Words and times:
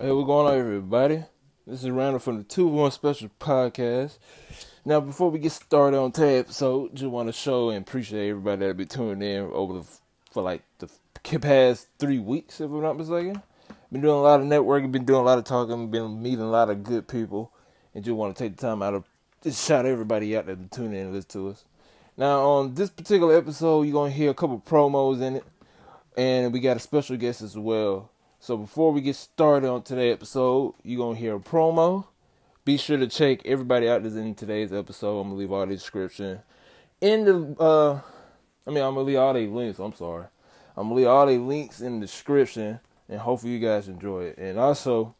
Hey, 0.00 0.10
what's 0.10 0.26
going 0.26 0.52
on, 0.52 0.58
everybody? 0.58 1.22
This 1.68 1.84
is 1.84 1.90
Randall 1.90 2.18
from 2.18 2.38
the 2.38 2.42
Two 2.42 2.66
One 2.66 2.90
Special 2.90 3.30
Podcast. 3.38 4.18
Now, 4.84 4.98
before 4.98 5.30
we 5.30 5.38
get 5.38 5.52
started 5.52 5.96
on 5.96 6.10
today's 6.10 6.40
episode, 6.40 6.96
just 6.96 7.12
want 7.12 7.28
to 7.28 7.32
show 7.32 7.70
and 7.70 7.86
appreciate 7.86 8.28
everybody 8.28 8.66
that 8.66 8.76
been 8.76 8.88
tuning 8.88 9.22
in 9.22 9.44
over 9.52 9.74
the 9.74 9.84
for 10.32 10.42
like 10.42 10.64
the 10.78 10.90
past 11.38 11.86
three 12.00 12.18
weeks, 12.18 12.60
if 12.60 12.68
I'm 12.68 12.82
not 12.82 12.98
mistaken. 12.98 13.40
Been 13.92 14.00
doing 14.00 14.16
a 14.16 14.20
lot 14.20 14.40
of 14.40 14.46
networking, 14.46 14.90
been 14.90 15.04
doing 15.04 15.20
a 15.20 15.24
lot 15.24 15.38
of 15.38 15.44
talking, 15.44 15.88
been 15.92 16.20
meeting 16.20 16.40
a 16.40 16.50
lot 16.50 16.70
of 16.70 16.82
good 16.82 17.06
people, 17.06 17.52
and 17.94 18.02
just 18.02 18.16
want 18.16 18.34
to 18.34 18.42
take 18.42 18.56
the 18.56 18.66
time 18.66 18.82
out 18.82 18.94
of 18.94 19.04
just 19.44 19.64
shout 19.64 19.86
everybody 19.86 20.36
out 20.36 20.46
that 20.46 20.72
tune 20.72 20.92
in 20.92 21.06
and 21.06 21.12
listen 21.12 21.30
to 21.30 21.50
us. 21.50 21.64
Now, 22.16 22.40
on 22.40 22.74
this 22.74 22.90
particular 22.90 23.38
episode, 23.38 23.82
you're 23.82 23.92
gonna 23.92 24.10
hear 24.10 24.30
a 24.30 24.34
couple 24.34 24.58
promos 24.58 25.22
in 25.22 25.36
it, 25.36 25.44
and 26.16 26.52
we 26.52 26.58
got 26.58 26.78
a 26.78 26.80
special 26.80 27.16
guest 27.16 27.42
as 27.42 27.56
well. 27.56 28.10
So 28.44 28.58
before 28.58 28.92
we 28.92 29.00
get 29.00 29.16
started 29.16 29.70
on 29.70 29.84
today's 29.84 30.12
episode, 30.12 30.74
you're 30.82 30.98
gonna 30.98 31.18
hear 31.18 31.36
a 31.36 31.40
promo. 31.40 32.04
Be 32.66 32.76
sure 32.76 32.98
to 32.98 33.06
check 33.06 33.40
everybody 33.46 33.88
out 33.88 34.02
that's 34.02 34.16
in 34.16 34.34
today's 34.34 34.70
episode. 34.70 35.18
I'm 35.18 35.28
gonna 35.28 35.36
leave 35.36 35.50
all 35.50 35.64
the 35.64 35.74
description 35.74 36.40
in 37.00 37.24
the 37.24 37.56
uh 37.58 37.94
I 38.66 38.70
mean 38.70 38.84
I'm 38.84 38.96
gonna 38.96 39.00
leave 39.00 39.16
all 39.16 39.32
the 39.32 39.46
links, 39.46 39.78
I'm 39.78 39.94
sorry. 39.94 40.26
I'm 40.76 40.88
gonna 40.88 40.94
leave 40.94 41.06
all 41.06 41.24
the 41.26 41.38
links 41.38 41.80
in 41.80 42.00
the 42.00 42.06
description 42.06 42.80
and 43.08 43.18
hopefully 43.18 43.54
you 43.54 43.60
guys 43.60 43.88
enjoy 43.88 44.24
it. 44.24 44.36
And 44.36 44.58
also 44.58 45.14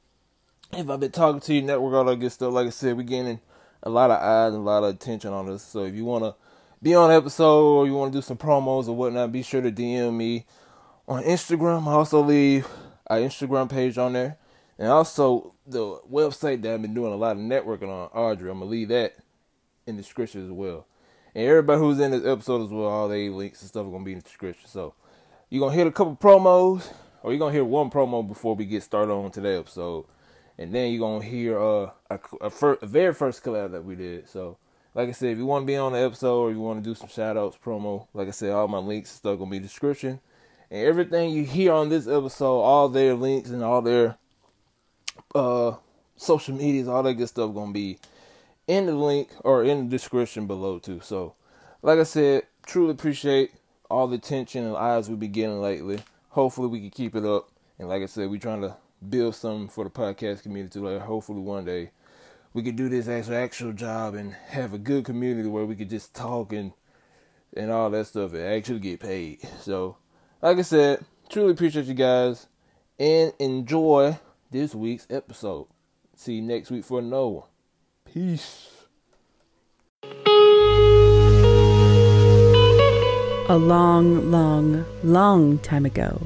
if 0.70 0.90
I've 0.90 1.00
been 1.00 1.10
talking 1.10 1.40
to 1.40 1.54
you, 1.54 1.62
network 1.62 1.94
all 1.94 2.04
that 2.04 2.20
good 2.20 2.30
stuff, 2.30 2.52
like 2.52 2.66
I 2.66 2.70
said, 2.70 2.94
we're 2.94 3.04
getting 3.04 3.40
a 3.82 3.88
lot 3.88 4.10
of 4.10 4.20
eyes 4.20 4.52
and 4.52 4.60
a 4.60 4.70
lot 4.70 4.84
of 4.84 4.96
attention 4.96 5.32
on 5.32 5.48
us. 5.48 5.62
So 5.62 5.84
if 5.84 5.94
you 5.94 6.04
wanna 6.04 6.34
be 6.82 6.94
on 6.94 7.10
episode 7.10 7.74
or 7.74 7.86
you 7.86 7.94
wanna 7.94 8.12
do 8.12 8.20
some 8.20 8.36
promos 8.36 8.86
or 8.86 8.94
whatnot, 8.94 9.32
be 9.32 9.42
sure 9.42 9.62
to 9.62 9.72
DM 9.72 10.14
me 10.14 10.44
on 11.08 11.22
Instagram. 11.22 11.88
I 11.88 11.92
also 11.92 12.20
leave 12.20 12.66
our 13.06 13.18
Instagram 13.18 13.70
page 13.70 13.98
on 13.98 14.12
there. 14.12 14.38
And 14.78 14.88
also 14.88 15.54
the 15.66 15.98
website 16.10 16.62
that 16.62 16.74
I've 16.74 16.82
been 16.82 16.94
doing 16.94 17.12
a 17.12 17.16
lot 17.16 17.36
of 17.36 17.42
networking 17.42 17.88
on, 17.88 18.08
Audrey. 18.12 18.50
I'm 18.50 18.58
gonna 18.58 18.70
leave 18.70 18.88
that 18.88 19.14
in 19.86 19.96
the 19.96 20.02
description 20.02 20.44
as 20.44 20.50
well. 20.50 20.86
And 21.34 21.46
everybody 21.46 21.80
who's 21.80 22.00
in 22.00 22.10
this 22.10 22.26
episode 22.26 22.64
as 22.64 22.70
well, 22.70 22.88
all 22.88 23.08
the 23.08 23.28
links 23.30 23.60
and 23.60 23.68
stuff 23.68 23.86
are 23.86 23.90
gonna 23.90 24.04
be 24.04 24.12
in 24.12 24.18
the 24.18 24.24
description. 24.24 24.68
So 24.68 24.94
you're 25.48 25.60
gonna 25.60 25.74
hear 25.74 25.86
a 25.86 25.92
couple 25.92 26.16
promos, 26.16 26.92
or 27.22 27.32
you're 27.32 27.38
gonna 27.38 27.52
hear 27.52 27.64
one 27.64 27.90
promo 27.90 28.26
before 28.26 28.54
we 28.54 28.64
get 28.64 28.82
started 28.82 29.12
on 29.12 29.30
today's 29.30 29.60
episode. 29.60 30.06
And 30.58 30.74
then 30.74 30.92
you're 30.92 31.00
gonna 31.00 31.24
hear 31.24 31.58
uh, 31.58 31.90
a, 32.10 32.18
a, 32.40 32.50
fir- 32.50 32.78
a 32.82 32.86
very 32.86 33.14
first 33.14 33.42
collab 33.42 33.72
that 33.72 33.84
we 33.84 33.96
did. 33.96 34.28
So 34.28 34.58
like 34.94 35.08
I 35.08 35.12
said, 35.12 35.30
if 35.30 35.38
you 35.38 35.46
want 35.46 35.64
to 35.64 35.66
be 35.66 35.76
on 35.76 35.92
the 35.92 35.98
episode 35.98 36.38
or 36.40 36.50
you 36.52 36.60
want 36.60 36.82
to 36.82 36.88
do 36.88 36.94
some 36.94 37.08
shout 37.08 37.36
outs, 37.36 37.58
promo, 37.62 38.06
like 38.14 38.28
I 38.28 38.32
said, 38.32 38.52
all 38.52 38.68
my 38.68 38.78
links 38.78 39.10
and 39.10 39.18
stuff 39.18 39.38
gonna 39.38 39.50
be 39.50 39.56
in 39.56 39.62
the 39.62 39.68
description. 39.68 40.20
And 40.70 40.86
everything 40.86 41.30
you 41.30 41.44
hear 41.44 41.72
on 41.72 41.88
this 41.88 42.06
episode, 42.06 42.60
all 42.60 42.88
their 42.88 43.14
links 43.14 43.50
and 43.50 43.62
all 43.62 43.82
their 43.82 44.16
uh 45.34 45.74
social 46.16 46.54
medias, 46.54 46.88
all 46.88 47.02
that 47.02 47.14
good 47.14 47.28
stuff 47.28 47.54
gonna 47.54 47.72
be 47.72 47.98
in 48.66 48.86
the 48.86 48.94
link 48.94 49.30
or 49.40 49.64
in 49.64 49.84
the 49.84 49.90
description 49.90 50.46
below 50.46 50.78
too. 50.78 51.00
So 51.00 51.34
like 51.82 51.98
I 51.98 52.04
said, 52.04 52.44
truly 52.66 52.92
appreciate 52.92 53.52
all 53.90 54.08
the 54.08 54.16
attention 54.16 54.64
and 54.64 54.76
eyes 54.76 55.08
we've 55.08 55.20
been 55.20 55.32
getting 55.32 55.60
lately. 55.60 56.00
Hopefully 56.30 56.68
we 56.68 56.80
can 56.80 56.90
keep 56.90 57.14
it 57.14 57.24
up. 57.24 57.48
And 57.78 57.88
like 57.88 58.02
I 58.02 58.06
said, 58.06 58.30
we're 58.30 58.40
trying 58.40 58.62
to 58.62 58.76
build 59.08 59.34
something 59.34 59.68
for 59.68 59.84
the 59.84 59.90
podcast 59.90 60.42
community. 60.42 60.78
Like 60.78 61.02
hopefully 61.02 61.40
one 61.40 61.64
day 61.64 61.90
we 62.54 62.62
could 62.62 62.76
do 62.76 62.88
this 62.88 63.08
as 63.08 63.28
an 63.28 63.34
actual 63.34 63.72
job 63.72 64.14
and 64.14 64.32
have 64.32 64.72
a 64.72 64.78
good 64.78 65.04
community 65.04 65.48
where 65.48 65.66
we 65.66 65.76
could 65.76 65.90
just 65.90 66.14
talk 66.14 66.52
and 66.52 66.72
and 67.56 67.70
all 67.70 67.90
that 67.90 68.06
stuff 68.06 68.32
and 68.32 68.42
actually 68.42 68.80
get 68.80 69.00
paid. 69.00 69.40
So 69.60 69.96
like 70.44 70.58
I 70.58 70.62
said, 70.62 71.02
truly 71.30 71.52
appreciate 71.52 71.86
you 71.86 71.94
guys 71.94 72.48
and 72.98 73.32
enjoy 73.38 74.18
this 74.50 74.74
week's 74.74 75.06
episode. 75.08 75.68
See 76.14 76.34
you 76.34 76.42
next 76.42 76.70
week 76.70 76.84
for 76.84 76.98
another 76.98 77.28
one. 77.28 77.48
Peace. 78.04 78.68
A 83.48 83.56
long, 83.56 84.30
long, 84.30 84.84
long 85.02 85.58
time 85.60 85.86
ago. 85.86 86.20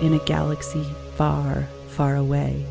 In 0.00 0.14
a 0.14 0.20
galaxy 0.24 0.84
far, 1.16 1.66
far 1.88 2.16
away. 2.16 2.64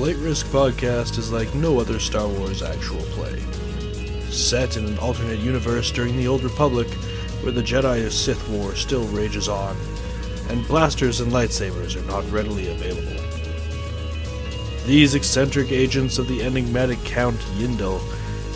Flight 0.00 0.16
Risk 0.16 0.46
Podcast 0.46 1.18
is 1.18 1.30
like 1.30 1.54
no 1.54 1.78
other 1.78 2.00
Star 2.00 2.26
Wars 2.26 2.62
actual 2.62 3.02
play. 3.12 3.38
Set 4.30 4.78
in 4.78 4.86
an 4.86 4.98
alternate 4.98 5.40
universe 5.40 5.92
during 5.92 6.16
the 6.16 6.26
Old 6.26 6.42
Republic, 6.42 6.88
where 7.42 7.52
the 7.52 7.60
Jedi 7.60 8.06
of 8.06 8.14
Sith 8.14 8.48
War 8.48 8.74
still 8.74 9.04
rages 9.08 9.46
on, 9.46 9.76
and 10.48 10.66
blasters 10.66 11.20
and 11.20 11.30
lightsabers 11.30 11.96
are 11.96 12.06
not 12.06 12.24
readily 12.32 12.70
available. 12.70 13.22
These 14.86 15.14
eccentric 15.14 15.70
agents 15.70 16.16
of 16.16 16.28
the 16.28 16.42
enigmatic 16.42 17.04
Count 17.04 17.38
Yindel 17.58 18.00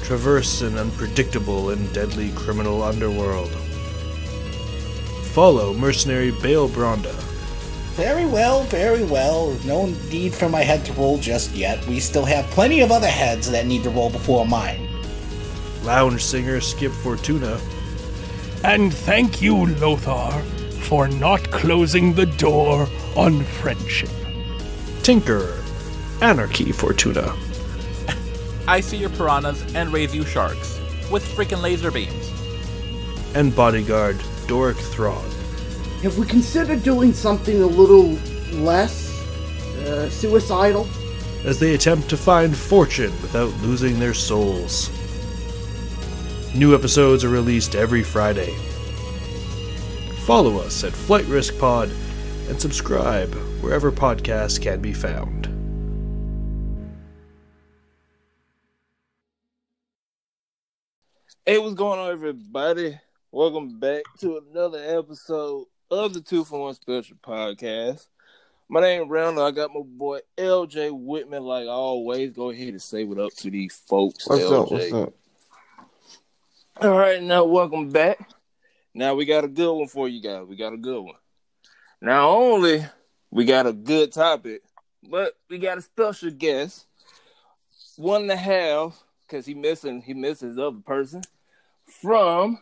traverse 0.02 0.62
an 0.62 0.78
unpredictable 0.78 1.68
and 1.68 1.92
deadly 1.92 2.32
criminal 2.32 2.82
underworld. 2.82 3.50
Follow 5.34 5.74
mercenary 5.74 6.30
Bail 6.30 6.68
Bronda, 6.68 7.14
Very 7.96 8.26
well, 8.26 8.64
very 8.64 9.04
well. 9.04 9.56
No 9.64 9.86
need 10.10 10.34
for 10.34 10.48
my 10.48 10.62
head 10.62 10.84
to 10.86 10.92
roll 10.94 11.18
just 11.18 11.52
yet. 11.52 11.84
We 11.86 12.00
still 12.00 12.24
have 12.24 12.44
plenty 12.46 12.80
of 12.80 12.90
other 12.90 13.06
heads 13.08 13.50
that 13.50 13.66
need 13.66 13.84
to 13.84 13.90
roll 13.90 14.10
before 14.10 14.46
mine. 14.46 14.88
lounge 15.84 16.22
singer 16.24 16.60
Skip 16.60 16.92
Fortuna, 16.92 17.60
And 18.64 18.92
thank 18.92 19.40
you, 19.42 19.66
Lothar, 19.76 20.32
for 20.88 21.06
not 21.08 21.50
closing 21.50 22.14
the 22.14 22.26
door 22.26 22.88
on 23.16 23.44
friendship. 23.44 24.10
Tinker. 25.02 25.62
Anarchy 26.20 26.72
Fortuna, 26.72 27.34
I 28.66 28.80
see 28.80 28.96
your 28.96 29.10
piranhas 29.10 29.62
and 29.74 29.92
raise 29.92 30.14
you 30.14 30.24
sharks 30.24 30.80
with 31.10 31.22
freaking 31.36 31.60
laser 31.60 31.90
beams. 31.90 32.30
and 33.34 33.54
bodyguard 33.54 34.16
Doric 34.46 34.76
Thrawn. 34.78 35.28
Have 36.04 36.18
we 36.18 36.26
considered 36.26 36.82
doing 36.82 37.14
something 37.14 37.62
a 37.62 37.66
little 37.66 38.10
less 38.62 39.10
uh, 39.86 40.10
suicidal? 40.10 40.86
as 41.44 41.58
they 41.58 41.74
attempt 41.74 42.08
to 42.10 42.16
find 42.16 42.56
fortune 42.56 43.12
without 43.22 43.50
losing 43.62 43.98
their 43.98 44.14
souls. 44.14 44.90
New 46.54 46.74
episodes 46.74 47.24
are 47.24 47.28
released 47.28 47.74
every 47.74 48.02
Friday. 48.02 48.54
Follow 50.24 50.58
us 50.58 50.84
at 50.84 50.92
Flight 50.92 51.26
Risk 51.26 51.58
Pod 51.58 51.90
and 52.48 52.60
subscribe 52.60 53.34
wherever 53.62 53.92
podcasts 53.92 54.60
can 54.60 54.80
be 54.80 54.92
found. 54.92 55.46
Hey, 61.44 61.58
what's 61.58 61.74
going 61.74 61.98
on, 61.98 62.10
everybody? 62.10 62.98
Welcome 63.30 63.78
back 63.78 64.02
to 64.20 64.40
another 64.50 64.78
episode 64.78 65.66
of 65.90 66.14
the 66.14 66.20
Two 66.20 66.44
for 66.44 66.60
One 66.60 66.74
Special 66.74 67.16
Podcast. 67.22 68.06
My 68.68 68.80
name 68.80 69.02
is 69.02 69.08
Randall. 69.08 69.44
I 69.44 69.50
got 69.50 69.70
my 69.74 69.82
boy 69.84 70.20
LJ 70.38 70.90
Whitman, 70.92 71.42
like 71.42 71.68
always. 71.68 72.32
Go 72.32 72.50
ahead 72.50 72.68
and 72.68 72.82
say 72.82 73.04
what 73.04 73.18
up 73.18 73.34
to 73.36 73.50
these 73.50 73.74
folks. 73.86 74.26
What's 74.26 74.42
LJ. 74.42 74.62
up? 74.62 74.70
What's 74.70 74.92
up? 74.92 75.12
All 76.80 76.98
right, 76.98 77.22
now 77.22 77.44
welcome 77.44 77.90
back. 77.90 78.30
Now 78.94 79.14
we 79.14 79.24
got 79.24 79.44
a 79.44 79.48
good 79.48 79.72
one 79.72 79.88
for 79.88 80.08
you 80.08 80.20
guys. 80.20 80.46
We 80.46 80.56
got 80.56 80.72
a 80.72 80.78
good 80.78 81.02
one. 81.02 81.16
Not 82.00 82.28
only 82.28 82.84
we 83.30 83.44
got 83.44 83.66
a 83.66 83.72
good 83.72 84.12
topic, 84.12 84.62
but 85.08 85.36
we 85.50 85.58
got 85.58 85.78
a 85.78 85.82
special 85.82 86.30
guest. 86.30 86.86
One 87.96 88.22
and 88.22 88.30
a 88.30 88.36
half, 88.36 89.00
because 89.26 89.46
he 89.46 89.54
missing 89.54 90.02
he 90.02 90.14
missing 90.14 90.48
his 90.48 90.58
other 90.58 90.80
person 90.84 91.22
from 91.86 92.58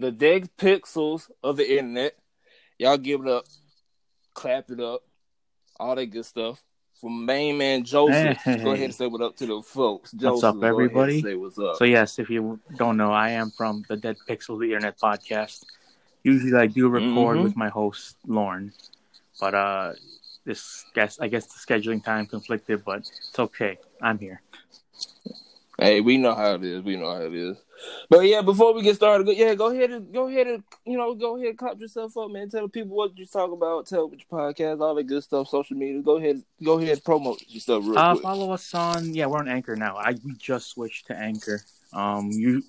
the 0.00 0.10
dead 0.10 0.48
pixels 0.58 1.30
of 1.44 1.56
the 1.56 1.70
internet. 1.78 2.16
Y'all 2.78 2.96
give 2.96 3.20
it 3.20 3.28
up, 3.28 3.44
clap 4.34 4.70
it 4.70 4.80
up, 4.80 5.02
all 5.78 5.94
that 5.94 6.06
good 6.06 6.24
stuff. 6.24 6.62
From 7.00 7.24
main 7.24 7.56
man 7.56 7.84
Joseph. 7.84 8.36
Hey. 8.38 8.62
Go 8.62 8.72
ahead 8.72 8.84
and 8.86 8.94
say 9.00 9.06
what 9.06 9.20
up 9.22 9.36
to 9.36 9.46
the 9.46 9.62
folks. 9.62 10.12
Joseph, 10.12 10.32
What's 10.32 10.44
up, 10.44 10.54
go 10.54 10.60
ahead 10.60 10.70
and 10.74 10.80
everybody? 10.82 11.22
Say 11.22 11.34
what's 11.34 11.58
up. 11.58 11.76
So 11.76 11.84
yes, 11.84 12.18
if 12.18 12.28
you 12.28 12.58
don't 12.76 12.96
know, 12.96 13.10
I 13.12 13.30
am 13.30 13.50
from 13.50 13.84
the 13.88 13.96
Dead 13.96 14.16
Pixel 14.28 14.54
of 14.54 14.60
the 14.60 14.66
Internet 14.74 14.98
podcast. 14.98 15.64
Usually, 16.24 16.54
I 16.58 16.66
do 16.66 16.88
record 16.88 17.38
Mhm. 17.38 17.42
with 17.42 17.56
my 17.56 17.68
host 17.70 18.16
Lauren, 18.26 18.72
but 19.40 19.54
uh, 19.54 19.92
this 20.44 20.84
guess 20.94 21.18
I 21.20 21.28
guess 21.28 21.46
the 21.46 21.58
scheduling 21.58 22.04
time 22.04 22.26
conflicted, 22.26 22.84
but 22.84 22.98
it's 22.98 23.38
okay. 23.38 23.78
I'm 24.02 24.18
here. 24.18 24.42
Hey, 25.78 26.02
we 26.02 26.18
know 26.18 26.34
how 26.34 26.54
it 26.56 26.64
is. 26.64 26.82
We 26.82 26.96
know 26.96 27.14
how 27.14 27.22
it 27.22 27.32
is. 27.34 27.56
But 28.08 28.20
yeah, 28.20 28.42
before 28.42 28.74
we 28.74 28.82
get 28.82 28.96
started, 28.96 29.24
go, 29.24 29.32
yeah, 29.32 29.54
go 29.54 29.70
ahead 29.70 29.90
and 29.90 30.12
go 30.12 30.28
ahead 30.28 30.46
and 30.46 30.62
you 30.84 30.96
know 30.98 31.14
go 31.14 31.36
ahead 31.36 31.48
and 31.50 31.58
clap 31.58 31.80
yourself 31.80 32.16
up, 32.16 32.30
man. 32.30 32.48
Tell 32.50 32.62
the 32.62 32.68
people 32.68 32.96
what 32.96 33.16
you 33.16 33.26
talk 33.26 33.52
about. 33.52 33.86
Tell 33.86 34.08
what 34.08 34.18
your 34.18 34.28
podcast, 34.40 34.80
all 34.80 34.94
that 34.94 35.04
good 35.04 35.22
stuff, 35.22 35.48
social 35.48 35.76
media. 35.76 36.02
Go 36.02 36.16
ahead, 36.16 36.42
go 36.62 36.78
ahead, 36.78 36.90
and 36.92 37.04
promote 37.04 37.42
your 37.48 37.60
stuff 37.60 37.84
real 37.86 37.98
Uh, 37.98 38.12
quick. 38.14 38.22
follow 38.22 38.50
us 38.52 38.74
on 38.74 39.14
yeah, 39.14 39.26
we're 39.26 39.38
on 39.38 39.48
Anchor 39.48 39.76
now. 39.76 39.96
I 39.96 40.14
we 40.24 40.32
just 40.38 40.68
switched 40.70 41.06
to 41.08 41.16
Anchor. 41.16 41.60
Um, 41.92 42.30
you 42.30 42.62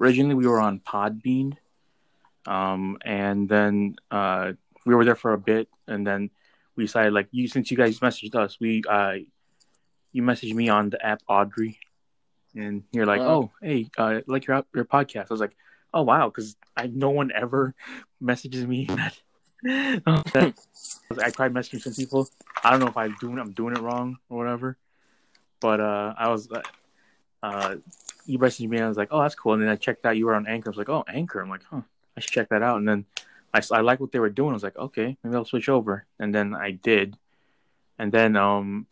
originally 0.00 0.34
we 0.34 0.46
were 0.46 0.60
on 0.60 0.80
Podbean, 0.80 1.56
um, 2.46 2.98
and 3.04 3.48
then 3.48 3.96
uh 4.10 4.52
we 4.84 4.94
were 4.94 5.04
there 5.04 5.16
for 5.16 5.32
a 5.32 5.38
bit, 5.38 5.68
and 5.88 6.06
then 6.06 6.30
we 6.76 6.84
decided 6.84 7.12
like 7.12 7.28
you 7.32 7.48
since 7.48 7.70
you 7.70 7.76
guys 7.76 7.98
messaged 8.00 8.34
us, 8.34 8.58
we 8.60 8.82
uh 8.88 9.14
you 10.12 10.22
messaged 10.22 10.54
me 10.54 10.68
on 10.68 10.90
the 10.90 11.04
app 11.04 11.20
Audrey, 11.28 11.78
and 12.56 12.82
you're 12.92 13.06
like, 13.06 13.20
Wow. 13.20 13.28
oh 13.28 13.52
hey, 13.62 13.88
uh, 13.98 14.20
like 14.26 14.46
your 14.46 14.64
your 14.74 14.84
podcast. 14.84 15.26
I 15.30 15.34
was 15.34 15.40
like, 15.40 15.56
oh 15.94 16.02
wow, 16.02 16.28
because 16.28 16.56
I 16.76 16.86
no 16.88 17.10
one 17.10 17.30
ever 17.34 17.74
messages 18.20 18.66
me 18.66 18.86
that. 18.88 19.18
that 19.62 20.54
I 21.22 21.30
tried 21.30 21.52
messaging 21.54 21.80
some 21.80 21.94
people. 21.94 22.28
I 22.62 22.70
don't 22.70 22.80
know 22.80 22.86
if 22.88 22.96
I'm 22.96 23.16
doing 23.20 23.38
I'm 23.38 23.52
doing 23.52 23.74
it 23.76 23.80
wrong 23.80 24.18
or 24.28 24.38
whatever, 24.38 24.76
but 25.60 25.80
uh, 25.80 26.14
I 26.16 26.28
was 26.28 26.50
uh, 26.50 26.62
uh, 27.42 27.76
you 28.26 28.38
messaged 28.38 28.68
me 28.68 28.76
and 28.76 28.86
I 28.86 28.88
was 28.88 28.96
like, 28.98 29.08
oh 29.10 29.20
that's 29.22 29.34
cool. 29.34 29.54
And 29.54 29.62
then 29.62 29.68
I 29.68 29.76
checked 29.76 30.04
out 30.04 30.16
you 30.16 30.26
were 30.26 30.34
on 30.34 30.46
Anchor. 30.46 30.68
I 30.68 30.72
was 30.72 30.78
like, 30.78 30.88
oh 30.88 31.04
Anchor. 31.08 31.40
I'm 31.40 31.50
like, 31.50 31.62
huh, 31.70 31.82
I 32.16 32.20
should 32.20 32.32
check 32.32 32.48
that 32.50 32.62
out. 32.62 32.78
And 32.78 32.88
then 32.88 33.04
I 33.54 33.60
I 33.72 33.80
like 33.80 34.00
what 34.00 34.12
they 34.12 34.18
were 34.18 34.30
doing. 34.30 34.50
I 34.50 34.54
was 34.54 34.62
like, 34.62 34.76
okay, 34.76 35.16
maybe 35.22 35.36
I'll 35.36 35.44
switch 35.44 35.68
over. 35.68 36.04
And 36.18 36.34
then 36.34 36.54
I 36.54 36.72
did. 36.72 37.16
And 37.98 38.12
then 38.12 38.36
um, 38.36 38.86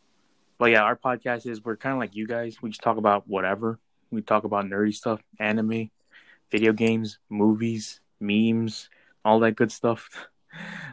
but 0.64 0.70
yeah, 0.70 0.82
our 0.82 0.96
podcast 0.96 1.44
is 1.46 1.62
we're 1.62 1.76
kind 1.76 1.93
of 1.93 1.99
like 1.99 2.16
you 2.16 2.26
guys. 2.26 2.56
We 2.62 2.70
just 2.70 2.81
talk 2.81 2.96
about 2.96 3.28
whatever. 3.28 3.78
We 4.11 4.22
talk 4.22 4.44
about 4.44 4.64
nerdy 4.64 4.94
stuff, 4.94 5.20
anime, 5.38 5.90
video 6.50 6.72
games, 6.72 7.19
movies, 7.28 8.00
memes, 8.19 8.88
all 9.26 9.40
that 9.40 9.56
good 9.56 9.70
stuff. 9.70 10.08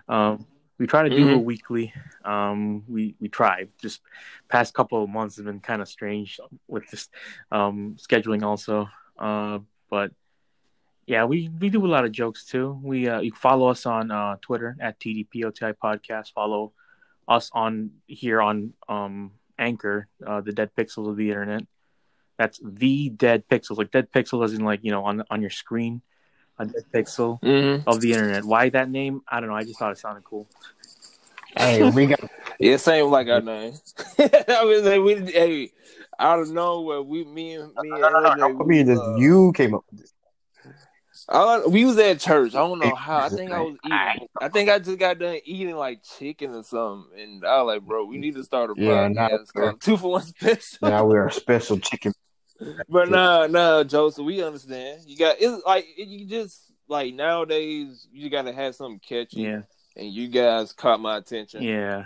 Um, 0.09 0.45
we 0.77 0.88
try 0.88 1.03
to 1.07 1.09
do 1.09 1.25
Mhm. 1.27 1.35
a 1.35 1.38
weekly. 1.38 1.94
Um, 2.25 2.83
we 2.89 3.15
we 3.21 3.29
try. 3.29 3.68
Just 3.79 4.01
past 4.50 4.73
couple 4.73 5.01
of 5.03 5.09
months 5.09 5.38
have 5.38 5.45
been 5.45 5.62
kind 5.62 5.81
of 5.81 5.88
strange 5.88 6.38
with 6.67 6.85
this 6.89 7.07
um, 7.50 7.95
scheduling 7.97 8.44
also. 8.44 8.89
Uh, 9.17 9.59
but 9.89 10.12
yeah, 11.06 11.24
we, 11.25 11.47
we 11.62 11.69
do 11.69 11.85
a 11.85 11.88
lot 11.95 12.03
of 12.03 12.12
jokes 12.12 12.44
too. 12.45 12.77
We 12.83 13.07
uh, 13.07 13.21
you 13.21 13.31
follow 13.33 13.67
us 13.69 13.85
on 13.85 14.12
uh, 14.12 14.35
Twitter 14.41 14.75
at 14.81 15.00
TDPOTI 15.00 15.75
Podcast. 15.81 16.33
Follow 16.33 16.74
us 17.27 17.51
on 17.53 17.91
here 18.07 18.41
on 18.41 18.74
um, 18.89 19.31
Anchor, 19.61 20.07
uh, 20.25 20.41
the 20.41 20.51
Dead 20.51 20.71
Pixels 20.75 21.07
of 21.07 21.15
the 21.15 21.29
Internet. 21.29 21.63
That's 22.37 22.59
the 22.63 23.09
Dead 23.09 23.47
Pixels, 23.47 23.77
like 23.77 23.91
Dead 23.91 24.11
Pixel 24.11 24.43
as 24.43 24.53
in 24.53 24.65
like 24.65 24.79
you 24.83 24.91
know 24.91 25.05
on 25.05 25.23
on 25.29 25.41
your 25.41 25.51
screen, 25.51 26.01
a 26.57 26.65
Dead 26.65 26.85
Pixel 26.93 27.39
Mm-hmm. 27.41 27.87
of 27.87 28.01
the 28.01 28.11
Internet. 28.11 28.43
Why 28.43 28.69
that 28.69 28.89
name? 28.89 29.21
I 29.27 29.39
don't 29.39 29.49
know. 29.49 29.55
I 29.55 29.63
just 29.63 29.77
thought 29.79 29.91
it 29.91 29.99
sounded 29.99 30.23
cool. 30.23 30.47
Hey, 31.55 31.89
we 31.89 32.07
got 32.07 32.19
Yeah, 32.59 32.77
same 32.77 33.09
like 33.09 33.27
our 33.27 33.41
name. 33.41 33.73
I 34.19 34.63
was 34.63 34.83
like, 34.83 35.01
we 35.01 35.31
hey, 35.31 35.71
out 36.19 36.39
of 36.39 36.49
nowhere, 36.49 37.01
we 37.01 37.23
me 37.23 37.55
and 37.55 37.73
me 37.75 37.89
and 37.91 38.03
LJ, 38.03 38.41
I 38.41 38.47
mean, 38.47 38.67
we, 38.67 38.83
this, 38.83 38.99
uh, 38.99 39.15
you 39.17 39.51
came 39.53 39.73
up 39.73 39.83
with 39.91 40.01
this. 40.01 40.13
I, 41.29 41.65
we 41.65 41.85
was 41.85 41.97
at 41.97 42.19
church. 42.19 42.53
I 42.56 42.59
don't 42.59 42.79
know 42.79 42.95
how. 42.95 43.19
I 43.19 43.29
think 43.29 43.51
I 43.51 43.59
was 43.59 43.77
eating. 43.83 44.27
I 44.39 44.50
think 44.50 44.69
I 44.69 44.79
just 44.79 44.97
got 44.97 45.19
done 45.19 45.39
eating 45.45 45.75
like 45.75 46.03
chicken 46.03 46.56
or 46.56 46.63
something, 46.63 47.19
and 47.19 47.45
I 47.45 47.62
was 47.62 47.75
like, 47.75 47.88
bro, 47.88 48.06
we 48.06 48.18
need 48.18 48.35
to 48.35 48.44
start 48.44 48.71
a 48.71 48.73
Yeah, 48.77 49.07
podcast 49.09 49.53
called 49.53 49.81
Two 49.81 49.97
for 49.97 50.12
One 50.12 50.23
Special. 50.23 50.77
Now 50.81 51.06
we're 51.06 51.27
a 51.27 51.31
special 51.31 51.77
chicken. 51.77 52.13
But 52.88 53.09
nah, 53.09 53.47
nah, 53.47 53.83
Joseph, 53.83 54.23
we 54.23 54.44
understand. 54.44 55.01
You 55.07 55.18
got 55.18 55.38
it's 55.39 55.65
like 55.65 55.88
you 55.97 56.27
just 56.27 56.71
like 56.88 57.12
nowadays 57.13 58.07
you 58.13 58.29
gotta 58.29 58.53
have 58.53 58.75
something 58.75 59.00
catchy, 59.00 59.41
Yeah, 59.41 59.62
and 59.95 60.07
you 60.13 60.27
guys 60.27 60.71
caught 60.71 61.00
my 61.00 61.17
attention. 61.17 61.63
yeah. 61.63 62.06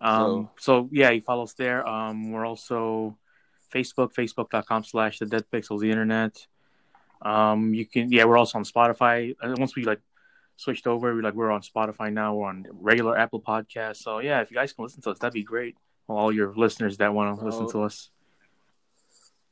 Um, 0.00 0.48
so 0.58 0.88
yeah, 0.90 1.10
you 1.10 1.20
follow 1.20 1.42
us 1.42 1.52
there. 1.52 1.86
Um, 1.86 2.32
we're 2.32 2.46
also 2.46 3.18
Facebook, 3.74 4.14
facebook.com 4.14 4.84
slash 4.84 5.18
the 5.18 5.26
Dead 5.26 5.44
Pixels, 5.52 5.80
the 5.80 5.90
internet. 5.90 6.46
Um, 7.22 7.74
you 7.74 7.86
can 7.86 8.10
yeah, 8.12 8.24
we're 8.24 8.38
also 8.38 8.58
on 8.58 8.64
Spotify. 8.64 9.34
Uh, 9.42 9.54
Once 9.58 9.76
we 9.76 9.84
like 9.84 10.00
switched 10.56 10.86
over, 10.86 11.14
we 11.14 11.22
like 11.22 11.34
we're 11.34 11.50
on 11.50 11.62
Spotify 11.62 12.12
now. 12.12 12.34
We're 12.34 12.48
on 12.48 12.66
regular 12.72 13.16
Apple 13.16 13.40
Podcasts. 13.40 13.98
So 13.98 14.18
yeah, 14.20 14.40
if 14.40 14.50
you 14.50 14.56
guys 14.56 14.72
can 14.72 14.84
listen 14.84 15.02
to 15.02 15.10
us, 15.10 15.18
that'd 15.18 15.34
be 15.34 15.42
great. 15.42 15.76
All 16.08 16.32
your 16.32 16.52
listeners 16.54 16.96
that 16.98 17.12
want 17.14 17.38
to 17.38 17.44
listen 17.44 17.64
Oh. 17.66 17.70
to 17.72 17.82
us. 17.84 18.10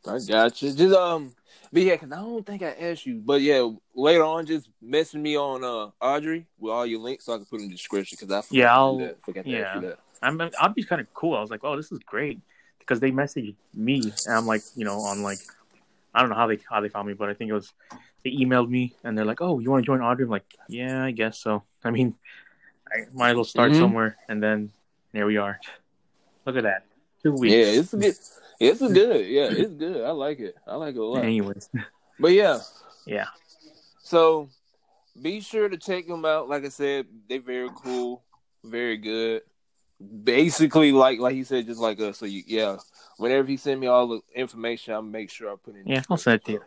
I 0.06 0.18
got 0.26 0.62
you. 0.62 0.72
Just 0.72 0.94
um, 0.94 1.34
but 1.72 1.82
yeah, 1.82 1.96
cause 1.96 2.10
I 2.12 2.16
don't 2.16 2.46
think 2.46 2.62
I 2.62 2.70
asked 2.70 3.04
you, 3.04 3.20
but 3.24 3.42
yeah, 3.42 3.68
later 3.94 4.24
on, 4.24 4.46
just 4.46 4.70
message 4.80 5.20
me 5.20 5.36
on 5.36 5.62
uh 5.64 5.90
Audrey 6.04 6.46
with 6.58 6.72
all 6.72 6.86
your 6.86 7.00
links 7.00 7.26
so 7.26 7.34
I 7.34 7.36
can 7.36 7.46
put 7.46 7.60
in 7.60 7.66
the 7.68 7.74
description 7.74 8.16
because 8.18 8.32
I 8.34 8.42
Yeah, 8.54 8.74
I'll- 8.74 8.98
that. 8.98 9.22
forgot 9.24 9.44
to 9.44 9.50
yeah. 9.50 9.80
that. 9.80 9.98
I'm 10.22 10.40
I'll 10.58 10.70
be 10.72 10.82
kind 10.84 11.00
of 11.00 11.12
cool. 11.14 11.36
I 11.36 11.40
was 11.40 11.50
like, 11.50 11.60
oh, 11.62 11.76
this 11.76 11.92
is 11.92 11.98
great 12.00 12.40
because 12.78 13.00
they 13.00 13.10
messaged 13.12 13.54
me, 13.74 14.00
and 14.26 14.34
I'm 14.36 14.46
like, 14.46 14.62
you 14.74 14.84
know, 14.84 14.98
on 14.98 15.22
like, 15.22 15.38
I 16.18 16.20
don't 16.20 16.30
know 16.30 16.36
how 16.36 16.48
they 16.48 16.58
how 16.68 16.80
they 16.80 16.88
found 16.88 17.06
me, 17.06 17.14
but 17.14 17.28
I 17.28 17.34
think 17.34 17.48
it 17.50 17.54
was 17.54 17.72
they 18.24 18.32
emailed 18.32 18.68
me 18.68 18.96
and 19.04 19.16
they're 19.16 19.24
like, 19.24 19.40
oh, 19.40 19.60
you 19.60 19.70
want 19.70 19.84
to 19.84 19.86
join 19.86 20.00
Audrey? 20.02 20.24
I'm 20.24 20.30
like, 20.30 20.44
yeah, 20.68 21.04
I 21.04 21.12
guess 21.12 21.38
so. 21.38 21.62
I 21.84 21.90
mean, 21.92 22.16
I 22.92 23.06
might 23.12 23.30
as 23.30 23.36
well 23.36 23.44
start 23.44 23.70
Mhm. 23.72 23.78
somewhere, 23.78 24.16
and 24.28 24.42
then 24.42 24.72
there 25.12 25.26
we 25.26 25.36
are. 25.36 25.60
Look 26.44 26.56
at 26.56 26.64
that, 26.64 26.82
two 27.22 27.32
weeks. 27.32 27.54
Yeah, 27.54 27.80
it's 27.80 27.94
good. 27.94 28.16
It's 28.58 28.80
good. 28.98 29.26
Yeah, 29.26 29.50
it's 29.62 29.74
good. 29.74 30.02
I 30.02 30.10
like 30.10 30.40
it. 30.40 30.56
I 30.66 30.74
like 30.74 30.96
it 30.96 30.98
a 31.00 31.04
lot. 31.04 31.22
Anyways, 31.24 31.70
But 32.18 32.32
yeah, 32.32 32.58
yeah, 33.06 33.26
So 34.02 34.48
be 35.22 35.40
sure 35.40 35.68
to 35.68 35.76
check 35.76 36.08
them 36.08 36.24
out. 36.24 36.48
Like 36.48 36.64
I 36.64 36.68
said, 36.70 37.06
they're 37.28 37.40
very 37.40 37.70
cool, 37.84 38.24
very 38.64 38.96
good. 38.96 39.42
Basically, 40.22 40.92
like 40.92 41.18
like 41.18 41.34
he 41.34 41.42
said, 41.44 41.66
just 41.66 41.80
like 41.80 42.00
us. 42.00 42.18
So 42.18 42.26
you, 42.26 42.42
yeah, 42.46 42.76
whenever 43.16 43.48
he 43.48 43.56
send 43.56 43.80
me 43.80 43.88
all 43.88 44.06
the 44.06 44.20
information, 44.34 44.94
I'll 44.94 45.02
make 45.02 45.28
sure 45.30 45.50
I 45.50 45.56
put 45.56 45.74
in. 45.74 45.82
yeah, 45.86 46.02
I'll 46.08 46.16
send 46.16 46.36
it 46.36 46.44
to 46.44 46.52
you. 46.52 46.62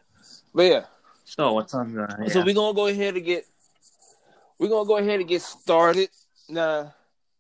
But 0.54 0.64
yeah, 0.64 0.84
So 1.24 1.54
what's 1.54 1.74
on 1.74 1.94
the? 1.94 2.30
so 2.30 2.44
we're 2.44 2.54
gonna 2.54 2.74
go 2.76 2.88
ahead 2.88 3.16
and 3.16 3.26
get. 3.26 3.46
We're 4.60 4.68
gonna 4.70 4.88
go 4.88 4.98
ahead 4.98 5.20
and 5.20 5.30
get 5.30 5.42
started. 5.42 6.10
Now, 6.50 6.94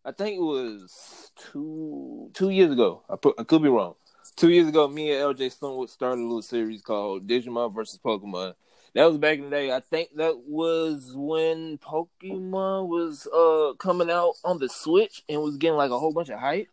I 0.05 0.11
think 0.13 0.37
it 0.37 0.41
was 0.41 1.31
two 1.51 2.31
two 2.33 2.49
years 2.51 2.71
ago. 2.71 3.03
I 3.09 3.17
put 3.17 3.35
I 3.37 3.43
could 3.43 3.61
be 3.61 3.69
wrong. 3.69 3.95
Two 4.37 4.49
years 4.49 4.69
ago, 4.69 4.87
me 4.87 5.11
and 5.11 5.35
LJ 5.35 5.59
Stonewood 5.59 5.89
started 5.89 6.21
a 6.21 6.23
little 6.23 6.41
series 6.41 6.81
called 6.81 7.27
Digimon 7.27 7.75
versus 7.75 7.99
Pokemon. 8.03 8.53
That 8.93 9.05
was 9.05 9.17
back 9.17 9.37
in 9.37 9.45
the 9.45 9.49
day. 9.49 9.71
I 9.71 9.79
think 9.79 10.09
that 10.17 10.37
was 10.45 11.13
when 11.15 11.77
Pokemon 11.77 12.87
was 12.87 13.25
uh 13.27 13.73
coming 13.77 14.09
out 14.09 14.33
on 14.43 14.59
the 14.59 14.67
Switch 14.67 15.23
and 15.29 15.41
was 15.41 15.57
getting 15.57 15.77
like 15.77 15.91
a 15.91 15.99
whole 15.99 16.11
bunch 16.11 16.29
of 16.29 16.39
hype. 16.39 16.67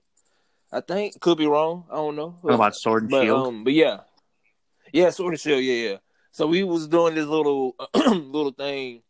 I 0.73 0.81
think 0.81 1.21
could 1.21 1.39
be 1.39 1.47
wrong. 1.47 1.85
I 1.91 1.97
don't 1.97 2.17
know. 2.17 2.37
About 2.45 2.75
Sword 2.75 3.05
and 3.05 3.11
But 3.11 3.23
Shield? 3.23 3.47
um, 3.47 3.65
but 3.65 3.73
yeah, 3.73 4.01
yeah, 4.93 5.11
Sword 5.11 5.35
and 5.35 5.41
Shield, 5.41 5.63
yeah, 5.63 5.91
yeah. 5.91 5.97
So 6.33 6.47
we 6.47 6.65
was 6.65 6.89
doing 6.89 7.15
this 7.15 7.27
little 7.27 7.75
little 7.95 8.53
thing 8.53 9.03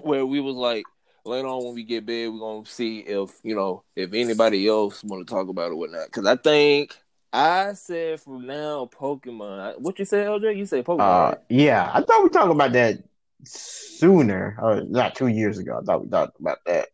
where 0.00 0.26
we 0.26 0.40
was 0.40 0.56
like, 0.56 0.84
later 1.24 1.46
on 1.46 1.64
when 1.64 1.74
we 1.74 1.84
get 1.84 2.04
big, 2.04 2.28
we're 2.28 2.40
gonna 2.40 2.66
see 2.66 2.98
if 3.00 3.30
you 3.42 3.54
know 3.54 3.84
if 3.94 4.12
anybody 4.12 4.66
else 4.68 5.02
want 5.04 5.26
to 5.26 5.32
talk 5.32 5.48
about 5.48 5.68
it 5.68 5.72
or 5.72 5.76
whatnot. 5.76 6.06
Because 6.06 6.26
I 6.26 6.36
think 6.36 6.96
I 7.32 7.72
said 7.72 8.20
from 8.20 8.46
now 8.46 8.88
Pokemon. 8.92 9.80
What 9.80 9.98
you 9.98 10.04
say, 10.04 10.24
LJ? 10.24 10.56
You 10.56 10.66
say 10.66 10.82
Pokemon. 10.82 11.00
Uh, 11.00 11.28
right? 11.30 11.38
yeah, 11.48 11.90
I 11.92 12.02
thought 12.02 12.22
we 12.22 12.28
talked 12.28 12.50
about 12.52 12.72
that 12.72 12.98
sooner, 13.44 14.56
or 14.60 14.82
not 14.82 15.14
two 15.14 15.28
years 15.28 15.58
ago. 15.58 15.78
I 15.80 15.84
thought 15.84 16.04
we 16.04 16.10
talked 16.10 16.38
about 16.40 16.58
that. 16.66 16.88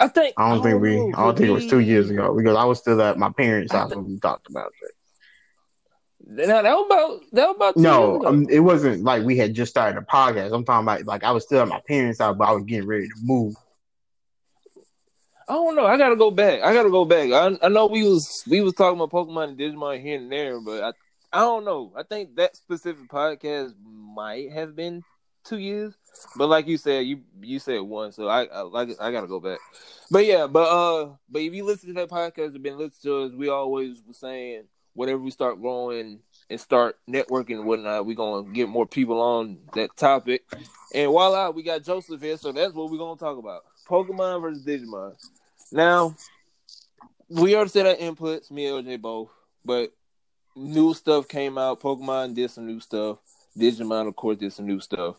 I 0.00 0.06
think 0.06 0.34
I 0.36 0.50
don't 0.50 0.62
think 0.62 0.80
we. 0.80 0.96
know, 0.96 1.12
I 1.16 1.24
don't 1.24 1.36
think 1.36 1.48
it 1.48 1.52
was 1.52 1.66
two 1.66 1.80
years 1.80 2.08
ago 2.08 2.32
because 2.36 2.56
I 2.56 2.64
was 2.64 2.78
still 2.78 3.02
at 3.02 3.18
my 3.18 3.30
parents' 3.30 3.72
house 3.72 3.92
when 3.94 4.04
we 4.04 4.18
talked 4.20 4.48
about 4.48 4.70
it. 4.82 4.92
Now 6.30 6.62
that 6.62 6.74
was 6.74 6.86
about 6.86 7.20
that 7.32 7.46
was 7.48 7.56
about 7.56 7.74
two 7.74 7.80
years 7.80 7.90
No, 7.92 8.16
ago. 8.16 8.28
um, 8.28 8.46
it 8.48 8.60
wasn't 8.60 9.02
like 9.02 9.24
we 9.24 9.36
had 9.36 9.54
just 9.54 9.70
started 9.70 9.98
a 9.98 10.02
podcast. 10.02 10.54
I'm 10.54 10.64
talking 10.64 10.84
about 10.84 11.04
like 11.04 11.24
I 11.24 11.32
was 11.32 11.44
still 11.44 11.62
at 11.62 11.68
my 11.68 11.80
parents' 11.88 12.20
house, 12.20 12.36
but 12.38 12.48
I 12.48 12.52
was 12.52 12.62
getting 12.64 12.86
ready 12.86 13.08
to 13.08 13.14
move. 13.22 13.54
I 15.48 15.54
don't 15.54 15.76
know. 15.76 15.86
I 15.86 15.96
gotta 15.96 16.16
go 16.16 16.30
back. 16.30 16.60
I 16.62 16.74
gotta 16.74 16.90
go 16.90 17.04
back. 17.04 17.32
I 17.32 17.56
I 17.62 17.68
know 17.68 17.86
we 17.86 18.02
was 18.02 18.44
we 18.46 18.60
was 18.60 18.74
talking 18.74 19.00
about 19.00 19.10
Pokemon 19.10 19.50
and 19.50 19.58
Digimon 19.58 20.00
here 20.02 20.18
and 20.18 20.30
there, 20.30 20.60
but 20.60 20.82
I 20.82 20.92
I 21.32 21.40
don't 21.40 21.64
know. 21.64 21.92
I 21.96 22.02
think 22.02 22.36
that 22.36 22.56
specific 22.56 23.08
podcast 23.08 23.72
might 23.82 24.52
have 24.52 24.76
been 24.76 25.02
two 25.44 25.58
years, 25.58 25.94
but 26.36 26.48
like 26.48 26.66
you 26.66 26.76
said, 26.76 27.06
you 27.06 27.22
you 27.40 27.58
said 27.58 27.80
one, 27.80 28.12
so 28.12 28.28
I 28.28 28.44
I 28.44 28.60
like 28.60 28.90
I 29.00 29.10
gotta 29.10 29.26
go 29.26 29.40
back. 29.40 29.58
But 30.10 30.26
yeah, 30.26 30.46
but 30.46 30.68
uh, 30.68 31.12
but 31.30 31.40
if 31.40 31.54
you 31.54 31.64
listen 31.64 31.94
to 31.94 32.00
that 32.00 32.10
podcast, 32.10 32.52
have 32.52 32.62
been 32.62 32.76
listening 32.78 33.12
to 33.12 33.22
us, 33.22 33.32
we 33.32 33.48
always 33.48 34.02
were 34.06 34.12
saying 34.12 34.64
whenever 34.92 35.20
we 35.20 35.30
start 35.30 35.60
growing 35.60 36.18
and 36.50 36.60
start 36.60 36.98
networking 37.08 37.56
and 37.56 37.64
whatnot, 37.64 38.04
we 38.04 38.14
gonna 38.14 38.50
get 38.52 38.68
more 38.68 38.86
people 38.86 39.20
on 39.20 39.58
that 39.74 39.96
topic. 39.96 40.42
And 40.94 41.10
voila, 41.10 41.50
we 41.50 41.62
got 41.62 41.84
Joseph 41.84 42.20
here, 42.20 42.36
so 42.36 42.52
that's 42.52 42.74
what 42.74 42.90
we're 42.90 42.98
gonna 42.98 43.18
talk 43.18 43.38
about: 43.38 43.62
Pokemon 43.88 44.42
versus 44.42 44.64
Digimon. 44.64 45.14
Now, 45.72 46.14
we 47.28 47.54
already 47.54 47.70
said 47.70 47.86
our 47.86 47.94
inputs, 47.94 48.50
me 48.50 48.66
and 48.66 48.86
LJ 48.86 49.00
both, 49.00 49.28
but 49.64 49.92
new 50.56 50.94
stuff 50.94 51.28
came 51.28 51.58
out. 51.58 51.80
Pokemon 51.80 52.34
did 52.34 52.50
some 52.50 52.66
new 52.66 52.80
stuff. 52.80 53.18
Digimon, 53.56 54.06
of 54.08 54.16
course, 54.16 54.38
did 54.38 54.52
some 54.52 54.66
new 54.66 54.80
stuff, 54.80 55.16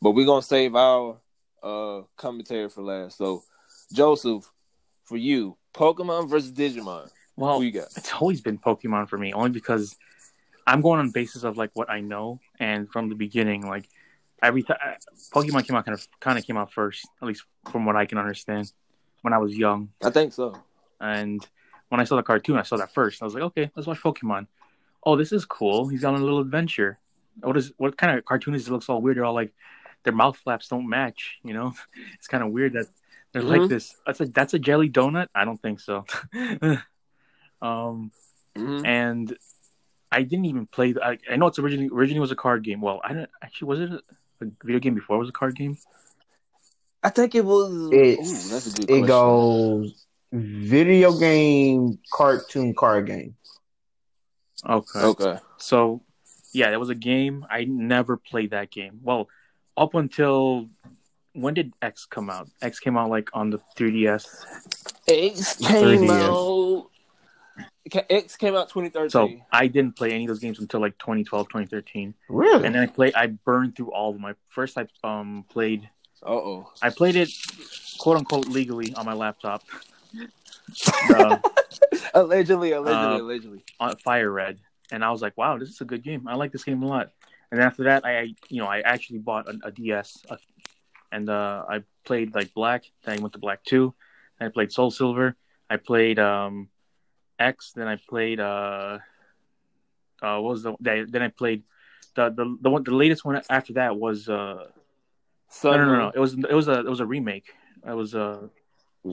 but 0.00 0.12
we're 0.12 0.26
gonna 0.26 0.42
save 0.42 0.74
our 0.74 1.18
uh 1.62 2.02
commentary 2.16 2.68
for 2.68 2.82
last. 2.82 3.18
So, 3.18 3.42
Joseph, 3.92 4.50
for 5.04 5.16
you, 5.16 5.56
Pokemon 5.74 6.28
versus 6.30 6.52
Digimon. 6.52 7.10
Well, 7.36 7.58
Who 7.58 7.64
you 7.64 7.72
got? 7.72 7.88
it's 7.96 8.12
always 8.14 8.40
been 8.40 8.58
Pokemon 8.58 9.08
for 9.08 9.18
me, 9.18 9.32
only 9.32 9.50
because 9.50 9.96
I'm 10.66 10.80
going 10.80 11.00
on 11.00 11.10
basis 11.10 11.44
of 11.44 11.56
like 11.56 11.70
what 11.74 11.90
I 11.90 12.00
know, 12.00 12.40
and 12.58 12.90
from 12.90 13.08
the 13.08 13.14
beginning, 13.14 13.66
like 13.66 13.88
every 14.42 14.62
time 14.62 14.78
Pokemon 15.34 15.66
came 15.66 15.76
out, 15.76 15.84
kind 15.84 15.94
of 15.98 16.06
kind 16.20 16.38
of 16.38 16.46
came 16.46 16.56
out 16.56 16.72
first, 16.72 17.06
at 17.20 17.28
least 17.28 17.44
from 17.70 17.84
what 17.84 17.96
I 17.96 18.06
can 18.06 18.18
understand. 18.18 18.72
When 19.22 19.32
I 19.32 19.38
was 19.38 19.56
young, 19.56 19.90
I 20.04 20.10
think 20.10 20.32
so. 20.32 20.54
and 21.00 21.44
when 21.88 22.00
I 22.00 22.04
saw 22.04 22.16
the 22.16 22.22
cartoon, 22.22 22.56
I 22.56 22.62
saw 22.62 22.76
that 22.76 22.92
first. 22.94 23.22
I 23.22 23.24
was 23.24 23.34
like, 23.34 23.42
okay, 23.44 23.70
let's 23.76 23.86
watch 23.86 24.00
Pokemon. 24.00 24.46
Oh, 25.04 25.16
this 25.16 25.32
is 25.32 25.44
cool. 25.44 25.88
He's 25.88 26.04
on 26.04 26.14
a 26.14 26.18
little 26.18 26.40
adventure. 26.40 26.98
What 27.40 27.56
is 27.56 27.72
what 27.76 27.96
kind 27.96 28.16
of 28.18 28.24
cartoon 28.24 28.54
is 28.54 28.66
it? 28.66 28.72
Looks 28.72 28.88
all 28.88 29.00
weird. 29.00 29.16
They're 29.16 29.24
all 29.24 29.34
like 29.34 29.52
their 30.04 30.12
mouth 30.12 30.36
flaps 30.36 30.68
don't 30.68 30.88
match. 30.88 31.38
You 31.44 31.54
know, 31.54 31.72
it's 32.14 32.28
kind 32.28 32.42
of 32.42 32.50
weird 32.50 32.72
that 32.74 32.86
they're 33.32 33.42
like 33.42 33.62
Mhm. 33.62 33.68
this. 33.68 33.96
That's 34.06 34.20
a 34.20 34.26
that's 34.26 34.54
a 34.54 34.58
jelly 34.58 34.90
donut. 34.90 35.28
I 35.34 35.44
don't 35.44 35.60
think 35.60 35.80
so. 35.80 36.04
um, 37.62 38.10
Mhm. 38.56 38.86
and 38.86 39.36
I 40.10 40.22
didn't 40.24 40.44
even 40.46 40.66
play. 40.66 40.94
I, 41.02 41.18
I 41.30 41.36
know 41.36 41.46
it's 41.46 41.58
originally 41.58 41.88
originally 41.92 42.20
was 42.20 42.32
a 42.32 42.36
card 42.36 42.62
game. 42.64 42.80
Well, 42.80 43.00
I 43.04 43.12
don't 43.14 43.30
actually 43.42 43.68
was 43.68 43.80
it 43.80 43.90
a, 43.92 44.02
a 44.44 44.48
video 44.64 44.78
game 44.80 44.94
before 44.94 45.16
it 45.16 45.20
was 45.20 45.28
a 45.30 45.32
card 45.32 45.54
game. 45.56 45.78
I 47.02 47.08
think 47.10 47.34
it 47.34 47.44
was. 47.44 47.70
Ooh, 47.70 47.90
that's 47.90 48.66
a 48.66 48.70
good 48.70 48.84
it 48.84 48.86
question. 48.86 49.06
goes 49.06 50.06
video 50.32 51.12
game, 51.18 51.98
cartoon, 52.12 52.74
card 52.74 53.06
game. 53.06 53.36
Okay. 54.68 55.00
Okay. 55.00 55.38
So, 55.58 56.02
yeah, 56.52 56.70
that 56.70 56.80
was 56.80 56.88
a 56.88 56.94
game. 56.94 57.44
I 57.50 57.64
never 57.64 58.16
played 58.16 58.50
that 58.50 58.70
game. 58.70 59.00
Well, 59.02 59.28
up 59.76 59.94
until 59.94 60.68
when 61.34 61.54
did 61.54 61.72
X 61.82 62.06
come 62.06 62.30
out? 62.30 62.48
X 62.60 62.78
came 62.78 62.96
out 62.96 63.10
like 63.10 63.30
on 63.34 63.50
the 63.50 63.58
3DS. 63.76 64.26
X 65.08 65.54
30 65.56 65.98
came 65.98 66.02
years. 66.04 66.10
out. 66.12 66.88
X 68.08 68.36
came 68.36 68.54
out 68.54 68.68
2013. 68.68 69.10
So 69.10 69.28
I 69.50 69.66
didn't 69.66 69.96
play 69.96 70.12
any 70.12 70.24
of 70.24 70.28
those 70.28 70.38
games 70.38 70.60
until 70.60 70.80
like 70.80 70.96
2012, 70.98 71.48
2013. 71.48 72.14
Really? 72.28 72.66
And 72.66 72.74
then 72.74 72.82
I 72.82 72.86
played. 72.86 73.14
I 73.14 73.26
burned 73.26 73.76
through 73.76 73.92
all 73.92 74.10
of 74.10 74.16
them. 74.16 74.24
I 74.24 74.34
first 74.48 74.78
I 74.78 74.86
um 75.04 75.44
played. 75.48 75.88
Uh 76.24 76.30
oh. 76.30 76.72
I 76.80 76.90
played 76.90 77.16
it 77.16 77.30
quote 77.98 78.16
unquote 78.16 78.48
legally 78.48 78.94
on 78.94 79.06
my 79.06 79.14
laptop. 79.14 79.62
Uh, 81.14 81.38
allegedly, 82.14 82.72
allegedly, 82.72 82.92
Uh, 82.94 83.18
allegedly. 83.18 83.64
on 83.80 83.96
Fire 83.96 84.30
Red, 84.30 84.58
and 84.90 85.04
I 85.04 85.10
was 85.10 85.22
like, 85.22 85.36
"Wow, 85.36 85.58
this 85.58 85.68
is 85.68 85.80
a 85.80 85.84
good 85.84 86.02
game. 86.02 86.26
I 86.28 86.34
like 86.34 86.52
this 86.52 86.64
game 86.64 86.82
a 86.82 86.86
lot." 86.86 87.10
And 87.50 87.60
after 87.60 87.84
that, 87.84 88.04
I, 88.04 88.34
you 88.48 88.60
know, 88.62 88.66
I 88.66 88.80
actually 88.80 89.18
bought 89.18 89.46
a, 89.46 89.58
a 89.64 89.70
DS, 89.70 90.24
uh, 90.30 90.36
and 91.10 91.28
uh, 91.28 91.64
I 91.68 91.82
played 92.04 92.34
like 92.34 92.54
Black. 92.54 92.84
Then 93.04 93.18
I 93.18 93.20
went 93.20 93.34
to 93.34 93.38
Black 93.38 93.62
Two. 93.64 93.94
Then 94.38 94.48
I 94.48 94.50
played 94.50 94.72
Soul 94.72 94.90
Silver. 94.90 95.36
I 95.68 95.76
played 95.76 96.18
um, 96.18 96.68
X. 97.38 97.72
Then 97.72 97.88
I 97.88 97.96
played 97.96 98.40
uh, 98.40 98.98
uh, 100.22 100.38
what 100.38 100.50
was 100.50 100.62
the? 100.62 100.76
Then 100.80 101.22
I 101.22 101.28
played 101.28 101.62
the 102.14 102.30
the 102.30 102.56
the 102.60 102.70
one 102.70 102.84
the 102.84 102.94
latest 102.94 103.24
one 103.24 103.40
after 103.50 103.74
that 103.74 103.96
was 103.96 104.28
uh, 104.28 104.66
Sun 105.52 105.78
no, 105.78 105.84
no 105.84 105.92
no 105.92 105.98
no 106.06 106.12
it 106.14 106.18
was 106.18 106.34
it 106.34 106.54
was 106.54 106.68
a 106.68 106.80
it 106.80 106.88
was 106.88 107.00
a 107.00 107.06
remake. 107.06 107.52
It 107.86 107.92
was 107.92 108.14
a 108.14 108.50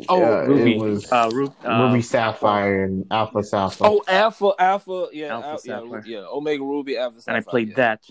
Oh, 0.07 0.19
Yeah, 0.19 0.45
Ruby. 0.45 0.77
Was 0.77 1.11
uh, 1.11 1.29
Ru- 1.33 1.53
uh, 1.65 1.87
Ruby 1.87 2.01
Sapphire 2.03 2.83
and 2.83 3.05
Alpha 3.09 3.43
Sapphire. 3.43 3.89
Oh, 3.89 4.03
Alpha, 4.07 4.51
Alpha, 4.59 5.07
yeah, 5.11 5.33
Alpha 5.33 5.47
Al- 5.47 5.59
yeah, 5.63 5.79
Sapphire. 5.79 6.03
yeah, 6.05 6.25
Omega 6.31 6.63
Ruby, 6.63 6.95
Alpha. 6.95 7.21
Sapphire, 7.21 7.37
and 7.37 7.45
I 7.45 7.49
played 7.49 7.69
yeah. 7.69 7.75
that, 7.75 8.03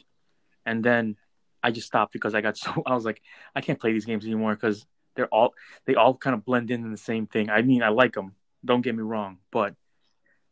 and 0.67 0.85
then 0.85 1.17
I 1.63 1.71
just 1.71 1.87
stopped 1.87 2.13
because 2.13 2.35
I 2.35 2.41
got 2.41 2.57
so 2.57 2.83
I 2.87 2.95
was 2.95 3.05
like 3.05 3.23
I 3.55 3.61
can't 3.61 3.79
play 3.79 3.93
these 3.93 4.05
games 4.05 4.25
anymore 4.25 4.55
because 4.55 4.87
they're 5.15 5.29
all 5.29 5.55
they 5.85 5.95
all 5.95 6.15
kind 6.15 6.35
of 6.35 6.45
blend 6.45 6.71
in 6.71 6.85
in 6.85 6.91
the 6.91 6.97
same 6.97 7.27
thing. 7.27 7.49
I 7.51 7.63
mean 7.63 7.83
I 7.83 7.89
like 7.91 8.15
them, 8.15 8.35
don't 8.65 8.83
get 8.83 8.95
me 8.95 9.03
wrong, 9.03 9.39
but 9.51 9.75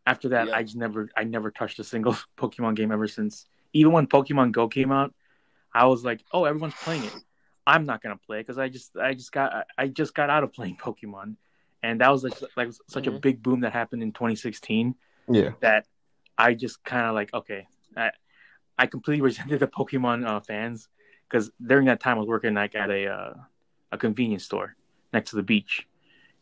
after 0.07 0.29
that 0.31 0.49
Yeah. 0.49 0.57
I 0.57 0.63
just 0.63 0.77
never 0.77 1.09
I 1.17 1.25
never 1.25 1.51
touched 1.51 1.79
a 1.79 1.85
single 1.85 2.17
Pokemon 2.39 2.77
game 2.77 2.93
ever 2.93 3.09
since. 3.09 3.47
Even 3.73 3.93
when 3.93 4.07
Pokemon 4.07 4.53
Go 4.53 4.69
came 4.69 4.93
out, 4.93 5.13
I 5.75 5.87
was 5.87 6.05
like, 6.05 6.25
oh 6.33 6.45
everyone's 6.45 6.75
playing 6.75 7.05
it. 7.05 7.15
I'm 7.67 7.85
not 7.85 8.03
gonna 8.03 8.17
play 8.17 8.39
because 8.41 8.59
I 8.59 8.69
just 8.69 8.97
I 8.97 9.15
just 9.15 9.33
got 9.33 9.67
I 9.77 9.89
just 9.89 10.15
got 10.15 10.31
out 10.31 10.45
of 10.45 10.53
playing 10.53 10.77
Pokemon, 10.83 11.37
and 11.83 12.01
that 12.01 12.11
was 12.11 12.23
like, 12.25 12.35
like 12.57 12.71
such 12.89 13.07
a 13.07 13.11
Mhm. 13.13 13.21
big 13.21 13.43
boom 13.43 13.61
that 13.61 13.73
happened 13.73 14.03
in 14.03 14.13
2016 14.13 14.95
Yeah. 15.29 15.53
that 15.61 15.87
I 16.39 16.55
just 16.55 16.85
kind 16.85 17.07
of 17.07 17.15
like 17.15 17.33
okay, 17.35 17.67
I 17.97 18.11
I 18.79 18.87
completely 18.87 19.23
resented 19.31 19.61
the 19.61 19.67
Pokemon 19.67 20.27
uh, 20.27 20.41
fans 20.41 20.89
because 21.29 21.51
during 21.65 21.87
that 21.87 22.01
time 22.01 22.17
I 22.17 22.21
was 22.21 22.29
working 22.29 22.55
like 22.55 22.75
at 22.75 22.91
a 22.91 23.07
uh, 23.09 23.35
a 23.93 23.99
convenience 23.99 24.45
store 24.45 24.77
next 25.13 25.31
to 25.31 25.37
the 25.37 25.43
beach, 25.43 25.87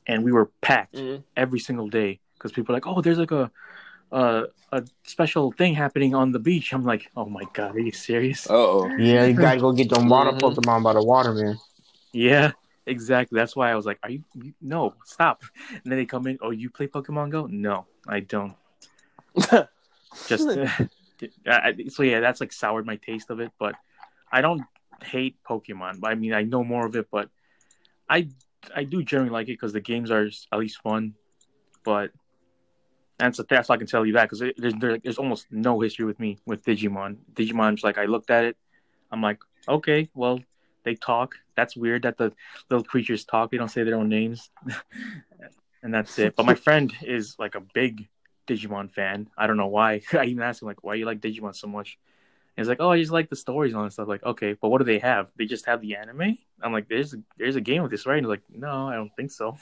and 0.06 0.24
we 0.24 0.32
were 0.32 0.46
packed 0.60 0.96
Mhm. 0.96 1.24
every 1.36 1.58
single 1.60 1.88
day 1.88 2.20
because 2.34 2.52
people 2.52 2.72
were 2.72 2.76
like, 2.76 2.86
oh, 2.86 3.00
there's 3.00 3.18
like 3.18 3.30
a 3.30 3.50
a 4.14 4.46
a 4.72 4.84
special 5.02 5.52
thing 5.52 5.74
happening 5.74 6.14
on 6.14 6.32
the 6.32 6.38
beach. 6.38 6.72
I'm 6.72 6.84
like, 6.84 7.10
oh 7.16 7.26
my 7.26 7.44
god, 7.52 7.76
are 7.76 7.80
you 7.80 7.92
serious? 7.92 8.48
Uh 8.48 8.54
oh. 8.54 8.86
Yeah, 8.96 9.26
you 9.26 9.34
gotta 9.34 9.60
go 9.60 9.72
get 9.72 9.90
them 9.90 10.08
water. 10.08 10.32
Pokemon 10.32 10.82
by 10.82 10.92
the 10.94 11.02
water, 11.02 11.34
man. 11.34 11.58
Yeah, 12.12 12.52
exactly. 12.86 13.36
That's 13.36 13.56
why 13.56 13.70
I 13.70 13.74
was 13.74 13.84
like, 13.84 13.98
"Are 14.02 14.10
you, 14.10 14.22
you? 14.34 14.54
No, 14.62 14.94
stop!" 15.04 15.42
And 15.70 15.82
then 15.84 15.98
they 15.98 16.06
come 16.06 16.26
in. 16.28 16.38
Oh, 16.40 16.50
you 16.50 16.70
play 16.70 16.86
Pokemon 16.86 17.30
Go? 17.30 17.46
No, 17.46 17.86
I 18.06 18.20
don't. 18.20 18.54
Just 20.28 20.48
I, 21.46 21.74
so 21.88 22.02
yeah, 22.02 22.20
that's 22.20 22.40
like 22.40 22.52
soured 22.52 22.86
my 22.86 22.96
taste 22.96 23.30
of 23.30 23.40
it. 23.40 23.50
But 23.58 23.74
I 24.30 24.40
don't 24.40 24.62
hate 25.02 25.36
Pokemon. 25.44 26.00
I 26.04 26.14
mean, 26.14 26.32
I 26.32 26.42
know 26.42 26.62
more 26.62 26.86
of 26.86 26.94
it, 26.94 27.08
but 27.10 27.30
I 28.08 28.28
I 28.74 28.84
do 28.84 29.02
generally 29.02 29.30
like 29.30 29.48
it 29.48 29.58
because 29.58 29.72
the 29.72 29.80
games 29.80 30.10
are 30.10 30.30
at 30.52 30.58
least 30.58 30.80
fun. 30.82 31.14
But 31.84 32.12
that's 33.18 33.40
that's 33.48 33.70
all 33.70 33.74
I 33.74 33.76
can 33.78 33.86
tell 33.86 34.04
you 34.04 34.14
that 34.14 34.28
because 34.28 34.40
there's 34.56 34.74
there, 34.74 34.98
there's 34.98 35.18
almost 35.18 35.46
no 35.50 35.80
history 35.80 36.04
with 36.04 36.18
me 36.18 36.38
with 36.46 36.64
Digimon. 36.64 37.16
Digimon's 37.32 37.84
like 37.84 37.98
I 37.98 38.06
looked 38.06 38.30
at 38.30 38.44
it, 38.44 38.56
I'm 39.10 39.22
like, 39.22 39.38
okay, 39.68 40.08
well 40.14 40.40
they 40.84 40.94
talk. 40.94 41.36
That's 41.56 41.76
weird 41.76 42.02
that 42.02 42.18
the 42.18 42.32
little 42.70 42.84
creatures 42.84 43.24
talk. 43.24 43.50
They 43.50 43.56
don't 43.56 43.70
say 43.70 43.82
their 43.84 43.96
own 43.96 44.08
names, 44.08 44.50
and 45.82 45.94
that's 45.94 46.18
it. 46.18 46.36
But 46.36 46.46
my 46.46 46.54
friend 46.54 46.92
is 47.02 47.36
like 47.38 47.54
a 47.54 47.60
big 47.60 48.08
Digimon 48.46 48.90
fan. 48.90 49.28
I 49.36 49.46
don't 49.46 49.56
know 49.56 49.68
why. 49.68 50.02
I 50.12 50.24
even 50.26 50.42
asked 50.42 50.62
him 50.62 50.68
like, 50.68 50.84
why 50.84 50.94
you 50.94 51.06
like 51.06 51.20
Digimon 51.20 51.54
so 51.54 51.66
much? 51.68 51.98
And 52.56 52.64
he's 52.64 52.68
like, 52.68 52.80
oh, 52.80 52.90
I 52.90 53.00
just 53.00 53.10
like 53.10 53.30
the 53.30 53.36
stories 53.36 53.74
and 53.74 53.92
stuff. 53.92 54.06
Like, 54.06 54.22
okay, 54.22 54.54
but 54.60 54.68
what 54.68 54.78
do 54.78 54.84
they 54.84 55.00
have? 55.00 55.28
They 55.36 55.46
just 55.46 55.66
have 55.66 55.80
the 55.80 55.96
anime. 55.96 56.38
I'm 56.62 56.72
like, 56.72 56.88
there's 56.88 57.14
there's 57.36 57.56
a 57.56 57.60
game 57.60 57.82
with 57.82 57.90
this, 57.90 58.06
right? 58.06 58.18
And 58.18 58.26
he's 58.26 58.30
like, 58.30 58.42
no, 58.50 58.88
I 58.88 58.94
don't 58.94 59.14
think 59.16 59.30
so. 59.30 59.56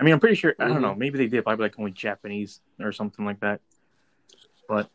I 0.00 0.02
mean, 0.02 0.14
I'm 0.14 0.20
pretty 0.20 0.36
sure. 0.36 0.54
I 0.58 0.66
don't 0.66 0.80
know. 0.80 0.90
Mm-hmm. 0.90 0.98
Maybe 0.98 1.18
they 1.18 1.26
did. 1.26 1.44
Probably 1.44 1.64
like 1.64 1.78
only 1.78 1.90
Japanese 1.90 2.60
or 2.80 2.90
something 2.90 3.24
like 3.24 3.40
that. 3.40 3.60
But 4.66 4.88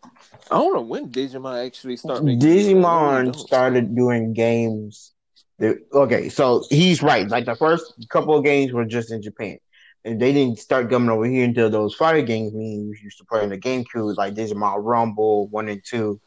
I 0.49 0.57
don't 0.57 0.73
know 0.73 0.81
when 0.81 1.11
Digimon 1.11 1.65
actually 1.65 1.97
started. 1.97 2.23
making 2.23 2.43
I 2.43 2.45
really 2.53 2.73
Digimon 2.73 3.25
don't. 3.25 3.35
started 3.35 3.95
doing 3.95 4.33
games. 4.33 5.13
That, 5.59 5.77
okay, 5.93 6.29
so 6.29 6.63
he's 6.69 7.03
right. 7.03 7.29
Like 7.29 7.45
the 7.45 7.55
first 7.55 7.93
couple 8.09 8.35
of 8.35 8.43
games 8.43 8.71
were 8.71 8.85
just 8.85 9.11
in 9.11 9.21
Japan, 9.21 9.59
and 10.03 10.19
they 10.19 10.33
didn't 10.33 10.59
start 10.59 10.89
coming 10.89 11.09
over 11.09 11.25
here 11.25 11.45
until 11.45 11.69
those 11.69 11.93
fire 11.93 12.21
games. 12.23 12.53
Mean 12.53 12.93
used 13.03 13.19
to 13.19 13.25
play 13.25 13.43
in 13.43 13.49
the 13.49 13.57
GameCube, 13.57 14.17
like 14.17 14.33
Digimon 14.33 14.77
Rumble 14.79 15.47
one 15.49 15.69
and 15.69 15.83
two. 15.85 16.19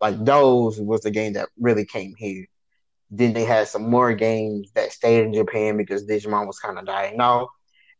Like 0.00 0.24
those 0.24 0.80
was 0.80 1.02
the 1.02 1.10
game 1.10 1.34
that 1.34 1.48
really 1.58 1.84
came 1.84 2.14
here. 2.16 2.46
Then 3.10 3.32
they 3.32 3.44
had 3.44 3.68
some 3.68 3.90
more 3.90 4.14
games 4.14 4.70
that 4.74 4.92
stayed 4.92 5.24
in 5.24 5.34
Japan 5.34 5.76
because 5.76 6.06
Digimon 6.06 6.46
was 6.46 6.58
kind 6.58 6.78
of 6.78 6.86
dying 6.86 7.20
off. 7.20 7.48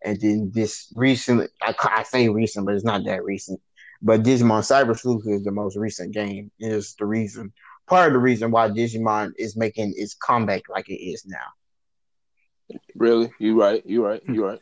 And 0.05 0.21
then 0.21 0.51
this 0.55 0.93
recent, 0.95 1.51
I, 1.63 1.75
I 1.83 2.03
say 2.05 2.29
recent, 2.29 2.67
but 2.67 2.75
it's 2.75 2.85
not 2.85 3.05
that 3.05 3.25
recent. 3.25 3.61
But 4.01 4.23
Digimon 4.23 4.63
Cyber 4.63 4.97
Sleuth 4.97 5.27
is 5.27 5.45
the 5.45 5.51
most 5.51 5.77
recent 5.77 6.15
game. 6.15 6.51
Is 6.61 6.95
the 6.95 7.07
reason, 7.07 7.53
part 7.87 8.07
of 8.07 8.13
the 8.13 8.21
reason 8.21 8.51
why 8.51 8.69
Digimon 8.69 9.33
is 9.37 9.57
making 9.57 9.95
its 9.97 10.15
comeback 10.15 10.69
like 10.69 10.89
it 10.89 11.03
is 11.03 11.27
now. 11.27 12.79
Really, 12.95 13.33
you 13.41 13.61
right, 13.61 13.85
you 13.85 14.05
right, 14.05 14.23
you 14.29 14.47
right. 14.47 14.61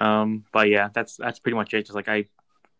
Um, 0.00 0.44
but 0.52 0.68
yeah, 0.68 0.90
that's 0.92 1.16
that's 1.16 1.38
pretty 1.38 1.56
much 1.56 1.74
it. 1.74 1.86
Just 1.86 1.94
like 1.94 2.08
I, 2.08 2.26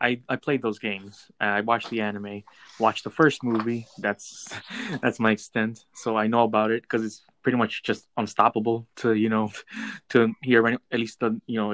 I, 0.00 0.20
I 0.28 0.36
played 0.36 0.62
those 0.62 0.78
games. 0.78 1.30
Uh, 1.40 1.44
I 1.44 1.60
watched 1.62 1.90
the 1.90 2.02
anime, 2.02 2.42
watched 2.78 3.04
the 3.04 3.10
first 3.10 3.42
movie. 3.42 3.86
That's 3.98 4.48
that's 5.02 5.18
my 5.18 5.32
extent. 5.32 5.84
So 5.94 6.16
I 6.16 6.26
know 6.26 6.44
about 6.44 6.70
it 6.70 6.82
because 6.82 7.04
it's 7.04 7.22
pretty 7.42 7.58
much 7.58 7.82
just 7.82 8.06
unstoppable 8.16 8.86
to 8.96 9.14
you 9.14 9.28
know, 9.28 9.52
to 10.10 10.34
hear 10.42 10.66
any- 10.66 10.78
at 10.90 11.00
least 11.00 11.20
the 11.20 11.40
you 11.46 11.58
know, 11.60 11.72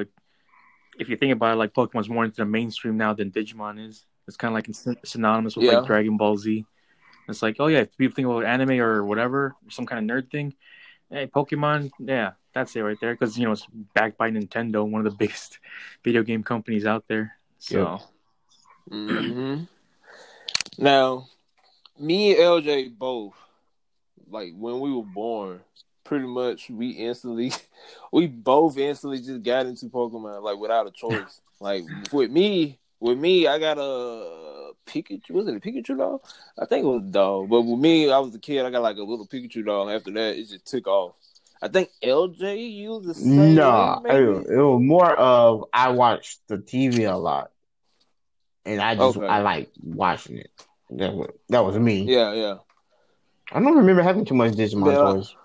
if 0.99 1.09
you 1.09 1.17
think 1.17 1.33
about 1.33 1.53
it, 1.53 1.57
like 1.57 1.73
Pokemon's 1.73 2.09
more 2.09 2.25
into 2.25 2.37
the 2.37 2.45
mainstream 2.45 2.97
now 2.97 3.13
than 3.13 3.31
Digimon 3.31 3.85
is. 3.85 4.05
It's 4.27 4.37
kind 4.37 4.51
of 4.51 4.55
like 4.55 4.97
synonymous 5.05 5.55
with 5.55 5.65
Yeah. 5.65 5.77
like 5.79 5.85
Dragon 5.87 6.17
Ball 6.17 6.37
Z. 6.37 6.65
It's 7.27 7.41
like, 7.41 7.57
oh 7.59 7.67
yeah, 7.67 7.79
if 7.79 7.95
people 7.97 8.15
think 8.15 8.27
about 8.27 8.45
anime 8.45 8.79
or 8.79 9.03
whatever, 9.03 9.55
some 9.69 9.85
kind 9.85 10.09
of 10.09 10.15
nerd 10.15 10.31
thing. 10.31 10.55
Hey, 11.09 11.27
Pokemon, 11.27 11.91
yeah, 11.99 12.31
that's 12.53 12.75
it 12.75 12.81
right 12.81 12.97
there. 12.99 13.13
Because 13.13 13.37
you 13.37 13.45
know 13.45 13.51
it's 13.51 13.67
backed 13.93 14.17
by 14.17 14.31
Nintendo, 14.31 14.87
one 14.87 15.05
of 15.05 15.11
the 15.11 15.17
biggest 15.23 15.59
video 16.03 16.23
game 16.23 16.43
companies 16.43 16.85
out 16.85 17.05
there. 17.07 17.37
So 17.59 18.01
hmm 18.89 19.63
Now, 20.77 21.27
me 21.99 22.31
and 22.31 22.39
LJ 22.39 22.97
both, 22.97 23.35
like 24.29 24.53
when 24.55 24.79
we 24.79 24.93
were 24.93 25.03
born, 25.03 25.61
pretty 26.03 26.27
much 26.27 26.69
we 26.69 26.91
instantly, 26.91 27.51
we 28.11 28.27
both 28.27 28.77
instantly 28.77 29.19
just 29.19 29.43
got 29.43 29.65
into 29.65 29.87
Pokemon 29.87 30.43
like 30.43 30.57
without 30.57 30.87
a 30.87 30.91
choice. 30.91 31.41
like 31.59 31.83
with 32.11 32.31
me, 32.31 32.79
with 32.99 33.17
me, 33.17 33.47
I 33.47 33.59
got 33.59 33.77
a 33.77 34.71
Pikachu. 34.85 35.31
Was 35.31 35.47
it 35.47 35.55
a 35.55 35.59
Pikachu 35.59 35.97
doll? 35.97 36.23
I 36.59 36.65
think 36.65 36.83
it 36.83 36.87
was 36.87 37.01
a 37.01 37.05
doll. 37.05 37.47
But 37.47 37.61
with 37.61 37.79
me, 37.79 38.11
I 38.11 38.19
was 38.19 38.33
a 38.35 38.39
kid. 38.39 38.65
I 38.65 38.69
got 38.69 38.81
like 38.81 38.97
a 38.97 39.03
little 39.03 39.27
Pikachu 39.27 39.65
doll. 39.65 39.89
After 39.89 40.11
that, 40.11 40.37
it 40.37 40.47
just 40.47 40.65
took 40.65 40.87
off. 40.87 41.15
I 41.61 41.67
think 41.67 41.89
LJ 42.03 42.73
used 42.73 43.05
the 43.07 43.13
same. 43.13 43.55
No, 43.55 44.01
it, 44.05 44.51
it 44.51 44.57
was 44.57 44.81
more 44.81 45.15
of 45.15 45.65
I 45.73 45.89
watched 45.89 46.39
the 46.47 46.57
TV 46.57 47.11
a 47.11 47.15
lot, 47.15 47.51
and 48.65 48.81
I 48.81 48.95
just 48.95 49.17
Okay. 49.17 49.25
I 49.25 49.41
like 49.41 49.69
watching 49.81 50.37
it. 50.37 50.51
That 50.91 51.13
was, 51.13 51.29
that 51.49 51.65
was 51.65 51.77
me. 51.79 52.03
Yeah, 52.03 52.33
yeah. 52.33 52.55
I 53.51 53.59
don't 53.59 53.77
remember 53.77 54.01
having 54.01 54.25
too 54.25 54.33
much 54.35 54.53
Digimon 54.53 54.91
Yeah. 54.91 54.99
toys. 54.99 55.35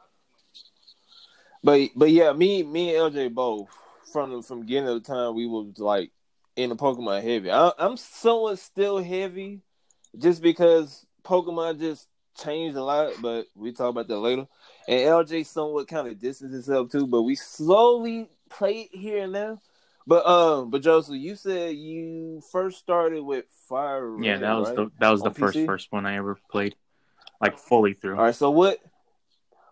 But 1.62 1.90
but 1.94 2.10
yeah, 2.10 2.32
me 2.32 2.62
me 2.62 2.94
and 2.96 3.14
LJ 3.14 3.34
both 3.34 3.68
from 4.12 4.32
the, 4.32 4.42
from 4.42 4.60
beginning 4.60 4.88
of 4.88 5.02
the 5.02 5.12
time 5.12 5.34
we 5.34 5.46
was 5.46 5.78
like 5.78 6.10
in 6.56 6.70
the 6.70 6.76
Pokemon 6.76 7.22
heavy. 7.22 7.50
I, 7.50 7.72
I'm 7.78 7.96
somewhat 7.96 8.58
still 8.58 9.02
heavy, 9.02 9.60
just 10.18 10.42
because 10.42 11.06
Pokemon 11.22 11.78
just 11.80 12.08
changed 12.42 12.76
a 12.76 12.82
lot. 12.82 13.14
But 13.20 13.46
we 13.54 13.72
talk 13.72 13.90
about 13.90 14.08
that 14.08 14.18
later. 14.18 14.46
And 14.88 15.00
LJ 15.00 15.46
somewhat 15.46 15.88
kind 15.88 16.08
of 16.08 16.18
distanced 16.18 16.54
himself 16.54 16.90
too. 16.90 17.06
But 17.06 17.22
we 17.22 17.34
slowly 17.34 18.28
play 18.48 18.88
it 18.92 18.98
here 18.98 19.22
and 19.24 19.34
there. 19.34 19.58
But 20.06 20.26
um, 20.26 20.70
but 20.70 20.82
Joseph, 20.82 21.16
you 21.16 21.36
said 21.36 21.76
you 21.76 22.42
first 22.50 22.78
started 22.78 23.22
with 23.22 23.44
Fire. 23.68 24.10
Yeah, 24.18 24.32
Red, 24.32 24.40
that 24.40 24.54
was 24.54 24.68
right? 24.68 24.76
the 24.76 24.90
that 24.98 25.10
was 25.10 25.20
the 25.20 25.28
On 25.28 25.34
first 25.34 25.58
PC? 25.58 25.66
first 25.66 25.92
one 25.92 26.06
I 26.06 26.16
ever 26.16 26.38
played, 26.50 26.74
like 27.40 27.58
fully 27.58 27.94
through. 27.94 28.16
All 28.16 28.24
right, 28.24 28.34
so 28.34 28.50
what? 28.50 28.78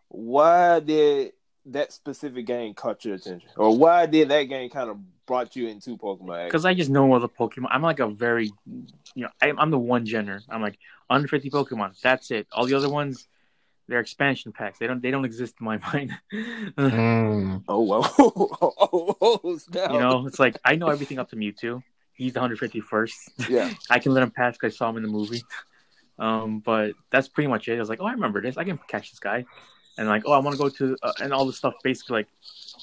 Why 0.08 0.80
did 0.80 1.32
that 1.66 1.92
specific 1.92 2.46
game 2.46 2.74
caught 2.74 3.04
your 3.04 3.14
attention, 3.16 3.48
or 3.56 3.76
why 3.76 4.06
did 4.06 4.28
that 4.28 4.44
game 4.44 4.70
kind 4.70 4.90
of 4.90 4.98
brought 5.26 5.54
you 5.54 5.68
into 5.68 5.96
Pokemon? 5.96 6.46
Because 6.46 6.64
I 6.64 6.74
just 6.74 6.90
know 6.90 7.12
all 7.12 7.20
the 7.20 7.28
Pokemon. 7.28 7.68
I'm 7.70 7.82
like 7.82 8.00
a 8.00 8.08
very, 8.08 8.50
you 8.66 9.24
know, 9.24 9.28
I'm, 9.42 9.58
I'm 9.58 9.70
the 9.70 9.78
one 9.78 10.06
gener. 10.06 10.42
I'm 10.48 10.62
like 10.62 10.78
under 11.10 11.28
50 11.28 11.50
Pokemon. 11.50 12.00
That's 12.00 12.30
it. 12.30 12.46
All 12.52 12.64
the 12.66 12.74
other 12.74 12.88
ones, 12.88 13.28
they're 13.86 14.00
expansion 14.00 14.52
packs. 14.52 14.78
They 14.78 14.86
don't 14.86 15.02
they 15.02 15.10
don't 15.10 15.24
exist 15.24 15.56
in 15.60 15.66
my 15.66 15.78
mind. 15.92 16.12
Mm. 16.32 17.64
Oh 17.68 17.80
wow! 17.80 18.00
oh, 18.18 18.76
oh, 18.92 19.16
oh. 19.20 19.58
You 19.74 20.00
know, 20.00 20.26
it's 20.26 20.38
like 20.38 20.56
I 20.64 20.76
know 20.76 20.88
everything 20.88 21.18
up 21.18 21.28
to 21.30 21.36
Mewtwo. 21.36 21.82
He's 22.18 22.32
the 22.32 22.40
151st. 22.40 23.48
Yeah. 23.48 23.72
I 23.90 24.00
can 24.00 24.12
let 24.12 24.24
him 24.24 24.32
pass 24.32 24.56
because 24.56 24.74
I 24.74 24.76
saw 24.76 24.90
him 24.90 24.96
in 24.96 25.04
the 25.04 25.08
movie. 25.08 25.40
Um, 26.18 26.60
but 26.60 26.92
that's 27.10 27.28
pretty 27.28 27.46
much 27.48 27.68
it. 27.68 27.76
I 27.76 27.78
was 27.80 27.88
like, 27.88 28.00
oh, 28.00 28.06
I 28.06 28.12
remember 28.12 28.40
this. 28.40 28.56
I 28.56 28.64
can 28.64 28.78
catch 28.88 29.10
this 29.10 29.20
guy, 29.20 29.44
and 29.96 30.08
like, 30.08 30.22
oh, 30.26 30.32
I 30.32 30.38
want 30.38 30.56
to 30.56 30.62
go 30.62 30.68
to 30.68 30.96
uh, 31.02 31.12
and 31.20 31.32
all 31.32 31.46
the 31.46 31.52
stuff. 31.52 31.74
Basically, 31.84 32.14
like, 32.18 32.28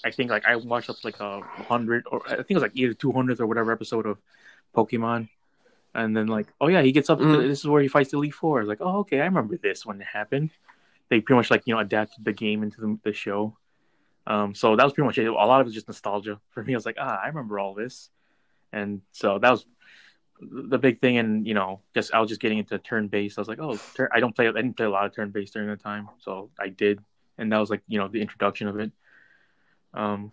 I 0.06 0.12
think 0.12 0.30
like 0.32 0.46
I 0.46 0.56
watched 0.56 0.90
up 0.90 1.04
like 1.04 1.20
a 1.20 1.42
hundred 1.42 2.06
or 2.10 2.22
I 2.28 2.36
think 2.38 2.52
it 2.52 2.56
was 2.56 2.64
like 2.64 2.72
either 2.76 2.94
200th 2.94 3.40
or 3.40 3.48
whatever 3.48 3.72
episode 3.72 4.06
of 4.06 4.18
Pokemon, 4.76 5.28
and 5.94 6.16
then 6.16 6.28
like, 6.28 6.48
oh 6.62 6.68
yeah, 6.68 6.82
he 6.82 6.92
gets 6.92 7.10
up. 7.10 7.20
To, 7.20 7.26
Mhm. 7.26 7.48
this 7.48 7.60
is 7.60 7.68
where 7.68 7.82
he 7.82 7.88
fights 7.90 8.12
the 8.12 8.18
Elite 8.18 8.34
Four. 8.34 8.60
I 8.60 8.62
was 8.62 8.70
like, 8.70 8.82
oh 8.82 9.00
okay, 9.00 9.20
I 9.20 9.26
remember 9.26 9.58
this 9.58 9.86
when 9.86 10.00
it 10.00 10.08
happened. 10.08 10.52
They 11.10 11.20
pretty 11.22 11.38
much 11.38 11.52
like 11.52 11.64
you 11.66 11.74
know 11.74 11.80
adapted 11.82 12.24
the 12.24 12.34
game 12.34 12.64
into 12.64 12.80
the, 12.82 13.00
the 13.04 13.14
show. 13.14 13.58
Um, 14.28 14.56
so 14.56 14.76
that 14.76 14.84
was 14.84 14.94
pretty 14.94 15.06
much 15.06 15.18
it. 15.18 15.28
A 15.28 15.34
lot 15.34 15.62
of 15.62 15.66
it 15.66 15.70
was 15.70 15.74
just 15.74 15.88
nostalgia 15.88 16.40
for 16.52 16.64
me. 16.64 16.74
I 16.74 16.78
was 16.78 16.86
like, 16.86 16.98
ah, 17.00 17.20
I 17.22 17.28
remember 17.28 17.60
all 17.60 17.74
this, 17.76 18.10
and 18.74 19.02
so 19.12 19.38
that 19.40 19.52
was 19.52 19.66
the 20.42 20.78
big 20.78 21.00
thing. 21.00 21.18
And 21.18 21.46
you 21.48 21.54
know, 21.54 21.82
just 21.94 22.14
I 22.14 22.20
was 22.20 22.30
just 22.30 22.42
getting 22.42 22.58
into 22.58 22.78
turn 22.80 23.08
based. 23.08 23.38
I 23.38 23.42
was 23.42 23.48
like, 23.48 23.60
oh, 23.60 23.80
turn, 23.96 24.10
I 24.14 24.20
don't 24.20 24.36
play. 24.36 24.48
I 24.48 24.52
didn't 24.52 24.76
play 24.78 24.86
a 24.86 24.90
lot 24.90 25.06
of 25.06 25.16
turn 25.16 25.32
based 25.32 25.54
during 25.54 25.70
the 25.70 25.78
time, 25.78 26.10
so 26.20 26.50
I 26.60 26.70
did, 26.70 27.00
and 27.38 27.52
that 27.52 27.58
was 27.60 27.70
like 27.70 27.82
you 27.88 28.00
know 28.00 28.08
the 28.08 28.22
introduction 28.22 28.68
of 28.68 28.80
it. 28.80 28.92
Um, 29.94 30.32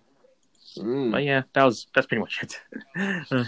Mm. 0.78 1.12
but 1.12 1.22
yeah, 1.22 1.42
that 1.52 1.64
was 1.64 1.86
that's 1.94 2.06
pretty 2.06 2.20
much 2.20 2.42
it. 2.42 2.58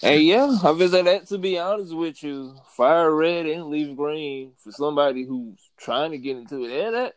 Hey, 0.00 0.20
yeah, 0.22 0.58
I 0.64 0.72
visit 0.72 1.04
that. 1.04 1.26
To 1.28 1.38
be 1.38 1.56
honest 1.58 1.94
with 1.94 2.20
you, 2.24 2.56
Fire 2.76 3.14
Red 3.14 3.46
and 3.46 3.66
Leaf 3.66 3.96
Green 3.96 4.50
for 4.58 4.72
somebody 4.72 5.22
who's 5.24 5.70
trying 5.76 6.10
to 6.10 6.18
get 6.18 6.36
into 6.38 6.64
it, 6.64 6.70
yeah, 6.76 6.90
that 6.90 7.14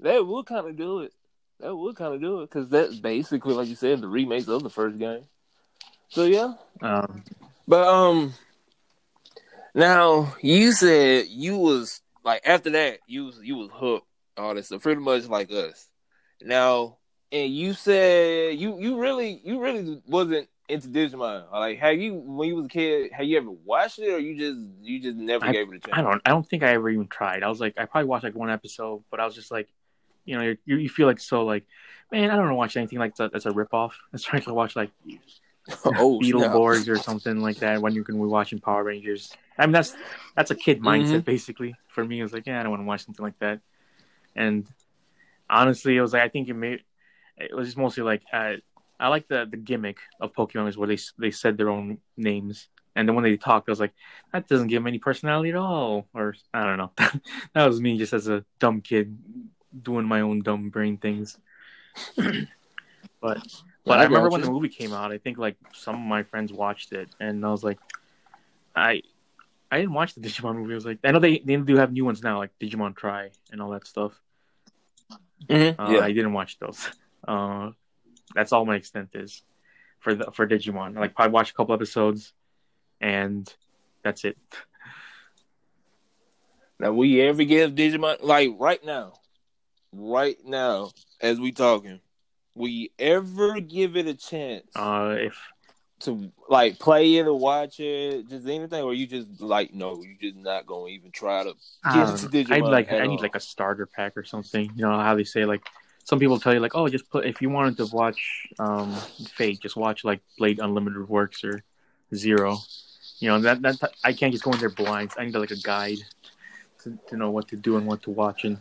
that 0.00 0.26
will 0.26 0.42
kind 0.44 0.66
of 0.66 0.76
do 0.76 1.00
it. 1.00 1.12
That 1.60 1.76
would 1.76 1.96
kind 1.96 2.14
of 2.14 2.20
do 2.22 2.40
it 2.40 2.48
because 2.50 2.70
that's 2.70 2.94
basically, 2.96 3.52
like 3.52 3.68
you 3.68 3.74
said, 3.74 4.00
the 4.00 4.08
remakes 4.08 4.48
of 4.48 4.62
the 4.62 4.70
first 4.70 4.98
game. 4.98 5.24
So 6.08 6.24
yeah, 6.24 6.54
um, 6.80 7.22
But 7.66 7.86
um, 7.86 8.34
now 9.74 10.34
you 10.42 10.72
said 10.72 11.26
you 11.28 11.56
was 11.56 12.00
like 12.24 12.42
after 12.44 12.70
that 12.70 12.98
you 13.06 13.26
was 13.26 13.38
you 13.42 13.56
was 13.56 13.70
hooked 13.72 14.06
all 14.36 14.54
this 14.54 14.66
stuff 14.66 14.82
pretty 14.82 15.00
much 15.00 15.28
like 15.28 15.50
us. 15.50 15.88
Now 16.42 16.98
and 17.30 17.52
you 17.52 17.72
said 17.72 18.58
you 18.58 18.78
you 18.78 19.00
really 19.00 19.40
you 19.44 19.60
really 19.60 20.02
wasn't 20.06 20.48
into 20.68 20.88
Digimon. 20.88 21.50
Like 21.50 21.78
have 21.78 21.98
you 21.98 22.14
when 22.14 22.48
you 22.48 22.56
was 22.56 22.66
a 22.66 22.68
kid 22.68 23.12
have 23.12 23.26
you 23.26 23.38
ever 23.38 23.50
watched 23.50 23.98
it 23.98 24.12
or 24.12 24.18
you 24.18 24.38
just 24.38 24.58
you 24.82 25.00
just 25.00 25.16
never 25.16 25.46
I- 25.46 25.52
gave 25.52 25.68
it 25.72 25.76
a 25.76 25.80
chance? 25.80 25.98
I 25.98 26.02
don't 26.02 26.20
I 26.24 26.30
don't 26.30 26.48
think 26.48 26.62
I 26.62 26.72
ever 26.74 26.90
even 26.90 27.08
tried. 27.08 27.42
I 27.42 27.48
was 27.48 27.60
like 27.60 27.74
I 27.78 27.84
probably 27.86 28.08
watched 28.08 28.24
like 28.24 28.34
one 28.34 28.50
episode, 28.50 29.04
but 29.10 29.20
I 29.20 29.24
was 29.24 29.34
just 29.34 29.50
like, 29.50 29.68
you 30.24 30.36
know, 30.36 30.54
you 30.64 30.76
you 30.76 30.88
feel 30.88 31.06
like 31.06 31.20
so 31.20 31.44
like, 31.44 31.64
man, 32.10 32.30
I 32.30 32.34
don't 32.34 32.44
want 32.44 32.50
to 32.50 32.56
watch 32.56 32.76
anything 32.76 32.98
like 32.98 33.16
that. 33.16 33.32
That's 33.32 33.46
a 33.46 33.50
ripoff. 33.50 33.92
It's 34.12 34.24
trying 34.24 34.42
to 34.42 34.54
watch 34.54 34.76
like 34.76 34.90
oh. 35.84 36.18
Beetleborgs 36.20 36.88
or 36.88 36.96
something 36.96 37.40
like 37.40 37.58
that 37.58 37.80
when 37.80 37.94
you 37.94 38.04
can 38.04 38.16
be 38.16 38.26
watching 38.26 38.60
Power 38.60 38.84
Rangers. 38.84 39.32
I 39.58 39.66
mean 39.66 39.72
that's 39.72 39.94
that's 40.36 40.50
a 40.50 40.54
kid 40.54 40.80
mindset 40.80 41.24
basically 41.24 41.74
for 41.88 42.04
me. 42.04 42.20
It 42.20 42.22
was 42.22 42.32
like, 42.32 42.46
yeah, 42.46 42.60
I 42.60 42.62
don't 42.62 42.70
want 42.70 42.82
to 42.82 42.86
watch 42.86 43.04
something 43.04 43.24
like 43.24 43.38
that. 43.38 43.60
And 44.34 44.66
honestly, 45.48 45.96
it 45.96 46.00
was 46.00 46.12
like 46.12 46.22
I 46.22 46.28
think 46.28 46.48
it 46.48 46.54
made 46.54 46.82
it 47.36 47.54
was 47.54 47.68
just 47.68 47.78
mostly 47.78 48.02
like 48.02 48.22
uh, 48.32 48.54
I 48.98 49.08
like 49.08 49.28
the 49.28 49.46
the 49.50 49.56
gimmick 49.56 49.98
of 50.20 50.32
Pokemon 50.32 50.68
is 50.68 50.76
where 50.76 50.88
they 50.88 50.98
they 51.18 51.30
said 51.30 51.56
their 51.56 51.70
own 51.70 51.98
names. 52.16 52.68
And 52.94 53.08
then 53.08 53.14
when 53.14 53.24
they 53.24 53.38
talked, 53.38 53.68
I 53.68 53.72
was 53.72 53.80
like, 53.80 53.94
that 54.32 54.48
doesn't 54.48 54.66
give 54.66 54.82
them 54.82 54.86
any 54.86 54.98
personality 54.98 55.48
at 55.48 55.56
all. 55.56 56.08
Or 56.12 56.34
I 56.52 56.64
don't 56.64 56.76
know. 56.76 56.92
that 57.54 57.66
was 57.66 57.80
me 57.80 57.96
just 57.96 58.12
as 58.12 58.28
a 58.28 58.44
dumb 58.58 58.82
kid 58.82 59.16
doing 59.82 60.04
my 60.04 60.20
own 60.20 60.40
dumb 60.40 60.68
brain 60.68 60.98
things. 60.98 61.38
but 63.20 63.46
but 63.84 63.98
I 63.98 64.02
I 64.02 64.04
remember 64.04 64.30
when 64.30 64.40
the 64.40 64.50
movie 64.50 64.68
came 64.68 64.92
out, 64.92 65.12
I 65.12 65.18
think 65.18 65.38
like 65.38 65.56
some 65.72 65.94
of 65.96 66.00
my 66.00 66.22
friends 66.22 66.52
watched 66.52 66.92
it, 66.92 67.08
and 67.20 67.44
I 67.44 67.50
was 67.50 67.64
like, 67.64 67.78
I 68.74 69.02
I 69.70 69.78
didn't 69.78 69.94
watch 69.94 70.14
the 70.14 70.20
Digimon 70.20 70.56
movie. 70.56 70.72
I 70.72 70.76
was 70.76 70.86
like, 70.86 70.98
I 71.02 71.10
know 71.12 71.18
they 71.18 71.38
they 71.38 71.56
do 71.56 71.76
have 71.76 71.92
new 71.92 72.04
ones 72.04 72.22
now, 72.22 72.38
like 72.38 72.50
Digimon 72.60 72.94
Tri 72.96 73.30
and 73.50 73.60
all 73.62 73.70
that 73.70 73.86
stuff. 73.86 74.12
Mhm. 75.48 75.78
Uh, 75.78 75.92
yeah. 75.92 76.00
I 76.00 76.12
didn't 76.12 76.32
watch 76.32 76.58
those. 76.58 76.88
Uh, 77.26 77.70
that's 78.34 78.50
all 78.52 78.64
my 78.64 78.74
extent 78.74 79.10
is 79.14 79.42
for 80.00 80.12
the 80.12 80.32
for 80.32 80.44
Digimon. 80.44 80.96
Like 80.96 81.14
probably 81.14 81.32
watched 81.32 81.52
a 81.52 81.54
couple 81.54 81.72
episodes, 81.72 82.32
and 83.00 83.48
that's 84.02 84.24
it. 84.24 84.36
Now, 86.80 86.92
will 86.92 87.04
you 87.04 87.22
ever 87.22 87.44
give 87.44 87.76
Digimon 87.76 88.24
like 88.24 88.50
right 88.58 88.84
now, 88.84 89.12
right 89.92 90.36
now 90.44 90.90
as 91.20 91.38
we 91.38 91.52
talking? 91.52 92.00
Will 92.54 92.68
you 92.68 92.88
ever 92.98 93.60
give 93.60 93.96
it 93.96 94.06
a 94.06 94.14
chance 94.14 94.66
Uh, 94.76 95.16
if 95.18 95.36
to 96.02 96.32
like 96.48 96.78
play 96.78 97.16
it 97.16 97.26
or 97.26 97.38
watch 97.38 97.80
it, 97.80 98.28
just 98.28 98.46
anything, 98.46 98.82
or 98.82 98.92
you 98.92 99.06
just 99.06 99.40
like 99.40 99.72
no, 99.72 100.02
you 100.02 100.16
just 100.20 100.36
not 100.36 100.66
gonna 100.66 100.88
even 100.88 101.10
try 101.10 101.44
to 101.44 101.50
um. 101.84 102.18
I'd 102.50 102.62
like 102.62 102.92
I 102.92 103.06
need 103.06 103.16
all? 103.16 103.22
like 103.22 103.36
a 103.36 103.40
starter 103.40 103.86
pack 103.86 104.16
or 104.16 104.24
something. 104.24 104.70
You 104.74 104.82
know 104.82 104.98
how 104.98 105.14
they 105.14 105.24
say 105.24 105.44
like 105.44 105.62
some 106.04 106.18
people 106.18 106.40
tell 106.40 106.52
you 106.52 106.60
like 106.60 106.74
oh 106.74 106.88
just 106.88 107.08
put 107.10 107.24
if 107.24 107.40
you 107.40 107.50
wanted 107.50 107.76
to 107.76 107.86
watch 107.86 108.48
um 108.58 108.92
Fate 109.34 109.60
just 109.60 109.76
watch 109.76 110.04
like 110.04 110.20
Blade 110.38 110.58
Unlimited 110.58 111.08
Works 111.08 111.44
or 111.44 111.62
Zero. 112.14 112.58
You 113.18 113.28
know 113.28 113.40
that 113.40 113.62
that 113.62 113.92
I 114.02 114.12
can't 114.12 114.32
just 114.32 114.44
go 114.44 114.52
in 114.52 114.58
there 114.58 114.70
blind. 114.70 115.12
I 115.16 115.24
need 115.24 115.34
like 115.34 115.52
a 115.52 115.56
guide 115.56 115.98
to, 116.82 116.98
to 117.08 117.16
know 117.16 117.30
what 117.30 117.48
to 117.48 117.56
do 117.56 117.76
and 117.76 117.86
what 117.86 118.02
to 118.02 118.10
watch 118.10 118.44
and 118.44 118.60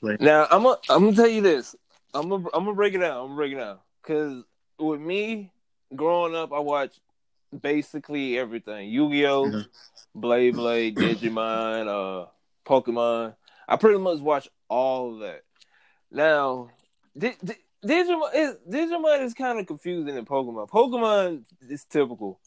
what 0.00 0.18
to. 0.18 0.24
Now 0.24 0.46
I'm 0.50 0.62
gonna 0.62 0.78
I'm 0.88 1.04
gonna 1.04 1.16
tell 1.16 1.28
you 1.28 1.42
this. 1.42 1.76
I'm 2.16 2.28
gonna 2.28 2.44
I'm 2.54 2.64
gonna 2.64 2.74
break 2.74 2.94
it 2.94 2.98
down. 2.98 3.16
I'm 3.18 3.24
gonna 3.26 3.34
break 3.36 3.52
it 3.52 3.56
down 3.56 3.78
because 4.02 4.44
with 4.78 5.00
me 5.00 5.52
growing 5.94 6.34
up, 6.34 6.52
I 6.52 6.58
watched 6.60 7.00
basically 7.60 8.38
everything: 8.38 8.88
Yu-Gi-Oh, 8.90 9.50
Mhm. 9.50 9.66
Blade 10.14 10.54
Blade, 10.54 10.96
Digimon, 10.98 11.86
uh, 11.88 12.26
Pokemon. 12.66 13.34
I 13.68 13.76
pretty 13.76 13.98
much 13.98 14.20
watched 14.20 14.48
all 14.68 15.14
of 15.14 15.20
that. 15.20 15.42
Now, 16.10 16.70
Di- 17.16 17.36
Di- 17.44 17.54
Digimon 17.84 18.30
is 18.34 18.56
Digimon 18.68 19.22
is 19.22 19.34
kind 19.34 19.58
of 19.58 19.66
confusing 19.66 20.14
than 20.14 20.24
Pokemon. 20.24 20.68
Pokemon 20.68 21.44
is 21.68 21.84
typical. 21.84 22.40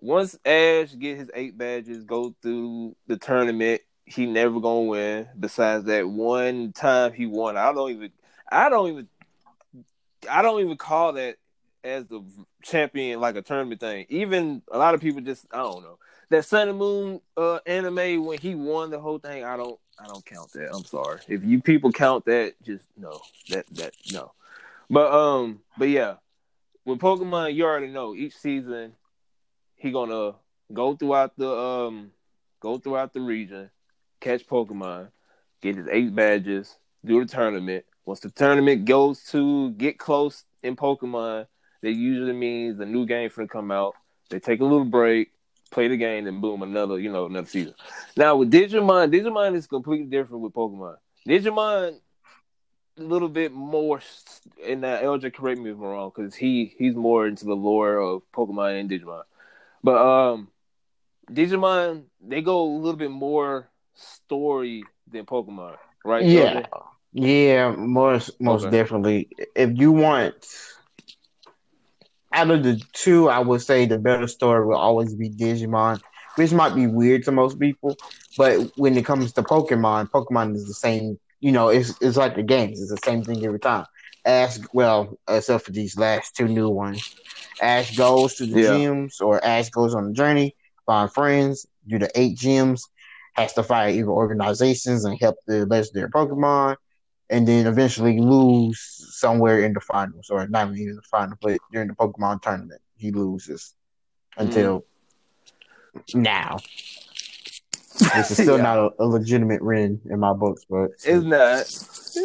Once 0.00 0.34
Ash 0.44 0.94
get 0.98 1.16
his 1.18 1.30
eight 1.34 1.56
badges, 1.56 2.04
go 2.04 2.34
through 2.42 2.96
the 3.06 3.16
tournament, 3.16 3.80
he 4.04 4.26
never 4.26 4.60
gonna 4.60 4.82
win. 4.82 5.28
Besides 5.38 5.84
that 5.84 6.08
one 6.08 6.72
time 6.72 7.12
he 7.12 7.26
won, 7.26 7.56
I 7.56 7.72
don't 7.72 7.90
even, 7.92 8.10
I 8.54 8.68
don't 8.68 8.88
even, 8.88 9.08
I 10.30 10.42
don't 10.42 10.60
even 10.60 10.76
call 10.76 11.14
that 11.14 11.36
as 11.82 12.06
the 12.06 12.22
champion 12.62 13.20
like 13.20 13.36
a 13.36 13.42
tournament 13.42 13.80
thing. 13.80 14.06
Even 14.08 14.62
a 14.70 14.78
lot 14.78 14.94
of 14.94 15.00
people 15.00 15.20
just, 15.20 15.46
I 15.52 15.58
don't 15.58 15.82
know. 15.82 15.98
that 16.30 16.44
Sun 16.44 16.68
and 16.68 16.78
Moon 16.78 17.20
uh, 17.36 17.58
anime 17.66 18.24
when 18.24 18.38
he 18.38 18.54
won 18.54 18.90
the 18.90 19.00
whole 19.00 19.18
thing. 19.18 19.44
I 19.44 19.56
don't 19.56 19.78
I 19.98 20.06
don't 20.06 20.24
count 20.24 20.52
that. 20.52 20.74
I'm 20.74 20.84
sorry. 20.84 21.20
If 21.28 21.44
you 21.44 21.60
people 21.60 21.92
count 21.92 22.24
that, 22.24 22.54
just 22.62 22.84
no. 22.96 23.20
That 23.50 23.66
that 23.74 23.92
no. 24.12 24.32
But 24.90 25.12
um, 25.12 25.60
but 25.78 25.88
yeah, 25.88 26.14
with 26.84 26.98
Pokemon, 26.98 27.54
you 27.54 27.64
already 27.64 27.88
know 27.88 28.14
each 28.14 28.36
season 28.36 28.92
he 29.76 29.90
gonna 29.92 30.34
go 30.72 30.96
throughout 30.96 31.36
the 31.36 31.50
um 31.50 32.10
go 32.60 32.78
throughout 32.78 33.12
the 33.12 33.20
region, 33.20 33.70
catch 34.20 34.46
Pokemon, 34.46 35.08
get 35.60 35.76
his 35.76 35.86
eight 35.90 36.14
badges, 36.14 36.76
do 37.04 37.24
the 37.24 37.30
tournament. 37.30 37.84
Once 38.06 38.20
the 38.20 38.30
tournament 38.30 38.84
goes 38.84 39.24
to 39.24 39.70
get 39.72 39.98
close 39.98 40.44
in 40.62 40.76
Pokemon, 40.76 41.46
that 41.82 41.92
usually 41.92 42.32
means 42.32 42.78
a 42.80 42.86
new 42.86 43.06
game 43.06 43.30
to 43.30 43.46
come 43.46 43.70
out. 43.70 43.94
They 44.30 44.40
take 44.40 44.60
a 44.60 44.64
little 44.64 44.84
break, 44.84 45.32
play 45.70 45.88
the 45.88 45.96
game, 45.96 46.26
and 46.26 46.40
boom, 46.40 46.62
another 46.62 46.98
you 46.98 47.12
know 47.12 47.26
another 47.26 47.46
season. 47.46 47.74
Now 48.16 48.36
with 48.36 48.52
Digimon, 48.52 49.12
Digimon 49.12 49.54
is 49.54 49.66
completely 49.66 50.06
different 50.06 50.42
with 50.42 50.52
Pokemon. 50.52 50.96
Digimon 51.26 51.98
a 52.98 53.02
little 53.02 53.28
bit 53.28 53.52
more, 53.52 54.00
and 54.64 54.82
that 54.84 55.02
LJ 55.02 55.34
correct 55.34 55.60
me 55.60 55.70
if 55.70 55.76
I'm 55.76 55.82
wrong, 55.82 56.12
because 56.14 56.34
he 56.34 56.74
he's 56.78 56.94
more 56.94 57.26
into 57.26 57.44
the 57.44 57.54
lore 57.54 57.98
of 57.98 58.22
Pokemon 58.32 58.80
and 58.80 58.90
Digimon. 58.90 59.22
But 59.82 59.96
um, 59.96 60.48
Digimon 61.30 62.04
they 62.20 62.42
go 62.42 62.62
a 62.62 62.76
little 62.76 62.98
bit 62.98 63.10
more 63.10 63.70
story 63.94 64.84
than 65.10 65.26
Pokemon, 65.26 65.76
right? 66.04 66.24
Yeah? 66.24 66.62
Yeah, 67.14 67.74
most 67.76 68.40
most 68.40 68.70
Okay. 68.70 68.70
definitely. 68.70 69.28
If 69.56 69.72
you 69.78 69.92
want, 69.92 70.34
out 72.32 72.50
of 72.50 72.64
the 72.64 72.82
two, 72.94 73.28
I 73.30 73.40
would 73.40 73.62
say 73.62 73.86
the 73.86 73.98
better 73.98 74.28
story 74.28 74.66
will 74.66 74.76
always 74.76 75.14
be 75.16 75.30
Digimon, 75.30 76.00
which 76.36 76.52
might 76.52 76.74
be 76.74 76.86
weird 76.86 77.24
to 77.24 77.32
most 77.32 77.60
people, 77.60 77.98
but 78.36 78.58
when 78.76 78.96
it 78.98 79.06
comes 79.06 79.32
to 79.34 79.42
Pokemon, 79.42 80.10
Pokemon 80.10 80.54
is 80.56 80.66
the 80.66 80.74
same. 80.74 81.18
You 81.40 81.52
know, 81.52 81.68
it's 81.68 81.94
it's 82.00 82.16
like 82.16 82.36
the 82.36 82.42
games; 82.42 82.80
it's 82.80 82.90
the 82.90 82.98
same 82.98 83.24
thing 83.24 83.44
every 83.46 83.60
time. 83.60 83.86
Ash, 84.24 84.58
well, 84.72 85.18
except 85.28 85.66
for 85.66 85.72
these 85.72 85.96
last 85.98 86.34
two 86.36 86.48
new 86.48 86.68
ones, 86.68 87.12
Ash 87.60 87.92
goes 87.92 88.34
to 88.36 88.46
the 88.46 88.56
Yeah. 88.56 88.58
gyms, 88.58 89.20
or 89.20 89.44
Ash 89.44 89.70
goes 89.70 89.94
on 89.94 90.08
a 90.08 90.12
journey, 90.12 90.54
find 90.86 91.12
friends, 91.12 91.66
do 91.88 91.98
the 91.98 92.10
eight 92.18 92.36
gyms, 92.36 92.82
has 93.34 93.52
to 93.54 93.62
fight 93.62 93.94
evil 93.96 94.14
organizations 94.14 95.04
and 95.04 95.18
help 95.20 95.36
the 95.46 95.66
legendary 95.66 96.10
Pokemon, 96.10 96.76
and 97.34 97.48
then 97.48 97.66
eventually 97.66 98.20
lose 98.20 98.78
somewhere 99.18 99.64
in 99.64 99.72
the 99.72 99.80
finals, 99.80 100.30
or 100.30 100.46
not 100.46 100.68
even 100.68 100.90
in 100.90 100.94
the 100.94 101.02
final, 101.02 101.36
but 101.42 101.58
during 101.72 101.88
the 101.88 101.94
Pokemon 101.94 102.40
tournament, 102.42 102.80
he 102.96 103.10
loses 103.10 103.74
until 104.36 104.84
now. 106.14 106.58
This 108.14 108.30
is 108.30 108.38
still 108.38 108.56
Yeah. 108.56 108.62
not 108.62 108.78
a, 108.78 108.90
a 109.00 109.04
legitimate 109.04 109.64
win 109.64 110.00
in 110.08 110.20
my 110.20 110.32
books, 110.32 110.64
but 110.70 110.90
It's 111.04 111.24
not. 111.24 111.66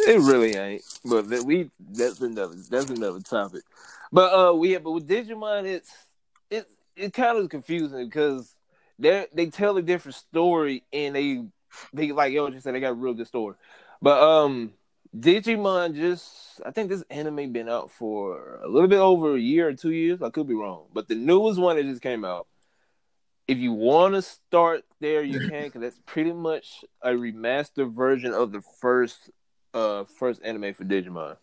It 0.07 0.19
really 0.19 0.55
ain't. 0.55 0.83
But 1.03 1.27
that 1.29 1.43
we 1.43 1.71
that's 1.79 2.21
another 2.21 2.55
that's 2.69 2.91
another 2.91 3.19
topic. 3.19 3.63
But 4.11 4.31
uh, 4.31 4.53
we 4.53 4.77
but 4.77 4.91
with 4.91 5.09
Digimon, 5.09 5.65
it's 5.65 5.91
it 6.51 6.69
it 6.95 7.13
kind 7.13 7.39
of 7.39 7.49
confusing 7.49 8.05
because 8.05 8.53
they 8.99 9.25
they 9.33 9.47
tell 9.47 9.75
a 9.77 9.81
different 9.81 10.17
story 10.17 10.83
and 10.93 11.15
they 11.15 11.43
they 11.93 12.11
like 12.11 12.31
yo 12.31 12.51
just 12.51 12.63
said 12.63 12.75
they 12.75 12.79
got 12.79 12.91
a 12.91 12.93
real 12.93 13.15
good 13.15 13.25
story. 13.25 13.55
But 14.03 14.21
um, 14.21 14.73
Digimon 15.17 15.95
just 15.95 16.61
I 16.65 16.71
think 16.71 16.89
this 16.89 17.03
anime 17.09 17.51
been 17.51 17.69
out 17.69 17.91
for 17.91 18.59
a 18.63 18.67
little 18.67 18.87
bit 18.87 18.99
over 18.99 19.35
a 19.35 19.39
year 19.39 19.67
or 19.67 19.73
two 19.73 19.91
years. 19.91 20.21
I 20.21 20.29
could 20.29 20.47
be 20.47 20.53
wrong, 20.53 20.85
but 20.93 21.07
the 21.07 21.15
newest 21.15 21.59
one 21.59 21.77
that 21.77 21.83
just 21.83 22.01
came 22.01 22.23
out. 22.23 22.47
If 23.47 23.57
you 23.57 23.73
want 23.73 24.13
to 24.13 24.21
start 24.21 24.83
there, 24.99 25.23
you 25.23 25.39
can 25.39 25.65
because 25.65 25.81
that's 25.81 25.99
pretty 26.05 26.33
much 26.33 26.85
a 27.01 27.09
remastered 27.09 27.95
version 27.95 28.33
of 28.33 28.51
the 28.51 28.61
first 28.81 29.31
uh 29.73 30.03
first 30.19 30.41
anime 30.43 30.73
for 30.73 30.85
Digimon. 30.85 31.37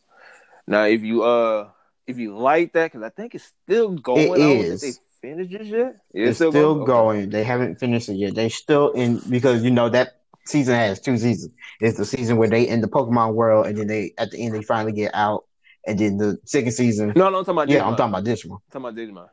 Now, 0.69 0.85
if 0.85 1.03
you 1.03 1.25
uh 1.25 1.71
if 2.07 2.19
you 2.19 2.37
like 2.37 2.73
that, 2.75 2.93
because 2.93 3.05
I 3.05 3.11
think 3.11 3.35
it's 3.35 3.53
still 3.65 3.91
going. 3.91 4.41
It 4.41 4.61
is. 4.61 4.81
they 4.81 4.93
finished 5.21 5.53
it 5.53 5.67
yet. 5.67 5.97
it's, 6.15 6.37
still, 6.37 6.55
Okay. 6.55 6.87
going. 6.87 7.31
They 7.31 7.43
haven't 7.43 7.81
finished 7.81 8.09
it 8.09 8.15
yet. 8.15 8.35
They 8.37 8.49
still 8.49 8.93
in 8.93 9.21
because 9.29 9.65
you 9.65 9.73
know 9.73 9.89
that 9.89 10.21
season 10.49 10.75
has 10.75 11.01
two 11.01 11.17
seasons. 11.19 11.53
It's 11.81 11.99
the 11.99 12.05
season 12.05 12.37
where 12.37 12.49
they 12.49 12.67
in 12.69 12.81
the 12.81 12.89
Pokemon 12.89 13.35
world, 13.35 13.67
and 13.67 13.77
then 13.77 13.87
they 13.87 14.13
at 14.19 14.31
the 14.31 14.39
end 14.39 14.55
they 14.55 14.63
finally 14.63 14.93
get 14.93 15.15
out, 15.15 15.45
and 15.87 15.99
then 15.99 16.17
the 16.17 16.39
second 16.45 16.73
season. 16.73 17.13
No, 17.17 17.29
no, 17.31 17.39
I'm 17.39 17.45
talking 17.45 17.53
about 17.55 17.69
yeah, 17.69 17.81
Digimon. 17.81 17.87
I'm 17.87 17.97
talking 17.97 18.13
about 18.13 18.25
this 18.25 18.45
one. 18.45 18.59
I'm 18.75 18.83
talking 18.83 18.99
about 19.13 19.25
Digimon. 19.25 19.29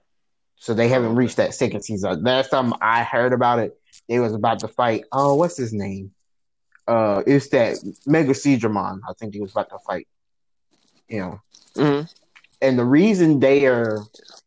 So 0.56 0.74
they 0.74 0.88
haven't 0.88 1.12
Oh, 1.12 1.16
reached 1.16 1.38
that 1.38 1.54
second 1.54 1.82
season. 1.84 2.24
Last 2.24 2.50
time 2.50 2.74
I 2.82 3.04
heard 3.04 3.34
about 3.34 3.60
it, 3.60 3.78
they 4.08 4.20
was 4.20 4.34
about 4.34 4.60
to 4.60 4.68
fight. 4.68 5.04
Oh, 5.12 5.36
what's 5.36 5.58
his 5.58 5.74
name? 5.74 6.12
Uh, 6.88 7.24
it's 7.28 7.50
that 7.50 7.78
Mega 8.06 8.32
Seadramon. 8.34 9.00
I 9.08 9.14
think 9.20 9.34
he 9.34 9.42
was 9.42 9.52
about 9.52 9.70
to 9.70 9.78
fight. 9.86 10.08
You 11.10 11.20
know, 11.20 11.42
Mm-hmm. 11.76 12.06
and 12.62 12.80
the 12.80 12.86
reason 12.86 13.40
they 13.40 13.66
are, 13.66 14.04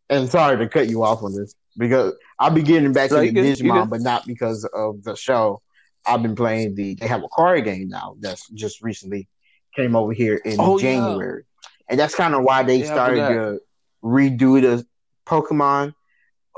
and 0.08 0.28
sorry 0.30 0.56
to 0.58 0.68
cut 0.68 0.88
you 0.88 1.02
off 1.02 1.22
on 1.22 1.34
this 1.34 1.54
because 1.76 2.14
I'll 2.38 2.50
be 2.50 2.62
getting 2.62 2.92
back 2.92 3.10
No, 3.10 3.22
to 3.24 3.30
the 3.32 3.40
Digimon, 3.40 3.90
but 3.90 4.00
not 4.00 4.26
because 4.26 4.64
of 4.64 5.02
the 5.02 5.16
show. 5.16 5.60
I've 6.06 6.22
been 6.22 6.34
playing 6.36 6.74
the. 6.74 6.94
They 6.94 7.06
have 7.06 7.22
a 7.24 7.28
card 7.28 7.64
game 7.64 7.88
now 7.88 8.16
that's 8.20 8.48
just 8.50 8.82
recently 8.82 9.28
came 9.74 9.94
over 9.96 10.12
here 10.12 10.36
in 10.44 10.58
Oh, 10.60 10.78
yeah. 10.78 10.82
January, 10.82 11.44
and 11.88 11.98
that's 11.98 12.14
kind 12.14 12.34
of 12.34 12.42
why 12.44 12.62
they 12.62 12.80
Yeah, 12.80 12.84
started 12.92 13.26
to 13.28 13.60
redo 14.04 14.60
the 14.60 14.86
Pokemon. 15.26 15.94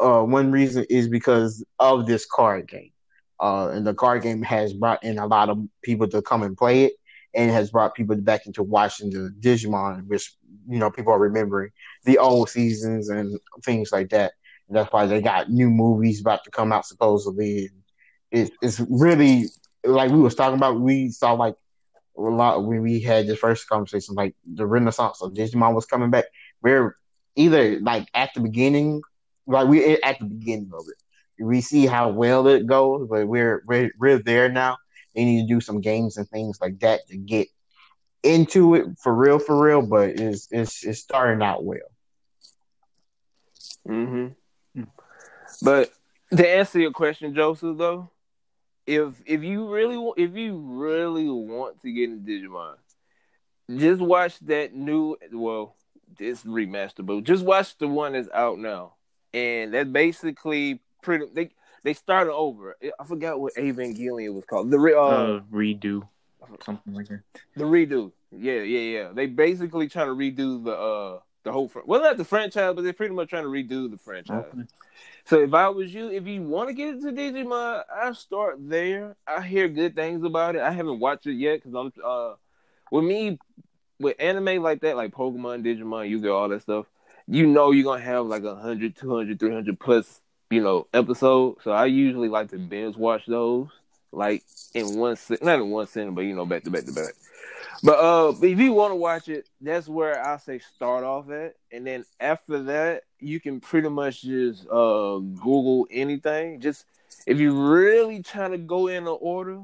Uh, 0.00 0.22
one 0.22 0.52
reason 0.52 0.84
is 0.90 1.08
because 1.08 1.64
of 1.78 2.06
this 2.06 2.26
card 2.26 2.68
game, 2.68 2.92
uh, 3.40 3.68
and 3.68 3.86
the 3.86 3.94
card 3.94 4.22
game 4.22 4.42
has 4.42 4.72
brought 4.72 5.02
in 5.02 5.18
a 5.18 5.26
lot 5.26 5.48
of 5.48 5.58
people 5.82 6.06
to 6.08 6.22
come 6.22 6.42
and 6.42 6.56
play 6.56 6.84
it, 6.84 6.92
and 7.34 7.50
has 7.50 7.70
brought 7.70 7.94
people 7.94 8.16
back 8.16 8.46
into 8.46 8.62
watching 8.62 9.10
the 9.10 9.34
Digimon, 9.40 10.06
which 10.06 10.34
you 10.68 10.78
know 10.78 10.90
people 10.90 11.12
are 11.12 11.18
remembering 11.18 11.70
the 12.04 12.18
old 12.18 12.48
seasons 12.48 13.08
and 13.08 13.38
things 13.64 13.90
like 13.92 14.10
that. 14.10 14.32
And 14.68 14.76
that's 14.76 14.92
why 14.92 15.06
they 15.06 15.20
got 15.20 15.50
new 15.50 15.70
movies 15.70 16.20
about 16.20 16.44
to 16.44 16.50
come 16.50 16.72
out 16.72 16.86
supposedly. 16.86 17.70
And 18.32 18.48
it, 18.48 18.52
it's 18.62 18.80
really 18.88 19.46
like 19.84 20.10
we 20.10 20.20
was 20.20 20.34
talking 20.34 20.56
about. 20.56 20.80
We 20.80 21.10
saw 21.10 21.32
like 21.32 21.54
a 22.16 22.20
lot 22.20 22.64
when 22.64 22.82
we 22.82 23.00
had 23.00 23.26
the 23.26 23.36
first 23.36 23.68
conversation, 23.68 24.14
like 24.14 24.34
the 24.44 24.66
Renaissance 24.66 25.22
of 25.22 25.34
Digimon 25.34 25.74
was 25.74 25.86
coming 25.86 26.10
back. 26.10 26.26
We're 26.62 26.96
either 27.36 27.80
like 27.80 28.08
at 28.14 28.30
the 28.34 28.40
beginning, 28.40 29.02
like 29.46 29.68
we're 29.68 29.98
at 30.02 30.18
the 30.18 30.26
beginning 30.26 30.70
of 30.74 30.84
it. 30.88 31.44
We 31.44 31.60
see 31.60 31.86
how 31.86 32.08
well 32.08 32.48
it 32.48 32.66
goes, 32.66 33.06
but 33.08 33.28
we're 33.28 33.62
we're 33.66 33.92
we're 33.98 34.18
there 34.18 34.48
now. 34.48 34.76
They 35.14 35.24
need 35.24 35.42
to 35.42 35.54
do 35.54 35.60
some 35.60 35.80
games 35.80 36.16
and 36.16 36.28
things 36.28 36.58
like 36.60 36.80
that 36.80 37.06
to 37.08 37.16
get 37.16 37.48
into 38.22 38.74
it 38.74 38.86
for 39.00 39.14
real, 39.14 39.38
for 39.38 39.62
real. 39.62 39.82
But 39.82 40.10
it's 40.20 40.48
it's 40.50 40.84
it's 40.84 41.00
starting 41.00 41.42
out 41.42 41.64
well. 41.64 41.78
Mm-hmm. 43.88 44.82
But 45.62 45.92
to 46.36 46.48
answer 46.48 46.80
your 46.80 46.92
question, 46.92 47.34
Joseph, 47.34 47.78
though, 47.78 48.10
if 48.88 49.22
if 49.26 49.42
you 49.42 49.68
really 49.68 50.12
if 50.16 50.34
you 50.34 50.56
really 50.56 51.28
want 51.28 51.80
to 51.82 51.92
get 51.92 52.08
into 52.08 52.30
Digimon, 52.30 52.76
just 53.76 54.00
watch 54.00 54.38
that 54.40 54.74
new 54.74 55.16
well, 55.30 55.76
it's 56.18 56.42
remastered, 56.44 57.04
but 57.04 57.22
just 57.24 57.44
watch 57.44 57.76
the 57.76 57.86
one 57.86 58.14
that's 58.14 58.30
out 58.32 58.58
now, 58.58 58.94
and 59.34 59.74
that 59.74 59.92
basically 59.92 60.80
pretty 61.02 61.26
they 61.34 61.50
they 61.84 61.92
started 61.92 62.32
over. 62.32 62.76
I 62.98 63.04
forgot 63.04 63.38
what 63.38 63.54
Evangelion 63.56 64.32
was 64.34 64.44
called. 64.46 64.70
The 64.70 64.78
re- 64.78 64.94
uh, 64.94 64.98
Uh, 64.98 65.40
redo 65.52 66.08
something 66.64 66.94
like 66.94 67.08
that. 67.08 67.20
the 67.56 67.64
redo. 67.64 68.10
Yeah, 68.32 68.62
yeah, 68.62 68.98
yeah. 69.00 69.12
They 69.12 69.26
basically 69.26 69.88
trying 69.88 70.06
to 70.08 70.14
redo 70.14 70.64
the 70.64 70.72
uh 70.72 71.20
the 71.44 71.52
whole 71.52 71.68
fr- 71.68 71.80
well 71.84 72.00
not 72.00 72.16
the 72.16 72.24
franchise, 72.24 72.74
but 72.74 72.84
they're 72.84 72.94
pretty 72.94 73.14
much 73.14 73.28
trying 73.28 73.44
to 73.44 73.50
redo 73.50 73.90
the 73.90 73.98
franchise. 73.98 74.46
Okay. 74.50 74.62
So 75.28 75.38
if 75.40 75.52
I 75.52 75.68
was 75.68 75.92
you, 75.92 76.08
if 76.08 76.26
you 76.26 76.42
want 76.42 76.70
to 76.70 76.74
get 76.74 76.88
into 76.88 77.12
Digimon, 77.12 77.82
I 77.94 78.12
start 78.12 78.56
there. 78.60 79.14
I 79.26 79.42
hear 79.42 79.68
good 79.68 79.94
things 79.94 80.24
about 80.24 80.56
it. 80.56 80.62
I 80.62 80.70
haven't 80.70 81.00
watched 81.00 81.26
it 81.26 81.34
yet 81.34 81.62
because 81.62 81.74
I'm 81.74 81.92
uh 82.02 82.36
with 82.90 83.04
me 83.04 83.38
with 84.00 84.16
anime 84.18 84.62
like 84.62 84.80
that, 84.80 84.96
like 84.96 85.12
Pokemon, 85.12 85.64
Digimon, 85.64 86.08
Yu-Gi-Oh, 86.08 86.32
all 86.34 86.48
that 86.48 86.62
stuff. 86.62 86.86
You 87.26 87.46
know 87.46 87.72
you're 87.72 87.84
gonna 87.84 88.02
have 88.02 88.24
like 88.24 88.42
100, 88.42 88.96
200, 88.96 89.38
300 89.38 89.78
plus, 89.78 90.22
you 90.48 90.62
know, 90.62 90.86
episodes. 90.94 91.62
So 91.62 91.72
I 91.72 91.84
usually 91.84 92.30
like 92.30 92.48
to 92.52 92.58
binge 92.58 92.96
watch 92.96 93.26
those, 93.26 93.68
like 94.12 94.44
in 94.72 94.98
one 94.98 95.18
not 95.42 95.56
in 95.60 95.68
one 95.68 95.88
sitting, 95.88 96.14
but 96.14 96.22
you 96.22 96.34
know, 96.34 96.46
back 96.46 96.64
to 96.64 96.70
back 96.70 96.86
to 96.86 96.92
back. 96.92 97.12
But 97.82 97.98
uh, 97.98 98.32
if 98.40 98.58
you 98.58 98.72
want 98.72 98.92
to 98.92 98.96
watch 98.96 99.28
it, 99.28 99.46
that's 99.60 99.88
where 99.88 100.24
I 100.24 100.38
say 100.38 100.58
start 100.58 101.04
off 101.04 101.28
at, 101.28 101.54
and 101.70 101.86
then 101.86 102.06
after 102.18 102.62
that, 102.62 103.02
you 103.20 103.40
can 103.40 103.60
pretty 103.60 103.88
much 103.88 104.22
just 104.22 104.66
uh 104.68 105.18
Google 105.18 105.86
anything. 105.90 106.60
Just 106.60 106.84
if 107.26 107.38
you 107.38 107.52
really 107.70 108.22
try 108.22 108.48
to 108.48 108.58
go 108.58 108.86
in 108.88 109.04
the 109.04 109.12
order, 109.12 109.62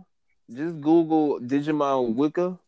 just 0.53 0.81
Google 0.81 1.41
Digimon 1.41 2.15
Wiki, 2.15 2.43
and 2.43 2.59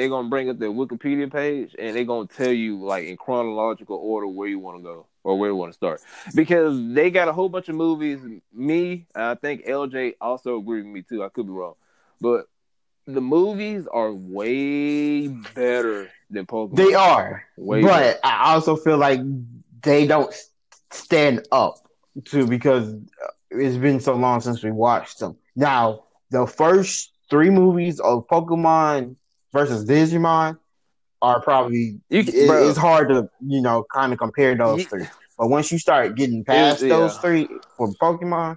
they're 0.00 0.08
gonna 0.08 0.28
bring 0.28 0.50
up 0.50 0.58
their 0.58 0.70
Wikipedia 0.70 1.30
page, 1.32 1.74
and 1.78 1.96
they're 1.96 2.04
gonna 2.04 2.26
tell 2.26 2.52
you 2.52 2.82
like 2.84 3.04
in 3.04 3.16
chronological 3.16 3.96
order 3.96 4.26
where 4.26 4.48
you 4.48 4.58
want 4.58 4.78
to 4.78 4.82
go. 4.82 5.06
or 5.22 5.38
where 5.38 5.50
you 5.50 5.56
want 5.56 5.70
to 5.70 5.76
start 5.76 6.00
because 6.34 6.78
they 6.94 7.10
got 7.10 7.28
a 7.28 7.32
whole 7.32 7.50
bunch 7.50 7.68
of 7.68 7.74
movies. 7.74 8.20
Me, 8.54 9.06
I 9.14 9.34
think 9.34 9.66
LJ 9.66 10.14
also 10.18 10.56
agreed 10.58 10.84
with 10.84 10.94
me 10.94 11.02
too. 11.02 11.22
I 11.22 11.28
could 11.28 11.44
be 11.46 11.52
wrong, 11.52 11.74
but 12.22 12.46
the 13.06 13.20
movies 13.20 13.86
are 13.92 14.12
way 14.12 15.28
better 15.28 16.08
than 16.30 16.46
Pokemon. 16.46 16.76
They 16.76 16.94
are, 16.94 17.44
way 17.56 17.82
but 17.82 17.88
better. 17.88 18.18
I 18.24 18.54
also 18.54 18.76
feel 18.76 18.96
like 18.96 19.20
they 19.82 20.06
don't 20.06 20.34
stand 20.92 21.46
up 21.52 21.76
to 22.26 22.46
because 22.46 22.94
it's 23.50 23.76
been 23.76 24.00
so 24.00 24.14
long 24.14 24.40
since 24.40 24.62
we 24.62 24.70
watched 24.70 25.18
them. 25.20 25.36
Now, 25.56 26.04
the 26.30 26.46
first 26.46 27.12
three 27.28 27.50
movies 27.50 28.00
of 28.00 28.26
Pokemon 28.28 29.16
versus 29.52 29.84
Digimon 29.88 30.58
are 31.22 31.40
probably 31.42 32.00
You 32.08 32.20
it- 32.20 32.28
it's 32.34 32.78
hard 32.78 33.08
to 33.10 33.28
you 33.46 33.60
know 33.60 33.84
kind 33.92 34.12
of 34.12 34.18
compare 34.18 34.54
those 34.56 34.84
three. 34.86 35.06
But 35.38 35.48
once 35.48 35.72
you 35.72 35.78
start 35.78 36.16
getting 36.16 36.44
past 36.44 36.82
yeah. 36.82 36.88
those 36.88 37.16
three 37.18 37.48
for 37.76 37.88
Pokemon, 38.00 38.56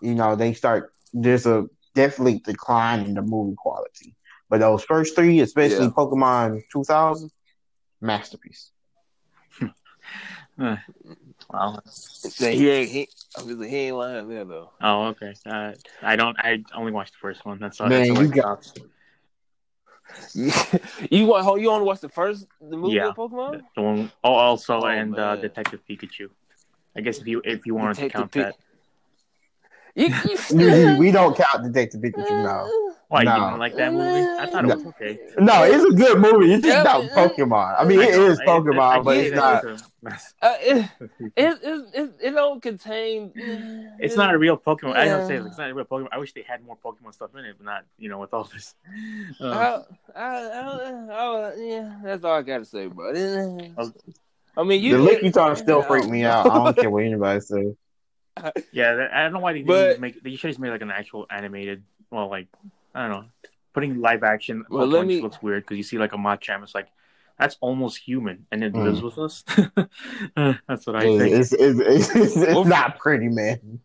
you 0.00 0.14
know 0.14 0.36
they 0.36 0.52
start 0.54 0.92
there's 1.12 1.46
a 1.46 1.66
definitely 1.94 2.38
decline 2.40 3.00
in 3.04 3.14
the 3.14 3.22
movie 3.22 3.54
quality. 3.56 4.14
But 4.48 4.60
those 4.60 4.82
first 4.84 5.14
three, 5.14 5.40
especially 5.40 5.84
Yeah. 5.86 5.90
Pokemon 5.90 6.62
2000, 6.72 7.30
masterpiece. 8.00 8.70
Uh, 10.60 10.76
well, 11.50 11.82
he 12.38 12.70
ain't 12.70 12.90
he, 12.90 13.08
obviously 13.38 13.68
he 13.70 13.76
ain't 13.76 13.96
lying 13.96 14.28
there 14.28 14.44
though. 14.44 14.70
oh, 14.82 15.04
okay. 15.06 15.34
Uh, 15.46 15.72
I 16.02 16.14
don't. 16.16 16.36
I 16.38 16.62
only 16.74 16.92
watched 16.92 17.12
the 17.12 17.18
first 17.20 17.44
one. 17.46 17.58
That's 17.58 17.80
all. 17.80 17.88
Man, 17.88 18.00
that's 18.08 18.10
all 18.18 18.24
you 18.24 18.30
I 18.32 18.34
got- 18.34 18.64
stopped. 18.64 18.88
you 21.10 21.24
want 21.26 21.46
oh, 21.46 21.56
you 21.56 21.68
want 21.70 21.80
to 21.80 21.84
watch 21.86 22.00
the 22.00 22.08
first 22.08 22.46
the 22.60 22.76
movie 22.76 22.96
Yeah. 22.96 23.08
of 23.08 23.16
Pokemon? 23.16 23.52
The, 23.52 23.62
the 23.76 23.82
one. 23.82 24.12
Oh, 24.22 24.34
also, 24.34 24.80
Oh, 24.82 24.86
and 24.86 25.18
uh. 25.18 25.36
Detective 25.36 25.80
Pikachu. 25.88 26.28
I 26.94 27.00
guess 27.00 27.18
if 27.18 27.26
you 27.26 27.40
if 27.44 27.64
you 27.64 27.74
wanted 27.74 27.96
to 27.96 28.08
count 28.10 28.30
Pi- 28.32 28.42
that. 28.42 28.56
You, 29.94 30.08
we, 30.54 30.98
we 30.98 31.10
don't 31.12 31.34
count 31.36 31.64
Detective 31.64 32.00
Pikachu 32.02 32.42
now. 32.44 32.68
Why 33.12 33.24
No. 33.24 33.34
you 33.36 33.44
didn't 33.44 33.58
like 33.58 33.76
that 33.76 33.92
movie? 33.92 34.26
I 34.40 34.46
thought 34.46 34.64
it 34.64 34.74
was 34.74 34.86
okay. 34.86 35.18
No, 35.38 35.64
it's 35.64 35.84
a 35.84 35.94
good 35.94 36.18
movie. 36.18 36.54
It's 36.54 36.64
just 36.64 36.82
not 36.82 37.02
Pokemon. 37.10 37.76
I 37.78 37.84
mean, 37.84 38.00
I 38.00 38.04
it 38.04 38.12
know, 38.12 38.26
is 38.28 38.40
I- 38.40 38.42
I- 38.44 38.46
Pokemon, 38.46 38.78
I 38.80 39.00
but 39.00 39.16
it's 39.18 39.36
not. 39.36 39.64
it's 39.66 39.82
Uh, 40.42 40.54
it, 40.60 40.90
it, 41.36 41.58
it, 41.62 41.84
it, 41.94 42.10
it 42.22 42.30
don't 42.30 42.62
contain. 42.62 43.32
It's 44.00 44.16
not 44.16 44.34
a 44.34 44.38
real 44.38 44.56
Pokemon. 44.56 44.96
I 44.96 45.04
don't 45.04 45.26
say 45.28 45.36
it's 45.36 45.58
not 45.58 45.68
a 45.68 45.74
real 45.74 45.84
Pokemon. 45.84 46.08
I 46.10 46.16
wish 46.18 46.32
they 46.32 46.40
had 46.42 46.64
more 46.64 46.76
Pokemon 46.82 47.12
stuff 47.12 47.30
in 47.38 47.44
it, 47.44 47.54
but 47.58 47.66
not 47.66 47.84
you 47.98 48.08
know 48.08 48.18
with 48.18 48.32
all 48.32 48.44
this. 48.44 48.74
Uh, 49.38 49.82
I, 50.16 50.20
I, 50.20 50.24
I, 50.24 51.50
I, 51.50 51.54
yeah, 51.56 51.96
that's 52.02 52.24
all 52.24 52.38
I 52.38 52.42
gotta 52.42 52.64
say, 52.64 52.86
bro. 52.86 53.12
Oh. 53.76 53.92
I 54.56 54.64
mean, 54.64 54.82
you. 54.82 54.96
The 54.96 55.10
Lickitung 55.10 55.56
still 55.58 55.82
freak 55.82 56.08
me 56.08 56.24
out. 56.24 56.50
I 56.50 56.54
don't 56.64 56.76
care 56.80 56.90
what 56.90 57.04
anybody 57.04 57.40
says. 57.40 57.74
yeah, 58.72 58.94
that- 58.94 59.12
I 59.12 59.22
don't 59.24 59.34
know 59.34 59.40
why 59.40 59.52
they 59.52 59.58
didn't 59.58 59.68
But- 59.68 60.00
make. 60.00 60.22
They 60.22 60.30
should 60.36 60.48
have 60.48 60.50
just 60.52 60.60
made 60.60 60.70
like 60.70 60.80
an 60.82 60.90
actual 60.90 61.26
animated. 61.30 61.82
Well, 62.10 62.28
like 62.28 62.48
I 62.94 63.02
don't 63.08 63.10
know, 63.10 63.24
putting 63.74 64.00
live 64.00 64.22
action. 64.22 64.64
Well, 64.68 64.86
let 64.86 65.06
me- 65.06 65.20
looks 65.22 65.40
weird 65.42 65.64
because 65.64 65.76
you 65.76 65.82
see 65.82 65.98
like 65.98 66.12
a 66.12 66.16
Machamp. 66.18 66.62
It's 66.62 66.74
like 66.74 66.88
that's 67.38 67.56
almost 67.60 67.98
human, 67.98 68.46
and 68.52 68.62
it 68.62 68.72
Mm. 68.72 68.84
lives 68.84 69.02
with 69.02 69.18
us. 69.18 69.42
That's 70.36 70.86
what 70.86 70.96
I 70.96 71.00
think. 71.00 71.34
It's, 71.34 71.52
it's, 71.52 71.80
it's, 71.80 72.14
it's, 72.14 72.36
it's 72.36 72.68
not 72.68 72.98
pretty, 72.98 73.28
man. 73.28 73.80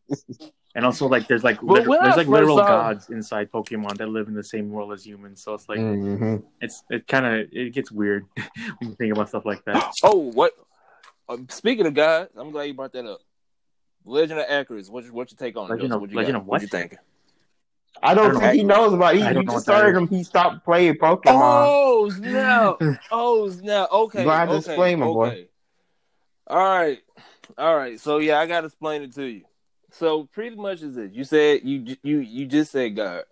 And 0.76 0.86
also, 0.86 1.08
like, 1.08 1.28
there's 1.28 1.44
like 1.44 1.64
Well, 1.64 1.82
liter- 1.82 2.04
there's 2.04 2.18
like 2.18 2.28
literal 2.28 2.58
saw- 2.58 2.68
gods 2.68 3.10
inside 3.10 3.52
Pokemon 3.52 3.98
that 3.98 4.10
live 4.10 4.28
in 4.28 4.36
the 4.36 4.44
same 4.44 4.70
world 4.70 4.94
as 4.94 5.04
humans. 5.06 5.42
So 5.42 5.54
it's 5.56 5.68
like 5.68 5.80
Mhm. 5.80 6.44
it's 6.62 6.84
it 6.92 7.08
kind 7.08 7.26
of 7.26 7.48
it 7.52 7.74
gets 7.74 7.92
weird 7.92 8.26
when 8.78 8.90
you 8.90 8.96
think 8.96 9.14
about 9.14 9.30
stuff 9.30 9.46
like 9.46 9.64
that. 9.66 9.92
Oh, 10.04 10.18
what? 10.18 10.52
Uh, 11.28 11.38
speaking 11.50 11.88
of 11.88 11.94
gods, 11.96 12.30
I'm 12.38 12.52
glad 12.52 12.64
you 12.64 12.74
brought 12.76 12.92
that 12.94 13.06
up. 13.06 13.22
Legend 14.06 14.40
of 14.42 14.48
Arceus. 14.48 14.90
What's 14.90 15.06
your, 15.08 15.16
what's 15.16 15.32
your 15.32 15.38
take 15.40 15.58
on 15.58 15.66
it? 15.66 15.70
Legend 15.74 15.90
Joseph? 15.90 15.96
of- 15.96 16.02
what 16.02 16.10
you 16.12 16.16
Legend 16.18 16.34
got? 16.36 16.42
of 16.42 16.48
What 16.48 16.62
you 16.62 16.68
what? 16.68 16.72
Think? 18.00 18.12
I 18.12 18.14
don't 18.14 18.30
I 18.30 18.32
don't 18.34 18.42
think 18.42 18.54
he 18.54 18.64
knows 18.64 18.94
about 18.94 19.16
it. 19.16 19.20
He, 19.20 19.24
I 19.26 19.32
you 19.34 19.44
just 19.44 19.64
started 19.64 19.96
him. 19.96 20.08
He 20.08 20.24
stopped 20.24 20.66
playing 20.66 20.96
Pokemon. 20.96 21.26
Oh 21.26 22.10
snap! 22.10 22.78
oh 23.12 23.50
snap! 23.50 23.90
Okay, 23.92 24.20
You 24.20 24.26
gonna 24.26 24.38
have 24.38 24.50
to 24.50 24.56
okay, 24.56 24.68
explain, 24.68 25.00
my 25.00 25.06
boy. 25.08 25.48
All 26.48 26.58
right, 26.58 27.00
all 27.58 27.76
right. 27.76 28.00
So 28.00 28.20
yeah, 28.20 28.40
I 28.40 28.46
got 28.46 28.62
to 28.62 28.68
explain 28.68 29.02
it 29.02 29.14
to 29.16 29.24
you. 29.24 29.44
So 29.92 30.26
pretty 30.26 30.56
much 30.56 30.82
is 30.82 30.96
it. 30.98 31.12
You 31.12 31.24
said 31.24 31.62
you 31.64 31.98
you 32.04 32.20
you 32.20 32.46
just 32.46 32.72
said 32.72 32.96
God. 32.96 33.24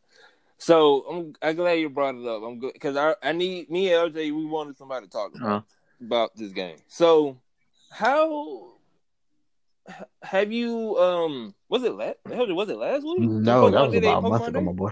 So 0.58 1.01
I'm 1.10 1.34
I'm 1.41 1.56
glad 1.56 1.73
you 1.73 1.89
brought 1.89 2.15
it 2.15 2.25
up. 2.28 2.43
I'm 2.43 2.60
good 2.60 2.73
because 2.73 2.95
I 2.95 3.15
I 3.21 3.32
need 3.34 3.69
me 3.69 3.93
and 3.93 4.13
LJ. 4.13 4.36
We 4.36 4.45
wanted 4.45 4.78
somebody 4.78 5.06
to 5.06 5.12
talk 5.12 5.34
about 5.36 5.47
Uh-huh. 5.47 5.62
about 6.01 6.36
this 6.36 6.51
game. 6.51 6.78
So 6.88 7.38
how 7.89 8.67
h- 8.67 8.74
have 10.21 10.52
you 10.52 10.98
um 10.98 11.54
was 11.69 11.84
it 11.84 11.93
last 11.93 12.17
was 12.26 12.69
it 12.69 12.78
last 12.78 13.04
week? 13.04 13.19
No, 13.30 13.69
that 13.69 13.82
was 13.82 13.91
Day, 13.91 13.98
about 14.00 14.17
a 14.17 14.21
month 14.21 14.43
Pokemon 14.43 14.48
ago, 14.48 14.60
Day? 14.60 14.65
my 14.65 14.71
boy. 14.71 14.91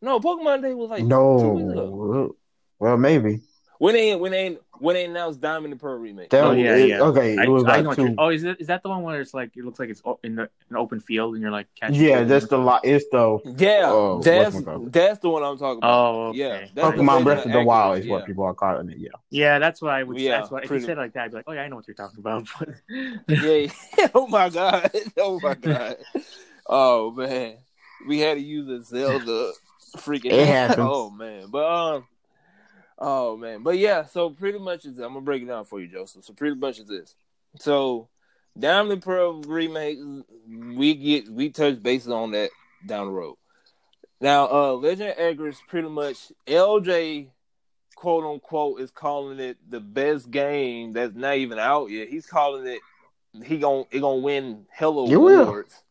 No, 0.00 0.20
Pokemon 0.20 0.62
Day 0.62 0.74
was 0.74 0.90
like 0.90 1.00
two 1.00 1.50
weeks 1.50 1.72
ago. 1.72 2.12
No. 2.12 2.36
Well, 2.78 2.96
maybe. 2.96 3.40
When 3.78 3.94
they 3.94 4.16
when 4.16 4.32
they 4.32 4.58
when 4.80 4.94
they 4.94 5.04
announced 5.04 5.40
Diamond 5.40 5.72
and 5.72 5.80
Pearl 5.80 5.98
remake. 5.98 6.30
That 6.30 6.44
Oh, 6.44 6.50
was, 6.50 6.58
yeah, 6.58 6.74
it- 6.76 6.88
yeah. 6.88 7.00
Okay, 7.00 7.36
I, 7.38 7.44
it 7.44 7.48
was 7.48 7.64
I 7.64 7.68
like 7.76 7.82
know 7.82 7.88
what 7.90 7.96
two. 7.96 8.14
oh, 8.18 8.28
is 8.30 8.42
it 8.44 8.60
is 8.60 8.66
that 8.66 8.82
the 8.82 8.88
one 8.88 9.02
where 9.02 9.20
it's 9.20 9.34
like 9.34 9.56
it 9.56 9.64
looks 9.64 9.78
like 9.78 9.88
it's 9.88 10.02
in 10.24 10.34
the 10.34 10.50
an 10.70 10.76
open 10.76 10.98
field 11.00 11.34
and 11.34 11.42
you're 11.42 11.50
like 11.52 11.68
catching? 11.78 11.96
Yeah, 12.02 12.24
that's 12.24 12.46
the 12.48 12.58
lot. 12.58 12.84
It's 12.84 13.04
the 13.12 13.38
Yeah, 13.56 13.90
Oh, 13.90 14.20
that's 14.20 14.60
that's 14.90 15.18
the 15.20 15.28
one 15.30 15.42
I'm 15.44 15.58
talking 15.58 15.78
about. 15.78 16.14
Oh, 16.14 16.26
okay. 16.28 16.38
Yeah, 16.38 16.66
that's 16.74 16.98
Pokemon 16.98 17.24
Breath 17.24 17.46
of 17.46 17.52
the 17.52 17.62
Wild 17.62 17.98
is 17.98 18.06
yeah. 18.06 18.12
what 18.12 18.26
people 18.26 18.44
are 18.44 18.54
calling 18.54 18.90
it. 18.90 18.98
Yeah. 18.98 19.10
Yeah, 19.30 19.58
that's 19.60 19.80
what 19.80 19.92
I 19.92 20.02
would. 20.02 20.18
Yeah, 20.18 20.38
that's 20.38 20.50
what 20.50 20.64
if 20.64 20.70
you 20.70 20.80
said 20.80 20.90
it 20.90 21.00
like 21.00 21.12
that, 21.12 21.24
I'd 21.24 21.30
be 21.30 21.36
like, 21.36 21.44
oh 21.48 21.52
yeah, 21.52 21.62
I 21.62 21.68
know 21.68 21.76
what 21.76 21.86
you're 21.86 21.94
talking 21.94 22.18
about. 22.18 22.48
yeah, 23.28 23.68
yeah. 23.98 24.08
Oh 24.14 24.26
my 24.26 24.48
god. 24.48 24.90
Oh 25.18 25.38
my 25.40 25.54
god. 25.54 25.96
Oh 26.66 27.12
man. 27.12 27.58
We 28.06 28.18
had 28.20 28.34
to 28.34 28.40
use 28.40 28.68
a 28.68 28.82
Zelda 28.84 29.52
freaking 29.96 30.32
It 30.32 30.46
happens. 30.46 30.78
Oh 30.80 31.10
man. 31.10 31.46
But 31.50 31.64
um 31.66 32.04
Oh 32.98 33.36
man. 33.36 33.62
But 33.62 33.78
yeah, 33.78 34.04
so 34.04 34.30
pretty 34.30 34.58
much 34.58 34.84
is 34.84 34.98
I'm 34.98 35.14
gonna 35.14 35.20
break 35.20 35.42
it 35.42 35.46
down 35.46 35.64
for 35.64 35.80
you, 35.80 35.86
Joseph. 35.86 36.24
So 36.24 36.32
pretty 36.32 36.56
much 36.56 36.78
is 36.78 36.88
this. 36.88 37.14
So 37.58 38.08
Diamond 38.58 38.92
and 38.92 39.02
Pearl 39.02 39.42
remake 39.42 39.98
we 40.48 40.94
get 40.94 41.28
we 41.28 41.50
touch 41.50 41.82
bases 41.82 42.10
on 42.10 42.32
that 42.32 42.50
down 42.86 43.06
the 43.06 43.12
road. 43.12 43.36
Now 44.20 44.48
uh 44.50 44.72
Legend 44.72 45.14
Arceus 45.18 45.58
pretty 45.68 45.88
much 45.88 46.32
LJ 46.46 47.28
quote 47.94 48.24
unquote 48.24 48.80
is 48.80 48.90
calling 48.90 49.38
it 49.38 49.58
the 49.68 49.80
best 49.80 50.30
game 50.30 50.92
that's 50.92 51.14
not 51.14 51.36
even 51.36 51.58
out 51.58 51.90
yet. 51.90 52.08
He's 52.08 52.26
calling 52.26 52.66
it 52.66 52.80
he 53.44 53.58
gon' 53.58 53.84
he 53.90 54.00
gonna 54.00 54.20
win 54.20 54.66
hello 54.72 55.06
awards. 55.06 55.82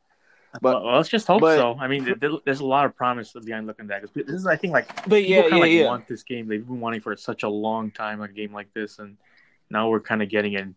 But 0.61 0.83
well, 0.83 0.95
let's 0.97 1.09
just 1.09 1.27
hope 1.27 1.41
but- 1.41 1.57
so. 1.57 1.77
I 1.79 1.87
mean, 1.87 2.03
there- 2.05 2.15
there- 2.15 2.31
there's 2.45 2.59
a 2.61 2.65
lot 2.65 2.85
of 2.85 2.95
promise 2.95 3.33
behind 3.33 3.67
looking 3.67 3.85
at 3.85 3.89
that. 3.89 4.01
'cause 4.01 4.11
This 4.13 4.27
is, 4.35 4.47
I 4.47 4.55
think, 4.55 4.73
like 4.73 4.87
but 5.07 5.19
people 5.19 5.19
yeah, 5.31 5.41
kind 5.41 5.49
yeah, 5.51 5.55
of 5.57 5.61
like 5.61 5.71
yeah. 5.71 5.85
want 5.85 6.07
this 6.07 6.23
game. 6.23 6.47
They've 6.47 6.65
been 6.65 6.79
wanting 6.79 7.01
for 7.01 7.15
such 7.15 7.43
a 7.43 7.49
long 7.49 7.91
time 7.91 8.21
a 8.21 8.27
game 8.27 8.53
like 8.53 8.73
this, 8.73 8.99
and 8.99 9.17
now 9.69 9.89
we're 9.89 9.99
kind 9.99 10.21
of 10.21 10.29
getting 10.29 10.53
it. 10.53 10.67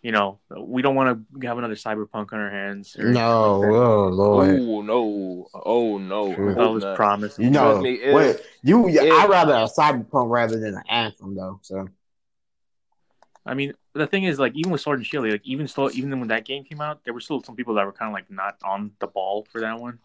You 0.00 0.12
know, 0.12 0.38
we 0.56 0.80
don't 0.80 0.94
want 0.94 1.26
to 1.40 1.46
have 1.48 1.58
another 1.58 1.74
cyberpunk 1.74 2.32
on 2.32 2.38
our 2.38 2.50
hands. 2.50 2.96
or 2.96 3.10
No, 3.10 3.58
like 3.58 3.70
oh 3.72 4.08
lord. 4.08 4.48
Oh 4.50 4.80
no! 4.82 5.46
Oh 5.54 5.98
no! 5.98 6.34
True. 6.34 6.44
I 6.44 6.48
With 6.50 6.58
all 6.58 6.74
this 6.74 6.84
not. 6.84 6.96
promise. 6.96 7.36
You 7.38 7.50
know, 7.50 7.72
Trust 7.72 7.82
me, 7.82 7.94
if- 7.94 8.12
what 8.14 8.42
you? 8.62 8.88
if- 8.88 9.00
I'd 9.12 9.28
rather 9.28 9.54
a 9.54 9.66
cyberpunk 9.66 10.30
rather 10.30 10.60
than 10.60 10.76
an 10.76 10.82
anthem, 10.88 11.34
though. 11.34 11.58
So 11.62 11.88
I 13.44 13.54
mean, 13.54 13.74
the 13.98 14.06
thing 14.06 14.24
is, 14.24 14.38
like, 14.38 14.54
even 14.56 14.72
with 14.72 14.80
Sword 14.80 14.98
and 14.98 15.06
Shield, 15.06 15.28
like, 15.28 15.42
even 15.44 15.68
still, 15.68 15.90
even 15.92 16.18
when 16.18 16.28
that 16.28 16.44
game 16.44 16.64
came 16.64 16.80
out, 16.80 17.04
there 17.04 17.12
were 17.14 17.20
still 17.20 17.42
some 17.42 17.54
people 17.56 17.74
that 17.74 17.84
were 17.86 17.92
kind 17.92 18.08
of 18.08 18.14
like 18.14 18.30
not 18.30 18.56
on 18.64 18.90
the 19.00 19.06
ball 19.06 19.46
for 19.52 19.60
that 19.60 19.78
one. 19.78 19.98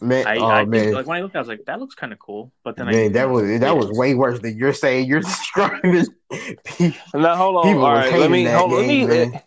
man, 0.00 0.26
I, 0.26 0.36
oh 0.36 0.46
I 0.46 0.64
man, 0.64 0.80
think, 0.84 0.94
like 0.94 1.06
when 1.06 1.18
I 1.18 1.22
looked, 1.22 1.34
I 1.36 1.38
was 1.40 1.48
like, 1.48 1.64
that 1.66 1.80
looks 1.80 1.94
kind 1.94 2.12
of 2.12 2.18
cool. 2.18 2.52
But 2.62 2.76
then, 2.76 2.88
I, 2.88 3.08
that 3.08 3.28
was 3.30 3.60
that 3.60 3.76
was 3.76 3.90
way 3.98 4.14
worse 4.14 4.38
than 4.40 4.56
you're 4.56 4.72
saying. 4.72 5.06
You're 5.08 5.20
describing. 5.20 6.06
people. 6.64 6.98
Now 7.14 7.36
hold 7.36 7.56
on. 7.56 7.62
People 7.64 7.84
All 7.86 7.92
was 7.94 7.98
right, 8.04 8.12
hating 8.12 8.20
let 8.20 8.30
me 8.30 8.44
that 8.44 8.58
hold, 8.58 8.72
let 8.72 8.86
me 8.86 9.06
game, 9.06 9.08
let, 9.08 9.34
eh, 9.34 9.40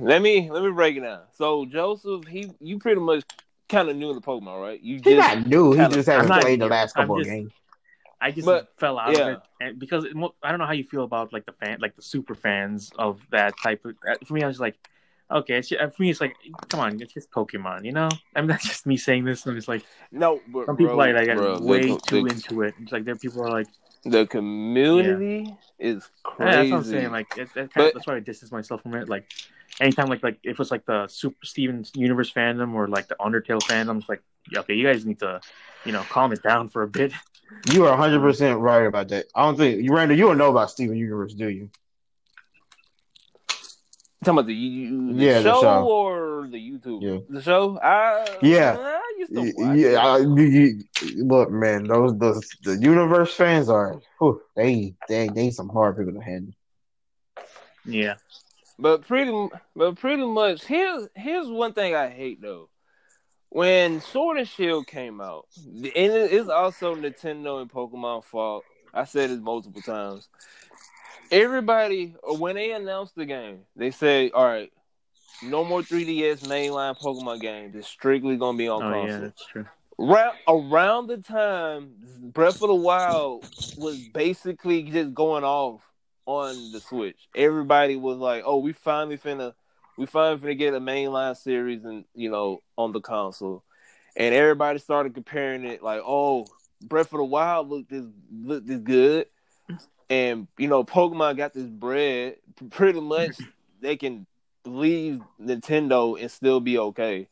let 0.00 0.22
me 0.22 0.50
let 0.50 0.62
me 0.62 0.70
break 0.70 0.96
it 0.96 1.00
down. 1.00 1.20
So 1.32 1.64
Joseph, 1.64 2.26
he 2.26 2.50
you 2.60 2.78
pretty 2.78 3.00
much 3.00 3.24
kind 3.68 3.88
of 3.88 3.96
new 3.96 4.12
to 4.14 4.20
Pokemon, 4.20 4.60
right? 4.62 4.80
You 4.82 4.96
He's 4.96 5.02
just 5.02 5.16
not 5.36 5.46
new. 5.46 5.72
He 5.72 5.78
kinda- 5.78 5.96
just 5.96 6.08
I'm 6.08 6.20
hasn't 6.20 6.40
played 6.42 6.60
the 6.60 6.66
last 6.66 6.94
couple 6.94 7.16
just- 7.18 7.28
of 7.30 7.34
games. 7.34 7.52
I 8.20 8.30
just 8.30 8.46
But, 8.46 8.72
fell 8.78 8.98
out 8.98 9.12
yeah. 9.16 9.20
of 9.20 9.28
it, 9.36 9.40
and 9.60 9.78
because 9.78 10.04
it, 10.04 10.12
I 10.42 10.50
don't 10.50 10.58
know 10.58 10.66
how 10.66 10.72
you 10.72 10.84
feel 10.84 11.04
about 11.04 11.32
like 11.32 11.44
the 11.46 11.52
fan, 11.52 11.78
like 11.80 11.96
the 11.96 12.02
super 12.02 12.34
fans 12.34 12.90
of 12.98 13.20
that 13.30 13.54
type 13.62 13.84
of. 13.84 13.94
uh, 14.08 14.14
For 14.24 14.34
me, 14.34 14.42
I 14.42 14.46
was 14.46 14.58
like, 14.58 14.76
okay, 15.30 15.56
it's 15.58 15.68
just, 15.68 15.96
for 15.96 16.02
me, 16.02 16.10
it's 16.10 16.20
like, 16.20 16.34
come 16.68 16.80
on, 16.80 17.00
it's 17.00 17.12
just 17.12 17.30
Pokemon, 17.30 17.84
you 17.84 17.92
know. 17.92 18.08
I 18.34 18.40
mean, 18.40 18.48
that's 18.52 18.66
just 18.66 18.86
me 18.86 18.96
saying 18.96 19.24
this, 19.24 19.44
and 19.44 19.56
it's 19.56 19.68
like 19.68 19.84
no. 20.12 20.40
But, 20.48 20.66
some 20.66 20.76
people 20.76 20.96
bro, 20.96 21.04
like, 21.12 21.28
like 21.28 21.36
bro, 21.36 21.58
way 21.60 21.90
the, 21.92 22.00
too 22.06 22.22
the, 22.22 22.32
into 22.34 22.62
it. 22.62 22.74
It's 22.80 22.92
like 22.92 23.04
there 23.04 23.16
people 23.16 23.42
are 23.42 23.50
like, 23.50 23.66
the 24.04 24.26
community 24.26 25.54
is 25.78 26.08
crazy. 26.22 26.50
yeah, 26.50 26.56
that's 26.56 26.70
what 26.70 26.76
I'm 26.78 26.84
saying. 26.84 27.10
Like 27.10 27.26
it, 27.36 27.48
it 27.56 27.70
But- 27.74 27.88
of, 27.88 27.94
that's 27.94 28.06
why 28.06 28.16
I 28.16 28.20
distance 28.20 28.52
myself 28.52 28.82
from 28.82 28.94
it. 28.94 29.08
Like 29.08 29.30
anytime, 29.80 30.06
like 30.08 30.22
like 30.22 30.38
if 30.42 30.58
it's 30.58 30.70
like 30.70 30.86
the 30.86 31.06
Super 31.08 31.44
Steven 31.44 31.84
Universe 31.94 32.32
fandom 32.32 32.74
or 32.74 32.88
like 32.88 33.08
the 33.08 33.16
Undertale 33.20 33.60
fandom, 33.60 33.98
it's 33.98 34.08
like, 34.08 34.22
yeah, 34.50 34.60
okay, 34.60 34.74
you 34.74 34.86
guys 34.86 35.04
need 35.04 35.18
to, 35.18 35.40
you 35.84 35.92
know, 35.92 36.02
calm 36.08 36.32
it 36.32 36.42
down 36.42 36.68
for 36.68 36.82
a 36.82 36.88
bit. 36.88 37.12
You 37.72 37.84
are 37.84 37.90
100 37.90 38.20
percent 38.20 38.58
right 38.60 38.86
about 38.86 39.08
that. 39.08 39.26
I 39.34 39.44
don't 39.44 39.56
think 39.56 39.82
you, 39.82 39.92
Randall. 39.94 40.16
You 40.16 40.26
don't 40.26 40.38
know 40.38 40.50
about 40.50 40.70
Steven 40.70 40.96
Universe, 40.96 41.34
do 41.34 41.48
you? 41.48 41.70
talking 44.26 44.38
about 44.38 44.46
the, 44.46 44.54
you, 44.54 45.14
the, 45.14 45.24
Yeah, 45.24 45.38
the 45.40 45.42
show, 45.52 45.60
show. 45.60 45.86
or 45.86 46.48
the 46.48 46.58
YouTube? 46.58 47.02
Yeah. 47.02 47.18
The 47.28 47.42
show? 47.42 47.78
I, 47.80 48.38
Yeah. 48.42 48.76
I 48.78 49.14
used 49.18 49.32
to 49.32 49.52
watch 49.56 49.76
Yeah. 49.76 50.04
I, 50.04 50.18
you, 50.18 50.34
you, 51.02 51.24
look, 51.24 51.50
man, 51.50 51.84
those 51.84 52.16
those 52.18 52.48
the 52.62 52.76
universe 52.76 53.34
fans 53.34 53.68
are 53.68 54.00
whew, 54.18 54.42
they 54.54 54.94
they 55.08 55.28
they 55.28 55.50
some 55.50 55.68
hard 55.68 55.96
people 55.96 56.14
to 56.14 56.20
handle. 56.20 56.54
Yeah. 57.84 58.14
But 58.78 59.06
pretty, 59.06 59.48
but 59.74 59.96
pretty 59.96 60.26
much, 60.26 60.64
here's 60.64 61.08
here's 61.14 61.48
one 61.48 61.72
thing 61.72 61.94
I 61.94 62.08
hate 62.08 62.42
though. 62.42 62.68
When 63.56 64.02
Sword 64.02 64.36
and 64.36 64.46
Shield 64.46 64.86
came 64.86 65.18
out, 65.18 65.46
and 65.56 65.90
it's 65.94 66.50
also 66.50 66.94
Nintendo 66.94 67.62
and 67.62 67.72
Pokemon 67.72 68.22
fault. 68.22 68.66
I 68.92 69.04
said 69.04 69.30
it 69.30 69.40
multiple 69.40 69.80
times. 69.80 70.28
Everybody, 71.30 72.14
when 72.22 72.56
they 72.56 72.72
announced 72.72 73.14
the 73.14 73.24
game, 73.24 73.60
they 73.74 73.90
say, 73.92 74.28
"All 74.28 74.44
right, 74.44 74.70
no 75.42 75.64
more 75.64 75.82
3DS 75.82 76.42
mainline 76.42 77.00
Pokemon 77.00 77.40
games. 77.40 77.74
It's 77.74 77.88
strictly 77.88 78.36
gonna 78.36 78.58
be 78.58 78.68
on 78.68 78.82
Oh 78.82 78.90
console." 78.90 79.08
yeah, 79.08 79.20
that's 79.20 79.46
true. 79.46 79.66
Around, 79.98 80.36
around 80.46 81.06
the 81.06 81.16
time 81.16 81.94
Breath 82.34 82.60
of 82.60 82.68
the 82.68 82.74
Wild 82.74 83.46
was 83.78 83.98
basically 84.12 84.82
just 84.82 85.14
going 85.14 85.44
off 85.44 85.80
on 86.26 86.72
the 86.72 86.80
Switch, 86.80 87.26
everybody 87.34 87.96
was 87.96 88.18
like, 88.18 88.42
"Oh, 88.44 88.58
we 88.58 88.74
finally 88.74 89.16
finna, 89.16 89.54
we 89.96 90.06
finally 90.06 90.40
finna 90.40 90.58
get 90.58 90.74
a 90.74 90.80
mainline 90.80 91.36
series 91.36 91.84
and 91.84 92.04
you 92.14 92.30
know 92.30 92.62
on 92.76 92.92
the 92.92 93.00
console," 93.00 93.62
and 94.16 94.34
everybody 94.34 94.78
started 94.78 95.14
comparing 95.14 95.64
it 95.64 95.82
like, 95.82 96.02
"Oh, 96.04 96.46
Breath 96.82 97.12
of 97.12 97.18
the 97.18 97.24
Wild 97.24 97.68
looked 97.68 97.90
this 97.90 98.04
looked 98.30 98.66
this 98.66 98.80
good," 98.80 99.26
and 100.10 100.46
you 100.58 100.68
know 100.68 100.84
Pokemon 100.84 101.36
got 101.36 101.54
this 101.54 101.66
bread. 101.66 102.36
Pretty 102.70 103.00
much, 103.00 103.36
they 103.80 103.96
can 103.96 104.26
leave 104.64 105.20
Nintendo 105.40 106.20
and 106.20 106.30
still 106.30 106.60
be 106.60 106.78
okay. 106.78 107.28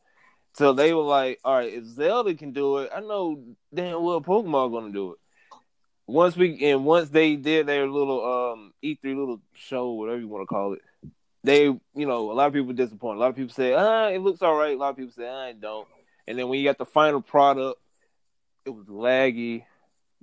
So 0.55 0.73
they 0.73 0.95
were 0.95 1.03
like, 1.03 1.41
all 1.45 1.57
right, 1.57 1.73
if 1.73 1.85
Zelda 1.85 2.35
can 2.35 2.53
do 2.53 2.79
it, 2.79 2.91
I 2.95 3.01
know 3.01 3.43
damn 3.73 4.03
well 4.03 4.21
Pokemon 4.21 4.73
gonna 4.73 4.93
do 4.93 5.13
it. 5.13 5.19
Once 6.07 6.37
we 6.37 6.63
and 6.65 6.85
once 6.85 7.09
they 7.09 7.35
did 7.35 7.67
their 7.67 7.89
little 7.89 8.53
um 8.53 8.73
E3 8.83 8.99
little 9.03 9.41
show, 9.55 9.91
whatever 9.93 10.21
you 10.21 10.29
want 10.29 10.43
to 10.43 10.47
call 10.47 10.75
it, 10.75 10.81
they 11.45 11.65
you 11.67 11.81
know 11.95 12.31
a 12.31 12.35
lot 12.35 12.47
of 12.49 12.53
people 12.53 12.67
were 12.69 12.73
disappointed. 12.73 13.19
A 13.19 13.21
lot 13.21 13.29
of 13.31 13.37
people 13.37 13.55
say, 13.55 13.73
ah, 13.75 14.09
it 14.09 14.19
looks 14.21 14.43
all 14.43 14.57
right. 14.57 14.75
A 14.75 14.79
lot 14.79 14.91
of 14.91 14.97
people 14.97 15.13
say, 15.13 15.29
ah, 15.29 15.47
it 15.49 15.61
don't. 15.61 15.87
And 16.27 16.39
then 16.39 16.49
when 16.49 16.59
you 16.59 16.65
got 16.65 16.79
the 16.79 16.87
final 16.87 17.21
product, 17.21 17.79
it 18.65 18.71
was 18.71 18.87
laggy, 18.87 19.65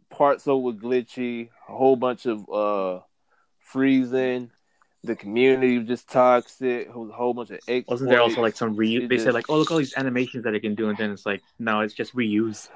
parts 0.10 0.48
of 0.48 0.58
it 0.58 0.62
were 0.62 0.74
glitchy, 0.74 1.50
a 1.70 1.72
whole 1.72 1.96
bunch 1.96 2.26
of 2.26 2.50
uh 2.52 3.00
freezing. 3.60 4.52
The 5.04 5.16
community 5.16 5.80
was 5.80 5.88
just 5.88 6.10
toxic. 6.10 6.88
It 6.88 6.96
was 6.96 7.10
a 7.10 7.14
whole 7.14 7.34
bunch 7.34 7.50
of 7.50 7.56
exploits. 7.68 7.88
Wasn't 7.90 8.10
there 8.12 8.22
also 8.22 8.42
like 8.42 8.56
some 8.56 8.76
reuse? 8.76 9.08
They 9.10 9.16
just- 9.16 9.26
said 9.26 9.34
like, 9.34 9.50
oh 9.50 9.58
look 9.58 9.72
all 9.72 9.78
these 9.78 9.96
animations 9.98 10.44
that 10.44 10.54
it 10.54 10.60
can 10.60 10.76
do, 10.76 10.90
and 10.90 10.98
then 10.98 11.12
it's 11.12 11.26
like, 11.26 11.42
no, 11.58 11.82
it's 11.82 11.94
just 11.94 12.16
reuse. 12.16 12.70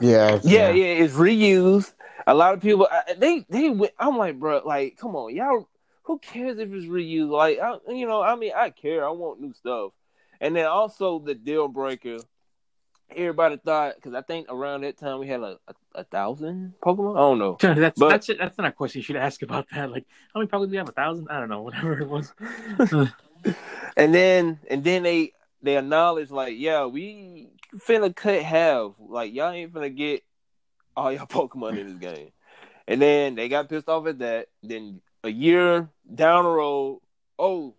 Yeah, 0.00 0.38
Yeah, 0.44 0.70
yeah, 0.70 0.84
it's 1.04 1.14
reused. 1.14 1.92
A 2.26 2.34
lot 2.34 2.54
of 2.54 2.60
people 2.60 2.88
I- 2.90 3.14
they 3.14 3.44
they 3.48 3.70
went- 3.70 3.94
I'm 3.98 4.16
like, 4.18 4.38
bro, 4.38 4.62
like, 4.64 4.96
come 4.98 5.16
on, 5.16 5.34
y'all. 5.34 5.66
Who 6.08 6.18
cares 6.18 6.58
if 6.58 6.72
it's 6.72 6.86
reused? 6.86 7.28
Like, 7.28 7.58
I, 7.60 7.76
you 7.92 8.06
know, 8.06 8.22
I 8.22 8.34
mean, 8.34 8.52
I 8.56 8.70
care. 8.70 9.06
I 9.06 9.10
want 9.10 9.40
new 9.40 9.52
stuff. 9.52 9.92
And 10.40 10.56
then 10.56 10.64
also 10.66 11.18
the 11.18 11.34
deal 11.34 11.68
breaker. 11.68 12.16
Everybody 13.14 13.58
thought 13.58 13.94
because 13.96 14.14
I 14.14 14.22
think 14.22 14.48
around 14.50 14.82
that 14.82 14.98
time 14.98 15.18
we 15.18 15.28
had 15.28 15.40
like 15.40 15.58
a, 15.68 15.74
a 16.00 16.04
thousand 16.04 16.74
Pokemon. 16.82 17.16
I 17.16 17.20
don't 17.20 17.38
know. 17.38 17.56
that's 17.80 17.98
But- 17.98 18.08
that's. 18.08 18.26
That's 18.26 18.58
not 18.58 18.66
a 18.68 18.72
question 18.72 19.00
you 19.00 19.02
should 19.04 19.16
ask 19.16 19.42
about 19.42 19.66
that. 19.74 19.90
Like, 19.90 20.06
how 20.32 20.40
many 20.40 20.48
probably 20.48 20.68
do 20.68 20.72
we 20.72 20.76
have? 20.78 20.88
A 20.88 20.92
thousand? 20.92 21.28
I 21.30 21.40
don't 21.40 21.48
know. 21.48 21.62
Whatever 21.62 22.00
it 22.00 22.08
was. 22.08 22.32
And 23.96 24.14
then 24.14 24.60
and 24.70 24.82
then 24.84 25.02
they 25.02 25.32
they 25.62 25.76
acknowledge 25.76 26.30
like, 26.30 26.54
yeah, 26.56 26.86
we 26.86 27.48
finna 27.76 28.14
cut 28.14 28.42
half. 28.42 28.92
Like 28.98 29.34
y'all 29.34 29.50
ain't 29.50 29.72
finna 29.72 29.94
get 29.94 30.22
all 30.96 31.12
y'all 31.12 31.26
Pokemon 31.28 31.78
in 31.78 31.86
this 31.88 31.98
game. 31.98 32.30
And 32.86 33.02
then 33.02 33.34
they 33.34 33.48
got 33.48 33.68
pissed 33.68 33.88
off 33.88 34.06
at 34.06 34.20
that. 34.20 34.48
Then 34.62 35.00
a 35.24 35.28
year 35.28 35.88
down 36.12 36.44
the 36.44 36.50
road, 36.50 37.00
oh, 37.38 37.74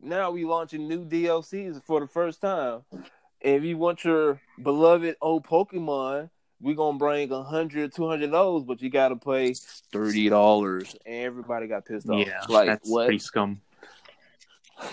now 0.00 0.30
we 0.30 0.44
launching 0.44 0.88
new 0.88 1.04
DLCs 1.04 1.82
for 1.82 2.00
the 2.00 2.06
first 2.06 2.40
time. 2.40 2.82
And 2.92 3.54
if 3.56 3.64
you 3.64 3.76
want 3.76 4.04
your 4.04 4.40
beloved 4.62 5.16
old 5.20 5.44
Pokemon, 5.46 6.30
we're 6.60 6.74
gonna 6.74 6.98
bring 6.98 7.30
a 7.32 7.42
hundred, 7.42 7.94
two 7.94 8.08
hundred 8.08 8.30
those, 8.30 8.64
but 8.64 8.80
you 8.80 8.88
gotta 8.88 9.16
pay 9.16 9.54
thirty 9.92 10.28
dollars. 10.28 10.96
Everybody 11.04 11.66
got 11.66 11.84
pissed 11.84 12.08
off. 12.08 12.26
yeah, 12.26 12.42
like 12.48 12.66
that's 12.66 12.88
what? 12.88 13.06
pretty 13.06 13.18
scum. 13.18 13.60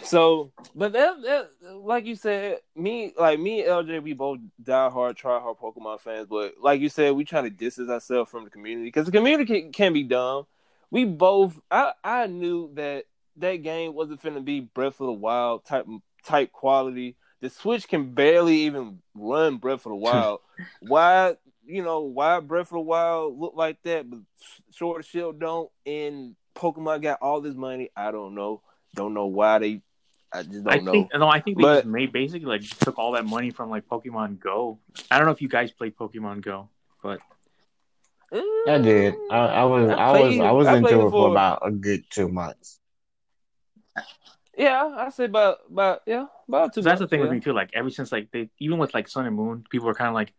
So, 0.04 0.52
but 0.76 0.93
that, 0.93 1.21
that, 1.23 1.49
like 1.76 2.06
you 2.06 2.15
said, 2.15 2.60
me, 2.76 3.13
like 3.19 3.39
me 3.39 3.62
and 3.65 3.88
LJ, 3.88 4.04
we 4.04 4.13
both 4.13 4.39
die 4.62 4.89
hard, 4.89 5.17
try 5.17 5.39
hard 5.39 5.58
Pokemon 5.58 5.99
fans. 5.99 6.28
But 6.30 6.54
like 6.62 6.80
you 6.80 6.88
said, 6.88 7.13
we 7.13 7.26
try 7.26 7.41
to 7.41 7.49
distance 7.49 7.89
ourselves 7.89 8.32
from 8.32 8.45
the 8.45 8.49
community 8.49 8.88
because 8.88 9.06
the 9.06 9.12
community 9.12 9.62
can, 9.62 9.71
can 9.73 9.93
be 9.93 10.04
dumb. 10.04 10.45
We 10.93 11.06
both, 11.06 11.60
I, 11.71 11.93
I 12.03 12.27
knew 12.27 12.69
that 12.75 13.06
that 13.38 13.56
game 13.63 13.95
wasn't 13.95 14.21
going 14.21 14.36
to 14.36 14.41
be 14.41 14.60
Breath 14.60 15.01
of 15.01 15.08
the 15.08 15.12
Wild 15.12 15.65
type 15.65 15.88
type 16.23 16.51
quality. 16.51 17.15
The 17.41 17.49
Switch 17.49 17.88
can 17.88 18.13
barely 18.13 18.58
even 18.67 18.99
run 19.15 19.58
Breath 19.58 19.88
of 19.88 19.89
the 19.89 19.95
Wild. 20.08 20.41
why, 20.82 21.36
you 21.65 21.84
know, 21.84 22.01
why 22.01 22.39
Breath 22.41 22.67
of 22.67 22.73
the 22.75 22.79
Wild 22.82 23.39
look 23.39 23.53
like 23.56 23.77
that, 23.86 24.08
but 24.08 24.19
Sword 24.69 25.03
Shield 25.03 25.39
don't, 25.39 25.71
and 25.88 26.36
Pokemon 26.56 27.01
got 27.01 27.17
all 27.23 27.41
this 27.41 27.56
money? 27.56 27.89
I 27.95 28.12
don't 28.12 28.36
know. 28.36 28.62
Don't 28.93 29.15
know 29.15 29.25
why 29.25 29.58
they. 29.58 29.82
I 30.32 30.43
just 30.43 30.63
don't 30.63 30.73
I 30.73 30.77
know. 30.77 30.91
think 30.91 31.10
no, 31.15 31.27
I 31.27 31.39
think 31.39 31.58
they 31.58 31.63
But- 31.63 31.75
just 31.77 31.88
made 31.88 32.12
basically 32.12 32.45
like 32.45 32.62
took 32.79 32.99
all 32.99 33.13
that 33.13 33.25
money 33.25 33.49
from 33.49 33.71
like 33.71 33.88
Pokemon 33.88 34.39
Go. 34.39 34.77
I 35.10 35.17
don't 35.17 35.25
know 35.25 35.32
if 35.34 35.41
you 35.41 35.49
guys 35.49 35.71
played 35.71 35.95
Pokemon 35.97 36.41
Go, 36.41 36.69
but 37.01 37.19
I 38.67 38.78
did. 38.80 39.15
I, 39.30 39.38
I 39.38 39.63
was 39.65 39.91
I 39.91 40.12
I, 40.12 40.12
was 40.12 40.39
I 40.39 40.52
was 40.52 40.67
I 40.67 40.78
into 40.78 41.02
it 41.02 41.08
it 41.08 41.10
for 41.10 41.28
for- 41.28 41.28
about 41.28 41.60
a 41.65 41.72
good 41.72 42.04
two 42.10 42.30
months. 42.30 42.80
Yeah, 44.58 44.93
I 44.98 45.10
say 45.10 45.26
about 45.26 45.60
about 45.69 46.02
yeah 46.06 46.28
about 46.48 46.74
two. 46.74 46.82
So 46.82 46.89
that's 46.89 47.00
the 47.00 47.06
months, 47.06 47.12
thing 47.12 47.22
with 47.22 47.32
me 47.32 47.39
too. 47.39 47.54
Like 47.54 47.72
ever 47.74 47.89
since 47.89 48.12
like 48.12 48.30
they 48.32 48.50
even 48.60 48.78
with 48.78 48.93
like 48.93 49.08
Sun 49.08 49.26
and 49.26 49.36
Moon, 49.36 49.65
people 49.69 49.88
were 49.88 49.96
kind 49.96 50.10
of 50.10 50.13
like, 50.13 50.34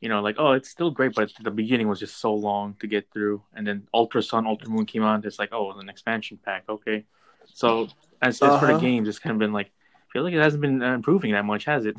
you 0.00 0.08
know, 0.08 0.20
like 0.20 0.36
oh 0.38 0.52
it's 0.52 0.68
still 0.70 0.90
great, 0.90 1.14
but 1.14 1.32
the 1.42 1.50
beginning 1.50 1.88
was 1.88 1.98
just 1.98 2.18
so 2.18 2.32
long 2.34 2.74
to 2.80 2.86
get 2.86 3.10
through, 3.12 3.42
and 3.54 3.66
then 3.66 3.88
Ultra 3.92 4.22
Sun, 4.22 4.46
Ultra 4.46 4.70
Moon 4.70 4.86
came 4.86 5.02
on. 5.02 5.24
It's 5.24 5.38
like 5.38 5.50
oh 5.52 5.72
an 5.72 5.88
expansion 5.88 6.38
pack, 6.44 6.64
okay. 6.68 7.06
So 7.54 7.88
as, 8.22 8.40
as 8.42 8.56
for 8.56 8.66
the 8.66 8.74
Uh-huh. 8.74 8.78
games, 8.80 9.08
it's 9.08 9.18
kind 9.18 9.32
of 9.32 9.38
been 9.38 9.52
like 9.52 9.68
I 9.68 10.12
feel 10.12 10.22
like 10.22 10.34
it 10.34 10.40
hasn't 10.40 10.60
been 10.62 10.82
uh, 10.82 10.94
improving 10.94 11.32
that 11.32 11.44
much, 11.44 11.64
has 11.64 11.86
it? 11.86 11.96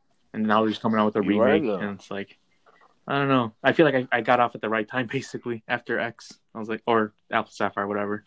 and 0.32 0.46
now 0.46 0.60
they're 0.60 0.70
just 0.70 0.82
coming 0.82 0.98
out 1.00 1.06
with 1.06 1.16
a 1.16 1.22
You're 1.22 1.36
right, 1.36 1.62
remake, 1.62 1.80
and 1.80 1.98
it's 1.98 2.10
like 2.10 2.38
I 3.08 3.18
don't 3.18 3.28
know. 3.28 3.52
I 3.62 3.72
feel 3.72 3.86
like 3.86 3.94
I, 3.94 4.08
I 4.10 4.20
got 4.20 4.40
off 4.40 4.54
at 4.54 4.60
the 4.60 4.68
right 4.68 4.88
time 4.88 5.06
basically 5.12 5.62
after 5.68 5.98
X. 5.98 6.38
I 6.54 6.58
was 6.58 6.68
like 6.68 6.82
or 6.86 7.12
Alpha 7.30 7.52
Sapphire, 7.52 7.86
whatever. 7.86 8.24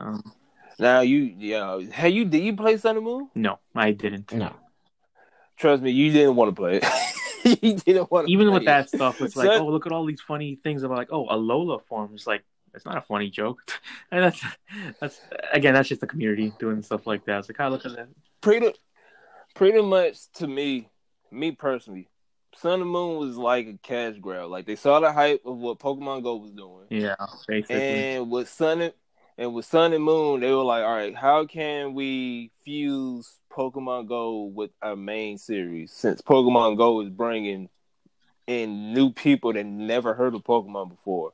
Um, 0.00 0.32
Now 0.78 1.00
you 1.00 1.34
yeah. 1.38 1.80
Hey, 1.80 2.10
you 2.10 2.24
did 2.24 2.42
you 2.42 2.56
play 2.56 2.76
Sun 2.76 2.96
and 2.96 3.04
Moon? 3.04 3.30
no, 3.34 3.58
I 3.74 3.92
didn't. 3.92 4.32
No. 4.32 4.54
Trust 5.56 5.82
me, 5.82 5.90
you 5.90 6.10
didn't 6.12 6.34
want 6.34 6.48
to 6.50 6.60
play 6.60 6.80
it. 6.82 7.62
you 7.62 7.74
didn't 7.74 8.10
want 8.10 8.26
to. 8.26 8.32
even 8.32 8.48
play 8.48 8.58
with 8.58 8.64
that 8.64 8.88
stuff, 8.88 9.20
it's 9.20 9.36
like, 9.36 9.46
Son- 9.46 9.60
oh, 9.60 9.66
look 9.66 9.86
at 9.86 9.92
all 9.92 10.04
these 10.06 10.20
funny 10.20 10.56
things 10.56 10.82
about 10.82 10.96
like, 10.96 11.12
oh, 11.12 11.26
Alola 11.26 11.84
form. 11.84 12.10
It's 12.14 12.26
like, 12.26 12.42
it's 12.74 12.84
not 12.84 12.96
a 12.96 13.02
funny 13.02 13.28
joke. 13.30 13.60
and 14.10 14.24
that's 14.24 14.42
that's 14.98 15.20
again, 15.52 15.74
that's 15.74 15.88
just 15.88 16.00
the 16.00 16.06
community 16.06 16.52
doing 16.58 16.82
stuff 16.82 17.06
like 17.06 17.24
that. 17.26 17.40
It's 17.40 17.48
like, 17.48 17.60
oh, 17.60 17.68
look 17.68 17.84
at 17.84 17.94
that. 17.96 18.08
pretty 18.40 18.72
pretty 19.54 19.82
much 19.82 20.32
to 20.34 20.46
me, 20.46 20.88
me 21.30 21.52
personally, 21.52 22.08
Sun 22.54 22.80
and 22.80 22.90
Moon 22.90 23.18
was 23.18 23.36
like 23.36 23.66
a 23.66 23.78
cash 23.82 24.16
grab. 24.20 24.50
Like 24.50 24.66
they 24.66 24.76
saw 24.76 25.00
the 25.00 25.12
hype 25.12 25.42
of 25.44 25.56
what 25.58 25.78
Pokemon 25.78 26.22
Go 26.22 26.36
was 26.36 26.52
doing. 26.52 26.86
Yeah, 26.90 27.16
basically. 27.48 27.76
And 27.78 28.30
with 28.30 28.48
Sun 28.48 28.80
and, 28.82 28.92
and 29.38 29.54
with 29.54 29.64
Sun 29.64 29.92
and 29.92 30.04
Moon, 30.04 30.40
they 30.40 30.50
were 30.50 30.62
like, 30.62 30.84
all 30.84 30.94
right, 30.94 31.16
how 31.16 31.46
can 31.46 31.94
we 31.94 32.50
fuse 32.64 33.38
Pokemon 33.50 34.08
Go 34.08 34.44
with 34.44 34.70
our 34.82 34.96
main 34.96 35.38
series? 35.38 35.92
Since 35.92 36.22
Pokemon 36.22 36.76
Go 36.76 37.00
is 37.00 37.08
bringing 37.08 37.68
in 38.46 38.92
new 38.92 39.12
people 39.12 39.52
that 39.52 39.64
never 39.64 40.14
heard 40.14 40.34
of 40.34 40.42
Pokemon 40.42 40.90
before. 40.90 41.32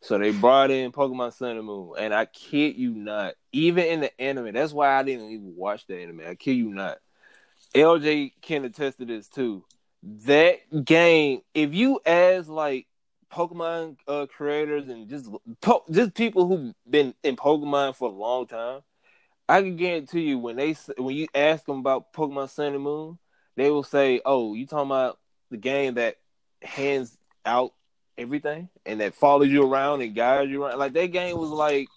So 0.00 0.18
they 0.18 0.32
brought 0.32 0.70
in 0.70 0.92
Pokemon 0.92 1.32
Sun 1.32 1.56
and 1.56 1.66
Moon. 1.66 1.94
And 1.98 2.14
I 2.14 2.26
kid 2.26 2.76
you 2.76 2.90
not, 2.90 3.34
even 3.52 3.84
in 3.84 4.00
the 4.00 4.20
anime, 4.20 4.52
that's 4.52 4.72
why 4.72 4.98
I 4.98 5.02
didn't 5.02 5.30
even 5.30 5.54
watch 5.56 5.86
the 5.86 5.96
anime. 5.96 6.22
I 6.26 6.34
kid 6.34 6.52
you 6.52 6.68
not. 6.68 6.98
LJ 7.74 8.32
can 8.42 8.64
attest 8.64 8.98
to 8.98 9.04
this 9.04 9.28
too. 9.28 9.64
That 10.26 10.84
game, 10.84 11.40
if 11.54 11.72
you 11.72 11.98
ask 12.04 12.48
like 12.48 12.86
Pokemon 13.32 13.96
uh, 14.06 14.26
creators 14.26 14.88
and 14.88 15.08
just 15.08 15.30
po- 15.62 15.84
just 15.90 16.14
people 16.14 16.46
who've 16.46 16.74
been 16.88 17.14
in 17.22 17.36
Pokemon 17.36 17.96
for 17.96 18.08
a 18.10 18.12
long 18.12 18.46
time, 18.46 18.82
I 19.48 19.62
can 19.62 19.76
guarantee 19.76 20.22
you 20.22 20.38
when 20.38 20.56
they 20.56 20.76
when 20.98 21.16
you 21.16 21.26
ask 21.34 21.64
them 21.64 21.78
about 21.78 22.12
Pokemon 22.12 22.50
Sun 22.50 22.74
and 22.74 22.82
Moon, 22.82 23.18
they 23.56 23.70
will 23.70 23.82
say, 23.82 24.20
"Oh, 24.26 24.52
you 24.54 24.66
talking 24.66 24.90
about 24.90 25.18
the 25.50 25.56
game 25.56 25.94
that 25.94 26.16
hands 26.62 27.16
out 27.46 27.72
everything 28.18 28.68
and 28.84 29.00
that 29.00 29.14
follows 29.14 29.48
you 29.48 29.64
around 29.66 30.02
and 30.02 30.14
guides 30.14 30.50
you 30.50 30.64
around?" 30.64 30.78
Like 30.78 30.92
that 30.92 31.12
game 31.12 31.38
was 31.38 31.50
like 31.50 31.88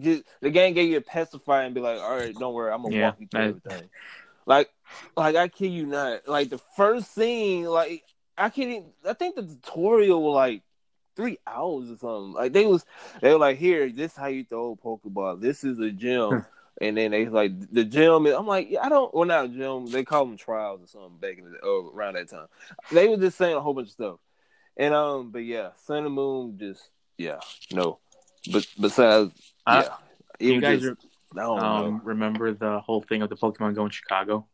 just, 0.00 0.24
the 0.40 0.50
game 0.50 0.74
gave 0.74 0.90
you 0.90 0.96
a 0.96 1.00
pacifier 1.00 1.64
and 1.64 1.74
be 1.76 1.80
like, 1.80 2.00
all 2.00 2.16
right, 2.16 2.34
don't 2.34 2.54
worry, 2.54 2.72
I'm 2.72 2.82
gonna 2.82 2.94
Yeah, 2.94 3.04
walk 3.04 3.20
you 3.20 3.28
through 3.28 3.40
that- 3.40 3.72
everything. 3.72 3.90
Like, 4.46 4.68
like 5.16 5.36
I 5.36 5.48
kid 5.48 5.68
you 5.72 5.86
not. 5.86 6.28
Like 6.28 6.50
the 6.50 6.58
first 6.76 7.14
scene, 7.14 7.64
like 7.64 8.02
I 8.36 8.48
can't. 8.50 8.70
Even, 8.70 8.92
I 9.08 9.12
think 9.12 9.36
the 9.36 9.42
tutorial 9.42 10.22
was 10.22 10.34
like 10.34 10.62
three 11.16 11.38
hours 11.46 11.90
or 11.90 11.96
something. 11.96 12.32
Like 12.32 12.52
they 12.52 12.66
was, 12.66 12.84
they 13.20 13.32
were 13.32 13.38
like, 13.38 13.58
here, 13.58 13.90
this 13.90 14.12
is 14.12 14.18
how 14.18 14.26
you 14.26 14.44
throw 14.44 14.72
a 14.72 14.76
pokeball. 14.86 15.40
This 15.40 15.64
is 15.64 15.78
a 15.78 15.90
gym. 15.90 16.44
And 16.78 16.98
then 16.98 17.10
they 17.10 17.26
like 17.26 17.52
the 17.72 17.84
gym. 17.84 18.26
I'm 18.26 18.46
like, 18.46 18.68
yeah, 18.70 18.84
I 18.84 18.90
don't. 18.90 19.12
Well, 19.14 19.24
not 19.24 19.46
a 19.46 19.48
gym. 19.48 19.86
They 19.86 20.04
call 20.04 20.26
them 20.26 20.36
trials 20.36 20.82
or 20.82 20.86
something 20.86 21.16
back 21.18 21.38
in 21.38 21.50
the 21.50 21.56
oh, 21.62 21.90
around 21.94 22.14
that 22.14 22.28
time. 22.28 22.48
They 22.92 23.08
were 23.08 23.16
just 23.16 23.38
saying 23.38 23.56
a 23.56 23.60
whole 23.62 23.72
bunch 23.72 23.88
of 23.88 23.92
stuff. 23.92 24.18
And 24.76 24.92
um, 24.92 25.30
but 25.30 25.38
yeah, 25.38 25.70
Sun 25.86 26.04
and 26.04 26.14
Moon 26.14 26.58
just 26.58 26.90
yeah, 27.16 27.40
no. 27.72 27.98
But 28.52 28.66
besides, 28.78 29.32
Uh, 29.66 29.84
yeah, 30.38 30.48
you 30.54 30.60
guys 30.60 30.82
just- 30.82 31.06
I 31.34 31.40
don't 31.40 31.58
um, 31.60 32.00
remember 32.04 32.52
the 32.52 32.80
whole 32.80 33.02
thing 33.02 33.22
of 33.22 33.30
the 33.30 33.36
Pokemon 33.36 33.74
Go 33.74 33.84
in 33.84 33.90
Chicago? 33.90 34.46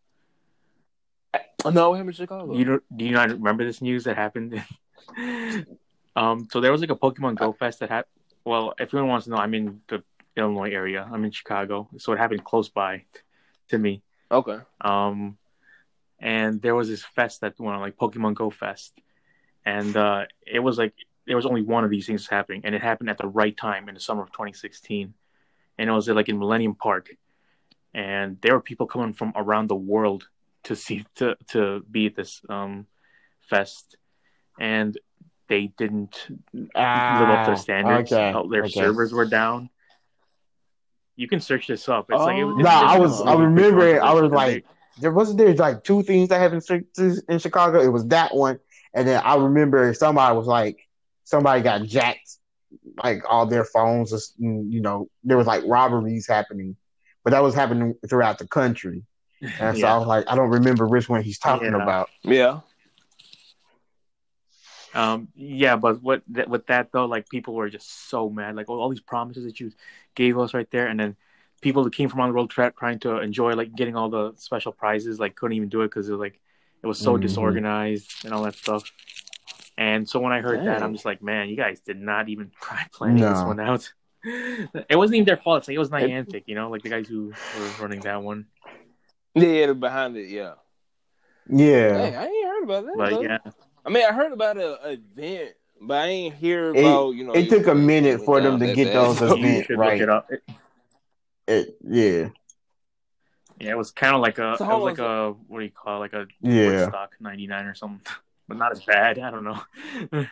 Know. 1.65 1.71
No, 1.71 1.93
happened 1.95 2.11
in 2.11 2.15
Chicago? 2.15 2.55
You 2.55 2.65
don't, 2.65 2.97
do 2.97 3.05
you 3.05 3.13
not 3.13 3.31
remember 3.31 3.65
this 3.65 3.83
news 3.83 4.05
that 4.05 4.17
happened? 4.17 4.63
um, 6.17 6.49
so 6.51 6.61
there 6.61 6.73
was 6.73 6.81
like 6.81 6.91
a 6.91 6.97
Pokemon 6.97 7.37
Go 7.37 7.53
Fest 7.53 7.81
that 7.81 7.91
happened. 7.91 8.13
Well, 8.45 8.75
if 8.79 8.93
anyone 8.93 9.11
wants 9.11 9.25
to 9.25 9.31
know, 9.31 9.37
I'm 9.37 9.55
in 9.55 9.81
the 9.89 10.03
Illinois 10.37 10.71
area. 10.71 11.09
I'm 11.11 11.25
in 11.25 11.31
Chicago, 11.31 11.89
so 11.99 12.13
it 12.13 12.19
happened 12.19 12.45
close 12.45 12.69
by 12.69 13.05
to 13.69 13.79
me. 13.79 14.03
okay. 14.31 14.59
Um, 14.81 15.39
and 16.19 16.63
there 16.63 16.75
was 16.75 16.89
this 16.89 17.03
fest 17.03 17.41
that 17.41 17.59
went 17.59 17.75
on, 17.75 17.81
like 17.81 17.97
Pokemon 17.97 18.35
Go 18.35 18.51
Fest, 18.51 18.93
and 19.65 19.97
uh, 19.97 20.27
it 20.47 20.61
was 20.61 20.79
like 20.79 20.95
there 21.27 21.37
was 21.37 21.47
only 21.47 21.63
one 21.63 21.85
of 21.85 21.91
these 21.91 22.07
things 22.07 22.29
happening, 22.29 22.63
and 22.65 22.75
it 22.75 22.83
happened 22.83 23.11
at 23.11 23.19
the 23.19 23.27
right 23.27 23.57
time 23.57 23.89
in 23.89 23.95
the 23.95 24.01
summer 24.01 24.23
of 24.23 24.31
2016, 24.31 25.13
and 25.79 25.91
it 25.91 25.93
was 25.93 26.09
like 26.09 26.29
in 26.29 26.39
Millennium 26.39 26.75
Park, 26.75 27.11
and 27.93 28.41
there 28.41 28.55
were 28.55 28.61
people 28.61 28.87
coming 28.87 29.13
from 29.13 29.33
around 29.35 29.69
the 29.69 29.77
world 29.77 30.29
to 30.65 30.77
see 30.77 31.05
to 31.17 31.37
to 31.49 31.83
be 31.91 32.07
at 32.07 32.17
this 32.17 32.41
um 32.49 32.87
fest, 33.51 33.97
and 34.61 34.97
they 35.49 35.67
didn't 35.77 36.17
live 36.53 36.69
up 36.75 37.45
to 37.47 37.51
the 37.51 37.53
Ah, 37.53 37.55
standards. 37.55 38.13
okay, 38.13 38.33
Their 38.51 38.63
okay. 38.65 38.71
servers 38.73 39.13
were 39.13 39.27
down. 39.27 39.69
You 41.17 41.29
can 41.29 41.41
search 41.41 41.67
this 41.67 41.89
up. 41.89 42.07
It's 42.09 42.19
like 42.19 42.39
it 42.39 42.45
was, 42.45 42.55
Oh. 42.57 42.61
it's- 42.61 42.75
Nah, 42.75 42.85
it's 42.85 42.95
I 42.95 42.99
was- 42.99 43.21
I 43.23 43.35
remember 43.35 43.87
it. 43.87 43.99
I 44.01 44.15
was 44.15 44.31
like- 44.33 44.65
there 44.99 45.11
wasn't 45.13 45.39
there 45.39 45.53
like 45.55 45.85
two 45.85 46.03
things 46.03 46.29
that 46.31 46.39
happened 46.41 46.65
in 47.29 47.39
Chicago. 47.39 47.81
It 47.81 47.89
was 47.89 48.07
that 48.09 48.35
one, 48.35 48.59
and 48.95 49.07
then 49.07 49.21
I 49.25 49.37
remember 49.37 49.93
somebody 49.95 50.37
was 50.37 50.47
like, 50.47 50.79
somebody 51.25 51.63
got 51.63 51.83
jacked, 51.83 52.39
like 53.03 53.23
all 53.29 53.47
their 53.47 53.65
phones. 53.65 54.35
You 54.39 54.81
know, 54.81 55.09
there 55.25 55.37
was 55.37 55.47
like 55.47 55.65
robberies 55.67 56.27
happening, 56.27 56.77
but 57.25 57.31
that 57.33 57.43
was 57.43 57.55
happening 57.55 57.95
throughout 58.09 58.39
the 58.39 58.47
country. 58.47 59.03
And 59.59 59.77
so 59.77 59.87
I 59.89 59.99
was 59.99 60.07
like, 60.07 60.25
I 60.31 60.35
don't 60.35 60.51
remember 60.51 60.87
which 60.87 61.09
one 61.09 61.23
he's 61.23 61.39
talking 61.39 61.73
Yeah. 61.73 61.83
about. 61.83 62.11
Yeah. 62.23 62.61
Um, 64.95 65.29
yeah, 65.35 65.77
but 65.77 66.03
what 66.03 66.23
that, 66.29 66.49
with 66.51 66.67
that 66.67 66.93
though, 66.93 67.07
like 67.07 67.29
people 67.29 67.55
were 67.55 67.71
just 67.71 68.11
so 68.11 68.29
mad, 68.29 68.57
like 68.57 68.69
all, 68.69 68.79
all 68.81 68.91
these 68.91 69.01
promises 69.01 69.45
that 69.45 69.59
you 69.59 69.73
gave 70.15 70.39
us 70.39 70.53
right 70.53 70.71
there, 70.71 70.87
and 70.87 71.01
then 71.01 71.17
people 71.63 71.85
that 71.85 71.95
came 71.95 72.09
from 72.11 72.21
around 72.21 72.29
the 72.29 72.35
world 72.35 72.51
tra- 72.51 72.73
trying 72.79 72.99
to 73.01 73.19
enjoy 73.21 73.55
like 73.55 73.75
getting 73.75 73.97
all 73.97 74.11
the 74.11 74.35
special 74.37 74.71
prizes, 74.71 75.19
like 75.19 75.35
couldn't 75.35 75.57
even 75.57 75.71
do 75.71 75.81
it 75.81 75.87
because 75.89 76.09
it 76.09 76.13
was 76.13 76.21
like 76.21 76.41
it 76.83 76.87
was 76.87 76.99
so 76.99 77.17
Mhm. 77.17 77.23
disorganized 77.23 78.25
and 78.25 78.35
all 78.35 78.43
that 78.43 78.55
stuff. 78.55 78.93
And 79.79 80.07
so 80.07 80.21
when 80.21 80.33
I 80.33 80.43
heard 80.43 80.61
that, 80.67 80.83
I'm 80.83 80.93
just 80.93 81.07
like, 81.07 81.23
man, 81.23 81.49
you 81.49 81.57
guys 81.57 81.81
did 81.81 81.99
not 81.99 82.29
even 82.29 82.51
try 82.61 82.87
planning 82.93 83.23
this 83.23 83.43
one 83.47 83.61
out. 83.61 83.91
It 84.25 84.95
wasn't 84.97 85.17
even 85.17 85.27
their 85.27 85.37
fault. 85.37 85.59
It's 85.59 85.69
like 85.69 85.75
it 85.75 85.79
was 85.79 85.91
Niantic, 85.91 86.45
you 86.47 86.55
know, 86.55 86.71
like 86.71 86.83
the 86.83 86.91
guys 86.91 87.09
who 87.09 87.33
were 87.57 87.71
running 87.81 88.01
that 88.03 88.23
one. 88.23 88.47
Yeah, 89.35 89.67
the 89.67 89.75
behind 89.75 90.17
it, 90.17 90.29
yeah. 90.29 90.55
Yeah, 91.49 91.99
Hey, 91.99 92.17
I 92.17 92.25
ain't 92.27 92.47
heard 92.47 92.65
about 92.65 92.85
that. 92.87 92.95
But 92.97 93.11
though. 93.11 93.23
yeah, 93.23 93.39
I 93.85 93.91
mean, 93.91 94.05
I 94.09 94.13
heard 94.13 94.33
about 94.33 94.57
an 94.59 94.77
event, 94.85 95.55
but 95.81 95.99
I 95.99 96.07
ain't 96.07 96.35
hear 96.35 96.73
It- 96.75 96.79
about 96.81 97.11
you 97.11 97.25
know. 97.25 97.33
it 97.33 97.49
took 97.51 97.67
a 97.67 97.75
minute 97.75 98.21
for 98.25 98.41
them 98.41 98.61
to 98.61 98.73
get 98.75 98.87
bad. 98.93 98.97
those 98.97 99.19
So- 99.19 99.37
events. 99.37 99.69
right. 99.71 99.93
look 99.95 100.03
it 100.03 100.09
up. 100.09 100.31
It- 100.31 100.43
it, 101.49 101.77
yeah, 101.85 102.29
yeah, 103.59 103.71
it 103.73 103.77
was 103.77 103.91
kind 103.91 104.15
of 104.15 104.21
like 104.21 104.39
a, 104.39 104.57
So 104.57 104.65
it 104.65 104.69
was 104.69 104.83
like 104.85 104.99
was 104.99 105.35
a 105.35 105.35
what 105.49 105.59
do 105.59 105.65
you 105.65 105.71
call 105.73 105.97
it? 105.97 106.01
like 106.01 106.13
a 106.13 106.27
yeah. 106.41 106.67
Woodstock 106.85 107.15
'99 107.21 107.67
or 107.67 107.75
something, 107.75 108.01
but 108.49 108.57
not 108.59 108.71
as 108.73 108.85
bad. 108.85 109.19
I 109.19 109.31
don't 109.31 109.45
know. 109.45 109.61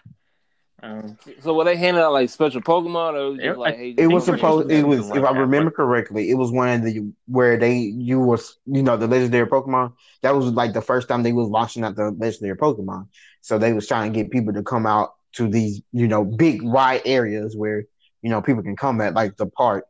um, 0.82 1.16
So 1.42 1.54
were 1.54 1.64
they 1.64 1.76
handing 1.76 2.02
out 2.02 2.12
like 2.12 2.30
special 2.30 2.60
Pokemon, 2.60 3.14
or 3.14 3.26
it 3.26 3.30
was 3.30 3.40
It- 3.40 3.58
like, 3.58 3.76
hey, 3.76 3.94
It 3.96 4.06
was 4.06 4.24
supposed. 4.24 4.68
Pokemon 4.68 4.72
It 4.78 4.86
was, 4.86 5.10
if 5.10 5.24
I 5.24 5.30
remember 5.38 5.70
correctly, 5.70 6.30
it 6.30 6.34
was 6.34 6.50
one 6.50 6.68
of 6.68 6.82
the 6.84 7.12
where 7.26 7.56
they 7.58 7.76
you 7.78 8.20
was 8.20 8.56
you 8.66 8.82
know 8.82 8.96
the 8.96 9.06
legendary 9.06 9.46
Pokemon. 9.46 9.92
That 10.22 10.34
was 10.34 10.46
like 10.46 10.72
the 10.72 10.82
first 10.82 11.08
time 11.08 11.22
they 11.22 11.32
was 11.32 11.48
launching 11.48 11.84
out 11.84 11.96
the 11.96 12.10
legendary 12.10 12.56
Pokemon. 12.56 13.08
So 13.42 13.58
they 13.58 13.72
was 13.72 13.86
trying 13.86 14.12
to 14.12 14.22
get 14.22 14.30
people 14.30 14.52
to 14.54 14.62
come 14.62 14.86
out 14.86 15.14
to 15.34 15.48
these 15.48 15.82
you 15.92 16.08
know 16.08 16.24
big 16.24 16.62
wide 16.62 17.02
areas 17.04 17.56
where 17.56 17.84
you 18.22 18.30
know 18.30 18.40
people 18.42 18.62
can 18.62 18.76
come 18.76 19.00
at 19.00 19.14
like 19.14 19.36
the 19.36 19.46
park 19.46 19.84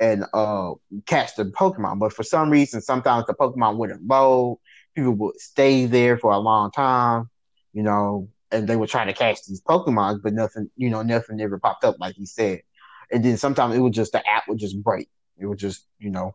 and 0.00 0.24
uh 0.32 0.72
catch 1.06 1.34
the 1.36 1.44
Pokemon. 1.44 1.98
But 1.98 2.12
for 2.12 2.22
some 2.22 2.50
reason, 2.50 2.80
sometimes 2.80 3.26
the 3.26 3.34
Pokemon 3.34 3.76
wouldn't 3.76 4.06
load. 4.06 4.58
People 4.94 5.14
would 5.14 5.40
stay 5.40 5.86
there 5.86 6.16
for 6.18 6.32
a 6.32 6.38
long 6.38 6.70
time, 6.70 7.28
you 7.72 7.82
know, 7.82 8.28
and 8.50 8.68
they 8.68 8.76
were 8.76 8.86
trying 8.86 9.08
to 9.08 9.12
catch 9.12 9.44
these 9.46 9.62
Pokemon, 9.62 10.22
but 10.22 10.32
nothing, 10.32 10.70
you 10.76 10.90
know, 10.90 11.02
nothing 11.02 11.40
ever 11.40 11.58
popped 11.58 11.84
up 11.84 11.96
like 12.00 12.16
he 12.16 12.26
said. 12.26 12.62
And 13.10 13.24
then 13.24 13.36
sometimes 13.36 13.74
it 13.74 13.80
would 13.80 13.92
just 13.92 14.12
the 14.12 14.26
app 14.28 14.48
would 14.48 14.58
just 14.58 14.82
break. 14.82 15.08
It 15.38 15.46
would 15.46 15.58
just, 15.58 15.86
you 15.98 16.10
know, 16.10 16.34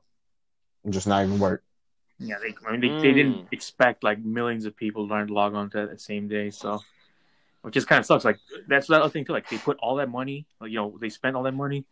just 0.90 1.08
not 1.08 1.24
even 1.24 1.40
work. 1.40 1.64
yeah, 2.20 2.36
they, 2.42 2.54
I 2.68 2.72
mean, 2.72 2.82
they, 2.82 2.90
they 2.90 3.14
didn't 3.14 3.46
Mm. 3.46 3.48
expect 3.52 4.04
like 4.04 4.20
millions 4.24 4.66
of 4.66 4.76
people 4.76 5.08
to 5.08 5.26
log 5.26 5.54
on 5.56 5.70
to 5.72 5.78
that 5.78 5.92
the 5.92 6.00
same 6.00 6.28
day, 6.28 6.50
so 6.52 6.84
which 7.62 7.74
just 7.74 7.88
kind 7.88 8.00
of 8.00 8.06
sucks. 8.06 8.26
Like 8.26 8.40
that's 8.68 8.88
the 8.88 8.96
other 9.02 9.10
thing 9.12 9.26
too. 9.26 9.34
Like 9.34 9.50
they 9.50 9.58
put 9.58 9.78
all 9.80 9.96
that 9.98 10.10
money, 10.10 10.46
like, 10.60 10.72
you 10.72 10.78
know, 10.78 10.98
they 11.00 11.10
spent 11.10 11.36
all 11.36 11.44
that 11.44 11.54
money, 11.54 11.86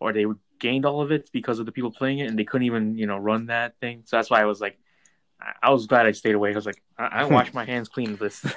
or 0.00 0.12
they 0.12 0.26
gained 0.58 0.86
all 0.86 1.00
of 1.00 1.12
it 1.12 1.30
because 1.32 1.58
of 1.58 1.66
the 1.66 1.72
people 1.72 1.90
playing 1.90 2.18
it, 2.20 2.28
and 2.28 2.38
they 2.38 2.44
couldn't 2.44 2.66
even 2.66 2.96
you 2.96 3.06
know 3.06 3.18
run 3.18 3.46
that 3.46 3.74
thing. 3.80 4.02
So 4.06 4.16
that's 4.16 4.30
why 4.30 4.40
I 4.40 4.44
was 4.46 4.60
like, 4.60 4.78
I, 5.40 5.52
I 5.68 5.70
was 5.70 5.86
glad 5.86 6.06
I 6.06 6.12
stayed 6.12 6.34
away. 6.34 6.52
I 6.52 6.54
was 6.54 6.66
like, 6.66 6.82
I, 6.98 7.06
I 7.06 7.24
washed 7.24 7.54
my 7.54 7.64
hands 7.64 7.88
clean 7.88 8.12
of 8.12 8.18
this. 8.18 8.44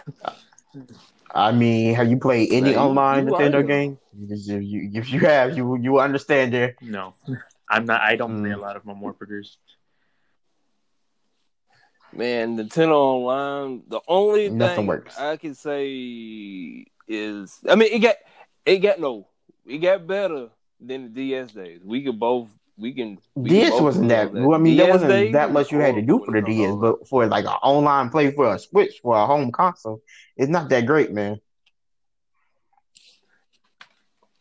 I 1.34 1.52
mean, 1.52 1.96
have 1.96 2.10
you 2.10 2.18
played 2.18 2.52
any 2.52 2.72
Nah, 2.72 2.72
you- 2.72 2.78
online 2.78 3.26
you 3.28 3.32
Nintendo 3.34 3.66
game? 3.68 3.98
If 4.14 4.48
you, 4.64 4.90
if 4.94 5.12
you 5.12 5.20
have, 5.22 5.56
you 5.56 5.78
you 5.78 6.00
understand 6.00 6.54
there. 6.54 6.76
no, 6.82 7.14
I'm 7.70 7.86
not. 7.86 8.02
I 8.02 8.16
don't 8.16 8.42
play 8.42 8.52
a 8.52 8.58
Mm. 8.58 8.62
lot 8.62 8.76
of 8.76 8.84
Morphagers. 8.84 9.58
Man, 12.14 12.58
Nintendo 12.58 12.94
Online. 12.96 13.84
The 13.88 14.02
only 14.08 14.50
Nothing 14.50 14.76
thing 14.76 14.88
works. 14.88 15.18
I 15.18 15.38
can 15.38 15.56
say 15.56 16.86
is, 17.08 17.60
I 17.70 17.76
mean, 17.76 17.90
it 17.94 18.00
got, 18.00 18.16
it 18.66 18.80
got 18.80 19.00
no, 19.00 19.28
it 19.66 19.78
got 19.80 20.06
better 20.08 20.50
than 20.80 21.04
the 21.04 21.10
DS 21.10 21.52
days. 21.54 21.80
We 21.84 22.04
could 22.04 22.20
both, 22.20 22.50
we 22.78 22.94
can. 22.94 23.18
we 23.36 23.50
can 23.50 23.60
DS 23.60 23.70
both 23.72 23.82
wasn't 23.82 24.10
that. 24.10 24.28
agree 24.28 24.42
Well, 24.46 24.60
I 24.60 24.62
mean, 24.62 24.78
there 24.78 24.90
wasn't 24.90 25.34
that 25.34 25.52
much 25.52 25.72
you 25.72 25.80
had 25.80 25.96
to 25.96 26.02
do 26.02 26.24
for 26.26 26.32
the 26.32 26.42
DS, 26.42 26.76
but 26.76 27.08
for 27.08 27.26
like 27.28 27.46
an 27.46 27.52
online 27.64 28.10
play 28.10 28.32
for 28.32 28.54
a 28.54 28.60
Switch 28.60 29.00
for 29.02 29.16
a 29.16 29.26
home 29.26 29.52
console, 29.52 30.02
it's 30.38 30.50
not 30.50 30.70
that 30.70 30.86
great, 30.86 31.12
man. 31.12 31.40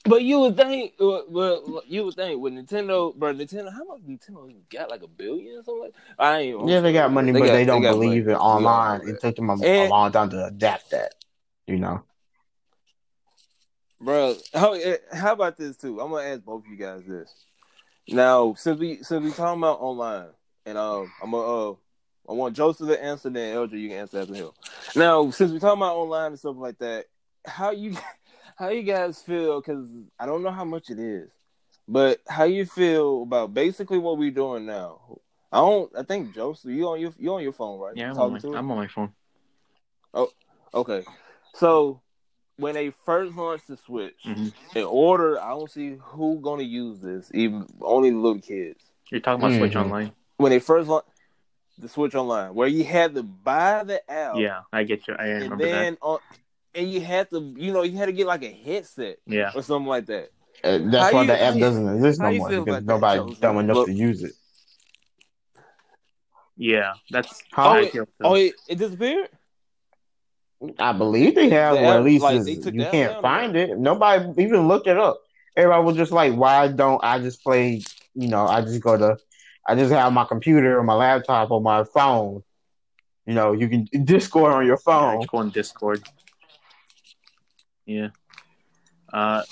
But 0.05 0.23
you 0.23 0.41
would 0.41 0.57
think, 0.57 0.95
well, 0.99 1.83
you 1.87 2.05
would 2.07 2.15
think 2.15 2.41
with 2.41 2.55
Nintendo, 2.55 3.15
bro, 3.15 3.35
Nintendo, 3.35 3.71
how 3.71 3.85
much 3.85 4.01
Nintendo 4.01 4.51
got 4.71 4.89
like 4.89 5.03
a 5.03 5.09
billion 5.09 5.59
or 5.59 5.63
something? 5.63 5.83
Like 5.83 5.95
I 6.19 6.39
ain't. 6.41 6.69
Yeah, 6.69 6.81
they 6.81 6.93
got 6.95 7.13
money, 7.13 7.33
but 7.33 7.41
got- 7.41 7.53
they 7.53 7.67
don't 7.67 7.83
got 7.83 7.93
believe 7.93 8.25
money. 8.25 8.35
in 8.35 8.41
online. 8.41 9.03
Yeah, 9.05 9.13
It 9.15 9.21
took 9.21 9.37
them 9.37 9.51
a, 9.51 9.55
a 9.63 9.89
long 9.89 10.11
time 10.11 10.31
to 10.31 10.47
adapt 10.47 10.91
that. 10.93 11.15
You 11.67 11.77
know. 11.79 12.03
bro. 14.01 14.37
How 14.55 14.73
eh, 14.73 14.97
how 15.13 15.35
about 15.35 15.59
this 15.59 15.77
too? 15.77 16.01
I'm 16.01 16.11
gonna 16.11 16.27
ask 16.29 16.43
both 16.43 16.65
of 16.65 16.71
you 16.71 16.77
guys 16.77 17.03
this. 17.07 17.33
Now, 18.09 18.55
since 18.55 18.79
we 18.79 19.03
since 19.03 19.25
we 19.25 19.31
talking 19.31 19.61
about 19.61 19.81
online, 19.81 20.31
and 20.67 20.77
um, 20.77 21.11
I'm 21.23 21.31
gonna 21.31 21.71
uh, 21.71 21.75
I 22.29 22.33
want 22.33 22.57
Joseph 22.57 22.89
to 22.89 23.03
answer, 23.03 23.31
then 23.31 23.57
LJ 23.57 23.73
you 23.73 23.89
can 23.89 23.99
answer 23.99 24.21
after 24.21 24.35
him. 24.35 24.51
Now, 24.97 25.31
since 25.31 25.53
we 25.53 25.59
talking 25.59 25.81
about 25.81 25.97
online 25.97 26.29
and 26.29 26.39
stuff 26.39 26.57
like 26.59 26.79
that, 26.79 27.07
how 27.47 27.71
you 27.71 27.97
how 28.57 28.69
you 28.69 28.83
guys 28.83 29.23
feel? 29.23 29.61
Because 29.61 29.87
I 30.19 30.27
don't 30.27 30.43
know 30.43 30.51
how 30.51 30.65
much 30.65 30.91
it 30.91 30.99
is, 30.99 31.31
but 31.89 32.21
how 32.29 32.45
you 32.45 32.67
feel 32.67 33.23
about 33.23 33.55
basically 33.55 33.99
what 33.99 34.19
we're 34.19 34.31
doing 34.31 34.67
now? 34.67 35.19
I 35.53 35.59
don't. 35.59 35.91
I 35.97 36.03
think 36.03 36.35
Joseph, 36.35 36.71
you 36.71 36.89
on 36.89 37.01
your 37.01 37.13
you 37.19 37.35
on 37.35 37.43
your 37.43 37.53
phone, 37.53 37.81
right? 37.81 37.97
Yeah, 37.97 38.11
I'm 38.11 38.19
on, 38.19 38.33
my? 38.33 38.59
I'm 38.59 38.71
on 38.71 38.79
my 38.79 38.87
phone. 38.89 39.13
Oh, 40.15 40.31
okay. 40.75 41.05
So 41.55 42.01
when 42.61 42.75
they 42.75 42.91
first 42.91 43.35
launched 43.37 43.69
the 43.69 43.77
Switch, 43.77 44.17
Mhm. 44.25 44.53
in 44.75 44.85
order, 44.85 45.41
I 45.41 45.51
don't 45.51 45.71
see 45.71 45.97
who 46.01 46.39
gonna 46.41 46.63
use 46.63 47.01
this, 47.01 47.31
even 47.35 47.67
only 47.81 48.11
the 48.11 48.17
little 48.19 48.41
kids. 48.41 48.91
You're 49.11 49.21
talking 49.21 49.45
about 49.45 49.57
Switch 49.59 49.73
Mhm. 49.73 49.81
Online. 49.85 50.13
When 50.37 50.51
they 50.51 50.59
first 50.61 50.89
launched 50.89 51.09
the 51.79 51.89
Switch 51.89 52.15
Online, 52.15 52.55
where 52.55 52.69
you 52.69 52.85
had 52.85 53.15
to 53.15 53.23
buy 53.23 53.83
the 53.85 54.09
app, 54.11 54.37
Yeah, 54.37 54.61
I 54.73 54.85
get 54.85 55.09
you. 55.09 55.15
I 55.19 55.27
and 55.27 55.43
remember 55.45 55.65
then 55.65 55.99
on, 56.03 56.19
and 56.75 56.91
you 56.91 57.01
had 57.01 57.31
to, 57.31 57.41
you 57.57 57.73
know, 57.73 57.83
you 57.83 57.97
had 57.97 58.07
to 58.07 58.13
get 58.13 58.27
like 58.27 58.43
a 58.45 58.51
headset 58.53 59.19
that. 59.27 59.35
Yeah. 59.35 59.53
or 59.55 59.63
something 59.63 59.89
like 59.89 60.07
that. 60.07 60.31
Uh, 60.63 60.79
that's 60.85 60.97
How 60.97 61.13
why 61.15 61.21
you- 61.23 61.27
the 61.29 61.43
app 61.43 61.55
you- 61.55 61.61
doesn't 61.61 61.95
exist 61.97 62.21
how 62.21 62.27
no 62.27 62.31
you 62.33 62.39
more 62.41 62.49
feel 62.51 62.65
because 62.65 62.83
about 62.85 63.29
that, 63.29 63.41
dumb 63.41 63.59
enough 63.59 63.77
Look- 63.77 63.87
to 63.87 63.93
use 63.95 64.23
it. 64.23 64.33
Yeah, 66.57 66.93
that's 67.11 67.43
How- 67.53 67.63
how 67.63 67.69
Oh, 67.71 67.73
I 67.73 67.81
it, 67.81 67.93
feel. 67.93 68.05
too. 68.07 68.13
oh, 68.21 68.35
it, 68.35 68.55
it 68.69 68.79
disappeared. 68.79 69.31
I 70.79 70.93
believe 70.93 71.35
they 71.35 71.49
have, 71.51 71.77
The 71.77 71.85
or 71.85 71.95
at 71.95 72.05
least 72.05 72.23
like, 72.23 72.45
they 72.45 72.53
you 72.53 72.87
can't 72.91 73.13
down, 73.15 73.23
find 73.23 73.57
it. 73.57 73.79
Nobody 73.79 74.43
even 74.43 74.69
looked 74.69 74.87
it 74.87 74.99
up. 74.99 75.21
Everybody 75.57 75.85
was 75.85 75.97
just 75.97 76.13
like, 76.13 76.35
"Why 76.35 76.69
don't 76.69 77.03
I 77.03 77.19
just 77.19 77.43
play? 77.43 77.83
You 78.15 78.29
know, 78.29 78.47
I 78.47 78.61
just 78.61 78.81
go 78.81 78.97
to, 78.97 79.17
I 79.67 79.75
just 79.75 79.93
have 79.93 80.13
my 80.13 80.25
computer 80.25 80.79
or 80.79 80.83
my 80.83 80.95
laptop 80.95 81.51
or 81.51 81.61
my 81.61 81.85
phone. 81.85 82.43
You 83.27 83.35
know, 83.35 83.53
you 83.53 83.69
can 83.69 83.85
Discord 84.05 84.53
on 84.53 84.67
your 84.67 84.77
phone. 84.77 85.21
just 85.21 85.31
go 85.31 85.39
on 85.39 85.51
Discord. 85.51 86.03
Yeah. 87.87 88.09
Uh, 89.13 89.43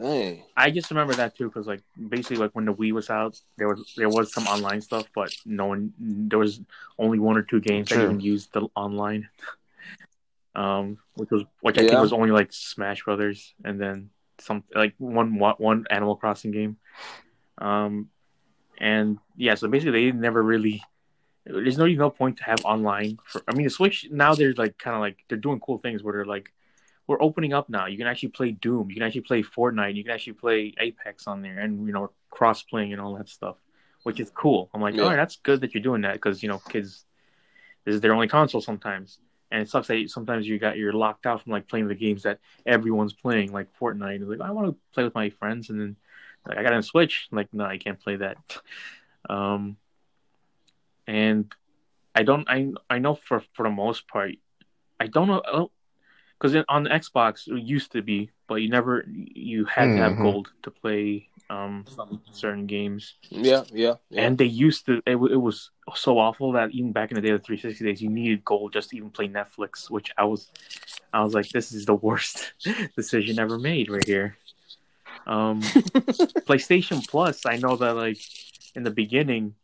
Dang. 0.00 0.44
I 0.56 0.70
just 0.70 0.90
remember 0.90 1.14
that 1.14 1.36
too 1.36 1.48
because 1.48 1.66
like 1.66 1.82
basically 2.08 2.36
like 2.36 2.52
when 2.52 2.64
the 2.66 2.74
Wii 2.74 2.92
was 2.92 3.10
out, 3.10 3.40
there 3.56 3.68
was 3.68 3.94
there 3.96 4.08
was 4.08 4.32
some 4.32 4.46
online 4.46 4.80
stuff, 4.80 5.08
but 5.14 5.34
no 5.44 5.66
one 5.66 5.92
there 5.98 6.38
was 6.38 6.60
only 6.98 7.18
one 7.18 7.36
or 7.36 7.42
two 7.42 7.60
games 7.60 7.88
that 7.88 8.02
even 8.02 8.20
used 8.20 8.52
the 8.52 8.68
online. 8.76 9.28
Um, 10.58 10.98
which 11.14 11.30
was 11.30 11.44
which 11.60 11.78
I 11.78 11.82
Yeah. 11.82 11.88
think 11.90 12.00
was 12.00 12.12
only 12.12 12.32
like 12.32 12.52
Smash 12.52 13.04
Brothers, 13.04 13.54
and 13.64 13.80
then 13.80 14.10
some 14.38 14.64
like 14.74 14.94
one 14.98 15.38
one 15.38 15.86
Animal 15.90 16.16
Crossing 16.16 16.50
game. 16.50 16.76
Um, 17.58 18.10
and 18.78 19.18
yeah, 19.36 19.54
so 19.54 19.68
basically 19.68 20.10
they 20.10 20.12
never 20.12 20.42
really. 20.42 20.82
There's 21.44 21.78
no 21.78 21.86
no 21.86 22.10
point 22.10 22.38
to 22.38 22.44
have 22.44 22.58
online. 22.64 23.18
For, 23.24 23.42
I 23.48 23.54
mean, 23.54 23.64
the 23.64 23.70
Switch 23.70 24.08
now 24.10 24.34
they're 24.34 24.52
like 24.54 24.76
kind 24.78 24.94
of 24.96 25.00
like 25.00 25.18
they're 25.28 25.38
doing 25.38 25.60
cool 25.60 25.78
things 25.78 26.02
where 26.02 26.12
they're 26.14 26.24
like 26.36 26.52
we're 27.06 27.22
opening 27.22 27.52
up 27.54 27.70
now. 27.70 27.86
You 27.86 27.96
can 27.96 28.06
actually 28.06 28.30
play 28.30 28.50
Doom. 28.50 28.90
You 28.90 28.96
can 28.96 29.02
actually 29.04 29.22
play 29.22 29.42
Fortnite. 29.42 29.94
You 29.94 30.04
can 30.04 30.12
actually 30.12 30.34
play 30.34 30.74
Apex 30.78 31.26
on 31.26 31.40
there, 31.40 31.58
and 31.58 31.86
you 31.86 31.92
know 31.92 32.10
cross 32.30 32.62
playing 32.62 32.92
and 32.92 33.00
all 33.00 33.14
that 33.16 33.28
stuff, 33.28 33.56
which 34.02 34.20
is 34.20 34.30
cool. 34.34 34.68
I'm 34.74 34.82
like, 34.82 34.94
Yeah. 34.94 35.02
all 35.04 35.08
right, 35.10 35.16
that's 35.16 35.36
good 35.36 35.60
that 35.62 35.72
you're 35.72 35.82
doing 35.82 36.02
that 36.02 36.14
because 36.14 36.42
you 36.42 36.48
know 36.50 36.60
kids, 36.68 37.04
this 37.84 37.94
is 37.94 38.00
their 38.02 38.12
only 38.12 38.28
console 38.28 38.60
sometimes, 38.60 39.18
and 39.50 39.62
it 39.62 39.68
sucks 39.70 39.88
that 39.88 40.10
sometimes 40.10 40.46
you 40.46 40.58
got 40.58 40.76
you're 40.76 40.92
locked 40.92 41.26
out 41.26 41.42
from 41.42 41.52
like 41.52 41.66
playing 41.68 41.88
the 41.88 41.94
games 41.94 42.22
that 42.24 42.38
everyone's 42.66 43.12
playing, 43.14 43.52
like 43.52 43.68
Fortnite. 43.80 44.16
And 44.16 44.28
like 44.28 44.40
I 44.40 44.50
want 44.50 44.68
to 44.68 44.76
play 44.92 45.04
with 45.04 45.14
my 45.14 45.30
friends, 45.30 45.70
and 45.70 45.80
then 45.80 45.96
like 46.46 46.58
I 46.58 46.62
got 46.62 46.72
a 46.74 46.82
Switch. 46.82 47.28
like 47.30 47.52
no, 47.52 47.64
I 47.64 47.78
can't 47.78 48.00
play 48.00 48.16
that. 48.16 48.36
Um, 49.28 49.76
and 51.06 51.52
I 52.14 52.22
don't. 52.22 52.48
I 52.48 52.72
I 52.88 52.98
know 52.98 53.14
for 53.14 53.42
for 53.52 53.64
the 53.64 53.70
most 53.70 54.08
part, 54.08 54.32
I 55.00 55.06
don't 55.06 55.28
know 55.28 55.70
because 56.38 56.56
on 56.68 56.84
the 56.84 56.90
Xbox 56.90 57.48
it 57.48 57.62
used 57.62 57.92
to 57.92 58.02
be, 58.02 58.30
but 58.46 58.56
you 58.56 58.68
never 58.68 59.04
you 59.08 59.64
had 59.64 59.96
to 59.96 60.02
have 60.02 60.12
Mhm. 60.14 60.22
gold 60.22 60.52
to 60.62 60.70
play 60.70 61.28
um 61.50 61.84
some 61.88 62.20
certain 62.30 62.66
games, 62.66 63.14
Yeah, 63.30 63.64
yeah, 63.72 63.94
yeah. 64.10 64.22
and 64.26 64.36
they 64.36 64.44
used 64.44 64.86
to. 64.86 64.98
It, 65.06 65.16
it 65.16 65.40
was 65.40 65.70
so 65.94 66.18
awful 66.18 66.52
that 66.52 66.70
even 66.72 66.92
back 66.92 67.10
in 67.10 67.14
the 67.16 67.20
day 67.22 67.30
of 67.30 67.40
the 67.40 67.44
360 67.46 67.84
days, 67.84 68.02
you 68.02 68.10
needed 68.10 68.44
gold 68.44 68.72
just 68.72 68.90
to 68.90 68.96
even 68.96 69.10
play 69.10 69.28
Netflix, 69.28 69.88
which 69.90 70.10
I 70.18 70.24
was, 70.24 70.50
I 71.12 71.22
was 71.24 71.32
like, 71.34 71.48
this 71.50 71.72
is 71.72 71.86
the 71.86 71.94
worst 71.94 72.52
decision 72.96 73.38
ever 73.38 73.58
made 73.58 73.90
right 73.90 74.06
here. 74.06 74.36
Um, 75.26 75.60
PlayStation 76.48 77.06
Plus, 77.08 77.46
I 77.46 77.56
know 77.56 77.76
that 77.76 77.96
like 77.96 78.18
in 78.74 78.82
the 78.82 78.90
beginning, 78.90 79.54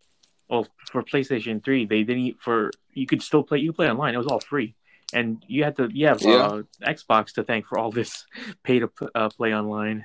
well, 0.49 0.66
for 0.91 1.03
PlayStation 1.03 1.62
Three, 1.64 1.85
they 1.87 2.03
didn't 2.03 2.41
for 2.41 2.70
you 2.93 3.07
could 3.07 3.22
still 3.22 3.43
play. 3.43 3.59
You 3.59 3.70
could 3.70 3.76
play 3.76 3.91
online. 3.91 4.14
It 4.14 4.18
was 4.18 4.26
all 4.26 4.41
free, 4.41 4.74
and 5.12 5.43
you 5.49 5.64
had 5.64 5.76
to 5.76 5.89
you 5.93 6.07
have 6.07 6.20
Yeah. 6.22 6.47
uh, 6.47 6.62
Xbox 6.82 7.32
to 7.35 7.43
thank 7.45 7.66
for 7.66 7.78
all 7.78 7.91
this 7.91 8.24
pay 8.62 8.78
to 8.78 8.89
p- 8.89 9.07
uh, 9.14 9.28
play 9.30 9.55
online. 9.55 10.05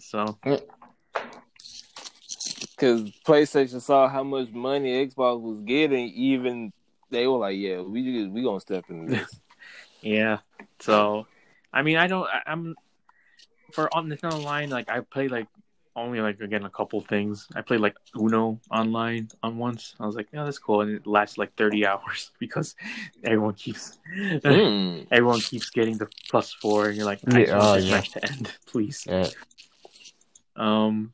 So 0.00 0.38
because 2.76 3.02
PlayStation 3.26 3.80
saw 3.80 4.08
how 4.08 4.24
much 4.24 4.50
money 4.50 5.06
Xbox 5.06 5.40
was 5.40 5.60
getting, 5.64 6.08
even 6.10 6.72
they 7.10 7.26
were 7.26 7.38
like, 7.38 7.56
"Yeah, 7.56 7.80
we 7.80 8.26
we 8.26 8.42
gonna 8.42 8.60
step 8.60 8.84
in 8.88 9.06
this." 9.06 9.40
yeah, 10.02 10.38
so 10.80 11.26
I 11.72 11.82
mean, 11.82 11.96
I 11.96 12.06
don't. 12.06 12.26
I, 12.28 12.42
I'm 12.46 12.74
for 13.72 13.92
on 13.94 14.08
the 14.08 14.18
online. 14.26 14.70
Like 14.70 14.88
I 14.88 15.00
play 15.00 15.28
like 15.28 15.46
only 15.96 16.20
like 16.20 16.40
again 16.40 16.64
a 16.64 16.70
couple 16.70 17.00
things. 17.00 17.46
I 17.54 17.62
played 17.62 17.80
like 17.80 17.94
Uno 18.18 18.60
online 18.70 19.28
on 19.42 19.58
once. 19.58 19.94
I 20.00 20.06
was 20.06 20.16
like, 20.16 20.28
yeah, 20.32 20.44
that's 20.44 20.58
cool, 20.58 20.80
and 20.80 20.90
it 20.90 21.06
lasts 21.06 21.38
like 21.38 21.54
30 21.56 21.86
hours 21.90 22.30
because 22.38 22.74
everyone 23.22 23.54
keeps 23.54 23.98
Hmm. 24.44 25.00
everyone 25.10 25.40
keeps 25.40 25.70
getting 25.70 25.98
the 25.98 26.08
plus 26.28 26.52
four, 26.52 26.88
and 26.88 26.96
you're 26.96 27.06
like, 27.06 27.20
I 27.28 27.40
just 27.40 27.52
Yeah, 27.52 27.58
want 27.58 27.74
oh, 27.74 27.80
this 27.80 27.90
match 27.90 28.10
to 28.10 28.24
end, 28.24 28.52
please. 28.66 29.06
Yeah. 29.08 29.28
Um, 30.56 31.12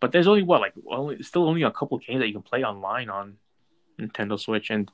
but 0.00 0.12
there's 0.12 0.26
only 0.26 0.42
what 0.42 0.60
like 0.60 0.74
only 0.88 1.22
still 1.22 1.48
only 1.48 1.62
a 1.62 1.70
couple 1.70 1.98
games 1.98 2.20
that 2.20 2.26
you 2.28 2.32
can 2.34 2.42
play 2.42 2.64
online 2.64 3.10
on 3.10 3.36
Nintendo 3.98 4.38
Switch, 4.38 4.70
and 4.70 4.90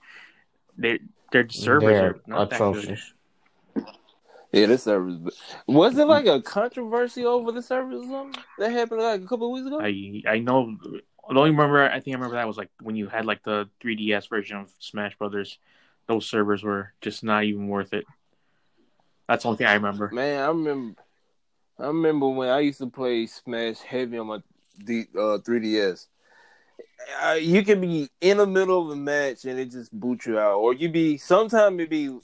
they 0.76 1.00
their 1.32 1.48
servers 1.48 1.98
They're 1.98 2.10
are 2.10 2.20
not 2.26 2.50
that 2.50 2.58
good. 2.58 2.76
atrocious. 2.76 3.12
Yeah, 4.52 4.66
the 4.66 4.78
servers. 4.78 5.18
was 5.66 5.98
it 5.98 6.06
like 6.06 6.26
a 6.26 6.40
controversy 6.40 7.24
over 7.24 7.50
the 7.50 7.60
servers 7.60 8.02
or 8.02 8.08
something 8.08 8.42
that 8.58 8.70
happened 8.70 9.02
like 9.02 9.20
a 9.20 9.26
couple 9.26 9.48
of 9.48 9.52
weeks 9.52 9.66
ago. 9.66 9.80
I 9.80 10.22
I 10.28 10.38
know 10.38 10.76
the 11.28 11.38
only 11.38 11.50
remember 11.50 11.82
I 11.82 12.00
think 12.00 12.14
I 12.14 12.18
remember 12.18 12.36
that 12.36 12.46
was 12.46 12.56
like 12.56 12.70
when 12.80 12.94
you 12.94 13.08
had 13.08 13.26
like 13.26 13.42
the 13.42 13.68
3DS 13.82 14.28
version 14.28 14.58
of 14.58 14.70
Smash 14.78 15.16
Brothers, 15.18 15.58
those 16.06 16.26
servers 16.26 16.62
were 16.62 16.92
just 17.00 17.24
not 17.24 17.44
even 17.44 17.66
worth 17.66 17.92
it. 17.92 18.04
That's 19.28 19.42
the 19.42 19.48
only 19.48 19.58
thing 19.58 19.66
I 19.66 19.74
remember. 19.74 20.10
Man, 20.12 20.40
I 20.40 20.48
remember. 20.48 21.02
I 21.78 21.86
remember 21.86 22.28
when 22.28 22.48
I 22.48 22.60
used 22.60 22.78
to 22.78 22.86
play 22.86 23.26
Smash 23.26 23.80
Heavy 23.80 24.18
on 24.18 24.28
my 24.28 24.38
D, 24.82 25.04
uh, 25.14 25.38
3DS. 25.38 26.06
Uh, 27.22 27.32
you 27.32 27.62
can 27.62 27.80
be 27.80 28.08
in 28.20 28.38
the 28.38 28.46
middle 28.46 28.82
of 28.82 28.90
a 28.90 28.96
match 28.96 29.44
and 29.44 29.58
it 29.58 29.70
just 29.70 29.92
boot 29.92 30.26
you 30.26 30.38
out, 30.38 30.56
or 30.56 30.74
you 30.74 30.88
be 30.88 31.18
sometimes 31.18 31.80
it 31.80 31.90
be 31.90 32.18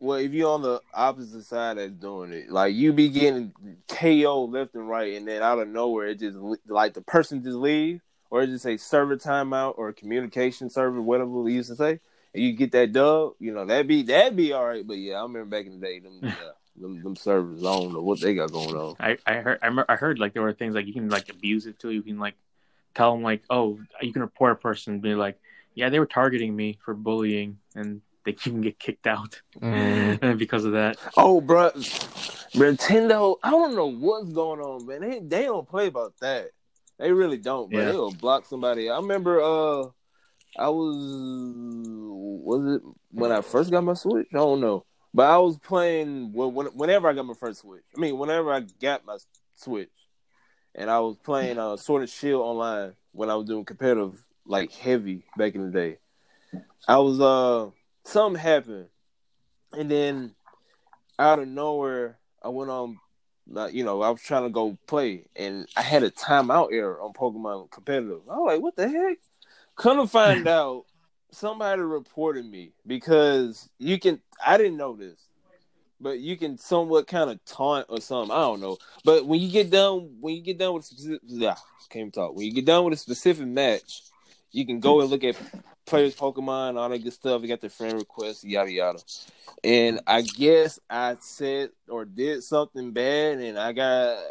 well 0.00 0.18
if 0.18 0.32
you're 0.32 0.50
on 0.50 0.62
the 0.62 0.80
opposite 0.92 1.44
side 1.44 1.78
that's 1.78 1.92
doing 1.92 2.32
it, 2.32 2.50
like 2.50 2.74
you 2.74 2.92
be 2.92 3.08
getting 3.08 3.52
KO 3.88 4.44
left 4.44 4.74
and 4.74 4.88
right, 4.88 5.14
and 5.14 5.28
then 5.28 5.42
out 5.42 5.60
of 5.60 5.68
nowhere 5.68 6.08
it 6.08 6.18
just 6.18 6.36
like 6.66 6.94
the 6.94 7.02
person 7.02 7.42
just 7.42 7.56
leave, 7.56 8.00
or 8.30 8.42
it 8.42 8.48
just 8.48 8.64
say 8.64 8.76
server 8.76 9.16
timeout 9.16 9.78
or 9.78 9.92
communication 9.92 10.68
server, 10.68 11.00
whatever 11.00 11.30
we 11.30 11.52
used 11.52 11.70
to 11.70 11.76
say. 11.76 12.00
And 12.34 12.42
you 12.42 12.52
get 12.54 12.72
that 12.72 12.92
dub, 12.92 13.34
you 13.38 13.52
know 13.52 13.64
that'd 13.64 13.86
be 13.86 14.02
that'd 14.02 14.36
be 14.36 14.52
all 14.52 14.66
right. 14.66 14.86
But 14.86 14.98
yeah, 14.98 15.14
I 15.14 15.22
remember 15.22 15.56
back 15.56 15.66
in 15.66 15.78
the 15.78 15.86
day, 15.86 16.00
them 16.00 16.18
yeah, 16.22 16.34
them, 16.76 17.02
them 17.02 17.16
servers. 17.16 17.60
I 17.64 17.72
don't 17.72 17.92
know 17.92 18.02
what 18.02 18.20
they 18.20 18.34
got 18.34 18.52
going 18.52 18.74
on. 18.76 18.96
I 19.00 19.16
I 19.26 19.34
heard 19.34 19.58
I, 19.62 19.66
remember, 19.66 19.86
I 19.90 19.96
heard 19.96 20.18
like 20.18 20.32
there 20.34 20.42
were 20.42 20.52
things 20.52 20.74
like 20.74 20.86
you 20.86 20.92
can 20.92 21.08
like 21.08 21.28
abuse 21.28 21.66
it 21.66 21.78
too. 21.78 21.90
You 21.90 22.02
can 22.02 22.18
like 22.18 22.34
tell 22.94 23.12
them 23.12 23.22
like 23.22 23.42
oh 23.50 23.78
you 24.00 24.12
can 24.12 24.22
report 24.22 24.52
a 24.52 24.56
person 24.56 24.94
and 24.94 25.02
be 25.02 25.14
like 25.14 25.38
yeah 25.74 25.88
they 25.88 25.98
were 25.98 26.06
targeting 26.06 26.54
me 26.54 26.78
for 26.84 26.94
bullying 26.94 27.58
and 27.74 28.00
they 28.24 28.32
can 28.44 28.60
get 28.60 28.78
kicked 28.78 29.06
out 29.06 29.40
Mm. 29.60 30.38
because 30.38 30.64
of 30.64 30.72
that. 30.72 30.96
Oh, 31.16 31.40
bro, 31.40 31.70
Nintendo. 32.54 33.36
I 33.42 33.50
don't 33.50 33.74
know 33.74 33.90
what's 33.90 34.30
going 34.30 34.60
on, 34.60 34.86
man. 34.86 35.00
They 35.00 35.20
they 35.20 35.42
don't 35.44 35.68
play 35.68 35.86
about 35.88 36.14
that. 36.20 36.50
They 36.98 37.12
really 37.12 37.38
don't. 37.38 37.70
But 37.70 37.78
Yeah. 37.78 37.84
they'll 37.86 38.12
block 38.12 38.46
somebody. 38.46 38.88
I 38.90 38.96
remember. 38.96 39.40
Uh, 39.40 39.88
I 40.56 40.68
was 40.68 40.96
was 42.46 42.76
it 42.76 42.82
when 43.10 43.32
I 43.32 43.40
first 43.40 43.70
got 43.70 43.82
my 43.84 43.94
Switch? 43.94 44.28
I 44.32 44.36
don't 44.38 44.60
know, 44.60 44.84
but 45.14 45.30
I 45.30 45.38
was 45.38 45.56
playing 45.58 46.32
when, 46.32 46.52
when, 46.54 46.66
whenever 46.66 47.08
I 47.08 47.12
got 47.12 47.24
my 47.24 47.34
first 47.34 47.60
Switch. 47.60 47.84
I 47.96 48.00
mean, 48.00 48.18
whenever 48.18 48.52
I 48.52 48.60
got 48.82 49.06
my 49.06 49.16
Switch, 49.54 49.88
and 50.74 50.90
I 50.90 50.98
was 50.98 51.16
playing 51.22 51.58
uh, 51.58 51.76
Sword 51.76 52.02
and 52.02 52.10
Shield 52.10 52.42
online 52.42 52.94
when 53.12 53.30
I 53.30 53.36
was 53.36 53.46
doing 53.46 53.64
competitive 53.64 54.20
like 54.44 54.72
heavy 54.72 55.24
back 55.38 55.54
in 55.54 55.64
the 55.64 55.70
day. 55.70 55.98
I 56.86 56.98
was 56.98 57.20
uh 57.20 57.70
something 58.04 58.40
happened, 58.40 58.88
and 59.72 59.90
then 59.90 60.34
out 61.18 61.38
of 61.38 61.48
nowhere, 61.48 62.18
I 62.42 62.48
went 62.48 62.70
on. 62.70 62.98
Like, 63.46 63.74
you 63.74 63.84
know, 63.84 64.00
I 64.00 64.08
was 64.08 64.22
trying 64.22 64.44
to 64.44 64.50
go 64.50 64.78
play, 64.86 65.26
and 65.36 65.66
I 65.76 65.82
had 65.82 66.02
a 66.02 66.10
timeout 66.10 66.72
error 66.72 67.00
on 67.00 67.12
Pokemon 67.12 67.70
Competitive. 67.70 68.22
I 68.30 68.38
was 68.38 68.52
like, 68.54 68.62
"What 68.62 68.76
the 68.76 68.88
heck?" 68.88 69.18
Come 69.76 69.98
to 69.98 70.06
find 70.06 70.46
out, 70.48 70.84
somebody 71.34 71.82
reported 71.82 72.46
me 72.46 72.72
because 72.86 73.68
you 73.78 73.98
can. 73.98 74.20
I 74.44 74.56
didn't 74.56 74.76
know 74.76 74.94
this, 74.96 75.18
but 76.00 76.18
you 76.18 76.36
can 76.36 76.58
somewhat 76.58 77.06
kind 77.06 77.30
of 77.30 77.44
taunt 77.44 77.86
or 77.88 78.00
something. 78.00 78.34
I 78.34 78.40
don't 78.40 78.60
know. 78.60 78.78
But 79.04 79.26
when 79.26 79.40
you 79.40 79.50
get 79.50 79.70
done, 79.70 80.16
when 80.20 80.34
you 80.34 80.42
get 80.42 80.58
done 80.58 80.74
with 80.74 80.84
a 80.84 80.86
specific, 80.86 81.20
yeah, 81.24 81.56
can't 81.90 82.12
talk. 82.12 82.34
When 82.34 82.46
you 82.46 82.52
get 82.52 82.66
done 82.66 82.84
with 82.84 82.94
a 82.94 82.96
specific 82.96 83.46
match, 83.46 84.02
you 84.52 84.66
can 84.66 84.80
go 84.80 85.00
and 85.00 85.10
look 85.10 85.24
at 85.24 85.36
players' 85.86 86.14
Pokemon, 86.14 86.76
all 86.76 86.88
that 86.88 86.98
good 86.98 87.12
stuff. 87.12 87.42
You 87.42 87.48
got 87.48 87.60
their 87.60 87.70
friend 87.70 87.94
requests, 87.94 88.44
yada 88.44 88.70
yada. 88.70 88.98
And 89.62 90.00
I 90.06 90.22
guess 90.22 90.78
I 90.88 91.16
said 91.20 91.70
or 91.88 92.04
did 92.04 92.42
something 92.42 92.92
bad, 92.92 93.38
and 93.38 93.58
I 93.58 93.72
got. 93.72 94.22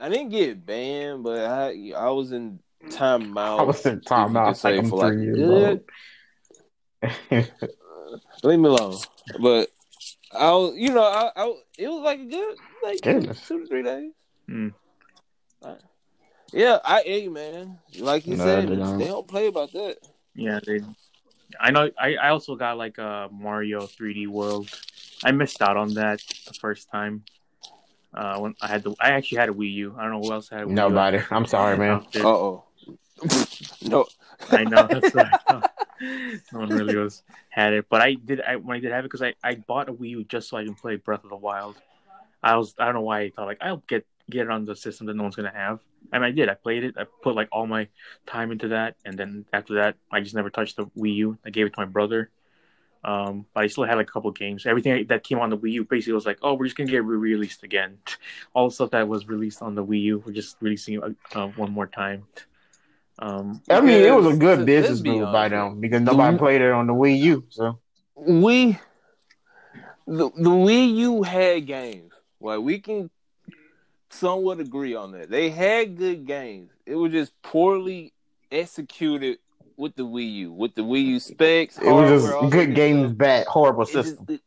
I 0.00 0.08
didn't 0.08 0.30
get 0.30 0.66
banned, 0.66 1.22
but 1.22 1.38
I 1.38 1.92
I 1.96 2.10
was 2.10 2.32
in 2.32 2.58
timeout. 2.86 3.60
I 3.60 3.62
was 3.62 3.86
in 3.86 4.00
timeout. 4.00 4.64
Like 4.64 4.86
for 4.88 4.98
like 4.98 5.14
years 5.14 5.36
good. 5.36 5.84
Leave 8.42 8.58
me 8.60 8.68
alone. 8.68 8.98
But 9.40 9.68
I 10.32 10.50
was, 10.52 10.74
you 10.76 10.90
know, 10.90 11.02
I, 11.04 11.30
I 11.36 11.54
it 11.78 11.88
was 11.88 12.02
like 12.02 12.20
a 12.20 12.24
good 12.24 12.56
like 12.82 13.00
Goodness. 13.02 13.46
two 13.46 13.60
to 13.60 13.66
three 13.66 13.82
days. 13.82 14.12
Mm. 14.48 14.72
Yeah, 16.52 16.78
I 16.84 17.02
ate, 17.04 17.32
man. 17.32 17.78
Like 17.98 18.26
you 18.26 18.36
No, 18.36 18.44
said, 18.44 18.68
they 18.68 18.76
don't. 18.76 18.98
they 18.98 19.06
don't 19.06 19.26
play 19.26 19.48
about 19.48 19.72
that. 19.72 19.96
Yeah, 20.34 20.60
they. 20.64 20.80
I 21.58 21.70
know. 21.72 21.90
I, 21.98 22.14
I 22.16 22.28
also 22.28 22.54
got 22.54 22.76
like 22.78 22.98
a 22.98 23.28
Mario 23.32 23.86
3D 23.86 24.28
World. 24.28 24.68
I 25.24 25.32
missed 25.32 25.62
out 25.62 25.76
on 25.76 25.94
that 25.94 26.20
the 26.46 26.54
first 26.54 26.90
time. 26.90 27.24
Uh, 28.12 28.38
when 28.38 28.54
I 28.60 28.68
had 28.68 28.84
the, 28.84 28.94
I 29.00 29.10
actually 29.10 29.38
had 29.38 29.48
a 29.48 29.52
Wii 29.52 29.72
U. 29.72 29.96
I 29.98 30.02
don't 30.02 30.12
know 30.12 30.20
who 30.20 30.32
else 30.32 30.48
had 30.48 30.60
a 30.62 30.64
Wii 30.66 30.70
Nobody. 30.70 31.18
I'm 31.30 31.46
sorry, 31.46 31.76
man. 31.76 32.06
Uh 32.16 32.28
oh. 32.28 32.64
no. 33.82 34.06
I 34.50 34.64
know 34.64 34.86
that's 34.86 35.14
right. 35.14 35.26
no 36.00 36.58
one 36.58 36.68
really 36.68 36.96
was 36.96 37.22
had 37.50 37.72
it, 37.72 37.86
but 37.88 38.00
I 38.00 38.14
did. 38.14 38.40
I 38.40 38.56
when 38.56 38.76
I 38.76 38.80
did 38.80 38.92
have 38.92 39.04
it 39.04 39.08
because 39.08 39.22
I, 39.22 39.34
I 39.42 39.54
bought 39.54 39.88
a 39.88 39.92
Wii 39.92 40.10
U 40.10 40.24
just 40.24 40.48
so 40.48 40.56
I 40.56 40.64
can 40.64 40.74
play 40.74 40.96
Breath 40.96 41.24
of 41.24 41.30
the 41.30 41.36
Wild. 41.36 41.76
I 42.42 42.56
was 42.56 42.74
I 42.78 42.86
don't 42.86 42.94
know 42.94 43.00
why 43.02 43.20
I 43.20 43.30
thought 43.30 43.46
like 43.46 43.58
I'll 43.60 43.82
get 43.88 44.06
get 44.30 44.42
it 44.42 44.50
on 44.50 44.64
the 44.64 44.76
system 44.76 45.06
that 45.06 45.14
no 45.14 45.22
one's 45.22 45.36
gonna 45.36 45.52
have. 45.52 45.80
Mean 46.12 46.22
I 46.22 46.30
did. 46.30 46.48
I 46.48 46.54
played 46.54 46.84
it. 46.84 46.94
I 46.98 47.04
put 47.22 47.34
like 47.34 47.48
all 47.52 47.66
my 47.66 47.88
time 48.26 48.52
into 48.52 48.68
that, 48.68 48.96
and 49.04 49.18
then 49.18 49.46
after 49.52 49.74
that 49.74 49.96
I 50.10 50.20
just 50.20 50.34
never 50.34 50.50
touched 50.50 50.76
the 50.76 50.86
Wii 50.86 51.14
U. 51.16 51.38
I 51.44 51.50
gave 51.50 51.66
it 51.66 51.74
to 51.74 51.80
my 51.80 51.86
brother. 51.86 52.30
Um, 53.04 53.44
but 53.52 53.64
I 53.64 53.66
still 53.66 53.84
had 53.84 53.96
like 53.96 54.08
a 54.08 54.12
couple 54.12 54.30
games. 54.30 54.64
Everything 54.64 55.06
that 55.08 55.24
came 55.24 55.38
on 55.38 55.50
the 55.50 55.58
Wii 55.58 55.72
U 55.72 55.84
basically 55.84 56.14
was 56.14 56.24
like, 56.24 56.38
oh, 56.42 56.54
we're 56.54 56.64
just 56.64 56.76
gonna 56.76 56.90
get 56.90 57.04
re-released 57.04 57.62
again. 57.62 57.98
All 58.54 58.68
the 58.68 58.74
stuff 58.74 58.90
that 58.90 59.06
was 59.06 59.28
released 59.28 59.60
on 59.60 59.74
the 59.74 59.84
Wii 59.84 60.02
U, 60.02 60.22
we're 60.24 60.32
just 60.32 60.56
releasing 60.60 60.94
it 60.94 61.02
uh, 61.34 61.48
one 61.48 61.70
more 61.70 61.86
time. 61.86 62.24
Um, 63.18 63.62
I 63.70 63.80
mean, 63.80 64.02
it 64.02 64.14
was 64.14 64.26
a 64.26 64.36
good 64.36 64.58
let's 64.60 64.66
business 64.66 65.00
be 65.00 65.10
move 65.10 65.32
by 65.32 65.48
them 65.48 65.80
because 65.80 66.02
nobody 66.02 66.36
Mhm. 66.36 66.38
played 66.38 66.60
it 66.60 66.72
on 66.72 66.86
the 66.88 66.92
Wii 66.94 67.18
U. 67.20 67.44
So 67.48 67.78
we 68.16 68.78
the 70.06 70.30
the 70.36 70.50
Wii 70.50 70.94
U 70.96 71.22
had 71.22 71.66
games. 71.66 72.12
Like 72.40 72.60
we 72.60 72.80
can 72.80 73.10
somewhat 74.10 74.58
agree 74.60 74.94
on 74.96 75.12
that. 75.12 75.30
They 75.30 75.50
had 75.50 75.96
good 75.96 76.26
games. 76.26 76.70
It 76.86 76.96
was 76.96 77.12
just 77.12 77.32
poorly 77.42 78.12
executed 78.50 79.38
with 79.76 79.94
the 79.96 80.04
Wii 80.04 80.32
U, 80.32 80.52
with 80.52 80.74
the 80.74 80.82
Wii 80.82 81.04
U 81.06 81.20
specs. 81.20 81.78
it 81.78 81.90
was 81.90 82.24
just 82.24 82.52
good 82.52 82.74
games, 82.74 83.08
stuff. 83.08 83.18
bad, 83.18 83.46
horrible 83.46 83.82
It 83.84 83.92
just- 83.92 84.08
system. 84.10 84.26
it- 84.28 84.40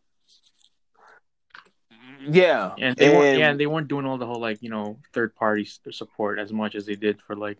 yeah, 2.30 2.74
and 2.78 2.96
they 2.98 3.10
weren't 3.10 3.26
And- 3.28 3.40
yeah 3.40 3.54
they 3.54 3.68
weren't 3.68 3.88
doing 3.88 4.06
all 4.06 4.18
the 4.18 4.26
whole 4.26 4.40
like 4.42 4.62
you 4.62 4.70
know 4.70 5.00
third 5.14 5.36
party 5.36 5.66
support 5.92 6.40
as 6.40 6.52
much 6.52 6.76
as 6.76 6.86
they 6.86 6.96
did 6.96 7.22
for 7.22 7.36
like 7.36 7.58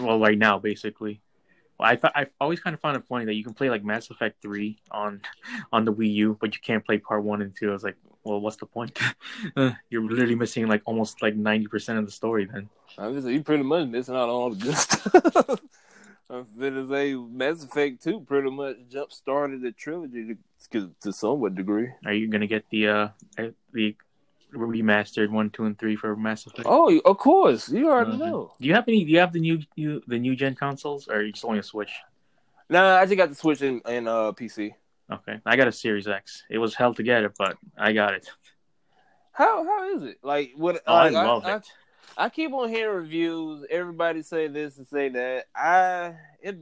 well 0.00 0.18
right 0.18 0.38
now 0.38 0.58
basically 0.58 1.20
well, 1.78 1.88
I 1.90 1.94
th- 1.96 2.12
I 2.14 2.26
always 2.40 2.58
kind 2.60 2.74
of 2.74 2.80
found 2.80 2.96
it 2.96 3.04
funny 3.08 3.24
that 3.26 3.34
you 3.34 3.44
can 3.44 3.54
play 3.54 3.70
like 3.70 3.84
Mass 3.84 4.10
Effect 4.10 4.42
three 4.42 4.78
on 4.90 5.20
on 5.72 5.84
the 5.84 5.92
Wii 5.92 6.12
U, 6.14 6.36
but 6.40 6.54
you 6.54 6.60
can't 6.60 6.84
play 6.84 6.98
part 6.98 7.22
one 7.22 7.40
and 7.40 7.54
two. 7.56 7.70
I 7.70 7.72
was 7.72 7.84
like, 7.84 7.96
well, 8.24 8.40
what's 8.40 8.56
the 8.56 8.66
point? 8.66 8.98
Uh, 9.56 9.70
You're 9.88 10.02
literally 10.02 10.34
missing 10.34 10.66
like 10.66 10.82
almost 10.84 11.22
like 11.22 11.36
ninety 11.36 11.68
percent 11.68 11.98
of 11.98 12.04
the 12.04 12.10
story. 12.10 12.44
Then 12.46 12.68
I 12.98 13.06
was 13.06 13.24
you 13.24 13.42
pretty 13.44 13.62
much 13.62 13.86
missing 13.88 14.16
out 14.16 14.24
on 14.24 14.30
all 14.30 14.50
the 14.50 14.56
good 14.56 14.74
stuff. 14.76 15.60
I'm 16.28 16.46
gonna 16.58 16.86
say 16.88 17.14
Mass 17.14 17.62
Effect 17.62 18.02
Two 18.02 18.20
pretty 18.20 18.50
much 18.50 18.76
jump 18.90 19.12
started 19.12 19.62
the 19.62 19.70
trilogy 19.70 20.36
to, 20.72 20.92
to 21.02 21.12
somewhat 21.12 21.54
degree. 21.54 21.90
are 22.04 22.12
you 22.12 22.28
gonna 22.28 22.48
get 22.48 22.64
the 22.70 22.88
uh 22.88 23.08
the 23.72 23.94
remastered 24.52 25.30
one, 25.30 25.50
two, 25.50 25.64
and 25.64 25.78
three 25.78 25.96
for 25.96 26.14
Mass 26.16 26.46
Effect? 26.46 26.66
Oh, 26.66 26.98
of 27.04 27.18
course, 27.18 27.68
you 27.68 27.88
already 27.88 28.12
Mhm. 28.12 28.18
know. 28.18 28.54
Do 28.60 28.66
you 28.66 28.74
have 28.74 28.88
any? 28.88 29.04
Do 29.04 29.10
you 29.10 29.18
have 29.18 29.32
the 29.32 29.40
new 29.40 29.60
you 29.76 30.02
the 30.06 30.18
new 30.18 30.34
gen 30.36 30.54
consoles, 30.54 31.08
or 31.08 31.22
you 31.22 31.32
just 31.32 31.44
only 31.44 31.58
a 31.58 31.62
Switch? 31.62 31.92
Nah, 32.68 32.96
I 32.96 33.04
just 33.04 33.16
got 33.16 33.28
the 33.28 33.34
Switch 33.34 33.62
in, 33.62 33.80
in 33.88 34.08
uh 34.08 34.32
PC. 34.32 34.74
Okay, 35.10 35.40
I 35.46 35.56
got 35.56 35.68
a 35.68 35.72
Series 35.72 36.06
X. 36.06 36.44
It 36.50 36.58
was 36.58 36.74
hell 36.74 36.92
to 36.94 37.02
get 37.02 37.24
it, 37.24 37.32
but 37.38 37.56
I 37.76 37.92
got 37.92 38.14
it. 38.14 38.28
How 39.32 39.64
how 39.64 39.96
is 39.96 40.02
it? 40.02 40.18
Like 40.22 40.52
what? 40.56 40.82
Oh, 40.86 40.94
I 40.94 41.08
love 41.08 41.44
I, 41.46 41.56
it. 41.56 41.56
I 41.56 41.60
keep 42.32 42.52
on 42.52 42.68
hearing 42.68 42.96
reviews. 42.96 43.64
Everybody 43.70 44.22
say 44.22 44.48
this 44.48 44.76
and 44.78 44.86
say 44.88 45.08
that. 45.10 45.44
I 45.54 46.14
it 46.40 46.56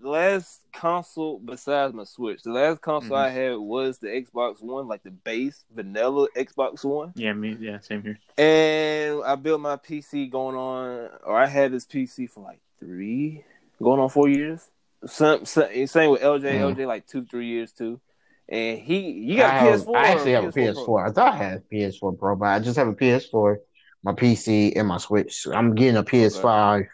last 0.00 0.60
console 0.72 1.38
besides 1.38 1.94
my 1.94 2.04
Switch, 2.04 2.42
the 2.42 2.50
last 2.52 2.80
console 2.80 3.16
Mhm. 3.16 3.20
I 3.20 3.30
had 3.30 3.56
was 3.56 3.98
the 3.98 4.08
Xbox 4.08 4.62
One, 4.62 4.88
like 4.88 5.02
the 5.02 5.10
base 5.10 5.64
vanilla 5.70 6.28
Xbox 6.36 6.84
One. 6.84 7.12
Yeah, 7.14 7.32
me. 7.32 7.56
Yeah, 7.60 7.78
same 7.80 8.02
here. 8.02 8.18
And 8.36 9.22
I 9.24 9.34
built 9.36 9.60
my 9.60 9.76
PC 9.76 10.30
going 10.30 10.56
on, 10.56 11.10
or 11.24 11.36
I 11.36 11.46
had 11.46 11.72
this 11.72 11.84
PC 11.86 12.26
for 12.30 12.42
like 12.44 12.60
three, 12.80 13.44
going 13.82 14.00
on 14.00 14.08
four 14.08 14.28
years. 14.28 14.70
Some, 15.06 15.44
some 15.44 15.68
same 15.86 16.10
with 16.10 16.22
LJ. 16.22 16.54
Mm. 16.54 16.74
LJ 16.74 16.86
like 16.86 17.06
two, 17.06 17.24
three 17.24 17.46
years 17.46 17.72
too. 17.72 18.00
And 18.48 18.78
he, 18.78 19.10
you 19.10 19.36
got 19.36 19.52
I, 19.52 19.56
a 19.56 19.60
have- 19.70 19.80
PS4. 19.82 19.96
I 19.96 20.08
actually 20.08 20.32
have 20.32 20.44
a 20.44 20.52
PS4. 20.52 21.06
I 21.08 21.12
thought 21.12 21.34
I 21.34 21.36
had 21.36 21.58
a 21.58 21.60
PS4 21.74 22.18
Pro, 22.18 22.34
but 22.34 22.46
I 22.46 22.58
just 22.60 22.78
have 22.78 22.88
a 22.88 22.94
PS4, 22.94 23.58
my 24.02 24.12
PC, 24.12 24.72
and 24.76 24.88
my 24.88 24.98
Switch. 24.98 25.46
I'm 25.52 25.74
getting 25.74 25.96
a 25.96 26.02
PS5, 26.04 26.86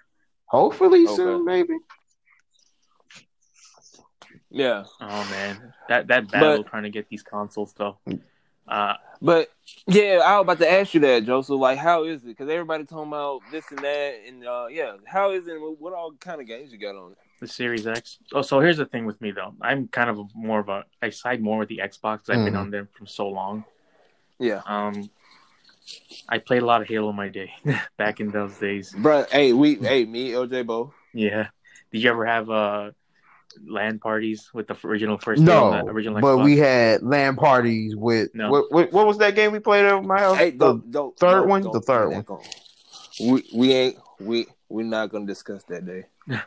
hopefully 0.46 1.04
Okay. 1.06 1.14
soon, 1.16 1.44
maybe. 1.44 1.74
Yeah, 4.50 4.84
Oh 5.00 5.24
man, 5.30 5.72
that 5.88 6.06
that 6.08 6.30
battle 6.30 6.62
trying 6.64 6.84
to 6.84 6.90
get 6.90 7.08
these 7.08 7.22
consoles 7.22 7.72
though. 7.76 7.98
Uh, 8.68 8.94
but 9.20 9.48
yeah, 9.86 10.20
I 10.24 10.38
was 10.38 10.42
about 10.44 10.58
to 10.58 10.70
ask 10.70 10.94
you 10.94 11.00
that, 11.00 11.24
Joseph. 11.24 11.58
Like, 11.58 11.78
how 11.78 12.04
is 12.04 12.22
it? 12.22 12.28
Because 12.28 12.48
everybody 12.48 12.84
talking 12.84 13.08
about 13.08 13.42
this 13.50 13.70
and 13.70 13.80
that, 13.80 14.14
and 14.26 14.46
uh, 14.46 14.66
yeah, 14.70 14.92
how 15.06 15.32
is 15.32 15.46
it? 15.48 15.54
What 15.56 15.92
all 15.92 16.12
kind 16.12 16.40
of 16.40 16.46
games 16.46 16.72
you 16.72 16.78
got 16.78 16.94
on 16.94 17.12
it? 17.12 17.18
the 17.40 17.48
Series 17.48 17.86
X. 17.86 18.18
Oh, 18.32 18.42
so 18.42 18.60
here's 18.60 18.76
the 18.76 18.86
thing 18.86 19.06
with 19.06 19.20
me 19.20 19.32
though. 19.32 19.54
I'm 19.60 19.88
kind 19.88 20.08
of 20.08 20.18
a, 20.18 20.24
more 20.34 20.60
of 20.60 20.68
a. 20.68 20.84
I 21.02 21.10
side 21.10 21.42
more 21.42 21.58
with 21.58 21.68
the 21.68 21.78
Xbox. 21.78 22.18
'cause 22.24 22.30
I've 22.30 22.44
been 22.44 22.54
Mhm. 22.54 22.60
on 22.60 22.70
there 22.70 22.88
for 22.96 23.06
so 23.06 23.28
long. 23.28 23.64
Yeah, 24.38 24.62
Um, 24.66 25.10
I 26.28 26.38
played 26.38 26.62
a 26.62 26.66
lot 26.66 26.80
of 26.82 26.88
Halo 26.88 27.10
in 27.10 27.16
my 27.16 27.28
day 27.28 27.52
back 27.98 28.20
in 28.20 28.30
those 28.30 28.56
days. 28.58 28.94
bro. 28.96 29.24
Hey, 29.30 29.52
we, 29.52 29.74
hey, 29.76 30.04
me, 30.04 30.30
LJ, 30.30 30.66
Bo. 30.66 30.92
Yeah. 31.12 31.48
Did 31.92 32.02
you 32.02 32.10
ever 32.10 32.24
have 32.26 32.50
uh 32.50 32.90
LAN 33.66 33.98
parties 34.00 34.50
with 34.52 34.66
the 34.66 34.76
original 34.84 35.16
first 35.18 35.42
Halo, 35.42 35.82
No, 35.84 35.88
original 35.92 36.20
but 36.20 36.38
Xbox? 36.38 36.44
we 36.44 36.58
had 36.58 37.02
LAN 37.02 37.36
parties 37.36 37.94
with 37.94 38.34
No. 38.34 38.50
what, 38.50 38.72
what? 38.72 38.92
What 38.92 39.06
was 39.06 39.18
that 39.18 39.34
game 39.36 39.52
we 39.52 39.60
played 39.60 39.84
over 39.84 40.02
my 40.02 40.18
house? 40.18 40.36
Hey, 40.36 40.50
The- 40.50 40.56
don't, 40.58 40.90
don't, 40.90 41.16
third 41.18 41.40
don't- 41.40 41.48
one? 41.48 41.62
don't 41.62 41.72
The 41.72 41.80
third 41.80 42.08
one. 42.08 42.24
that 42.26 42.30
on. 42.30 42.40
We 43.20 43.44
we 43.54 43.72
ain't 43.72 43.96
we 44.20 44.46
we're 44.68 44.84
not 44.86 45.10
gonna 45.12 45.26
discuss 45.26 45.62
that 45.64 45.86
day. 45.86 46.04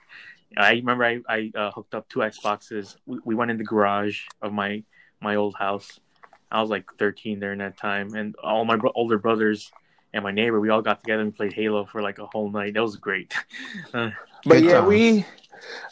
I 0.57 0.71
remember 0.73 1.03
I, 1.05 1.19
I 1.29 1.51
uh, 1.55 1.71
hooked 1.71 1.93
up 1.95 2.09
two 2.09 2.19
Xboxes. 2.19 2.95
We, 3.05 3.19
we 3.23 3.35
went 3.35 3.51
in 3.51 3.57
the 3.57 3.63
garage 3.63 4.23
of 4.41 4.51
my 4.51 4.83
my 5.21 5.35
old 5.35 5.55
house. 5.55 5.99
I 6.51 6.61
was 6.61 6.69
like 6.69 6.85
13 6.97 7.39
during 7.39 7.59
that 7.59 7.77
time, 7.77 8.13
and 8.15 8.35
all 8.43 8.63
my 8.65 8.75
bro- 8.77 8.91
older 8.95 9.17
brothers 9.17 9.71
and 10.13 10.23
my 10.23 10.31
neighbor, 10.31 10.59
we 10.59 10.69
all 10.69 10.81
got 10.81 10.99
together 11.01 11.21
and 11.21 11.35
played 11.35 11.53
Halo 11.53 11.85
for 11.85 12.01
like 12.01 12.19
a 12.19 12.25
whole 12.25 12.49
night. 12.49 12.73
That 12.73 12.81
was 12.81 12.95
great. 12.97 13.33
Uh, 13.93 14.11
But 14.45 14.63
yeah, 14.63 14.75
times. 14.79 14.87
we 14.87 15.25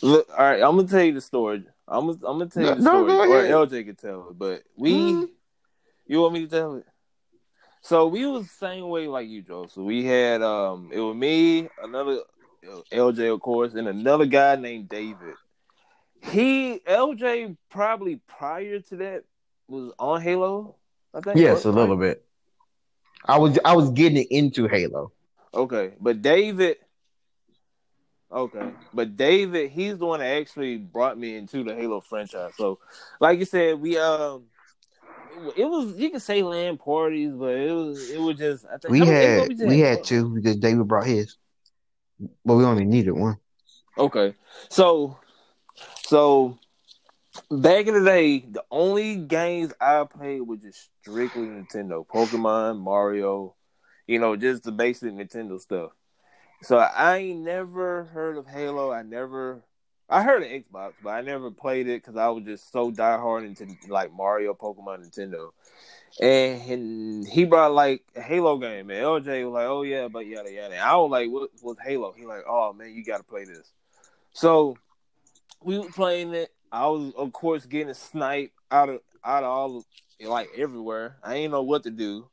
look. 0.02 0.28
All 0.32 0.38
right, 0.46 0.62
I'm 0.62 0.76
gonna 0.76 0.88
tell 0.88 1.02
you 1.04 1.14
the 1.14 1.22
story. 1.22 1.64
I'm 1.88 2.08
gonna 2.08 2.18
I'm 2.26 2.38
gonna 2.40 2.48
tell 2.48 2.64
you 2.64 2.70
No, 2.70 2.76
the 2.76 2.82
no, 2.82 2.90
story, 2.92 3.12
go 3.14 3.56
or. 3.60 3.66
LJ 3.68 3.86
can 3.86 3.96
tell 3.96 4.30
it. 4.30 4.38
But 4.38 4.64
we, 4.76 4.92
Mm. 5.14 5.30
you 6.08 6.22
want 6.22 6.34
me 6.34 6.42
to 6.42 6.48
tell 6.48 6.76
it? 6.76 6.86
So 7.82 8.08
we 8.08 8.26
was 8.26 8.44
the 8.44 8.54
same 8.54 8.88
way 8.90 9.08
like 9.08 9.28
you, 9.28 9.42
Joe. 9.44 9.68
So 9.68 9.84
we 9.84 10.04
had 10.06 10.42
um, 10.42 10.90
it 10.92 11.00
was 11.00 11.16
me, 11.16 11.70
another 11.82 12.20
uh, 12.68 12.82
LJ, 12.92 13.34
of 13.34 13.40
course, 13.42 13.74
and 13.76 13.88
another 13.88 14.26
guy 14.26 14.56
named 14.56 14.90
David. 14.90 15.36
He 16.22 16.80
LJ 16.88 17.56
probably 17.70 18.20
prior 18.28 18.80
to 18.80 18.96
that 18.98 19.24
was 19.68 19.94
on 20.00 20.22
Halo. 20.22 20.76
I 21.14 21.22
think. 21.22 21.38
yes, 21.38 21.66
a 21.66 21.72
little 21.72 21.98
bit. 21.98 22.24
I 23.26 23.40
was 23.40 23.58
I 23.66 23.76
was 23.76 23.90
getting 23.92 24.26
into 24.30 24.68
Halo. 24.68 25.12
Okay, 25.54 25.94
but 26.00 26.22
David. 26.22 26.78
Okay, 28.32 28.70
but 28.94 29.16
David, 29.16 29.70
he's 29.72 29.98
the 29.98 30.06
one 30.06 30.20
that 30.20 30.26
actually 30.26 30.78
brought 30.78 31.18
me 31.18 31.38
into 31.38 31.64
the 31.64 31.74
Halo 31.74 32.02
franchise. 32.02 32.52
So, 32.58 32.80
like 33.20 33.40
you 33.40 33.46
said, 33.46 33.80
we 33.80 33.98
um, 33.98 34.44
it 35.56 35.66
was 35.66 35.96
you 35.96 36.10
can 36.10 36.20
say 36.20 36.44
LAN 36.44 36.78
parties, 36.78 37.32
but 37.32 37.56
it 37.56 37.72
was 37.72 38.10
it 38.10 38.20
was 38.20 38.38
just 38.38 38.66
I 38.66 38.78
think 38.78 38.92
We 38.92 39.00
many 39.00 39.12
had 39.12 39.68
we 39.68 39.80
had 39.80 40.04
two 40.04 40.36
because 40.36 40.58
David 40.58 40.88
brought 40.88 41.06
his, 41.06 41.38
but 42.44 42.56
we 42.56 42.66
only 42.66 42.86
needed 42.86 43.12
one. 43.12 43.38
Okay, 43.98 44.36
so 44.70 45.18
so 46.04 46.58
back 47.52 47.88
in 47.88 47.94
the 47.94 48.04
day, 48.04 48.40
the 48.40 48.64
only 48.72 49.16
games 49.16 49.74
I 49.80 50.04
played 50.04 50.42
were 50.42 50.58
just 50.58 50.90
strictly 51.02 51.44
Nintendo, 51.44 52.06
Pokemon, 52.06 52.80
Mario, 52.80 53.56
you 54.08 54.20
know, 54.20 54.36
just 54.36 54.64
the 54.64 54.72
basic 54.72 55.14
Nintendo 55.14 55.60
stuff. 55.60 55.92
So 56.62 56.78
I 56.78 57.18
ain't 57.18 57.42
never 57.42 58.06
heard 58.06 58.38
of 58.38 58.48
Halo. 58.48 58.92
I 58.92 59.04
never, 59.04 59.64
I 60.10 60.24
heard 60.24 60.44
of 60.44 60.50
Xbox, 60.50 60.94
but 61.04 61.10
I 61.10 61.22
never 61.22 61.52
played 61.52 61.88
it 61.88 62.02
because 62.02 62.16
I 62.16 62.30
was 62.30 62.44
just 62.44 62.72
so 62.72 62.92
diehard 62.92 63.46
into 63.46 63.76
like 63.88 64.14
Mario, 64.14 64.54
Pokemon, 64.54 65.06
Nintendo. 65.06 65.52
And, 66.22 66.72
and 66.72 67.28
he 67.28 67.44
brought 67.44 67.74
like 67.74 68.04
a 68.16 68.22
Halo 68.22 68.58
game, 68.58 68.90
and 68.90 69.00
LJ 69.00 69.46
was 69.46 69.54
like, 69.54 69.68
"Oh 69.68 69.82
yeah, 69.82 70.08
but 70.08 70.26
yada 70.26 70.50
yada." 70.50 70.78
I 70.78 70.96
was 70.96 71.12
like, 71.12 71.30
"What 71.30 71.50
was 71.62 71.76
Halo?" 71.84 72.14
He 72.18 72.26
like, 72.26 72.46
"Oh 72.48 72.72
man, 72.72 72.94
you 72.94 73.04
got 73.04 73.18
to 73.18 73.24
play 73.24 73.44
this." 73.44 73.70
So 74.32 74.78
we 75.62 75.78
were 75.78 75.90
playing 75.90 76.34
it. 76.34 76.54
I 76.76 76.88
was, 76.88 77.14
of 77.16 77.32
course, 77.32 77.66
getting 77.66 77.94
sniped 77.94 78.54
out 78.70 78.90
of 78.90 79.00
out 79.24 79.44
of 79.44 79.50
all 79.50 79.86
like 80.20 80.50
everywhere. 80.58 81.16
I 81.24 81.36
ain't 81.36 81.52
know 81.52 81.64
what 81.64 81.84
to 81.84 81.90
do, 81.90 82.28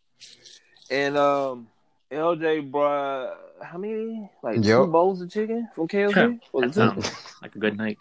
and 0.90 1.16
um, 1.16 1.68
LJ 2.10 2.68
brought 2.72 3.38
how 3.62 3.78
many? 3.78 4.28
Like 4.42 4.60
two 4.62 4.86
bowls 4.88 5.20
of 5.22 5.30
chicken 5.30 5.68
from 5.76 5.86
KFC? 5.86 6.40
Was 6.52 6.76
it 6.76 6.94
two? 6.94 7.02
like 7.40 7.54
a 7.54 7.58
good 7.60 7.76
night. 7.78 8.00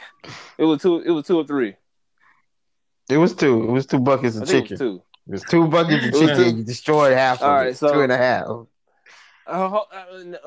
It 0.58 0.64
was 0.66 0.82
two. 0.82 1.00
It 1.02 1.12
was 1.12 1.28
two 1.28 1.38
or 1.38 1.44
three. 1.46 1.76
It 3.08 3.18
was 3.18 3.36
two. 3.36 3.64
It 3.64 3.72
was 3.72 3.86
two 3.86 4.00
buckets 4.00 4.36
of 4.38 4.48
think 4.48 4.72
it 4.72 4.78
chicken. 4.80 4.88
was 4.88 4.98
two. 4.98 5.04
It 5.28 5.32
was 5.32 5.44
two 5.44 5.68
buckets 5.68 6.06
of 6.08 6.14
chicken. 6.14 6.36
two. 6.38 6.58
You 6.58 6.64
destroyed 6.64 7.14
half 7.14 7.42
of 7.44 7.50
All 7.50 7.54
right, 7.56 7.68
it. 7.68 7.78
so- 7.78 7.94
two 7.94 8.02
and 8.02 8.12
a 8.12 8.18
half. 8.18 8.48
Uh, 9.46 9.76
uh, 9.76 9.84
no. 10.26 10.38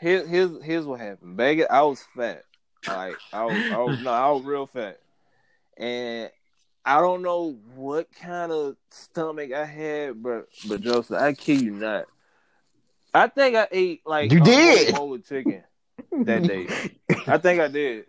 Here, 0.00 0.26
here's 0.26 0.62
here's 0.64 0.86
what 0.86 1.00
happened. 1.00 1.36
Vegas, 1.36 1.66
I 1.70 1.82
was 1.82 2.02
fat. 2.16 2.44
Like 2.88 3.16
I 3.32 3.44
was, 3.44 3.70
I 3.70 3.78
was 3.78 4.00
no, 4.00 4.10
I 4.10 4.30
was 4.32 4.42
real 4.44 4.66
fat, 4.66 4.98
and 5.76 6.30
I 6.84 7.00
don't 7.00 7.22
know 7.22 7.58
what 7.76 8.08
kind 8.12 8.50
of 8.52 8.76
stomach 8.90 9.52
I 9.52 9.64
had, 9.64 10.22
but 10.22 10.46
but 10.68 10.80
Joseph, 10.80 11.20
I 11.20 11.32
kid 11.32 11.60
you 11.60 11.70
not. 11.72 12.06
I 13.14 13.28
think 13.28 13.56
I 13.56 13.68
ate 13.70 14.02
like 14.06 14.32
You 14.32 14.40
a 14.40 14.44
did. 14.44 14.94
whole 14.94 15.18
chicken 15.18 15.62
that 16.24 16.42
day. 16.44 16.66
I 17.26 17.38
think 17.38 17.60
I 17.60 17.68
did. 17.68 18.06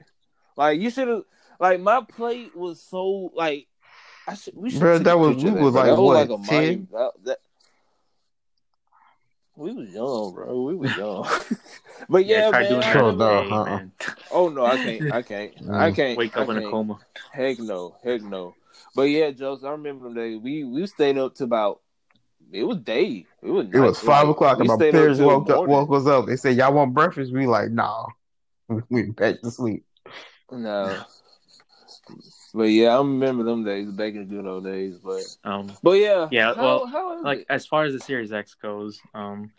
Like 0.55 0.80
you 0.80 0.89
should 0.89 1.07
have. 1.07 1.24
Like 1.59 1.80
my 1.82 2.01
plate 2.01 2.55
was 2.55 2.82
so 2.82 3.32
like. 3.36 3.68
I 4.26 4.36
should. 4.36 4.55
We 4.55 4.70
should. 4.70 4.82
Take 4.82 5.03
that 5.03 5.20
was- 5.20 5.43
we 5.43 5.51
was 5.51 5.74
like, 5.74 5.86
bro. 5.86 5.95
That 5.95 6.01
what, 6.01 6.30
like 6.30 6.39
a 6.39 6.43
10? 6.43 6.55
monument. 6.55 6.91
That, 6.91 7.11
that- 7.26 7.38
we 9.56 9.72
was 9.74 9.89
young, 9.89 10.34
bro. 10.34 10.64
We 10.64 10.76
was 10.76 10.95
young. 10.97 11.28
but 12.10 12.26
yeah, 12.26 12.49
try 12.49 12.62
man. 12.62 12.70
doing 12.70 12.82
I 12.84 12.86
that 12.86 12.93
Sure, 12.93 13.01
remember- 13.12 13.24
no, 13.26 13.38
every 13.38 13.49
day, 13.49 13.56
uh-uh. 13.56 13.66
man. 13.66 13.91
Oh 14.32 14.49
no, 14.49 14.66
I 14.66 14.76
can't. 14.78 15.14
I 15.14 15.22
can't. 15.22 15.54
I 15.72 15.91
can't. 15.91 16.18
Wake 16.18 16.38
I 16.38 16.41
up 16.41 16.49
in 16.49 16.58
a 16.58 16.70
coma. 16.70 16.99
Heck 17.32 17.60
no. 17.60 17.95
Heck 18.04 18.22
no. 18.22 18.56
But 18.95 19.04
yeah, 19.04 19.32
Joseph, 19.32 19.66
I 19.66 19.72
remember 19.72 20.06
them 20.06 20.16
days. 20.16 20.39
We 20.39 20.64
we 20.64 20.86
stayed 20.88 21.18
up 21.18 21.36
to 21.36 21.43
about. 21.43 21.82
It 22.51 22.64
was 22.64 22.78
day. 22.78 23.26
It 23.41 23.49
was. 23.49 23.68
It 23.74 23.80
was 23.80 24.04
night. 24.04 24.06
five 24.08 24.30
o'clock, 24.30 24.58
we 24.58 24.62
and 24.62 24.68
my 24.68 24.76
stayed 24.76 24.89
up 24.95 25.01
parents 25.01 25.20
woke 25.20 25.49
up, 25.49 25.68
woke 25.68 25.91
us 25.91 26.06
up. 26.06 26.28
They 26.28 26.36
said, 26.36 26.56
"Y'all 26.56 26.74
want 26.74 26.93
breakfast?" 26.93 27.34
We 27.34 27.47
like, 27.47 27.72
"Nah." 27.72 28.08
We 28.89 29.04
back 29.12 29.41
to 29.41 29.51
sleep. 29.51 29.86
No. 30.51 31.04
But 32.54 32.66
yeah, 32.66 32.89
I 32.95 32.97
remember 32.97 33.43
them 33.43 33.64
days, 33.64 33.89
back 33.89 34.14
in 34.14 34.28
the 34.28 34.36
good 34.36 34.45
old 34.45 34.64
days. 34.64 34.99
But 34.99 35.24
Um, 35.43 35.72
but 35.82 35.93
yeah, 35.93 36.28
Yeah, 36.32 36.54
How, 36.54 36.62
well, 36.64 36.86
how 36.86 37.18
is 37.18 37.24
like 37.24 37.39
it? 37.39 37.45
as 37.49 37.66
far 37.66 37.84
as 37.86 37.93
the 37.93 37.99
Series 37.99 38.32
X 38.32 38.54
goes, 38.56 39.01
um, 39.14 39.51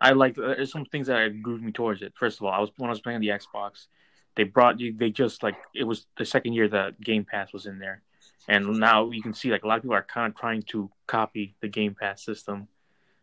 I 0.00 0.12
like 0.12 0.34
there's 0.34 0.72
some 0.72 0.84
things 0.86 1.06
that 1.06 1.42
grew 1.42 1.58
me 1.58 1.70
towards 1.72 2.02
it. 2.02 2.12
First 2.16 2.40
of 2.40 2.46
all, 2.46 2.52
I 2.52 2.58
was 2.58 2.70
when 2.76 2.88
I 2.90 2.92
was 2.92 3.00
playing 3.00 3.20
the 3.20 3.28
Xbox, 3.28 3.86
they 4.34 4.44
brought 4.44 4.80
you. 4.80 4.92
They 4.96 5.10
just 5.10 5.42
like 5.42 5.56
it 5.74 5.84
was 5.84 6.06
the 6.18 6.24
second 6.24 6.54
year 6.54 6.66
that 6.68 7.00
Game 7.00 7.24
Pass 7.24 7.52
was 7.52 7.66
in 7.66 7.78
there, 7.78 8.02
and 8.48 8.80
now 8.80 9.10
you 9.10 9.22
can 9.22 9.34
see 9.34 9.50
like 9.52 9.62
a 9.62 9.68
lot 9.68 9.76
of 9.76 9.82
people 9.82 9.94
are 9.96 10.02
kind 10.02 10.32
of 10.32 10.38
trying 10.38 10.62
to 10.72 10.90
copy 11.06 11.54
the 11.60 11.68
Game 11.68 11.94
Pass 11.94 12.24
system. 12.24 12.66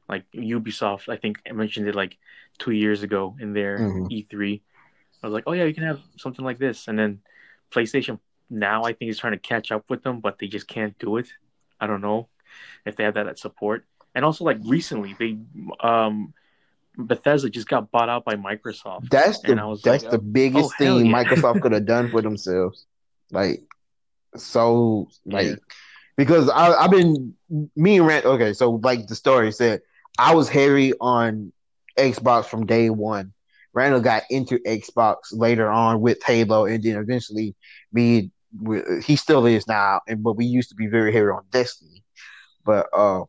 Like 0.07 0.23
Ubisoft, 0.33 1.09
I 1.09 1.17
think 1.17 1.39
I 1.49 1.51
mentioned 1.51 1.87
it 1.89 1.95
like 1.95 2.17
two 2.59 2.71
years 2.71 3.03
ago 3.03 3.35
in 3.41 3.51
their 3.51 3.79
Mhm. 3.79 4.09
E3. 4.09 4.61
I 5.21 5.27
was 5.27 5.33
like, 5.33 5.43
oh 5.47 5.51
yeah, 5.53 5.65
you 5.65 5.73
can 5.73 5.83
have 5.83 5.99
something 6.17 6.45
like 6.45 6.59
this, 6.59 6.87
and 6.87 6.97
then 6.97 7.19
PlayStation 7.71 8.19
now 8.49 8.83
I 8.83 8.93
think 8.93 9.11
is 9.11 9.19
trying 9.19 9.33
to 9.33 9.39
catch 9.39 9.71
up 9.71 9.89
with 9.89 10.03
them, 10.03 10.19
but 10.21 10.39
they 10.39 10.47
just 10.47 10.67
can't 10.67 10.97
do 10.99 11.17
it. 11.17 11.27
I 11.79 11.87
don't 11.87 12.01
know 12.01 12.29
if 12.85 12.95
they 12.95 13.03
have 13.03 13.15
that 13.15 13.27
at 13.27 13.39
support. 13.39 13.85
And 14.15 14.25
also, 14.25 14.43
like 14.45 14.59
recently, 14.63 15.13
they 15.19 15.37
um 15.81 16.33
Bethesda 16.97 17.49
just 17.49 17.67
got 17.67 17.91
bought 17.91 18.09
out 18.09 18.25
by 18.25 18.35
Microsoft. 18.35 19.09
That's 19.09 19.43
And 19.43 19.59
the 19.59 19.59
I 19.59 19.65
was 19.65 19.81
that's 19.83 20.05
like, 20.05 20.11
the 20.11 20.19
biggest 20.19 20.73
oh, 20.73 20.77
thing 20.77 21.05
yeah. 21.05 21.23
Microsoft 21.23 21.61
could 21.61 21.71
have 21.73 21.85
done 21.85 22.09
for 22.09 22.21
themselves. 22.21 22.85
Like 23.31 23.63
so, 24.35 25.09
like 25.25 25.47
Yeah. 25.47 25.55
because 26.17 26.49
I, 26.49 26.73
I've 26.73 26.91
been 26.91 27.35
me 27.75 27.97
and 27.97 28.07
Rand. 28.07 28.25
Okay, 28.25 28.53
so 28.53 28.71
like 28.83 29.07
the 29.07 29.15
story 29.15 29.51
said, 29.51 29.81
I 30.17 30.33
was 30.35 30.49
heavy 30.49 30.93
on 30.99 31.53
Xbox 31.97 32.45
from 32.45 32.65
day 32.65 32.89
one. 32.89 33.33
Randall 33.73 34.01
got 34.01 34.23
into 34.29 34.59
Xbox 34.59 35.17
later 35.31 35.69
on 35.69 36.01
with 36.01 36.23
Halo, 36.23 36.65
and 36.65 36.83
then 36.83 36.97
eventually 36.97 37.55
me. 37.91 38.31
We- 38.61 39.01
He 39.05 39.15
still 39.15 39.45
is 39.45 39.67
now, 39.67 40.01
and 40.07 40.23
but 40.23 40.33
we 40.37 40.45
used 40.45 40.69
to 40.69 40.75
be 40.75 40.87
very 40.87 41.13
heavy 41.13 41.27
on 41.27 41.43
Destiny. 41.51 42.03
But 42.65 42.87
uh, 42.93 43.23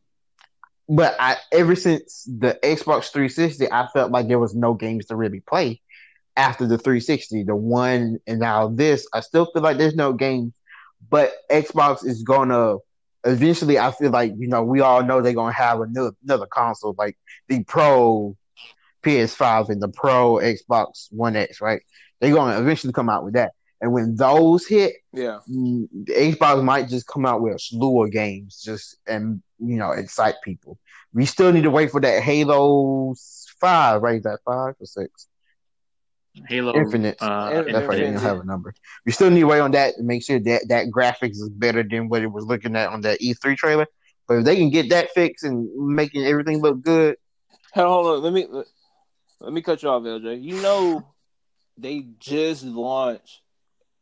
but 0.89 1.17
I 1.21 1.37
ever 1.53 1.75
since 1.77 2.25
the 2.25 2.59
Xbox 2.63 3.11
360, 3.13 3.71
I 3.71 3.89
felt 3.93 4.11
like 4.11 4.29
there 4.29 4.39
was 4.39 4.55
no 4.55 4.75
games 4.75 5.07
to 5.07 5.17
really 5.17 5.41
play 5.41 5.81
after 6.37 6.67
the 6.67 6.79
360. 6.79 7.45
The 7.45 7.57
one 7.57 8.19
and 8.27 8.41
now 8.41 8.69
this, 8.69 9.07
I 9.13 9.21
still 9.21 9.47
feel 9.53 9.63
like 9.63 9.79
there's 9.79 9.95
no 9.97 10.13
games, 10.13 10.55
but 11.11 11.33
Xbox 11.51 12.05
is 12.07 12.23
gonna 12.23 12.77
eventually. 13.25 13.79
I 13.79 13.91
feel 13.93 14.11
like 14.11 14.33
you 14.39 14.49
know 14.49 14.63
we 14.65 14.81
all 14.81 15.03
know 15.05 15.21
they're 15.21 15.35
gonna 15.35 15.53
have 15.53 15.81
another 15.81 16.13
another 16.25 16.47
console 16.47 16.95
like 16.99 17.19
the 17.49 17.65
Pro 17.65 18.37
PS5 19.03 19.69
and 19.69 19.83
the 19.83 19.89
Pro 19.89 20.35
Xbox 20.37 21.09
One 21.13 21.37
X, 21.37 21.61
right? 21.61 21.83
They're 22.21 22.35
gonna 22.35 22.61
eventually 22.61 22.93
come 22.93 23.09
out 23.11 23.25
with 23.25 23.35
that. 23.35 23.53
And 23.81 23.93
when 23.93 24.17
those 24.17 24.67
hit, 24.67 24.95
yeah. 25.13 25.39
mm, 25.49 25.89
the 25.93 26.13
Xbox 26.13 26.65
might 26.65 26.89
just 26.89 27.07
come 27.07 27.25
out 27.25 27.41
with 27.41 27.55
a 27.55 27.59
slew 27.59 28.05
of 28.05 28.11
games, 28.11 28.61
just 28.65 28.97
and 29.07 29.43
you 29.59 29.77
know 29.77 29.93
excite 29.93 30.37
people. 30.43 30.79
We 31.13 31.27
still 31.27 31.53
need 31.53 31.63
to 31.63 31.71
wait 31.71 31.91
for 31.91 32.01
that 32.01 32.23
Halo 32.23 33.15
Five, 33.61 34.03
right? 34.03 34.17
Is 34.17 34.25
that 34.25 34.41
five 34.45 34.75
or 34.81 34.87
six? 34.87 35.29
Halo 36.49 36.75
Infinite. 36.75 37.17
Uh, 37.21 37.51
Infinite. 37.53 37.73
That's 37.73 37.87
right. 37.87 37.99
They 37.99 38.11
don't 38.11 38.21
have 38.21 38.41
a 38.41 38.45
number. 38.45 38.75
We 39.07 39.13
still 39.13 39.31
need 39.31 39.41
to 39.41 39.47
wait 39.47 39.61
on 39.61 39.73
that 39.73 39.95
to 39.97 40.03
make 40.03 40.25
sure 40.25 40.39
that 40.41 40.69
that 40.69 40.87
graphics 40.87 41.33
is 41.33 41.49
better 41.49 41.83
than 41.83 42.09
what 42.09 42.23
it 42.23 42.31
was 42.33 42.45
looking 42.45 42.77
at 42.77 42.91
on 42.91 43.01
that 43.03 43.21
E3 43.21 43.57
trailer. 43.57 43.87
But 44.27 44.39
if 44.39 44.45
they 44.45 44.57
can 44.57 44.71
get 44.71 44.91
that 44.91 45.11
fixed 45.13 45.45
and 45.45 45.69
making 45.75 46.25
everything 46.27 46.61
look 46.61 46.83
good, 46.83 47.17
Hold 47.75 48.07
on, 48.07 48.23
let 48.23 48.33
me 48.33 48.47
let, 48.49 48.67
let 49.41 49.53
me 49.53 49.63
cut 49.63 49.83
you 49.83 49.89
off, 49.89 50.03
LJ. 50.03 50.43
You 50.43 50.61
know, 50.63 51.07
they 51.77 52.07
just 52.19 52.65
launched 52.65 53.41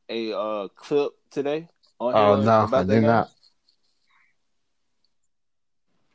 a 0.09 0.37
uh 0.37 0.69
clip 0.69 1.13
today 1.31 1.69
on 1.99 2.15
oh 2.15 2.17
Halo 2.17 2.43
no, 2.43 2.51
I 2.51 2.65
about 2.65 2.87
that 2.87 2.95
did 2.95 3.01
game. 3.01 3.11
not. 3.11 3.31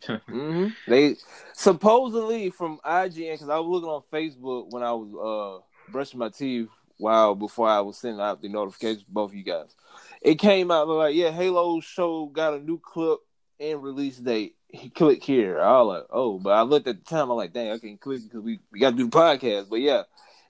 hmm 0.28 0.68
They 0.88 1.16
supposedly 1.54 2.50
from 2.50 2.80
IGN 2.86 3.34
because 3.34 3.50
I 3.50 3.60
was 3.60 3.68
looking 3.68 3.90
on 3.90 4.04
Facebook 4.12 4.72
when 4.72 4.84
I 4.84 4.92
was 4.94 5.14
uh 5.16 5.92
brushing 5.92 6.20
my 6.20 6.30
teeth 6.30 6.70
while 6.98 7.36
before 7.36 7.68
I 7.68 7.82
was 7.82 7.98
sending 7.98 8.22
out 8.22 8.42
the 8.42 8.50
notifications 8.50 9.04
to 9.04 9.12
both 9.12 9.32
of 9.32 9.36
you 9.36 9.44
guys. 9.44 9.76
It 10.22 10.36
came 10.36 10.72
out 10.72 10.88
like, 10.88 11.16
yeah, 11.16 11.32
Halo 11.32 11.80
show 11.82 12.28
got 12.28 12.54
a 12.54 12.60
new 12.60 12.80
clip 12.80 13.20
and 13.60 13.84
release 13.84 14.18
date. 14.18 14.56
Click 14.96 15.24
here. 15.24 15.60
I 15.60 15.82
was 15.82 15.98
like, 16.00 16.08
oh, 16.12 16.40
but 16.40 16.52
I 16.52 16.62
looked 16.62 16.88
at 16.88 17.04
the 17.04 17.04
time. 17.04 17.30
I'm 17.30 17.36
like, 17.38 17.52
dang, 17.54 17.72
I 17.72 17.80
can't 17.80 18.00
click 18.00 18.22
because 18.24 18.42
we, 18.42 18.60
we 18.72 18.80
got 18.80 18.92
to 18.92 18.96
do 18.98 19.10
the 19.10 19.18
podcast. 19.18 19.70
But 19.70 19.82
yeah, 19.82 20.04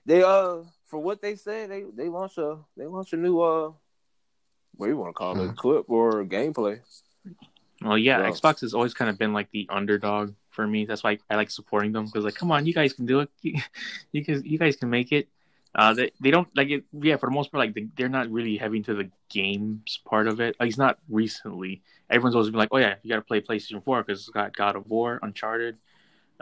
they 0.06 0.22
uh 0.22 0.58
for 0.92 0.98
what 0.98 1.22
they 1.22 1.36
said, 1.36 1.70
they 1.70 1.84
they 1.96 2.10
launched 2.10 2.36
a 2.36 2.58
they 2.76 2.84
launched 2.86 3.14
a 3.14 3.16
new 3.16 3.40
uh 3.40 3.72
what 4.76 4.86
do 4.86 4.92
you 4.92 4.98
want 4.98 5.08
to 5.08 5.14
call 5.14 5.40
it, 5.40 5.48
Mhm. 5.50 5.56
clip 5.56 5.88
or 5.88 6.22
gameplay. 6.24 6.80
Well, 7.80 7.96
yeah, 7.96 8.20
Well- 8.20 8.30
Xbox 8.30 8.60
has 8.60 8.74
always 8.74 8.92
kind 8.92 9.08
of 9.10 9.16
been 9.18 9.32
like 9.32 9.50
the 9.52 9.66
underdog 9.70 10.34
for 10.50 10.66
me. 10.66 10.84
That's 10.84 11.02
why 11.02 11.18
I 11.30 11.36
like 11.36 11.50
supporting 11.50 11.92
them 11.92 12.04
because, 12.04 12.24
like, 12.26 12.34
come 12.34 12.52
on, 12.52 12.66
you 12.66 12.74
guys 12.74 12.92
can 12.92 13.06
do 13.06 13.20
it. 13.20 13.30
You, 13.42 13.54
you 14.12 14.20
guys, 14.22 14.44
you 14.44 14.58
guys 14.58 14.76
can 14.76 14.90
make 14.90 15.12
it. 15.12 15.28
Uh, 15.74 15.94
they 15.94 16.10
they 16.20 16.30
don't 16.30 16.48
like 16.54 16.68
it. 16.68 16.84
Yeah, 16.92 17.16
for 17.16 17.26
the 17.30 17.34
most 17.34 17.50
part, 17.50 17.64
like 17.64 17.74
they, 17.74 17.88
they're 17.96 18.10
not 18.10 18.28
really 18.30 18.58
heavy 18.58 18.76
into 18.76 18.92
the 18.94 19.10
games 19.30 19.98
part 20.04 20.28
of 20.28 20.42
it. 20.42 20.54
At 20.60 20.66
least 20.66 20.76
not 20.76 20.98
recently. 21.08 21.80
Everyone's 22.10 22.34
always 22.34 22.50
been 22.50 22.58
like, 22.58 22.68
oh 22.72 22.76
yeah, 22.76 22.96
you 23.02 23.08
got 23.08 23.16
to 23.16 23.22
play 23.22 23.40
PlayStation 23.40 23.82
Four 23.82 24.02
because 24.02 24.20
it's 24.20 24.28
got 24.28 24.54
God 24.54 24.76
of 24.76 24.86
War, 24.90 25.18
Uncharted, 25.22 25.78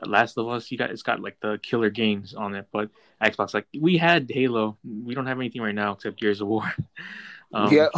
Last 0.05 0.39
of 0.39 0.49
Us. 0.49 0.71
You 0.71 0.79
got 0.79 0.91
it's 0.91 1.03
got 1.03 1.21
like 1.21 1.39
the 1.41 1.59
killer 1.63 1.91
games 1.91 2.35
on 2.35 2.55
it. 2.55 2.67
But 2.73 2.91
Xbox, 3.23 3.55
like, 3.55 3.67
we 3.79 3.99
had 3.99 4.31
Halo. 4.31 4.79
We 4.85 5.15
don't 5.15 5.27
have 5.27 5.39
anything 5.39 5.63
right 5.63 5.75
now 5.75 5.93
except 5.93 6.19
Gears 6.19 6.41
of 6.41 6.49
War. 6.49 6.73
um, 7.55 7.73
yeah. 7.73 7.89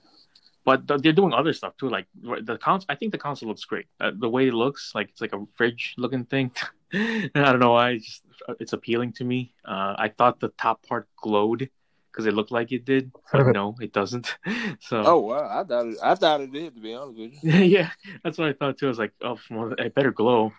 but 0.64 0.86
th- 0.86 1.00
they're 1.02 1.12
doing 1.12 1.32
other 1.32 1.52
stuff 1.52 1.76
too. 1.76 1.88
Like 1.88 2.06
the 2.14 2.58
console, 2.58 2.86
I 2.88 2.94
think 2.94 3.12
the 3.12 3.18
console 3.18 3.48
looks 3.48 3.64
great. 3.64 3.86
Uh, 4.00 4.12
the 4.16 4.28
way 4.28 4.48
it 4.48 4.54
looks, 4.54 4.92
like 4.94 5.10
it's 5.10 5.20
like 5.20 5.32
a 5.32 5.44
fridge 5.54 5.94
looking 5.98 6.24
thing. 6.24 6.52
I 6.94 7.30
don't 7.34 7.58
know 7.58 7.72
why, 7.72 7.90
it's, 7.90 8.06
just, 8.06 8.22
uh, 8.48 8.54
it's 8.60 8.72
appealing 8.72 9.12
to 9.14 9.24
me. 9.24 9.54
Uh, 9.64 9.94
I 9.98 10.08
thought 10.08 10.40
the 10.40 10.52
top 10.58 10.86
part 10.86 11.08
glowed 11.16 11.70
because 12.12 12.26
it 12.26 12.34
looked 12.34 12.52
like 12.52 12.72
it 12.72 12.84
did, 12.84 13.10
but 13.32 13.46
no, 13.52 13.74
it 13.80 13.92
doesn't. 13.92 14.36
so 14.80 15.02
Oh 15.04 15.18
wow, 15.20 15.60
I 15.60 15.64
thought 15.64 15.86
it, 15.86 15.98
I 16.02 16.14
thought 16.14 16.40
it 16.42 16.52
did 16.52 16.74
to 16.74 16.80
be 16.80 16.94
honest 16.94 17.18
with 17.18 17.32
you. 17.42 17.50
yeah, 17.62 17.90
that's 18.22 18.38
what 18.38 18.48
I 18.48 18.52
thought 18.52 18.78
too. 18.78 18.86
I 18.86 18.88
was 18.88 18.98
like, 18.98 19.12
oh, 19.22 19.38
well, 19.50 19.72
it 19.78 19.94
better 19.94 20.12
glow. 20.12 20.52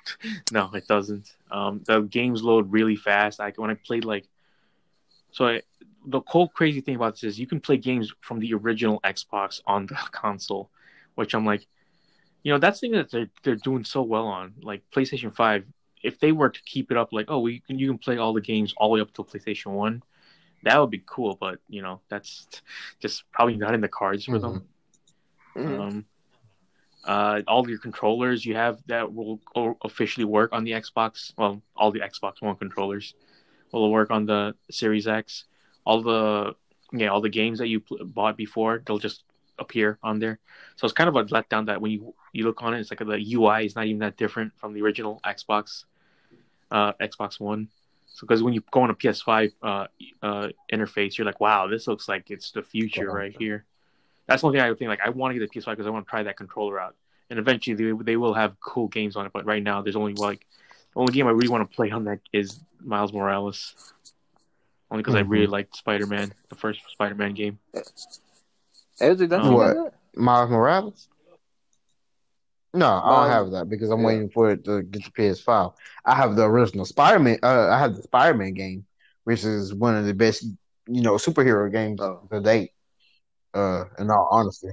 no, 0.51 0.71
it 0.73 0.87
doesn't. 0.87 1.35
Um, 1.51 1.81
the 1.85 2.01
games 2.01 2.43
load 2.43 2.71
really 2.71 2.95
fast. 2.95 3.39
I 3.39 3.53
when 3.55 3.69
I 3.69 3.75
played 3.75 4.05
like, 4.05 4.27
so 5.31 5.47
I, 5.47 5.61
the 6.05 6.21
whole 6.25 6.47
crazy 6.47 6.81
thing 6.81 6.95
about 6.95 7.13
this 7.13 7.23
is 7.23 7.39
you 7.39 7.47
can 7.47 7.59
play 7.59 7.77
games 7.77 8.11
from 8.21 8.39
the 8.39 8.53
original 8.53 8.99
Xbox 9.01 9.61
on 9.65 9.85
the 9.85 9.95
console, 10.11 10.69
which 11.15 11.33
I'm 11.33 11.45
like, 11.45 11.65
you 12.41 12.51
know, 12.51 12.59
that's 12.59 12.79
the 12.79 12.87
thing 12.87 12.97
that 12.97 13.11
they're 13.11 13.29
they're 13.43 13.55
doing 13.55 13.83
so 13.83 14.01
well 14.01 14.25
on. 14.25 14.53
Like 14.63 14.81
PlayStation 14.93 15.33
Five, 15.33 15.65
if 16.01 16.19
they 16.19 16.31
were 16.31 16.49
to 16.49 16.61
keep 16.63 16.91
it 16.91 16.97
up, 16.97 17.13
like, 17.13 17.25
oh, 17.29 17.39
we 17.39 17.59
can 17.59 17.77
you 17.77 17.87
can 17.87 17.99
play 17.99 18.17
all 18.17 18.33
the 18.33 18.41
games 18.41 18.73
all 18.75 18.89
the 18.89 18.95
way 18.95 19.01
up 19.01 19.13
to 19.13 19.23
PlayStation 19.23 19.67
One. 19.67 20.01
That 20.63 20.79
would 20.79 20.89
be 20.89 21.03
cool, 21.05 21.37
but 21.39 21.59
you 21.69 21.81
know 21.81 22.01
that's 22.09 22.47
just 22.99 23.29
probably 23.31 23.55
not 23.57 23.73
in 23.73 23.81
the 23.81 23.87
cards 23.89 24.25
for 24.25 24.39
them. 24.39 24.67
Mhm. 25.55 25.79
Um, 25.79 26.05
Uh, 27.05 27.41
all 27.49 27.69
your 27.69 27.79
controllers 27.79 28.45
you 28.45 28.55
have 28.55 28.81
that 28.87 29.13
will 29.13 29.37
officially 29.83 30.23
work 30.23 30.53
on 30.53 30.63
the 30.63 30.71
Xbox. 30.71 31.33
Well, 31.37 31.61
all 31.75 31.91
the 31.91 31.99
Xbox 31.99 32.41
One 32.41 32.55
controllers 32.55 33.13
will 33.73 33.91
work 33.91 34.09
on 34.09 34.25
the 34.25 34.55
Series 34.71 35.05
X. 35.05 35.43
All 35.85 36.01
the 36.01 36.55
yeah, 36.93 37.09
all 37.09 37.19
the 37.19 37.27
games 37.27 37.59
that 37.59 37.67
you 37.67 37.81
pl- 37.81 38.05
bought 38.05 38.37
before, 38.37 38.81
they'll 38.85 38.99
just 38.99 39.25
appear 39.59 39.99
on 40.01 40.19
there. 40.19 40.39
So 40.77 40.85
it's 40.85 40.93
kind 40.93 41.09
of 41.09 41.15
a 41.17 41.25
letdown 41.25 41.65
that 41.65 41.81
when 41.81 41.91
you 41.91 42.15
you 42.31 42.45
look 42.45 42.63
on 42.63 42.73
it, 42.73 42.79
it's 42.79 42.89
like 42.89 42.99
the 42.99 43.19
UI 43.35 43.65
is 43.65 43.75
not 43.75 43.85
even 43.85 43.99
that 43.99 44.15
different 44.15 44.53
from 44.57 44.73
the 44.73 44.81
original 44.81 45.19
Xbox, 45.25 45.83
uh, 46.71 46.93
Xbox 47.01 47.37
One. 47.37 47.67
So 48.13 48.27
because 48.27 48.43
when 48.43 48.53
you 48.53 48.63
go 48.71 48.81
on 48.81 48.89
a 48.91 48.95
PS5 48.95 49.53
uh, 49.61 49.87
uh, 50.21 50.49
interface, 50.71 51.17
you're 51.17 51.25
like, 51.25 51.39
wow, 51.39 51.67
this 51.67 51.87
looks 51.87 52.07
like 52.07 52.29
it's 52.29 52.51
the 52.51 52.61
future 52.61 53.09
right 53.11 53.35
here. 53.37 53.65
That's 54.27 54.43
one 54.43 54.53
thing 54.53 54.61
I 54.61 54.69
would 54.69 54.77
think. 54.79 54.87
Like, 54.89 55.01
I 55.03 55.09
want 55.09 55.33
to 55.33 55.39
get 55.39 55.51
the 55.51 55.59
PS5 55.59 55.71
because 55.71 55.87
I 55.87 55.89
want 55.89 56.05
to 56.05 56.09
try 56.09 56.23
that 56.23 56.37
controller 56.37 56.79
out, 56.79 56.95
and 57.29 57.39
eventually 57.39 57.75
they, 57.75 58.03
they 58.03 58.15
will 58.15 58.33
have 58.33 58.55
cool 58.61 58.87
games 58.87 59.15
on 59.15 59.25
it. 59.25 59.33
But 59.33 59.45
right 59.45 59.61
now, 59.61 59.81
there's 59.81 59.95
only 59.95 60.13
like 60.13 60.45
the 60.93 60.99
only 60.99 61.11
game 61.11 61.27
I 61.27 61.31
really 61.31 61.49
want 61.49 61.69
to 61.69 61.75
play 61.75 61.89
on 61.91 62.05
that 62.05 62.19
is 62.31 62.59
Miles 62.79 63.11
Morales. 63.11 63.73
Only 64.91 65.01
because 65.01 65.15
I 65.15 65.21
really 65.21 65.47
liked 65.47 65.75
Spider 65.75 66.05
Man, 66.05 66.31
the 66.49 66.55
first 66.55 66.79
Spider 66.91 67.15
Man 67.15 67.33
game. 67.33 67.57
LJ, 69.01 69.27
don't 69.27 69.31
you 69.31 69.35
Um, 69.35 69.53
What? 69.55 69.73
that? 69.73 69.93
Miles 70.15 70.51
Morales? 70.51 71.07
No, 72.73 72.87
I 72.87 73.09
don't 73.21 73.29
have 73.31 73.51
that 73.51 73.69
because 73.69 73.89
I'm 73.91 74.01
yeah. 74.01 74.05
waiting 74.07 74.29
for 74.29 74.49
it 74.51 74.63
to 74.65 74.81
get 74.83 75.03
the 75.03 75.11
PS5. 75.11 75.71
I 76.05 76.15
have 76.15 76.35
the 76.35 76.43
original 76.43 76.85
Spider-Man. 76.85 77.39
Uh, 77.43 77.69
I 77.69 77.79
have 77.79 77.95
the 77.95 78.01
Spider-Man 78.03 78.53
game, 78.53 78.85
which 79.25 79.43
is 79.43 79.73
one 79.73 79.95
of 79.95 80.05
the 80.05 80.13
best, 80.13 80.43
you 80.87 81.01
know, 81.01 81.13
superhero 81.15 81.71
games 81.71 82.01
Oh. 82.01 82.27
to 82.31 82.39
date. 82.41 82.71
Uh, 83.53 83.85
in 83.99 84.09
all 84.09 84.27
honesty, 84.31 84.69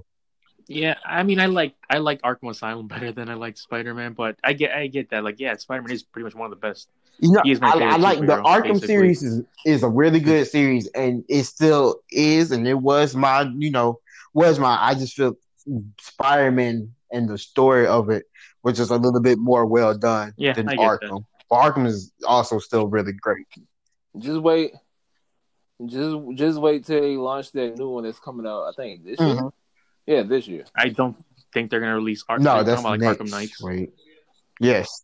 Yeah, 0.67 0.95
I 1.05 1.23
mean, 1.23 1.41
I 1.41 1.47
like 1.47 1.75
I 1.91 1.99
like 1.99 2.23
Arkham 2.23 2.51
Asylum 2.51 2.87
better 2.89 3.13
than 3.13 3.29
I 3.29 3.35
like 3.35 3.57
Spider 3.57 3.95
Man, 3.95 4.13
but 4.13 4.37
I 4.45 4.53
get 4.53 4.73
I 4.73 4.87
get 4.87 5.11
that. 5.11 5.25
Like, 5.25 5.41
yeah, 5.41 5.55
Spider 5.57 5.83
Man 5.83 5.93
is 5.93 6.03
pretty 6.03 6.25
much 6.25 6.35
one 6.35 6.47
of 6.47 6.51
the 6.51 6.67
best. 6.67 6.89
you 7.19 7.33
know, 7.33 7.43
He 7.43 7.51
is 7.53 7.61
my 7.61 7.71
I, 7.71 7.73
favorite 7.73 7.93
I 7.93 7.97
like 7.97 8.19
the 8.27 8.37
Arkham 8.45 8.81
basically. 8.81 8.87
series 8.87 9.23
is 9.23 9.43
is 9.65 9.83
a 9.83 9.89
really 9.89 10.21
good 10.21 10.47
series, 10.47 10.87
and 10.89 11.25
it 11.29 11.45
still 11.45 11.97
is, 12.11 12.53
and 12.53 12.67
it 12.67 12.75
was 12.79 13.15
my, 13.15 13.43
you 13.57 13.71
know, 13.71 14.01
was 14.33 14.59
my. 14.59 14.77
I 14.81 14.95
just 14.95 15.15
feel 15.15 15.35
Spider-Man 16.01 16.95
and 17.13 17.29
the 17.29 17.39
story 17.39 17.87
of 17.87 18.11
it 18.11 18.25
was 18.63 18.77
just 18.77 18.91
a 18.91 18.97
little 18.97 19.21
bit 19.21 19.39
more 19.39 19.67
well 19.67 19.97
done 19.97 20.33
Yeah, 20.37 20.53
than 20.53 20.69
I 20.69 20.77
get 20.77 21.01
that. 21.01 21.09
Arkham. 21.11 21.25
But 21.49 21.57
Arkham 21.73 21.87
is 21.87 22.13
also 22.27 22.59
still 22.59 22.87
really 22.89 23.13
great. 23.13 23.47
Just 24.19 24.41
wait. 24.41 24.73
Just 25.87 26.17
just 26.35 26.59
wait 26.61 26.85
till 26.85 27.01
they 27.01 27.17
launch 27.17 27.53
that 27.53 27.79
new 27.79 27.89
one 27.89 28.05
that's 28.05 28.21
coming 28.21 28.47
out. 28.47 28.65
I 28.65 28.73
think 28.77 29.05
this 29.05 29.19
year. 29.19 29.35
Mhm. 29.37 29.53
Yeah, 30.07 30.23
this 30.23 30.47
year. 30.47 30.65
I 30.77 30.91
don't 30.91 31.17
think 31.55 31.71
they're 31.71 31.81
gonna 31.81 31.95
release 31.95 32.23
Arkham. 32.25 32.41
No, 32.41 32.57
you're 32.57 32.65
that's 32.65 32.83
talking 32.83 33.03
about 33.03 33.19
like 33.19 33.19
next. 33.19 33.31
Arkham 33.31 33.31
Knights. 33.31 33.63
Wait. 33.63 33.91
Yes, 34.61 35.03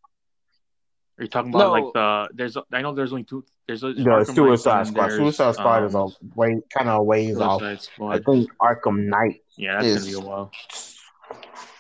Are 1.19 1.23
you 1.25 1.29
talking 1.31 1.49
about 1.51 1.59
No. 1.61 1.71
like 1.73 1.93
the? 1.95 2.29
There's 2.35 2.57
I 2.73 2.83
know 2.83 2.95
there's 2.95 3.11
only 3.13 3.25
two. 3.25 3.43
There's 3.67 3.83
a 3.85 3.95
the 3.95 4.03
Arkham 4.03 4.35
Suicide 4.35 4.71
Knights 4.77 4.89
and 4.89 4.97
Squad. 4.97 5.09
there's, 5.09 5.17
Suicide 5.19 5.55
Squad 5.55 5.85
is 5.85 5.95
um, 5.95 6.03
a 6.03 6.39
way 6.39 6.61
kind 6.77 6.89
of 6.91 7.07
ways 7.07 7.39
off. 7.39 7.61
Suicide 7.63 7.89
I 8.03 8.19
think 8.19 8.51
Arkham 8.61 9.07
Knight. 9.09 9.41
Yeah, 9.57 9.77
that's 9.81 9.87
is- 9.87 10.15
gonna 10.15 10.21
be 10.21 10.27
a 10.27 10.29
while. 10.31 10.51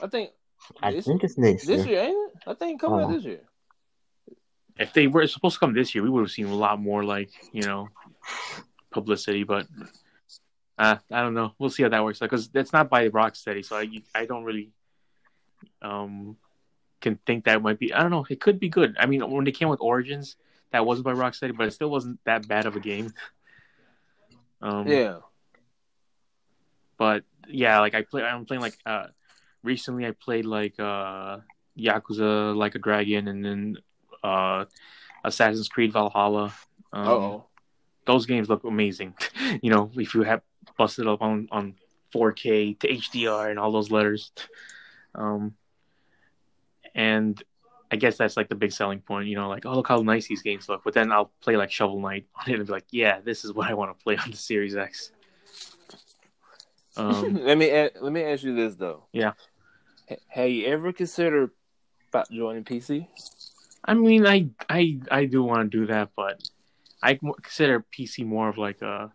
I 0.06 0.08
think 0.08 0.30
I 0.82 0.92
This- 0.92 1.04
think 1.04 1.24
it's 1.24 1.36
next 1.36 1.66
this 1.66 1.84
year. 1.84 1.94
year, 1.96 2.02
ain't 2.10 2.32
it? 2.36 2.42
I 2.46 2.54
think 2.54 2.80
coming 2.80 3.00
out 3.00 3.10
Oh. 3.10 3.14
this 3.14 3.24
year. 3.24 3.40
If 4.78 4.92
they 4.92 5.06
were 5.08 5.26
supposed 5.26 5.54
to 5.56 5.60
come 5.60 5.72
this 5.74 5.94
year, 5.94 6.04
we 6.04 6.10
would 6.10 6.20
have 6.20 6.30
seen 6.30 6.46
a 6.46 6.54
lot 6.54 6.78
more 6.80 7.02
like 7.04 7.30
you 7.52 7.62
know 7.62 7.88
publicity. 8.90 9.42
But 9.42 9.66
uh, 10.78 10.98
I 11.10 11.22
don't 11.22 11.34
know. 11.34 11.54
We'll 11.58 11.70
see 11.70 11.82
how 11.82 11.88
that 11.88 12.04
works. 12.04 12.22
out 12.22 12.26
Because 12.30 12.48
that's 12.50 12.72
not 12.72 12.88
by 12.88 13.08
Rocksteady, 13.08 13.64
so 13.64 13.76
I 13.76 13.88
I 14.14 14.26
don't 14.26 14.44
really 14.44 14.70
um 15.82 16.36
can 17.00 17.16
think 17.26 17.44
that 17.44 17.60
might 17.62 17.78
be. 17.78 17.92
I 17.92 18.00
don't 18.02 18.10
know. 18.12 18.26
It 18.30 18.40
could 18.40 18.60
be 18.60 18.68
good. 18.68 18.94
I 18.98 19.06
mean, 19.06 19.28
when 19.30 19.44
they 19.44 19.52
came 19.52 19.68
with 19.68 19.80
Origins, 19.80 20.36
that 20.70 20.86
wasn't 20.86 21.04
by 21.06 21.12
Rocksteady, 21.14 21.56
but 21.56 21.66
it 21.66 21.72
still 21.72 21.90
wasn't 21.90 22.22
that 22.24 22.46
bad 22.46 22.66
of 22.66 22.76
a 22.76 22.80
game. 22.80 23.12
Um, 24.62 24.86
Yeah. 24.86 25.18
but 26.96 27.24
yeah, 27.48 27.80
like 27.80 27.94
I 27.94 28.02
play, 28.02 28.22
I'm 28.22 28.44
playing 28.46 28.62
like 28.62 28.76
uh, 28.86 29.08
recently 29.66 30.06
I 30.06 30.12
played 30.12 30.46
like 30.46 30.78
uh, 30.78 31.38
Yakuza 31.78 32.56
Like 32.56 32.74
a 32.74 32.78
Dragon, 32.78 33.28
and 33.28 33.44
then 33.44 33.76
uh, 34.22 34.64
Assassin's 35.24 35.68
Creed 35.68 35.92
Valhalla. 35.92 36.54
Um, 36.92 37.08
oh. 37.08 37.44
Those 38.06 38.24
games 38.24 38.48
look 38.48 38.64
amazing. 38.64 39.14
you 39.62 39.70
know, 39.70 39.90
if 39.94 40.14
you 40.14 40.22
have 40.22 40.42
busted 40.78 41.06
up 41.06 41.20
on 41.20 41.48
on 41.50 41.74
4K 42.14 42.78
to 42.78 42.88
HDR 42.88 43.50
and 43.50 43.58
all 43.58 43.72
those 43.72 43.90
letters, 43.90 44.30
um, 45.14 45.54
and 46.94 47.42
I 47.90 47.96
guess 47.96 48.16
that's 48.16 48.36
like 48.36 48.48
the 48.48 48.54
big 48.54 48.72
selling 48.72 49.00
point. 49.00 49.28
You 49.28 49.36
know, 49.36 49.48
like 49.48 49.66
oh 49.66 49.74
look 49.74 49.88
how 49.88 50.00
nice 50.02 50.28
these 50.28 50.42
games 50.42 50.68
look. 50.68 50.82
But 50.84 50.94
then 50.94 51.10
I'll 51.10 51.32
play 51.40 51.56
like 51.56 51.72
Shovel 51.72 52.00
Knight 52.00 52.26
on 52.36 52.52
it 52.52 52.58
and 52.58 52.66
be 52.66 52.72
like, 52.72 52.86
yeah, 52.90 53.20
this 53.20 53.44
is 53.44 53.52
what 53.52 53.68
I 53.68 53.74
want 53.74 53.96
to 53.96 54.02
play 54.02 54.16
on 54.16 54.30
the 54.30 54.36
Series 54.36 54.76
X. 54.76 55.10
Um, 56.98 57.44
let 57.44 57.58
me 57.58 57.70
let 58.00 58.10
me 58.10 58.22
ask 58.22 58.42
you 58.42 58.56
this 58.56 58.74
though. 58.74 59.04
Yeah. 59.12 59.32
H- 60.08 60.20
have 60.28 60.48
you 60.48 60.66
ever 60.66 60.92
considered 60.92 61.50
about 62.10 62.30
joining 62.30 62.64
PC? 62.64 63.08
I 63.84 63.94
mean, 63.94 64.26
I 64.26 64.48
I 64.68 64.98
I 65.10 65.24
do 65.26 65.42
want 65.42 65.70
to 65.70 65.78
do 65.78 65.86
that, 65.86 66.10
but 66.16 66.48
I 67.02 67.14
consider 67.14 67.84
PC 67.96 68.24
more 68.24 68.48
of 68.48 68.58
like 68.58 68.82
a 68.82 69.12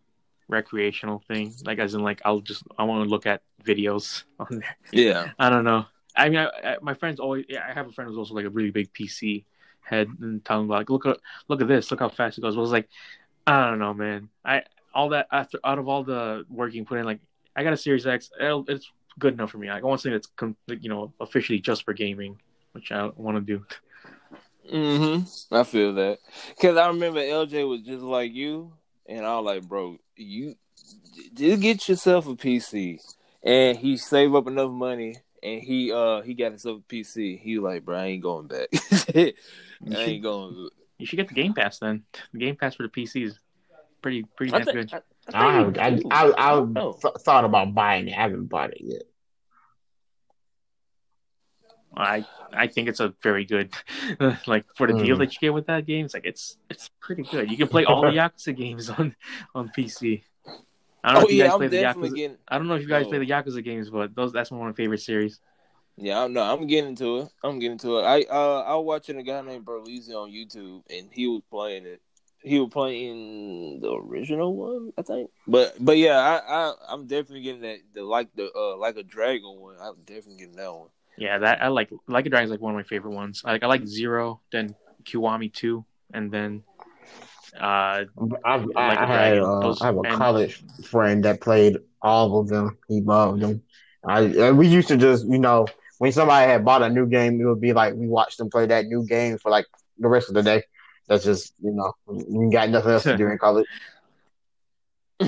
recreational 0.47 1.23
thing. 1.27 1.53
Like 1.65 1.79
as 1.79 1.93
in, 1.93 2.03
like 2.03 2.21
I'll 2.25 2.41
just 2.41 2.63
I 2.77 2.83
want 2.83 3.03
to 3.03 3.09
look 3.09 3.25
at 3.25 3.41
videos 3.63 4.23
on 4.39 4.59
there. 4.59 4.77
Yeah. 4.91 5.31
I 5.39 5.49
don't 5.49 5.63
know. 5.63 5.85
I 6.15 6.29
mean, 6.29 6.39
I, 6.39 6.47
I, 6.47 6.77
my 6.81 6.93
friends 6.93 7.19
always. 7.19 7.45
Yeah, 7.47 7.65
I 7.67 7.73
have 7.73 7.87
a 7.87 7.91
friend 7.91 8.09
who's 8.09 8.17
also 8.17 8.33
like 8.33 8.45
a 8.45 8.49
really 8.49 8.71
big 8.71 8.93
PC 8.93 9.45
head, 9.81 10.07
and 10.19 10.43
telling 10.43 10.67
me 10.67 10.73
like, 10.73 10.89
look 10.89 11.05
at 11.05 11.17
look 11.47 11.61
at 11.61 11.67
this, 11.67 11.89
look 11.89 12.01
how 12.01 12.09
fast 12.09 12.37
it 12.37 12.41
goes. 12.41 12.55
Well, 12.55 12.61
I 12.61 12.67
was 12.67 12.71
like, 12.71 12.89
I 13.47 13.69
don't 13.69 13.79
know, 13.79 13.93
man. 13.93 14.29
I 14.43 14.63
all 14.93 15.09
that 15.09 15.27
after 15.31 15.57
out 15.63 15.79
of 15.79 15.87
all 15.87 16.03
the 16.03 16.45
work 16.49 16.73
you 16.73 16.83
put 16.83 16.97
in, 16.97 17.05
like 17.05 17.19
I 17.55 17.63
got 17.63 17.73
a 17.73 17.77
Series 17.77 18.05
X. 18.05 18.29
It'll, 18.39 18.65
it's 18.67 18.91
good 19.20 19.34
enough 19.34 19.51
for 19.51 19.57
me. 19.57 19.70
Like, 19.70 19.84
I 19.84 19.86
want 19.86 20.01
something 20.01 20.16
that's 20.16 20.28
com- 20.36 20.57
you 20.68 20.89
know 20.89 21.14
officially 21.20 21.59
just 21.59 21.84
for 21.84 21.93
gaming, 21.93 22.39
which 22.74 22.91
I 22.91 23.09
want 23.16 23.38
to 23.38 23.41
do. 23.41 23.66
Mm-hmm. 24.72 25.53
I 25.53 25.64
feel 25.64 25.93
that 25.95 26.20
because 26.49 26.78
I 26.78 26.88
remember 26.88 27.20
LJ 27.20 27.68
was 27.68 27.82
just 27.82 28.03
like 28.03 28.34
you, 28.34 28.74
and 29.07 29.26
I 29.26 29.38
was 29.39 29.45
like, 29.45 29.68
bro, 29.68 29.97
you 30.16 30.55
just 31.34 31.62
get 31.62 31.89
yourself 31.89 32.28
a 32.28 32.36
PC, 32.36 32.99
and 33.43 33.78
he 33.78 33.97
saved 33.97 34.36
up 34.36 34.47
enough 34.47 34.72
money, 34.72 35.18
and 35.43 35.62
he 35.62 35.91
uh 35.91 36.22
he 36.22 36.34
got 36.34 36.51
himself 36.51 36.80
a 36.80 36.93
PC. 36.93 37.39
He 37.39 37.57
was 37.57 37.74
like, 37.74 37.86
bro, 37.86 37.97
I 37.97 38.05
ain't 38.05 38.24
going 38.24 38.47
back. 38.47 38.70
I 39.16 39.34
ain't 39.89 40.24
going. 40.24 40.70
You 40.97 41.05
should 41.05 41.18
get 41.18 41.28
the 41.28 41.34
Game 41.34 41.53
Pass 41.53 41.80
then. 41.80 42.03
The 42.32 42.39
Game 42.39 42.55
Pass 42.55 42.76
for 42.76 42.84
the 42.84 42.89
PC 42.89 43.26
is 43.26 43.39
pretty 44.01 44.24
pretty 44.36 44.51
damn 44.51 44.64
good. 44.64 44.93
I, 44.93 45.01
I 45.34 45.59
I, 45.59 45.88
I. 45.88 45.99
I, 46.11 46.34
I, 46.38 46.55
don't 46.55 46.99
th- 47.01 47.13
thought 47.19 47.45
about 47.45 47.74
buying 47.74 48.07
it. 48.07 48.17
I 48.17 48.22
haven't 48.22 48.45
bought 48.47 48.72
it 48.72 48.82
yet. 48.82 49.03
I 51.95 52.26
I 52.53 52.67
think 52.67 52.88
it's 52.88 52.99
a 53.01 53.13
very 53.22 53.43
good 53.45 53.74
like 54.47 54.65
for 54.76 54.88
the 54.88 54.93
deal 54.93 55.15
Mm. 55.15 55.19
that 55.19 55.34
you 55.34 55.39
get 55.41 55.53
with 55.53 55.67
that 55.67 55.86
game. 55.86 56.05
It's 56.05 56.13
like 56.13 56.26
it's 56.26 56.57
it's 56.69 56.89
pretty 57.01 57.24
good. 57.24 57.51
You 57.51 57.57
can 57.57 57.67
play 57.67 57.84
all 57.86 58.01
the 58.01 58.07
Yakuza 58.17 58.55
games 58.55 58.89
on 58.89 59.15
on 59.53 59.69
PC. 59.69 60.24
I 61.03 61.13
don't 61.13 61.15
know 61.15 61.22
Oh 61.22 61.26
if 61.26 61.32
you 61.32 61.38
yeah, 61.38 61.43
guys 61.45 61.53
I'm 61.53 61.59
play 61.59 61.67
the 61.67 61.78
Yakuza. 61.78 62.15
getting. 62.15 62.38
I 62.47 62.57
don't 62.57 62.67
know 62.67 62.76
if 62.76 62.82
you 62.82 62.88
guys 62.88 63.05
Oh. 63.05 63.09
play 63.09 63.19
the 63.19 63.26
Yakuza 63.30 63.63
games, 63.63 63.89
but 63.89 64.15
those 64.15 64.32
that's 64.32 64.51
one 64.51 64.61
of 64.61 64.67
my 64.67 64.74
favorite 64.74 65.01
series. 65.01 65.39
Yeah, 65.97 66.24
I'm 66.24 66.34
no, 66.34 66.41
I'm 66.43 66.65
getting 66.67 66.91
into 66.91 67.17
it. 67.19 67.28
I'm 67.43 67.59
getting 67.59 67.74
into 67.74 67.97
it. 67.99 68.03
I 68.03 68.22
uh 68.24 68.61
I 68.61 68.76
was 68.76 68.86
watching 68.86 69.17
a 69.17 69.24
guy 69.24 69.41
named 69.41 69.65
Berlizzi 69.65 70.11
on 70.15 70.32
YouTube 70.32 70.84
and 70.89 71.09
he 71.11 71.28
was 71.28 71.41
playing 71.49 71.86
it. 71.86 72.01
He 72.43 72.59
was 72.59 72.69
playing 72.69 73.81
the 73.81 73.91
original 73.93 74.55
one, 74.55 74.93
I 74.97 75.01
think. 75.03 75.29
But 75.47 75.75
but 75.79 75.97
yeah, 75.97 76.17
I, 76.17 76.37
I 76.69 76.73
I'm 76.89 77.05
definitely 77.07 77.41
getting 77.41 77.61
that 77.61 77.77
the 77.93 78.03
like 78.03 78.29
the 78.35 78.49
uh 78.55 78.77
like 78.77 78.97
a 78.97 79.03
dragon 79.03 79.59
one. 79.59 79.75
I'm 79.81 79.95
definitely 80.05 80.37
getting 80.37 80.55
that 80.55 80.73
one. 80.73 80.89
Yeah, 81.17 81.37
that 81.39 81.61
I 81.61 81.67
like. 81.67 81.89
Like 82.07 82.25
a 82.25 82.29
Dragon 82.29 82.45
is 82.45 82.51
like 82.51 82.61
one 82.61 82.73
of 82.73 82.77
my 82.77 82.83
favorite 82.83 83.13
ones. 83.13 83.43
I 83.45 83.51
like 83.51 83.63
I 83.63 83.67
like 83.67 83.85
Zero, 83.85 84.41
then 84.51 84.73
Kiwami 85.03 85.53
two, 85.53 85.85
and 86.13 86.31
then 86.31 86.63
uh 87.59 88.05
I've, 88.45 88.65
Like 88.65 88.71
I, 88.75 88.93
a 88.93 88.99
I, 88.99 89.05
had, 89.05 89.37
uh, 89.39 89.59
Those- 89.59 89.81
I 89.81 89.85
have 89.87 89.97
a 89.97 90.01
and- 90.01 90.15
college 90.17 90.63
friend 90.85 91.23
that 91.25 91.41
played 91.41 91.77
all 92.01 92.39
of 92.39 92.47
them. 92.47 92.77
He 92.87 93.01
loved 93.01 93.41
them. 93.41 93.61
I 94.03 94.25
uh, 94.37 94.53
we 94.53 94.67
used 94.67 94.87
to 94.87 94.97
just 94.97 95.27
you 95.27 95.37
know 95.37 95.67
when 95.99 96.11
somebody 96.11 96.49
had 96.49 96.65
bought 96.65 96.81
a 96.81 96.89
new 96.89 97.05
game, 97.05 97.39
it 97.39 97.45
would 97.45 97.61
be 97.61 97.73
like 97.73 97.93
we 97.93 98.07
watched 98.07 98.37
them 98.39 98.49
play 98.49 98.65
that 98.65 98.85
new 98.87 99.05
game 99.05 99.37
for 99.37 99.51
like 99.51 99.67
the 99.99 100.07
rest 100.07 100.29
of 100.29 100.33
the 100.33 100.41
day. 100.41 100.63
That's 101.12 101.26
just 101.26 101.53
you 101.62 101.72
know 101.72 101.91
you 102.07 102.49
got 102.49 102.70
nothing 102.70 102.91
else 102.91 103.03
to 103.03 103.18
do 103.18 103.28
in 103.28 103.38
college. 103.45 103.68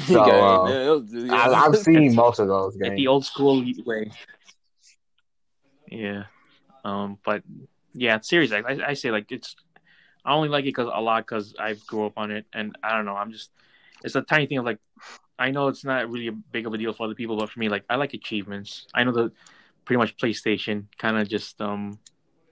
So, 0.07 0.21
uh, 0.23 0.69
Yeah, 0.69 1.01
yeah. 1.11 1.35
I, 1.35 1.65
I've 1.65 1.77
seen 1.89 2.15
most 2.15 2.39
of 2.39 2.47
those 2.47 2.77
at 2.81 2.95
the 2.95 3.07
old 3.07 3.25
school 3.25 3.61
way. 3.85 4.09
Yeah, 5.91 6.23
um, 6.85 7.19
but 7.25 7.43
yeah, 7.93 8.17
Series 8.21 8.53
I 8.53 8.93
say 8.93 9.11
like 9.11 9.29
it's. 9.29 9.57
I 10.23 10.31
only 10.33 10.47
like 10.47 10.63
it 10.63 10.67
because 10.67 10.87
a 10.87 11.01
lot 11.01 11.27
because 11.27 11.53
I 11.59 11.73
grew 11.85 12.05
up 12.05 12.13
on 12.15 12.31
it, 12.31 12.45
and 12.53 12.77
I 12.81 12.95
don't 12.95 13.03
know. 13.03 13.17
I'm 13.17 13.33
just. 13.33 13.49
It's 14.05 14.15
a 14.15 14.21
tiny 14.21 14.45
thing 14.45 14.59
of 14.59 14.65
like. 14.65 14.79
I 15.37 15.51
know 15.51 15.67
it's 15.67 15.83
not 15.83 16.09
really 16.09 16.29
a 16.29 16.31
big 16.31 16.65
of 16.65 16.73
a 16.73 16.77
deal 16.77 16.93
for 16.93 17.03
other 17.07 17.15
people, 17.15 17.35
but 17.35 17.49
for 17.49 17.59
me, 17.59 17.67
like 17.67 17.83
I 17.89 17.97
like 17.97 18.13
achievements. 18.13 18.87
I 18.93 19.03
know 19.03 19.11
the 19.11 19.33
pretty 19.83 19.97
much 19.97 20.15
PlayStation 20.15 20.85
kind 20.97 21.17
of 21.17 21.27
just 21.27 21.61
um 21.61 21.99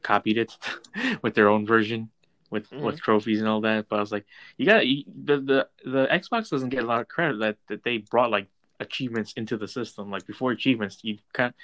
copied 0.01 0.37
it 0.37 0.57
with 1.23 1.33
their 1.33 1.47
own 1.47 1.65
version 1.65 2.09
with 2.51 2.69
Mhm. 2.69 2.81
with 2.83 3.01
trophies 3.01 3.39
and 3.39 3.49
all 3.49 3.61
that. 3.61 3.87
But 3.89 3.97
I 3.97 3.99
was 4.01 4.11
like, 4.11 4.25
you 4.57 4.65
got 4.67 4.81
the 4.81 5.37
the 5.41 5.69
the 5.85 6.07
Xbox 6.11 6.49
doesn't 6.49 6.69
get 6.69 6.83
a 6.83 6.87
lot 6.87 7.01
of 7.01 7.07
credit 7.07 7.39
that 7.39 7.57
that 7.69 7.83
they 7.83 7.97
brought 7.99 8.31
like 8.31 8.47
achievements 8.79 9.33
into 9.33 9.57
the 9.57 9.67
system. 9.67 10.11
Like 10.11 10.27
before 10.27 10.51
achievements, 10.51 10.99
you 11.03 11.17
kind 11.33 11.49
of, 11.49 11.55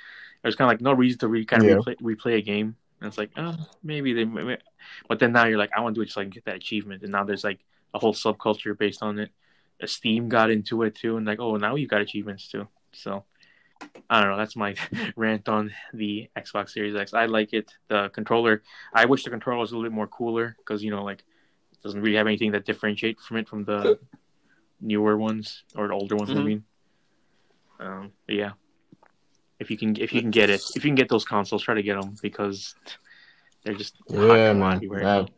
there's 0.44 0.56
kind 0.56 0.68
of 0.72 0.74
like 0.74 0.82
no 0.82 0.94
reason 0.94 1.20
to 1.20 1.28
re, 1.28 1.46
kind 1.46 1.62
of 1.64 1.68
Yeah. 1.68 1.76
replay, 1.76 1.98
replay 2.02 2.38
a 2.38 2.42
game. 2.42 2.76
And 3.02 3.08
it's 3.08 3.18
like, 3.18 3.32
oh, 3.38 3.56
maybe 3.84 4.14
they, 4.14 4.26
maybe. 4.26 4.58
but 5.10 5.20
then 5.20 5.32
now 5.34 5.46
you're 5.46 5.58
like, 5.58 5.72
I 5.76 5.82
want 5.82 5.96
to 5.96 6.00
do 6.00 6.04
it 6.04 6.10
so 6.12 6.22
I 6.22 6.24
can 6.24 6.32
get 6.32 6.46
that 6.46 6.56
achievement. 6.56 7.04
And 7.04 7.12
now 7.12 7.24
there's 7.24 7.44
like 7.44 7.60
a 7.94 8.00
whole 8.00 8.14
subculture 8.14 8.78
based 8.78 9.04
on 9.04 9.20
it. 9.20 9.32
Steam 9.86 10.30
got 10.30 10.50
into 10.50 10.84
it 10.84 10.96
too, 10.96 11.18
and 11.18 11.26
like, 11.28 11.40
oh, 11.40 11.56
now 11.58 11.76
you 11.76 11.88
got 11.88 12.02
achievements 12.02 12.48
too. 12.48 12.68
So 12.94 13.26
I 14.10 14.22
don't 14.22 14.32
know. 14.32 14.38
That's 14.38 14.56
my 14.56 14.76
rant 15.16 15.50
on 15.50 15.72
the 15.94 16.30
Xbox 16.38 16.70
Series 16.70 16.96
X. 16.96 17.14
I 17.14 17.26
like 17.26 17.54
it. 17.54 17.72
The 17.90 18.10
controller. 18.10 18.64
I 18.94 19.06
wish 19.06 19.24
the 19.24 19.30
controller 19.30 19.60
was 19.60 19.72
a 19.72 19.76
little 19.76 19.90
bit 19.90 19.96
more 19.96 20.08
cooler 20.08 20.56
because 20.60 20.84
you 20.84 20.92
know, 20.92 21.04
like, 21.04 21.20
it 21.74 21.82
doesn't 21.84 22.02
really 22.02 22.16
have 22.18 22.28
anything 22.28 22.52
that 22.54 22.66
differentiate 22.66 23.20
from 23.20 23.38
it 23.38 23.48
from 23.50 23.64
the 23.66 24.00
newer 24.80 25.18
ones 25.18 25.64
or 25.76 25.88
the 25.88 25.94
older 25.94 26.16
ones. 26.16 26.30
I 26.30 26.34
Mhm. 26.36 26.46
mean, 26.46 26.64
um, 27.80 28.12
but 28.26 28.36
yeah. 28.36 28.52
If 29.60 29.72
you 29.72 29.78
can, 29.78 29.96
if 30.00 30.14
you 30.14 30.22
can 30.22 30.30
get 30.30 30.50
it, 30.52 30.62
if 30.76 30.86
you 30.86 30.90
can 30.90 30.96
get 30.96 31.10
those 31.10 31.26
consoles, 31.26 31.64
try 31.64 31.74
to 31.74 31.82
get 31.82 32.00
them 32.00 32.16
because 32.22 32.76
they're 33.64 33.74
just 33.74 33.96
Yeah, 34.08 34.54
man. 34.54 34.82
right 34.88 35.04
That- 35.04 35.30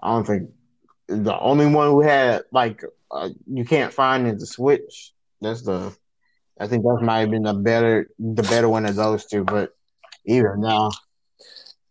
I 0.00 0.10
don't 0.14 0.24
think 0.26 0.50
the 1.08 1.36
only 1.38 1.66
one 1.66 1.88
who 1.90 2.00
had 2.02 2.44
like 2.52 2.84
uh, 3.10 3.30
you 3.46 3.64
can't 3.64 3.92
find 3.92 4.26
is 4.28 4.40
the 4.40 4.46
Switch. 4.46 5.12
That's 5.40 5.62
the. 5.62 5.94
I 6.60 6.66
think 6.68 6.84
that 6.84 7.00
might 7.02 7.20
have 7.20 7.30
been 7.30 7.42
the 7.42 7.54
better 7.54 8.08
the 8.18 8.42
better 8.42 8.68
one 8.68 8.86
of 8.86 8.94
those 8.96 9.26
two, 9.26 9.42
but 9.44 9.74
even 10.24 10.60
now, 10.60 10.90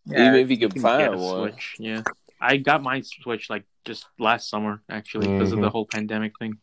Even 0.10 0.36
if 0.36 0.50
you 0.50 0.58
you 0.58 0.70
can 0.70 0.82
find 0.82 1.14
a 1.14 1.18
one. 1.18 1.52
Switch, 1.52 1.76
yeah. 1.80 2.04
I 2.40 2.58
got 2.58 2.82
my 2.84 3.02
Switch 3.02 3.50
like 3.50 3.64
just 3.86 4.06
last 4.20 4.50
summer 4.50 4.82
actually 4.90 5.28
because 5.28 5.52
of 5.52 5.60
the 5.62 5.68
Mhm. 5.68 5.72
whole 5.72 5.86
pandemic 5.86 6.38
thing, 6.40 6.58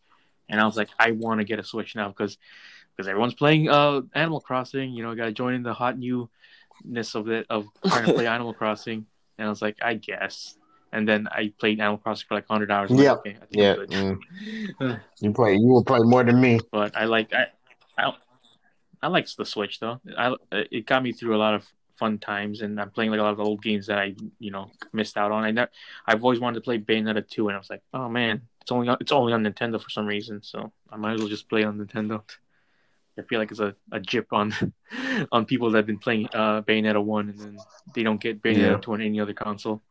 and 0.49 0.61
I 0.61 0.65
was 0.65 0.77
like, 0.77 0.89
I 0.99 1.13
want 1.13 1.41
to 1.41 1.45
get 1.45 1.59
a 1.59 1.65
Switch 1.65 1.95
now 1.95 2.09
because 2.09 2.39
because 2.97 3.09
everyone's 3.09 3.35
playing 3.35 3.69
uh 3.69 4.03
Animal 4.15 4.41
Crossing. 4.41 4.93
You 4.93 5.03
know, 5.03 5.15
got 5.15 5.27
to 5.27 5.33
join 5.33 5.55
in 5.55 5.63
the 5.63 5.73
hot 5.75 5.99
newness 5.99 7.15
of 7.15 7.29
it 7.29 7.47
of 7.51 7.67
trying 7.87 8.07
to 8.07 8.13
play 8.15 8.27
Animal 8.37 8.55
Crossing, 8.55 9.07
and 9.39 9.47
I 9.47 9.51
was 9.51 9.63
like, 9.63 9.77
I 9.83 9.95
guess. 9.95 10.57
And 10.93 11.07
then 11.09 11.29
I 11.31 11.53
played 11.59 11.79
Animal 11.81 11.99
Crossing 11.99 12.27
for 12.29 12.35
like 12.35 12.49
hundred 12.49 12.71
hours. 12.71 12.91
I'm 12.91 12.97
like, 12.97 13.05
Yep. 13.07 13.19
okay, 13.19 13.37
yeah, 13.51 13.75
mm, 13.77 15.01
you 15.21 15.33
play 15.33 15.55
you 15.55 15.69
will 15.69 15.85
play 15.85 16.01
more 16.01 16.25
than 16.25 16.41
me. 16.41 16.59
but 16.73 16.97
I 16.97 17.05
like 17.05 17.33
I, 17.33 17.47
I 17.99 18.13
I 19.03 19.09
like 19.09 19.27
the 19.37 19.45
Switch 19.45 19.81
though. 19.81 20.01
I 20.17 20.35
it 20.53 20.87
got 20.87 21.03
me 21.03 21.13
through 21.13 21.37
a 21.37 21.39
lot 21.39 21.55
of 21.55 21.65
fun 21.99 22.19
times, 22.19 22.63
and 22.63 22.81
I'm 22.81 22.91
playing 22.91 23.11
like 23.11 23.21
a 23.21 23.23
lot 23.23 23.33
of 23.33 23.41
old 23.41 23.63
games 23.63 23.87
that 23.87 23.99
I 23.99 24.15
you 24.39 24.51
know 24.51 24.71
missed 24.93 25.17
out 25.17 25.33
on. 25.33 25.45
I 25.45 25.51
never, 25.51 25.71
I've 26.07 26.23
always 26.25 26.41
wanted 26.41 26.57
to 26.57 26.61
play 26.63 26.79
Bayonetta 26.79 27.29
two, 27.29 27.49
and 27.49 27.57
I 27.57 27.59
was 27.59 27.71
like, 27.71 27.83
oh 27.93 28.09
man, 28.09 28.43
it's 28.63 28.73
only 28.73 28.89
on, 28.89 28.97
it's 29.01 29.13
only 29.13 29.33
on 29.33 29.43
Nintendo 29.45 29.81
for 29.83 29.91
some 29.91 30.07
reason, 30.07 30.43
so 30.43 30.73
I 30.91 30.97
might 30.97 31.15
as 31.15 31.21
well 31.21 31.29
just 31.29 31.49
play 31.49 31.65
on 31.65 31.79
Nintendo. 31.79 32.23
I 33.19 33.23
feel 33.23 33.39
like 33.39 33.51
it's 33.51 33.61
a, 33.61 33.75
a 33.93 34.01
jip 34.01 34.33
on 34.33 34.55
on 35.33 35.45
people 35.45 35.71
that 35.71 35.79
have 35.79 35.87
been 35.87 35.99
playing 35.99 36.29
uh, 36.33 36.63
Bayonetta 36.63 37.03
one, 37.05 37.29
and 37.29 37.39
then 37.39 37.59
they 37.95 38.03
don't 38.03 38.21
get 38.21 38.43
Bayonetta 38.43 38.73
Yeah. 38.73 38.77
two 38.79 38.93
on 38.93 39.03
any 39.03 39.21
other 39.21 39.35
console. 39.35 39.83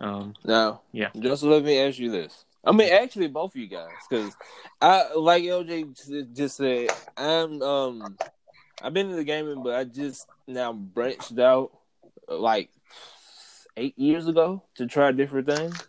Um, 0.00 0.34
Now, 0.44 0.82
Yeah. 0.92 1.10
Just 1.18 1.42
let 1.42 1.64
me 1.64 1.78
ask 1.78 1.98
you 1.98 2.10
this. 2.10 2.44
I 2.68 2.72
mean, 2.72 2.92
actually, 2.92 3.28
both 3.28 3.52
of 3.52 3.56
you 3.56 3.66
guys, 3.66 3.88
because 4.08 4.36
I 4.78 5.14
like 5.14 5.42
LJ 5.42 6.36
just 6.36 6.58
said, 6.58 6.90
I'm 7.16 7.62
um, 7.62 8.18
I've 8.82 8.92
been 8.92 9.08
in 9.08 9.16
the 9.16 9.24
gaming, 9.24 9.62
but 9.62 9.74
I 9.74 9.84
just 9.84 10.26
now 10.46 10.74
branched 10.74 11.38
out 11.38 11.70
like 12.28 12.68
eight 13.78 13.98
years 13.98 14.28
ago 14.28 14.62
to 14.74 14.86
try 14.86 15.12
different 15.12 15.48
things. 15.48 15.88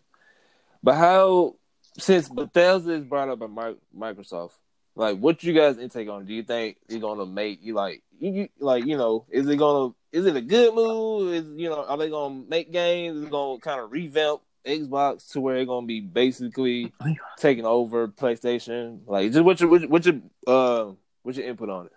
But 0.81 0.95
how, 0.95 1.55
since 1.97 2.29
Bethesda 2.29 2.93
is 2.93 3.03
brought 3.03 3.27
up 3.27 3.39
by 3.39 3.73
Microsoft, 3.93 4.53
like, 4.95 5.17
what 5.17 5.43
you 5.43 5.51
guys 5.51 5.77
intake 5.77 6.07
on? 6.07 6.25
Do 6.25 6.33
you 6.33 6.43
think 6.43 6.77
it's 6.87 7.01
gonna 7.01 7.25
make 7.25 7.61
you 7.61 7.73
like, 7.73 8.03
you, 8.21 8.31
you 8.31 8.49
like, 8.59 8.85
you 8.85 8.95
know, 8.95 9.25
is 9.29 9.49
it 9.49 9.57
gonna, 9.57 9.93
is 10.13 10.25
it 10.25 10.37
a 10.37 10.41
good 10.41 10.73
move? 10.73 11.33
Is 11.33 11.45
you 11.57 11.69
know, 11.69 11.83
are 11.83 11.97
they 11.97 12.09
gonna 12.09 12.43
make 12.47 12.71
games? 12.71 13.17
Is 13.17 13.23
it 13.25 13.31
gonna 13.31 13.59
kind 13.59 13.81
of 13.81 13.91
revamp 13.91 14.39
Xbox 14.69 15.31
to 15.31 15.41
where 15.41 15.57
it's 15.57 15.67
gonna 15.67 15.85
be 15.87 15.99
basically 16.01 16.93
taking 17.37 17.65
over 17.65 18.07
PlayStation? 18.07 18.99
Like, 19.07 19.31
just 19.31 19.43
what's 19.43 19.61
your, 19.61 19.69
what's 19.69 19.81
your, 19.83 19.89
what's 19.89 20.05
your, 20.07 20.21
uh, 20.47 20.91
what's 21.23 21.37
your 21.37 21.47
input 21.47 21.69
on 21.69 21.85
it? 21.87 21.91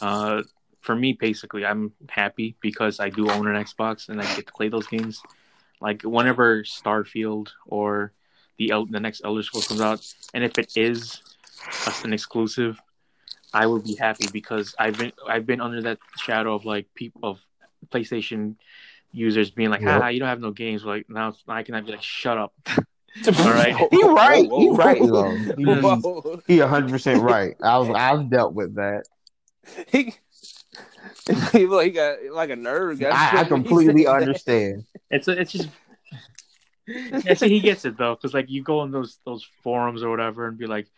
Uh, 0.00 0.42
for 0.80 0.96
me, 0.96 1.12
basically, 1.12 1.64
I'm 1.64 1.92
happy 2.08 2.56
because 2.60 3.00
I 3.00 3.10
do 3.10 3.30
own 3.30 3.46
an 3.46 3.62
Xbox 3.62 4.08
and 4.08 4.20
I 4.20 4.24
get 4.36 4.46
to 4.46 4.52
play 4.52 4.68
those 4.68 4.86
games. 4.86 5.22
Like 5.80 6.02
whenever 6.02 6.62
Starfield 6.62 7.48
or 7.66 8.12
the 8.58 8.70
El- 8.70 8.86
the 8.86 9.00
next 9.00 9.22
Elder 9.24 9.42
Scrolls 9.42 9.68
comes 9.68 9.80
out, 9.80 10.06
and 10.34 10.44
if 10.44 10.58
it 10.58 10.72
is 10.76 11.22
a- 11.86 12.04
an 12.04 12.12
exclusive, 12.12 12.78
I 13.52 13.66
would 13.66 13.84
be 13.84 13.94
happy 13.94 14.26
because 14.32 14.74
I've 14.78 14.96
been 14.98 15.12
I've 15.26 15.46
been 15.46 15.60
under 15.60 15.82
that 15.82 15.98
shadow 16.16 16.54
of 16.54 16.64
like 16.64 16.86
people 16.94 17.20
of 17.24 17.40
PlayStation 17.90 18.56
users 19.12 19.50
being 19.50 19.70
like, 19.70 19.80
Yep. 19.80 20.02
"Ah, 20.02 20.08
you 20.08 20.18
don't 20.18 20.28
have 20.28 20.40
no 20.40 20.50
games." 20.50 20.84
Like 20.84 21.06
now, 21.08 21.34
I 21.48 21.62
can 21.62 21.82
be 21.84 21.92
like, 21.92 22.02
"Shut 22.02 22.38
up." 22.38 22.54
All 23.26 23.52
right. 23.52 23.74
He 23.90 24.02
right, 24.04 24.48
Whoa, 24.48 24.60
he 24.60 24.70
right 24.70 25.00
though. 25.00 25.36
He, 25.56 25.64
Whoa. 25.64 26.40
he 26.46 26.58
hundred 26.58 26.90
percent 26.90 27.22
right. 27.22 27.56
I 27.62 27.78
was 27.78 27.90
I've 27.90 28.30
dealt 28.30 28.54
with 28.54 28.76
that. 28.76 29.04
he, 29.88 30.14
he, 31.52 31.66
like, 31.66 31.86
he 31.86 31.90
got 31.90 32.18
like 32.32 32.50
a 32.50 32.56
nerve. 32.56 33.02
I, 33.02 33.40
I 33.40 33.44
completely 33.44 34.06
understand. 34.06 34.84
It's 35.10 35.26
it's 35.28 35.52
just 35.52 35.68
yeah, 36.86 37.34
see, 37.34 37.48
he 37.48 37.60
gets 37.60 37.84
it 37.84 37.96
though, 37.96 38.14
because 38.14 38.34
like 38.34 38.50
you 38.50 38.62
go 38.62 38.80
on 38.80 38.90
those 38.90 39.18
those 39.24 39.46
forums 39.62 40.02
or 40.02 40.10
whatever 40.10 40.46
and 40.46 40.58
be 40.58 40.66
like, 40.66 40.88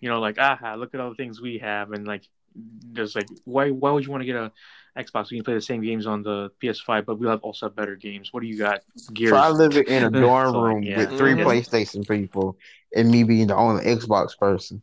you 0.00 0.08
know, 0.08 0.20
like 0.20 0.38
aha, 0.38 0.74
look 0.74 0.94
at 0.94 1.00
all 1.00 1.10
the 1.10 1.14
things 1.14 1.40
we 1.40 1.58
have, 1.58 1.92
and 1.92 2.06
like 2.06 2.24
there's 2.54 3.14
like 3.14 3.28
why 3.44 3.70
why 3.70 3.90
would 3.90 4.04
you 4.04 4.10
want 4.10 4.22
to 4.22 4.26
get 4.26 4.36
a 4.36 4.52
Xbox? 4.98 5.30
We 5.30 5.38
can 5.38 5.44
play 5.44 5.54
the 5.54 5.60
same 5.60 5.82
games 5.82 6.06
on 6.06 6.22
the 6.22 6.50
PS5, 6.62 7.04
but 7.06 7.18
we'll 7.18 7.30
have 7.30 7.40
also 7.42 7.66
have 7.66 7.76
better 7.76 7.96
games. 7.96 8.32
What 8.32 8.40
do 8.40 8.46
you 8.48 8.58
got? 8.58 8.82
Gears. 9.12 9.30
Try 9.30 9.48
live 9.48 9.76
in 9.76 10.04
a 10.04 10.10
dorm 10.20 10.52
So, 10.52 10.62
room 10.62 10.82
yeah. 10.82 10.98
with 10.98 11.16
three 11.18 11.32
Mhm. 11.34 11.44
PlayStation 11.44 12.06
people 12.08 12.56
and 12.94 13.10
me 13.10 13.22
being 13.24 13.46
the 13.48 13.56
only 13.56 13.84
Xbox 13.84 14.36
person. 14.38 14.82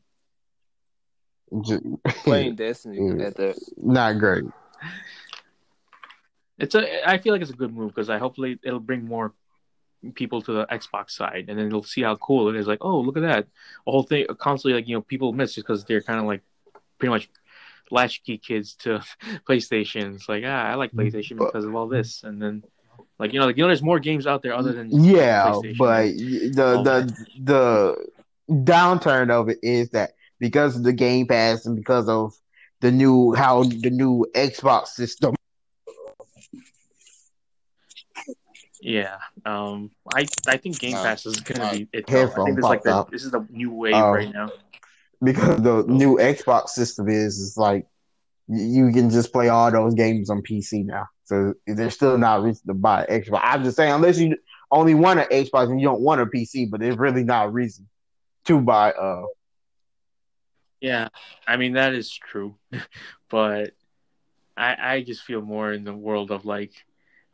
Playing 2.24 2.55
Destiny 2.55 2.97
Yeah. 3.20 3.26
at 3.28 3.36
that. 3.38 3.58
not 3.78 4.20
great. 4.20 4.43
It's 6.60 6.76
a. 6.76 7.08
I 7.10 7.18
feel 7.20 7.34
like 7.34 7.41
it's 7.41 7.51
a 7.51 7.55
good 7.55 7.74
move 7.74 7.93
because 7.93 8.10
I 8.10 8.18
hopefully 8.18 8.60
it'll 8.64 8.80
bring 8.80 9.05
more 9.05 9.34
people 10.16 10.41
to 10.41 10.51
the 10.53 10.66
Xbox 10.68 11.12
side, 11.12 11.45
and 11.49 11.58
then 11.60 11.70
they'll 11.70 11.84
see 11.84 12.01
how 12.01 12.16
cool 12.16 12.49
it 12.49 12.55
is. 12.55 12.66
Like, 12.68 12.80
oh, 12.82 12.99
look 12.99 13.16
at 13.18 13.22
that! 13.24 13.47
A 13.88 13.91
whole 13.91 14.03
thing 14.03 14.26
constantly 14.39 14.74
like 14.80 14.88
you 14.88 14.95
know 14.95 15.01
people 15.01 15.34
miss 15.34 15.53
just 15.53 15.68
because 15.68 15.86
they're 15.86 16.01
kind 16.01 16.20
of 16.20 16.26
like 16.26 16.41
pretty 16.97 17.12
much 17.12 17.30
latchkey 17.92 18.38
kids 18.38 18.76
to 18.76 19.04
PlayStation. 19.50 20.16
It's 20.16 20.30
like 20.30 20.44
ah, 20.46 20.64
I 20.64 20.76
like 20.76 20.92
PlayStation 20.92 21.38
because 21.38 21.66
of 21.66 21.76
all 21.76 21.88
this, 21.88 22.24
and 22.24 22.42
then 22.42 22.64
like 23.20 23.34
you 23.34 23.40
know 23.40 23.46
like 23.46 23.58
you 23.58 23.64
know 23.64 23.68
there's 23.68 23.84
more 23.84 24.00
games 24.00 24.28
out 24.28 24.42
there 24.42 24.54
other 24.54 24.74
than 24.74 24.90
Yeah, 24.92 25.60
but 25.78 26.04
the 26.18 26.76
Oh, 26.80 26.84
the 26.84 27.16
the 27.44 28.08
downturn 28.50 29.30
of 29.32 29.50
it 29.50 29.60
is 29.62 29.90
that 29.90 30.12
because 30.40 30.76
of 30.76 30.84
the 30.84 30.94
Game 30.94 31.28
Pass 31.28 31.66
and 31.66 31.76
because 31.76 32.08
of 32.08 32.34
the 32.82 32.92
new 32.92 33.34
how 33.34 33.64
the 33.64 33.90
new 33.90 34.26
Xbox 34.36 34.88
system. 34.88 35.36
yeah. 38.82 39.18
Um, 39.46 39.90
I 40.14 40.28
I 40.48 40.58
think 40.58 40.80
Game 40.80 40.94
Pass 40.94 41.26
is 41.26 41.40
gonna 41.40 41.64
uh, 41.64 41.72
be 41.74 41.88
it. 41.92 42.06
I 42.12 42.28
think 42.28 42.56
this 42.56 42.64
like 42.64 42.84
the, 42.84 43.06
this 43.12 43.24
is 43.24 43.32
the 43.32 43.46
new 43.50 43.72
wave 43.74 43.96
Oh. 43.96 44.12
right 44.12 44.32
now. 44.32 44.50
Because 45.24 45.61
the 45.61 45.84
new 45.88 46.18
Xbox 46.18 46.70
system 46.70 47.07
is 47.09 47.38
is 47.38 47.57
like 47.57 47.86
you 48.47 48.91
can 48.91 49.09
just 49.09 49.34
play 49.34 49.49
all 49.49 49.72
those 49.72 49.93
games 49.93 50.30
on 50.30 50.41
PC 50.41 50.86
now. 50.86 51.07
So 51.26 51.53
they're 51.65 51.89
still 51.91 52.18
not 52.18 52.43
reason 52.43 52.68
to 52.68 52.74
buy 52.74 53.03
an 53.05 53.22
Xbox. 53.22 53.41
I'm 53.43 53.63
just 53.63 53.76
saying, 53.76 53.91
unless 53.91 54.18
you 54.18 54.38
only 54.72 54.93
want 54.93 55.20
an 55.20 55.26
Xbox 55.32 55.70
and 55.70 55.80
you 55.82 55.88
don't 55.88 55.99
want 56.01 56.22
a 56.22 56.26
PC, 56.26 56.70
but 56.70 56.80
there's 56.80 56.97
really 56.97 57.24
not 57.24 57.47
a 57.47 57.49
reason 57.49 57.88
to 58.45 58.61
buy. 58.61 58.91
Uh, 58.91 59.26
Yeah, 60.80 61.09
I 61.47 61.57
mean 61.57 61.74
that 61.74 61.93
is 61.93 62.11
true, 62.13 62.55
but 63.30 63.72
I 64.55 64.95
I 64.95 65.01
just 65.01 65.24
feel 65.24 65.41
more 65.41 65.74
in 65.74 65.84
the 65.84 65.93
world 65.93 66.32
of 66.32 66.45
like 66.45 66.72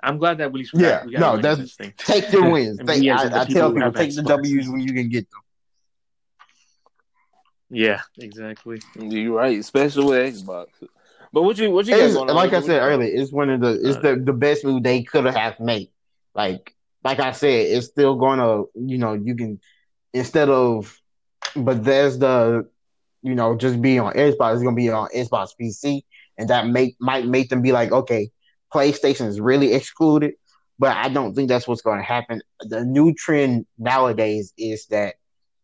I'm 0.02 0.18
glad 0.18 0.40
that 0.40 0.52
we 0.52 0.64
got, 0.64 0.82
Yeah, 0.82 1.06
we 1.06 1.12
no, 1.14 1.28
a 1.28 1.38
win 1.38 1.38
in 1.38 1.42
that's- 1.42 1.78
take 1.98 2.32
your 2.32 2.50
wins. 2.50 2.78
And 2.80 2.88
Take, 2.88 3.02
we 3.02 3.10
as 3.10 3.24
in 3.24 3.32
the 3.32 3.38
I, 3.38 3.42
I 3.42 3.46
tell 3.46 3.72
people 3.74 3.92
take 3.94 4.16
the 4.16 4.24
W's 4.24 4.70
when 4.70 4.82
you 4.82 4.94
can 4.94 5.10
get 5.10 5.30
them. 5.30 5.42
Yeah, 7.74 8.02
exactly. 8.20 8.82
You're 9.00 9.34
right, 9.34 9.60
especially 9.60 10.06
with 10.06 10.36
Xbox. 10.36 10.68
But 11.32 11.42
what 11.42 11.58
you 11.58 11.72
what 11.72 11.88
you 11.88 11.94
got 11.94 12.02
It's, 12.02 12.14
going 12.14 12.30
on? 12.30 12.36
like 12.36 12.54
I 12.54 12.62
said 12.62 12.80
earlier, 12.82 13.12
it's 13.12 13.32
one 13.32 13.50
of 13.50 13.62
the 13.62 13.72
it's 13.74 13.98
the, 13.98 14.12
uh, 14.12 14.16
the 14.24 14.34
best 14.34 14.64
move 14.64 14.84
they 14.84 15.02
could 15.02 15.26
have 15.26 15.60
made. 15.60 15.90
Like 16.36 16.76
like 17.04 17.20
I 17.20 17.32
said, 17.32 17.66
it's 17.68 17.88
still 17.88 18.16
gonna 18.16 18.64
you 18.76 19.00
know 19.00 19.14
you 19.14 19.36
can 19.36 19.60
instead 20.14 20.50
of 20.50 21.00
but 21.56 21.84
there's 21.84 22.20
the 22.20 22.70
you 23.24 23.34
know 23.34 23.58
just 23.58 23.82
be 23.82 23.98
on 23.98 24.14
Xbox, 24.14 24.54
it's 24.54 24.64
gonna 24.64 24.76
be 24.76 24.92
on 24.92 25.10
Xbox 25.10 25.50
PC, 25.60 26.04
and 26.38 26.50
that 26.50 26.68
make 26.68 26.96
might 27.00 27.26
make 27.26 27.50
them 27.50 27.64
be 27.64 27.72
like, 27.72 27.92
okay, 27.92 28.30
PlayStation 28.72 29.28
is 29.28 29.42
really 29.42 29.74
excluded. 29.74 30.36
But 30.78 30.98
I 30.98 31.10
don't 31.10 31.34
think 31.34 31.50
that's 31.50 31.68
what's 31.68 31.82
going 31.82 32.00
to 32.00 32.04
happen. 32.04 32.42
The 32.62 32.84
new 32.84 33.14
trend 33.14 33.68
nowadays 33.78 34.54
is 34.58 34.88
that 34.88 35.16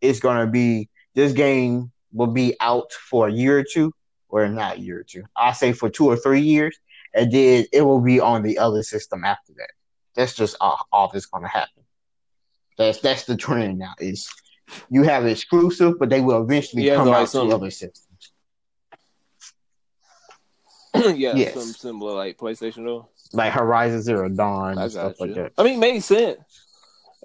it's 0.01 0.19
going 0.19 0.45
to 0.45 0.51
be 0.51 0.87
this 1.15 1.33
game 1.33 1.91
will 2.13 2.27
be 2.27 2.55
out 2.59 2.91
for 2.93 3.27
a 3.27 3.31
year 3.31 3.59
or 3.59 3.63
two, 3.63 3.93
or 4.29 4.47
not 4.47 4.77
a 4.77 4.79
year 4.79 4.99
or 4.99 5.03
two. 5.03 5.23
I 5.35 5.53
say 5.53 5.71
for 5.73 5.89
two 5.89 6.05
or 6.07 6.15
three 6.17 6.41
years, 6.41 6.77
and 7.13 7.31
then 7.31 7.65
it 7.73 7.81
will 7.81 8.01
be 8.01 8.19
on 8.19 8.43
the 8.43 8.57
other 8.59 8.83
system 8.83 9.23
after 9.23 9.53
that. 9.57 9.69
That's 10.15 10.33
just 10.35 10.55
all, 10.61 10.85
all 10.91 11.09
that's 11.11 11.25
going 11.27 11.43
to 11.43 11.49
happen. 11.49 11.83
That's 12.77 12.99
that's 12.99 13.25
the 13.25 13.35
trend 13.37 13.77
now. 13.79 13.93
Is 13.99 14.29
you 14.89 15.03
have 15.03 15.25
exclusive, 15.25 15.99
but 15.99 16.09
they 16.09 16.21
will 16.21 16.41
eventually 16.43 16.83
Yeah, 16.83 16.95
come 16.95 17.07
like 17.07 17.15
out 17.17 17.21
to 17.21 17.27
some- 17.27 17.51
other 17.51 17.69
systems. 17.71 18.05
yeah, 20.95 21.35
Yes. 21.35 21.53
something 21.53 21.73
similar 21.73 22.13
like 22.13 22.37
PlayStation 22.37 22.83
though. 22.85 23.09
like 23.33 23.53
Horizon 23.53 24.01
Zero 24.01 24.27
Dawn 24.29 24.77
I 24.77 24.83
and 24.83 24.91
stuff 24.91 25.17
got 25.17 25.21
like 25.27 25.35
that. 25.35 25.51
I 25.57 25.63
mean, 25.63 25.75
it 25.75 25.79
makes 25.79 26.05
sense. 26.05 26.39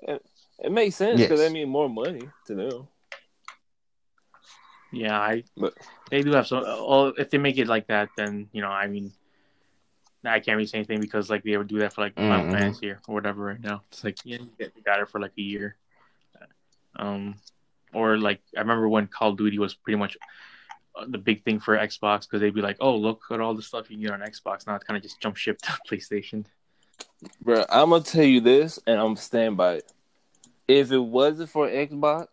It, 0.02 0.22
it 0.58 0.70
makes 0.72 0.96
sense 0.96 1.20
because 1.20 1.40
Yes. 1.40 1.48
they 1.48 1.52
mean 1.52 1.68
more 1.70 1.88
money 1.88 2.28
to 2.46 2.54
them. 2.54 2.88
Yeah, 4.94 5.18
I 5.18 5.44
But- 5.56 5.74
they 6.10 6.22
do 6.22 6.32
have 6.32 6.46
some. 6.46 6.62
Well, 6.62 7.12
if 7.18 7.30
they 7.30 7.38
make 7.38 7.58
it 7.58 7.66
like 7.66 7.86
that, 7.88 8.08
then 8.16 8.48
you 8.52 8.62
know, 8.62 8.68
I 8.70 8.86
mean, 8.86 9.12
I 10.24 10.40
can't 10.40 10.56
really 10.56 10.66
say 10.66 10.78
anything 10.78 11.00
because 11.00 11.28
like 11.30 11.42
they 11.42 11.56
would 11.56 11.68
do 11.68 11.78
that 11.80 11.92
for 11.92 12.00
like 12.02 12.14
Final 12.14 12.46
Mhm. 12.46 12.52
Fantasy 12.58 12.90
or 12.90 13.00
whatever 13.06 13.44
right 13.44 13.60
now. 13.60 13.82
It's 13.90 14.04
like 14.04 14.18
yeah, 14.24 14.38
you 14.38 14.50
get- 14.58 14.72
you 14.76 14.82
got 14.82 15.00
it 15.00 15.08
for 15.08 15.20
like 15.20 15.32
a 15.36 15.42
year. 15.42 15.76
Um, 16.96 17.34
or 17.92 18.16
like 18.18 18.40
I 18.56 18.60
remember 18.60 18.88
when 18.88 19.06
Call 19.08 19.30
of 19.30 19.36
Duty 19.36 19.58
was 19.58 19.74
pretty 19.74 19.98
much 19.98 20.16
uh, 20.96 21.06
the 21.08 21.18
big 21.18 21.42
thing 21.44 21.58
for 21.58 21.76
Xbox 21.76 22.22
because 22.22 22.40
they'd 22.40 22.54
be 22.54 22.62
like, 22.62 22.76
oh 22.80 22.96
look 22.96 23.22
at 23.30 23.40
all 23.40 23.54
the 23.54 23.62
stuff 23.62 23.90
you 23.90 23.96
can 23.96 24.02
get 24.04 24.12
on 24.12 24.20
Xbox. 24.20 24.66
Now 24.66 24.76
it's 24.76 24.84
kind 24.84 24.96
of 24.96 25.02
just 25.02 25.20
jump 25.20 25.36
ship 25.36 25.58
to 25.62 25.72
PlayStation. 25.90 26.44
Bro, 27.40 27.64
I'm 27.68 27.90
gonna 27.90 28.04
tell 28.04 28.22
you 28.24 28.40
this, 28.40 28.78
and 28.86 29.00
I'm 29.00 29.16
stand 29.16 29.56
by 29.56 29.74
it. 29.74 29.92
If 30.68 30.92
it 30.92 30.98
wasn't 30.98 31.50
for 31.50 31.68
Xbox, 31.68 32.28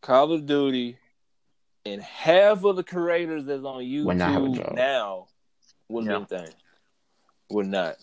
Call 0.00 0.32
of 0.32 0.46
Duty, 0.46 0.96
and 1.86 2.02
half 2.02 2.64
of 2.64 2.76
the 2.76 2.82
creators 2.84 3.44
that's 3.46 3.64
on 3.64 3.82
Would 4.04 4.16
not 4.18 4.32
have 4.32 4.42
a 4.42 4.46
YouTube 4.46 4.56
job. 4.66 4.74
now 4.76 5.26
would 5.88 6.04
Yeah. 6.04 6.12
have 6.18 6.28
been 6.28 6.38
thing. 6.44 6.54
Would 7.50 7.66
not. 7.66 7.96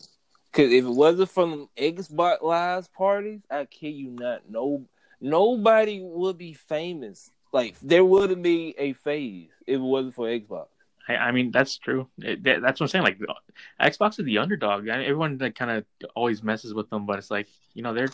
Cause 0.53 0.71
if 0.71 0.85
it 0.85 0.89
wasn't 0.89 1.29
from 1.29 1.69
Xbox 1.77 2.41
Live 2.41 2.91
parties, 2.93 3.41
I 3.51 3.65
kid 3.65 3.89
you 3.89 4.09
not, 4.11 4.49
no 4.49 4.85
nobody 5.21 6.01
would 6.01 6.37
be 6.37 6.53
famous. 6.53 7.29
Like 7.51 7.75
there 7.81 8.05
wouldn't 8.05 8.41
be 8.41 8.73
a 8.77 8.93
phase 8.93 9.49
if 9.67 9.75
it 9.75 9.79
wasn't 9.79 10.15
for 10.15 10.27
Xbox. 10.27 10.67
I, 11.07 11.15
I 11.17 11.31
mean, 11.31 11.51
that's 11.51 11.77
true. 11.77 12.07
It, 12.19 12.43
that, 12.43 12.61
that's 12.61 12.79
what 12.79 12.85
I'm 12.85 12.89
saying. 12.89 13.03
Like, 13.03 13.19
the- 13.19 13.35
Xbox 13.79 14.17
is 14.19 14.25
the 14.25 14.39
underdog. 14.39 14.89
I 14.89 15.03
everyone 15.03 15.37
like 15.37 15.55
kind 15.55 15.69
of 15.71 15.85
always 16.15 16.41
messes 16.41 16.73
with 16.73 16.89
them, 16.89 17.05
but 17.05 17.19
it's 17.19 17.29
like 17.29 17.47
you 17.73 17.83
know 17.83 17.93
they're 17.93 18.09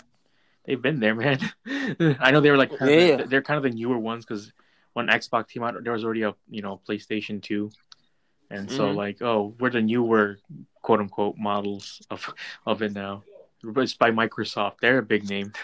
they've 0.65 0.81
been 0.81 0.99
there, 0.99 1.15
man. 1.23 1.39
I 2.19 2.31
know 2.31 2.41
they 2.41 2.51
were 2.51 2.57
like 2.57 2.75
kind 2.77 2.91
of 2.91 2.99
Yeah. 3.07 3.15
the- 3.17 3.25
they're 3.25 3.41
kind 3.41 3.57
of 3.57 3.63
the 3.63 3.69
newer 3.77 3.97
ones 3.97 4.25
because 4.25 4.51
when 4.93 5.07
Xbox 5.07 5.49
came 5.49 5.63
out, 5.63 5.75
there 5.83 5.93
was 5.93 6.03
already 6.03 6.23
a 6.23 6.35
you 6.49 6.61
know 6.61 6.81
PlayStation 6.87 7.41
Two, 7.41 7.71
and 8.49 8.69
so 8.71 8.91
Mhm. 8.91 8.95
like 8.95 9.21
oh 9.21 9.55
we're 9.59 9.69
the 9.69 9.81
newer 9.81 10.39
quote 10.81 10.99
unquote 10.99 11.37
models 11.37 12.01
of 12.09 12.33
of 12.65 12.81
it 12.81 12.93
now. 12.93 13.23
But 13.63 13.81
It's 13.81 13.93
by 13.93 14.11
Microsoft. 14.11 14.79
They're 14.81 14.97
a 14.99 15.03
big 15.03 15.29
name. 15.29 15.53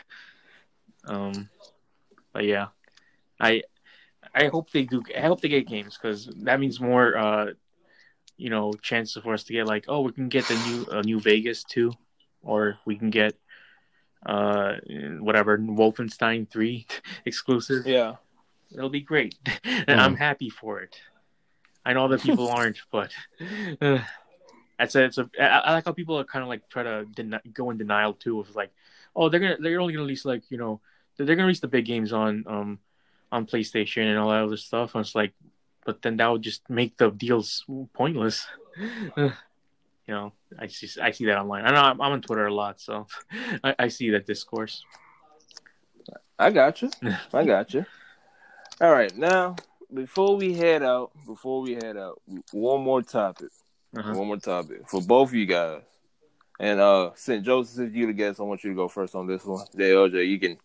Um, 1.05 1.49
but 2.33 2.43
yeah, 2.43 2.67
I 3.39 3.63
I 4.35 4.47
hope 4.47 4.71
they 4.71 4.83
do. 4.83 5.03
I 5.15 5.21
hope 5.21 5.39
they 5.41 5.47
get 5.47 5.67
games 5.67 5.97
because 5.97 6.25
that 6.43 6.59
means 6.59 6.81
more, 6.81 7.17
uh, 7.17 7.53
you 8.35 8.49
know, 8.49 8.73
chances 8.81 9.23
for 9.23 9.33
us 9.33 9.45
to 9.45 9.53
get 9.53 9.67
like, 9.67 9.85
oh, 9.87 10.01
we 10.01 10.11
can 10.11 10.27
get 10.27 10.45
the 10.47 10.55
new 10.67 10.85
uh, 10.91 11.01
New 11.01 11.19
Vegas 11.21 11.63
too, 11.63 11.93
or 12.41 12.77
we 12.85 12.97
can 12.97 13.09
get 13.09 13.35
uh 14.25 14.75
whatever 15.19 15.57
Wolfenstein 15.57 16.49
three 16.49 16.87
exclusive. 17.25 17.85
Yeah. 17.85 18.15
It'll 18.73 18.89
be 18.89 19.01
great, 19.01 19.35
and 19.63 20.01
I'm 20.01 20.15
happy 20.15 20.49
for 20.49 20.81
it. 20.81 20.99
I 21.85 21.93
know 21.93 22.05
other 22.05 22.17
people 22.17 22.49
aren't, 22.57 22.79
but 22.91 23.11
uh, 23.81 23.99
that's 24.77 24.95
a, 24.95 25.03
it's 25.05 25.17
a. 25.17 25.29
I, 25.39 25.45
I 25.45 25.71
like 25.73 25.85
how 25.85 25.93
people 25.93 26.19
are 26.19 26.23
kind 26.23 26.43
of 26.43 26.49
like 26.49 26.67
try 26.69 26.83
to 26.83 27.05
den- 27.15 27.39
go 27.53 27.69
in 27.69 27.77
denial 27.77 28.13
too. 28.13 28.39
Of 28.39 28.55
like, 28.55 28.71
oh, 29.15 29.29
they're 29.29 29.39
gonna 29.39 29.57
they're 29.59 29.79
only 29.79 29.93
gonna 29.93 30.03
release 30.03 30.25
like 30.25 30.43
you 30.49 30.57
know 30.57 30.81
they're 31.15 31.25
gonna 31.25 31.43
release 31.43 31.61
the 31.61 31.67
big 31.67 31.85
games 31.85 32.13
on 32.13 32.43
um 32.47 32.79
on 33.31 33.45
PlayStation 33.45 34.09
and 34.09 34.17
all 34.17 34.29
that 34.29 34.43
other 34.43 34.57
stuff. 34.57 34.95
And 34.95 35.03
it's 35.03 35.15
like, 35.15 35.33
but 35.85 36.01
then 36.01 36.17
that 36.17 36.27
would 36.27 36.41
just 36.41 36.69
make 36.69 36.97
the 36.97 37.09
deals 37.09 37.65
pointless. 37.93 38.47
you 39.17 39.33
know, 40.07 40.33
I 40.59 40.67
see 40.67 40.89
I 41.01 41.11
see 41.11 41.25
that 41.25 41.37
online. 41.37 41.65
I 41.65 41.71
know 41.71 41.81
I'm, 41.81 42.01
I'm 42.01 42.11
on 42.11 42.21
Twitter 42.21 42.47
a 42.47 42.53
lot, 42.53 42.79
so 42.79 43.07
I, 43.63 43.75
I 43.79 43.87
see 43.87 44.11
that 44.11 44.25
discourse. 44.25 44.83
I 46.39 46.51
got 46.51 46.81
you. 46.81 46.91
I 47.33 47.45
got 47.45 47.73
you. 47.73 47.85
All 48.79 48.91
right, 48.91 49.15
now 49.17 49.55
before 49.91 50.35
we 50.35 50.53
head 50.53 50.83
out, 50.83 51.11
before 51.25 51.61
we 51.61 51.73
head 51.73 51.97
out, 51.97 52.21
one 52.51 52.81
more 52.81 53.01
topic. 53.01 53.49
Uh-huh. 53.95 54.13
One 54.13 54.27
more 54.27 54.37
topic 54.37 54.87
for 54.87 55.01
both 55.01 55.29
of 55.29 55.35
you 55.35 55.45
guys. 55.47 55.81
And 56.59 56.79
uh, 56.79 57.11
since 57.15 57.45
Joseph 57.45 57.89
is 57.89 57.95
you 57.95 58.07
the 58.07 58.13
guest, 58.13 58.39
I 58.39 58.43
want 58.43 58.63
you 58.63 58.71
to 58.71 58.75
go 58.75 58.87
first 58.87 59.15
on 59.15 59.25
this 59.25 59.45
one. 59.45 59.65
JLJ, 59.75 60.27
you 60.27 60.39
can 60.39 60.57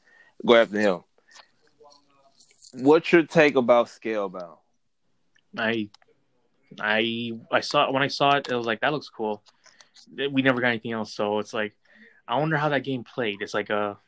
go 0.45 0.57
after 0.57 0.79
him. 0.79 1.01
What's 2.75 3.13
your 3.13 3.23
take 3.23 3.57
about 3.57 3.87
Scalebound? 3.87 4.57
I 5.57 5.89
I 6.81 7.33
I 7.51 7.61
saw 7.61 7.91
when 7.91 8.03
I 8.03 8.09
saw 8.09 8.37
it, 8.37 8.49
it 8.51 8.55
was 8.55 8.67
like 8.67 8.81
that 8.81 8.93
looks 8.93 9.09
cool. 9.09 9.43
We 10.17 10.43
never 10.43 10.61
got 10.61 10.69
anything 10.69 10.93
else, 10.93 11.15
so 11.15 11.39
it's 11.39 11.55
like 11.55 11.75
I 12.27 12.39
wonder 12.39 12.57
how 12.57 12.71
that 12.71 12.85
game 12.85 13.05
played. 13.05 13.41
It's 13.41 13.55
like 13.55 13.71
a 13.71 13.99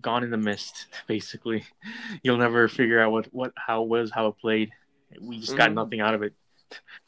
gone 0.00 0.24
in 0.24 0.30
the 0.30 0.36
mist, 0.36 0.86
basically. 1.06 1.64
You'll 2.22 2.38
never 2.38 2.68
figure 2.68 3.00
out 3.00 3.12
what 3.12 3.26
what 3.32 3.52
how 3.56 3.82
it 3.82 3.88
was 3.88 4.10
how 4.10 4.28
it 4.28 4.38
played. 4.38 4.70
We 5.20 5.38
just 5.38 5.56
got 5.56 5.70
Mhm. 5.70 5.74
nothing 5.74 6.00
out 6.00 6.14
of 6.14 6.22
it. 6.22 6.34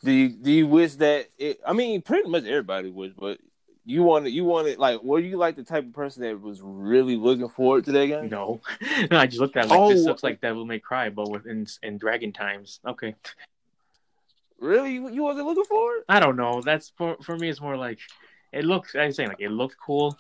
Do 0.05 0.12
you 0.12 0.29
do 0.29 0.53
you 0.53 0.66
wish 0.66 0.95
that 0.97 1.29
it? 1.39 1.61
I 1.66 1.72
mean, 1.72 2.03
pretty 2.03 2.29
much 2.29 2.45
everybody 2.45 2.91
wish, 2.91 3.12
but 3.18 3.39
you 3.85 4.03
wanted 4.03 4.31
you 4.31 4.45
wanted 4.45 4.79
like 4.79 5.03
were 5.03 5.18
you 5.20 5.37
like 5.37 5.57
the 5.57 5.62
type 5.64 5.85
of 5.85 5.93
person 5.93 6.22
that 6.22 6.41
was 6.41 6.61
really 6.62 7.16
looking 7.16 7.49
forward 7.49 7.85
to 7.87 7.93
that 7.93 8.07
game? 8.07 8.29
No, 8.29 8.61
no, 9.11 9.18
I 9.18 9.27
just 9.27 9.41
looked 9.41 9.57
at 9.57 9.64
it 9.66 9.70
like 9.70 9.91
this 9.91 10.03
Oh. 10.05 10.09
looks 10.09 10.22
like 10.22 10.41
Devil 10.41 10.66
May 10.66 10.79
Cry, 10.79 11.09
but 11.11 11.31
within 11.31 11.66
in 11.83 11.97
Dragon 11.99 12.33
times. 12.33 12.81
Okay, 12.87 13.14
Really, 14.59 14.95
you, 14.95 15.09
you 15.11 15.22
wasn't 15.22 15.47
looking 15.47 15.64
forward? 15.64 16.03
I 16.09 16.18
don't 16.18 16.37
know. 16.37 16.62
That's 16.62 16.91
for 16.97 17.16
for 17.22 17.37
me. 17.37 17.49
It's 17.51 17.61
more 17.61 17.77
like 17.77 17.99
it 18.53 18.64
looks. 18.64 18.95
I'm 18.95 19.12
saying 19.12 19.29
like 19.29 19.41
it 19.41 19.51
looked 19.51 19.77
cool, 19.85 20.16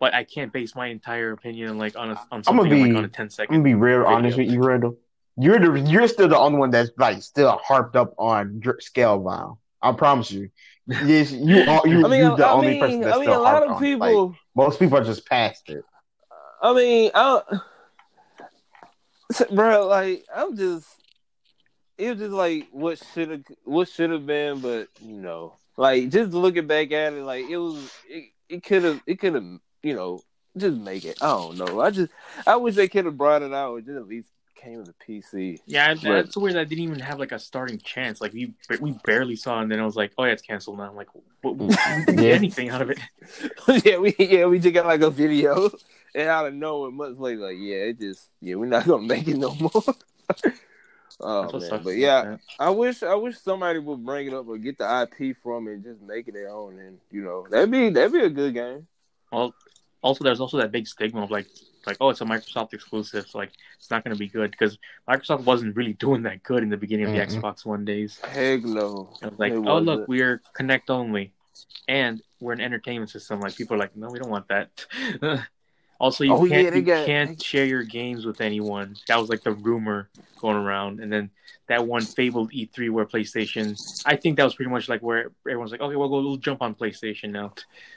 but 0.00 0.14
I 0.14 0.24
can't 0.24 0.52
base 0.52 0.74
my 0.74 0.86
entire 0.88 1.32
opinion 1.32 1.78
like 1.78 1.96
on 1.96 2.10
a, 2.10 2.14
on 2.14 2.18
I'm 2.32 2.42
something 2.44 2.70
gonna 2.70 2.84
be 2.84 2.92
like 2.92 2.98
on 2.98 3.04
a 3.04 3.08
10 3.08 3.28
I'm 3.38 3.46
gonna 3.46 3.62
be 3.62 3.74
real 3.74 3.98
video. 4.00 4.14
honest 4.14 4.38
with 4.38 4.50
you, 4.50 4.62
Randall. 4.62 4.96
You're 5.36 5.58
the 5.58 5.80
you're 5.88 6.08
still 6.08 6.28
the 6.28 6.38
only 6.38 6.58
one 6.58 6.70
that's 6.70 6.90
like 6.98 7.22
still 7.22 7.58
harped 7.62 7.96
up 7.96 8.14
on 8.18 8.60
Dr- 8.60 8.80
Scalebound. 8.80 9.58
I 9.80 9.92
promise 9.92 10.30
you. 10.30 10.50
Yes, 10.86 11.30
you 11.30 11.62
are. 11.68 11.86
You, 11.86 12.04
I 12.04 12.08
mean, 12.08 12.20
you're 12.20 12.36
the 12.36 12.46
I 12.46 12.50
only 12.50 12.68
mean, 12.68 12.80
person 12.80 13.00
that's 13.02 13.16
I 13.16 13.20
mean, 13.20 13.28
still 13.28 13.40
a 13.40 13.42
lot 13.42 13.62
of 13.62 13.70
on. 13.72 13.80
people. 13.80 14.28
Like, 14.28 14.38
most 14.56 14.78
people 14.80 14.98
are 14.98 15.04
just 15.04 15.26
past 15.26 15.68
it. 15.70 15.84
I 16.60 16.74
mean, 16.74 17.10
I, 17.14 17.42
bro, 19.52 19.86
like 19.86 20.24
I'm 20.34 20.56
just, 20.56 20.88
it 21.96 22.10
was 22.10 22.18
just 22.18 22.32
like 22.32 22.66
what 22.72 23.00
should 23.14 23.30
have, 23.30 23.44
what 23.64 23.88
should 23.88 24.10
have 24.10 24.26
been, 24.26 24.60
but 24.60 24.88
you 25.00 25.14
know, 25.14 25.54
like 25.76 26.08
just 26.08 26.32
looking 26.32 26.66
back 26.66 26.90
at 26.90 27.12
it, 27.12 27.22
like 27.22 27.48
it 27.48 27.58
was, 27.58 27.92
it, 28.08 28.30
it 28.48 28.62
could 28.64 28.82
have, 28.82 29.00
it 29.06 29.20
could 29.20 29.34
have, 29.34 29.60
you 29.82 29.94
know, 29.94 30.20
just 30.56 30.76
make 30.78 31.04
it. 31.04 31.18
I 31.22 31.26
don't 31.28 31.56
know. 31.58 31.80
I 31.80 31.90
just, 31.90 32.12
I 32.46 32.56
wish 32.56 32.74
they 32.74 32.88
could 32.88 33.04
have 33.04 33.16
brought 33.16 33.42
it 33.42 33.52
out. 33.54 33.70
Or 33.72 33.80
just 33.80 33.96
at 33.96 34.06
least 34.08 34.28
came 34.56 34.84
to 34.84 34.90
the 34.90 34.94
PC. 35.06 35.60
Yeah, 35.66 35.94
But- 35.94 36.02
that's 36.02 36.36
weird. 36.36 36.54
that 36.56 36.60
I 36.60 36.64
didn't 36.64 36.84
even 36.84 36.98
have 37.00 37.18
like 37.20 37.30
a 37.32 37.38
starting 37.38 37.78
chance. 37.78 38.20
Like 38.20 38.32
we 38.32 38.52
we 38.80 38.96
barely 39.04 39.36
saw, 39.36 39.58
it, 39.60 39.62
and 39.62 39.70
then 39.72 39.78
I 39.80 39.84
was 39.84 39.94
like, 39.96 40.12
"Oh 40.18 40.24
yeah, 40.24 40.32
it's 40.32 40.42
canceled 40.42 40.78
now." 40.78 40.84
I'm 40.90 40.96
like, 40.96 41.08
what, 41.42 41.56
we 41.56 41.68
didn't 41.68 42.06
get 42.16 42.18
Yeah. 42.18 42.32
anything 42.34 42.70
out 42.70 42.82
of 42.82 42.90
it. 42.90 42.98
yeah, 43.84 43.98
we 43.98 44.14
yeah 44.18 44.46
we 44.46 44.58
just 44.58 44.74
got 44.74 44.86
like 44.86 45.02
a 45.02 45.10
video, 45.10 45.70
and 46.14 46.28
out 46.28 46.46
of 46.46 46.54
nowhere, 46.54 46.90
months 46.90 47.20
later, 47.20 47.40
like 47.42 47.56
yeah, 47.60 47.76
it 47.76 48.00
just 48.00 48.26
yeah 48.40 48.56
we're 48.56 48.66
not 48.66 48.84
gonna 48.84 49.06
make 49.06 49.28
it 49.28 49.36
no 49.36 49.54
more. 49.54 49.70
oh 51.20 51.52
man, 51.52 51.60
sucks 51.60 51.84
but 51.84 51.96
yeah, 51.96 52.22
that. 52.24 52.40
I 52.58 52.70
wish 52.70 53.02
I 53.04 53.14
wish 53.14 53.38
somebody 53.38 53.78
would 53.78 54.04
bring 54.04 54.26
it 54.26 54.34
up 54.34 54.48
or 54.48 54.58
get 54.58 54.78
the 54.78 55.02
IP 55.20 55.36
from 55.42 55.68
it 55.68 55.74
and 55.74 55.84
just 55.84 56.00
make 56.02 56.26
it 56.28 56.34
their 56.34 56.50
own, 56.50 56.78
and 56.80 56.98
you 57.12 57.22
know 57.22 57.46
that'd 57.48 57.70
be 57.70 57.90
that'd 57.90 58.12
be 58.12 58.20
a 58.24 58.28
good 58.30 58.54
game. 58.54 58.86
Well, 59.32 59.54
also 60.02 60.24
there's 60.24 60.40
also 60.40 60.58
that 60.58 60.72
big 60.72 60.86
stigma 60.86 61.22
of 61.22 61.30
like 61.30 61.46
like 61.86 61.96
oh 62.00 62.10
it's 62.10 62.20
a 62.20 62.24
Microsoft 62.24 62.74
exclusive, 62.74 63.26
so, 63.28 63.38
like 63.38 63.52
it's 63.78 63.90
not 63.90 64.04
going 64.04 64.14
to 64.14 64.18
be 64.18 64.28
good 64.28 64.50
because 64.50 64.78
Microsoft 65.08 65.44
wasn't 65.44 65.74
really 65.76 65.94
doing 65.94 66.22
that 66.22 66.42
good 66.42 66.62
in 66.62 66.68
the 66.68 66.76
beginning 66.76 67.06
of 67.06 67.12
the 67.12 67.18
Mm-mm. 67.18 67.40
Xbox 67.42 67.64
One 67.64 67.84
days. 67.84 68.18
Heck 68.24 68.62
no, 68.64 69.10
It 69.22 69.30
was 69.30 69.38
like, 69.38 69.52
It 69.52 69.56
oh 69.56 69.60
wasn't. 69.60 69.86
look, 69.86 70.08
we're 70.08 70.42
Kinect 70.58 70.90
only, 70.90 71.32
and 71.88 72.22
we're 72.40 72.52
an 72.52 72.60
entertainment 72.60 73.10
system. 73.10 73.40
Like 73.40 73.56
people 73.56 73.76
are 73.76 73.78
like, 73.78 73.96
no, 73.96 74.08
we 74.10 74.18
don't 74.18 74.30
want 74.30 74.48
that. 74.48 74.86
Also, 76.00 76.22
you 76.24 76.32
Oh, 76.32 76.46
can't 76.46 76.70
they 76.72 76.78
you 76.78 76.84
got- 76.84 77.06
can't 77.06 77.42
share 77.42 77.64
your 77.64 77.82
games 77.82 78.24
with 78.24 78.40
anyone. 78.40 78.96
That 79.08 79.16
was 79.18 79.28
like 79.28 79.42
the 79.42 79.50
rumor 79.52 80.08
going 80.40 80.56
around, 80.56 81.00
and 81.00 81.12
then 81.12 81.30
that 81.66 81.86
one 81.86 82.02
fabled 82.02 82.52
E3 82.52 82.88
where 82.90 83.04
PlayStation. 83.04 83.76
I 84.06 84.14
think 84.16 84.36
that 84.36 84.44
was 84.44 84.54
pretty 84.54 84.70
much 84.70 84.88
like 84.88 85.00
where 85.02 85.32
everyone's 85.46 85.72
like, 85.72 85.80
okay, 85.80 85.96
well, 85.96 86.08
we'll 86.08 86.36
jump 86.36 86.62
on 86.62 86.74
PlayStation 86.76 87.30
now. 87.30 87.52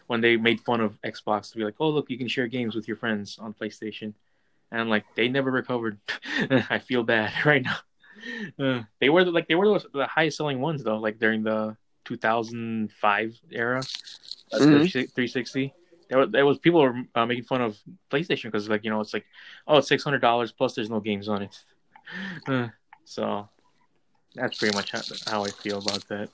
When 0.07 0.19
they 0.19 0.36
made 0.36 0.61
fun 0.61 0.82
of 0.82 0.99
Xbox 1.03 1.52
to 1.52 1.57
be 1.57 1.64
like, 1.64 1.76
oh 1.80 1.90
look, 1.90 2.10
you 2.10 2.18
can 2.18 2.28
share 2.28 2.48
games 2.48 2.76
with 2.76 2.88
your 2.88 2.98
friends 2.98 3.38
on 3.40 3.53
PlayStation, 3.53 4.14
and 4.72 4.82
I'm 4.82 4.90
like, 4.90 5.06
they 5.15 5.28
never 5.30 5.52
recovered. 5.52 5.99
I 6.69 6.80
feel 6.80 7.03
bad 7.03 7.32
right 7.45 7.64
now. 7.64 7.78
Uh, 8.60 8.82
they 8.99 9.10
were 9.10 9.23
like 9.26 9.48
they 9.48 9.56
were 9.56 9.80
the, 9.80 9.88
the 9.94 10.07
highest 10.07 10.38
selling 10.38 10.60
ones 10.60 10.84
though, 10.84 10.98
like 10.98 11.19
during 11.19 11.44
the 11.44 11.78
2005 12.06 13.40
era. 13.52 13.82
That's 14.52 14.65
Mhm. 14.65 14.91
360. 15.14 15.73
There 16.12 16.20
was, 16.20 16.30
there 16.30 16.46
was 16.46 16.58
people 16.60 16.82
were 16.82 17.04
uh, 17.16 17.26
making 17.26 17.46
fun 17.46 17.62
of 17.62 17.80
PlayStation 18.12 18.44
because 18.44 18.68
like 18.68 18.84
you 18.84 18.90
know 18.90 19.00
it's 19.00 19.14
like 19.14 19.24
oh 19.66 19.78
it's 19.78 19.88
six 19.88 20.04
hundred 20.04 20.20
dollars 20.20 20.52
plus 20.52 20.76
there's 20.76 20.90
no 20.90 21.00
games 21.00 21.28
on 21.28 21.42
it. 21.42 21.58
Uh, 22.46 22.68
so 23.06 23.48
that's 24.36 24.58
pretty 24.58 24.76
much 24.76 24.92
how, 24.92 25.00
how 25.28 25.46
I 25.46 25.48
feel 25.48 25.78
about 25.78 26.06
that. 26.10 26.28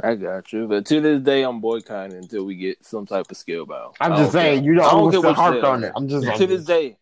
I 0.00 0.14
got 0.14 0.52
you. 0.52 0.68
But 0.68 0.86
to 0.86 1.00
this 1.00 1.20
day, 1.20 1.42
I'm 1.42 1.60
boycotting 1.60 2.16
until 2.16 2.44
we 2.44 2.54
get 2.54 2.84
some 2.84 3.06
type 3.06 3.28
of 3.28 3.36
Scalebound. 3.36 3.94
I'm 4.00 4.12
just 4.12 4.22
don't 4.22 4.30
saying, 4.30 4.62
care. 4.62 4.72
you 4.72 4.80
I 4.80 4.84
know, 4.84 4.90
don't 4.90 4.92
I'm 5.06 5.10
care 5.10 5.10
still 5.10 5.22
what 5.22 5.28
you 5.30 5.34
harped 5.34 5.64
on 5.64 5.82
it. 5.82 5.92
I'm 5.96 6.06
just 6.06 6.36
to 6.36 6.46
this 6.46 6.64
day. 6.64 6.96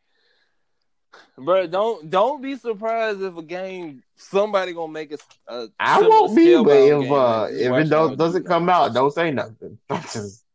Bro, 1.37 1.67
don't 1.67 2.09
don't 2.09 2.41
be 2.41 2.57
surprised 2.57 3.21
if 3.21 3.37
a 3.37 3.43
game 3.43 4.03
somebody 4.15 4.73
gonna 4.73 4.91
make 4.91 5.13
a. 5.13 5.19
a 5.49 5.69
I 5.79 5.97
similar 5.99 6.11
won't 6.11 6.37
be, 6.37 6.65
but 6.65 6.79
if 6.79 7.11
uh, 7.11 7.49
if 7.51 7.73
it 7.87 7.91
don't, 7.91 8.17
doesn't 8.17 8.45
come 8.45 8.71
out, 8.71 8.95
don't 8.95 9.13
say 9.13 9.31
nothing. 9.33 9.77
Just- 9.91 10.46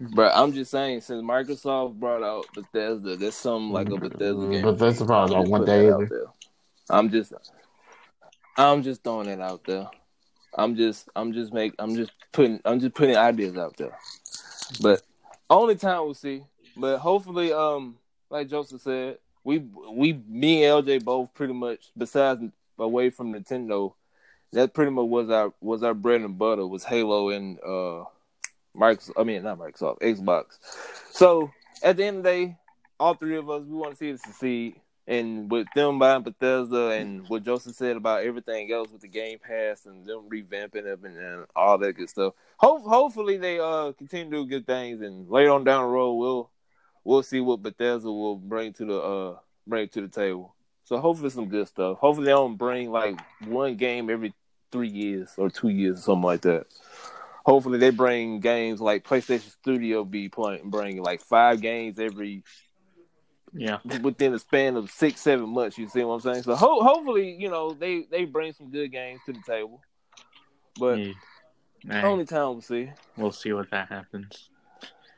Bro, 0.00 0.30
I'm 0.34 0.52
just 0.52 0.70
saying, 0.70 1.02
since 1.02 1.22
Microsoft 1.22 1.94
brought 1.94 2.22
out 2.22 2.46
Bethesda, 2.54 3.16
there's 3.16 3.34
something 3.36 3.70
like 3.70 3.88
a 3.88 3.96
Bethesda 3.96 4.48
game. 4.48 4.62
But 4.62 4.78
that's 4.78 4.98
the 4.98 5.06
problem. 5.06 5.36
I 5.36 5.38
I'm 5.38 5.42
just 5.44 5.52
want 5.52 5.66
putting 5.66 5.86
that 5.86 5.86
that 5.86 5.94
out 5.94 6.02
either. 6.02 6.08
there. 6.08 6.26
I'm 6.90 7.10
just, 7.10 7.32
I'm 8.56 8.82
just 8.82 9.04
throwing 9.04 9.28
it 9.28 9.40
out 9.40 9.64
there. 9.64 9.88
I'm 10.56 10.76
just, 10.76 11.08
I'm 11.14 11.32
just 11.32 11.52
make, 11.52 11.74
I'm 11.78 11.94
just 11.94 12.12
putting, 12.32 12.60
I'm 12.64 12.80
just 12.80 12.94
putting 12.94 13.16
ideas 13.16 13.56
out 13.56 13.76
there. 13.76 13.96
But 14.80 15.02
only 15.48 15.76
time 15.76 16.04
we'll 16.04 16.14
see. 16.14 16.42
But 16.76 16.98
hopefully, 16.98 17.52
um, 17.52 17.96
like 18.30 18.48
Joseph 18.48 18.82
said, 18.82 19.18
we, 19.44 19.58
we, 19.58 20.14
me 20.28 20.64
and 20.64 20.84
LJ 20.84 21.04
both 21.04 21.32
pretty 21.34 21.52
much, 21.52 21.90
besides 21.96 22.40
away 22.78 23.10
from 23.10 23.32
Nintendo, 23.32 23.94
that 24.52 24.74
pretty 24.74 24.90
much 24.90 25.06
was 25.06 25.30
our 25.30 25.52
was 25.60 25.82
our 25.82 25.94
bread 25.94 26.20
and 26.20 26.38
butter 26.38 26.66
was 26.66 26.84
Halo 26.84 27.30
and 27.30 27.58
uh, 27.60 28.04
Microsoft. 28.76 29.12
I 29.16 29.24
mean, 29.24 29.42
not 29.42 29.58
Microsoft, 29.58 30.00
Xbox. 30.00 30.58
So 31.10 31.50
at 31.82 31.96
the 31.96 32.04
end 32.04 32.18
of 32.18 32.24
the 32.24 32.30
day, 32.30 32.56
all 32.98 33.14
three 33.14 33.36
of 33.36 33.50
us 33.50 33.64
we 33.64 33.76
want 33.76 33.92
to 33.92 33.96
see 33.96 34.10
it 34.10 34.20
succeed. 34.20 34.80
And 35.06 35.50
with 35.50 35.66
them 35.74 35.98
buying 35.98 36.22
Bethesda 36.22 36.88
and 36.90 37.28
what 37.28 37.44
Joseph 37.44 37.76
said 37.76 37.96
about 37.96 38.24
everything 38.24 38.72
else 38.72 38.90
with 38.90 39.02
the 39.02 39.08
Game 39.08 39.38
Pass 39.38 39.84
and 39.84 40.06
them 40.06 40.30
revamping 40.30 40.86
it 40.86 40.98
and, 41.04 41.18
and 41.18 41.44
all 41.54 41.76
that 41.76 41.92
good 41.92 42.08
stuff, 42.08 42.32
hope, 42.56 42.84
hopefully 42.84 43.36
they 43.36 43.60
uh 43.60 43.92
continue 43.92 44.30
to 44.30 44.30
do 44.30 44.46
good 44.46 44.66
things. 44.66 45.02
And 45.02 45.28
later 45.28 45.50
on 45.50 45.64
down 45.64 45.82
the 45.82 45.88
road, 45.88 46.14
we'll 46.14 46.50
we'll 47.04 47.22
see 47.22 47.40
what 47.40 47.62
Bethesda 47.62 48.10
will 48.10 48.36
bring 48.36 48.72
to 48.74 48.84
the 48.86 48.98
uh 48.98 49.36
bring 49.66 49.88
to 49.90 50.00
the 50.00 50.08
table. 50.08 50.54
So 50.84 50.98
hopefully 50.98 51.28
some 51.30 51.48
good 51.50 51.68
stuff. 51.68 51.98
Hopefully 51.98 52.26
they 52.26 52.32
don't 52.32 52.56
bring 52.56 52.90
like 52.90 53.20
one 53.46 53.76
game 53.76 54.08
every 54.08 54.32
three 54.72 54.88
years 54.88 55.32
or 55.36 55.50
two 55.50 55.68
years 55.68 55.98
or 55.98 56.02
something 56.02 56.24
like 56.24 56.40
that. 56.42 56.66
Hopefully 57.44 57.78
they 57.78 57.90
bring 57.90 58.40
games 58.40 58.80
like 58.80 59.04
PlayStation 59.06 59.50
Studio 59.50 60.04
be 60.04 60.28
playing, 60.28 60.70
bringing 60.70 61.02
like 61.02 61.20
five 61.20 61.60
games 61.60 61.98
every 61.98 62.42
Yeah, 63.52 63.78
within 64.02 64.32
the 64.32 64.38
span 64.38 64.76
of 64.76 64.90
six, 64.90 65.20
seven 65.20 65.50
months. 65.50 65.76
You 65.76 65.88
see 65.88 66.02
what 66.02 66.14
I'm 66.14 66.20
saying? 66.20 66.42
So 66.44 66.54
ho- 66.54 66.82
hopefully, 66.82 67.36
you 67.38 67.50
know, 67.50 67.72
they 67.74 68.06
they 68.10 68.24
bring 68.24 68.52
some 68.54 68.70
good 68.70 68.90
games 68.90 69.20
to 69.26 69.32
the 69.32 69.42
table. 69.46 69.80
But 70.78 70.98
Yeah. 70.98 71.12
Only 72.02 72.24
time 72.24 72.48
we'll 72.48 72.60
see. 72.62 72.90
we'll 73.16 73.30
see 73.30 73.52
what 73.52 73.70
that 73.70 73.88
happens. 73.88 74.48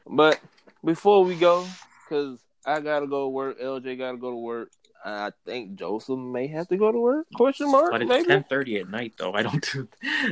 But 0.05 0.40
before 0.85 1.24
we 1.24 1.36
go, 1.36 1.65
because 2.05 2.40
I 2.66 2.81
gotta 2.81 3.07
go 3.07 3.27
to 3.27 3.28
work, 3.28 3.61
LJ 3.61 3.98
gotta 3.98 4.19
go 4.19 4.31
to 4.31 4.36
work. 4.36 4.70
I 5.05 5.31
think 5.44 5.77
Joseph 5.77 6.19
may 6.19 6.48
have 6.48 6.66
to 6.69 6.77
go 6.77 6.90
to 6.90 6.98
work. 6.98 7.27
Question 7.36 7.70
mark? 7.70 7.93
But 7.93 8.03
it's 8.03 8.27
ten 8.27 8.43
thirty 8.43 8.78
at 8.81 8.89
night 8.89 9.15
though. 9.16 9.32
I 9.32 9.43
don't 9.43 9.65
do. 9.73 9.89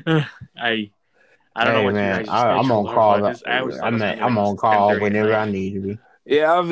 I 0.57 0.91
I 1.57 1.65
don't 1.65 1.75
know 1.75 1.81
Hey 1.81 1.85
what 1.87 1.95
man, 1.95 2.21
you 2.21 2.27
guys. 2.27 2.29
I, 2.29 2.51
I'm 2.51 2.71
on 2.73 2.85
call. 2.87 3.25
I'm, 3.25 4.03
at 4.03 4.23
I'm 4.23 4.39
on 4.39 4.57
call 4.57 4.99
whenever 4.99 5.35
I 5.35 5.49
need 5.49 5.75
to 5.75 5.81
be. 5.81 5.99
Yeah, 6.25 6.53
I've 6.53 6.71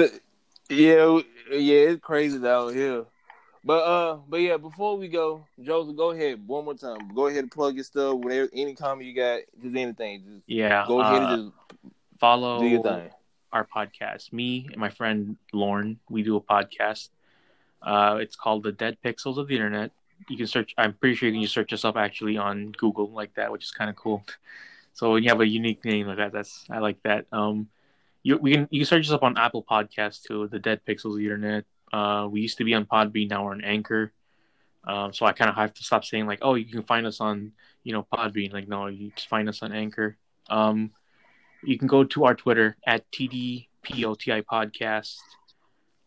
yeah, 0.69 1.21
yeah, 1.51 1.91
it's 1.91 2.01
crazy 2.01 2.39
down 2.39 2.75
here. 2.75 3.05
But 3.65 3.83
uh, 3.85 4.19
but 4.29 4.39
yeah, 4.39 4.57
before 4.57 4.97
we 4.97 5.07
go, 5.07 5.47
Joseph, 5.61 5.97
go 5.97 6.11
ahead 6.11 6.47
one 6.47 6.65
more 6.65 6.75
time. 6.75 7.15
Go 7.15 7.29
ahead 7.29 7.41
and 7.45 7.51
plug 7.51 7.77
your 7.77 7.85
stuff. 7.85 8.17
Whatever, 8.17 8.49
any 8.53 8.75
comment 8.75 9.07
you 9.07 9.15
got, 9.15 9.41
just 9.63 9.77
anything, 9.77 10.25
just 10.27 10.43
Yeah, 10.49 10.85
go 10.89 11.01
ahead 11.01 11.23
uh, 11.23 11.27
and 11.27 11.53
just 11.53 11.93
follow 12.19 12.61
do 12.61 12.67
your 12.67 12.83
thing. 12.83 13.11
our 13.53 13.65
podcast. 13.65 14.33
Me 14.33 14.67
and 14.73 14.79
my 14.79 14.91
friend 14.91 15.37
Lauren, 15.53 16.01
we 16.11 16.25
do 16.25 16.35
a 16.37 16.41
podcast. 16.41 17.11
Uh, 17.81 18.19
it's 18.21 18.35
called 18.35 18.65
The 18.65 18.73
Dead 18.73 18.97
Pixels 19.05 19.39
of 19.39 19.47
the 19.47 19.55
Internet. 19.55 19.93
You 20.29 20.37
can 20.37 20.47
search. 20.49 20.75
I'm 20.77 20.95
pretty 20.95 21.15
sure 21.15 21.29
you 21.29 21.35
can 21.35 21.43
just 21.43 21.55
search 21.55 21.73
us 21.73 21.85
up 21.85 21.97
actually 21.97 22.37
on 22.39 22.73
Google 22.73 23.11
like 23.11 23.35
that, 23.35 23.53
which 23.53 23.65
is 23.65 23.71
kind 23.71 23.91
of 23.91 23.97
cool. 23.97 24.25
So 24.93 25.12
when 25.12 25.23
you 25.23 25.31
have 25.31 25.40
a 25.40 25.47
unique 25.47 25.85
name 25.85 26.06
like 26.06 26.19
that, 26.19 26.32
that's 26.32 26.64
I 26.70 26.78
like 26.78 27.02
that. 27.05 27.27
Um, 27.32 27.69
you 28.23 28.36
we 28.39 28.52
can 28.52 28.69
you 28.70 28.81
can 28.81 28.86
search 28.86 29.06
us 29.06 29.12
up 29.12 29.23
on 29.23 29.39
Apple 29.39 29.64
Podcasts 29.69 30.23
too. 30.23 30.48
The 30.48 30.59
Dead 30.59 30.81
Pixels 30.86 31.20
Internet. 31.20 31.64
Uh, 31.93 32.28
we 32.31 32.40
used 32.40 32.59
to 32.59 32.64
be 32.64 32.74
on 32.74 32.86
Podbean, 32.86 33.28
now 33.28 33.44
we're 33.44 33.52
on 33.52 33.64
Anchor. 33.64 34.12
Um, 34.85 35.12
so 35.12 35.27
I 35.27 35.32
kind 35.32 35.51
of 35.51 35.56
have 35.56 35.74
to 35.74 35.85
stop 35.85 36.05
saying 36.05 36.27
like, 36.27 36.40
oh, 36.43 36.55
you 36.55 36.64
can 36.64 36.82
find 36.82 37.06
us 37.06 37.20
on 37.20 37.52
you 37.85 37.93
know 37.93 38.06
Podbean. 38.12 38.52
Like, 38.52 38.69
no, 38.69 38.86
you 38.86 39.12
just 39.14 39.28
find 39.28 39.48
us 39.48 39.62
on 39.62 39.73
Anchor. 39.73 40.16
Um, 40.48 40.90
you 41.62 41.78
can 41.78 41.89
go 41.89 42.05
to 42.05 42.24
our 42.24 42.35
Twitter 42.35 42.77
at 42.86 43.10
TDPOTI 43.12 44.44
Podcast. 44.44 45.16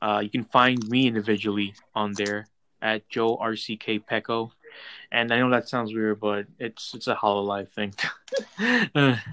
Uh, 0.02 0.20
you 0.22 0.30
can 0.30 0.44
find 0.44 0.86
me 0.88 1.08
individually 1.08 1.74
on 1.94 2.14
there 2.14 2.48
at 2.82 3.08
Joe 3.10 3.38
RCK 3.38 4.06
Pecco. 4.06 4.52
And 5.16 5.32
I 5.32 5.40
know 5.40 5.50
that 5.52 5.70
sounds 5.70 5.94
weird, 5.94 6.20
but 6.20 6.46
it's 6.60 6.94
it's 6.94 7.08
a 7.08 7.16
Hololive 7.16 7.70
thing. 7.70 7.94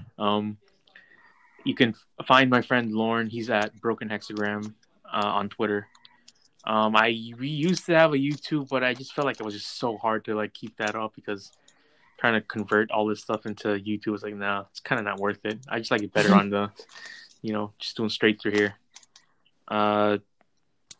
um, 0.17 0.57
you 1.65 1.75
can 1.75 1.93
find 2.25 2.49
my 2.49 2.61
friend 2.61 2.93
Lauren. 2.93 3.27
He's 3.27 3.49
at 3.49 3.75
Broken 3.81 4.07
Hexagram 4.07 4.73
uh, 5.13 5.17
on 5.25 5.49
Twitter. 5.49 5.89
Um, 6.63 6.95
I 6.95 7.33
we 7.37 7.49
used 7.49 7.85
to 7.87 7.95
have 7.95 8.13
a 8.13 8.17
YouTube, 8.17 8.69
but 8.69 8.81
I 8.81 8.93
just 8.93 9.13
felt 9.13 9.25
like 9.25 9.41
it 9.41 9.43
was 9.43 9.55
just 9.55 9.77
so 9.77 9.97
hard 9.97 10.23
to 10.23 10.35
like 10.35 10.53
keep 10.53 10.77
that 10.77 10.95
up 10.95 11.15
because 11.15 11.51
trying 12.17 12.35
to 12.35 12.41
convert 12.41 12.89
all 12.89 13.05
this 13.05 13.19
stuff 13.19 13.45
into 13.45 13.67
YouTube 13.79 14.13
was 14.13 14.23
like, 14.23 14.35
nah, 14.35 14.63
it's 14.71 14.79
kind 14.79 14.99
of 14.99 15.03
not 15.03 15.19
worth 15.19 15.43
it. 15.43 15.59
I 15.67 15.79
just 15.79 15.91
like 15.91 16.01
it 16.01 16.13
better 16.13 16.33
on 16.33 16.49
the, 16.49 16.71
you 17.41 17.51
know, 17.51 17.73
just 17.77 17.97
doing 17.97 18.07
straight 18.07 18.41
through 18.41 18.53
here. 18.53 18.75
Uh, 19.67 20.19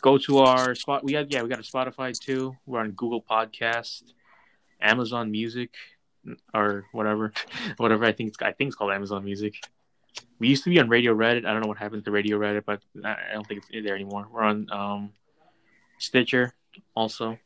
go 0.01 0.18
to 0.18 0.39
our 0.39 0.76
spot. 0.76 1.05
We 1.05 1.14
have 1.14 1.27
yeah, 1.30 1.41
we 1.41 1.47
got 1.47 1.60
a 1.60 1.61
Spotify 1.61 2.11
too. 2.19 2.57
We're 2.65 2.81
on 2.81 2.91
Google 2.91 3.22
Podcast, 3.22 4.03
Amazon 4.84 5.31
Music, 5.31 5.72
or 6.53 6.85
whatever, 6.91 7.34
whatever. 7.77 8.05
I 8.05 8.11
think 8.11 8.30
it's 8.30 8.38
I 8.41 8.51
think 8.51 8.69
it's 8.69 8.76
called 8.76 8.91
Amazon 8.91 9.23
Music. 9.23 9.55
We 10.39 10.47
used 10.47 10.64
to 10.65 10.69
be 10.69 10.80
on 10.80 10.89
Radio 10.89 11.15
Reddit. 11.15 11.45
I 11.45 11.53
don't 11.53 11.61
know 11.61 11.68
what 11.68 11.77
happened 11.77 12.05
to 12.05 12.11
Radio 12.11 12.38
Reddit, 12.38 12.65
but 12.65 12.81
I 13.03 13.34
don't 13.34 13.47
think 13.47 13.64
it's 13.64 13.85
there 13.85 13.95
anymore. 13.95 14.27
We're 14.31 14.43
on 14.43 14.68
um, 14.72 15.11
Stitcher 15.97 16.53
also, 16.95 17.38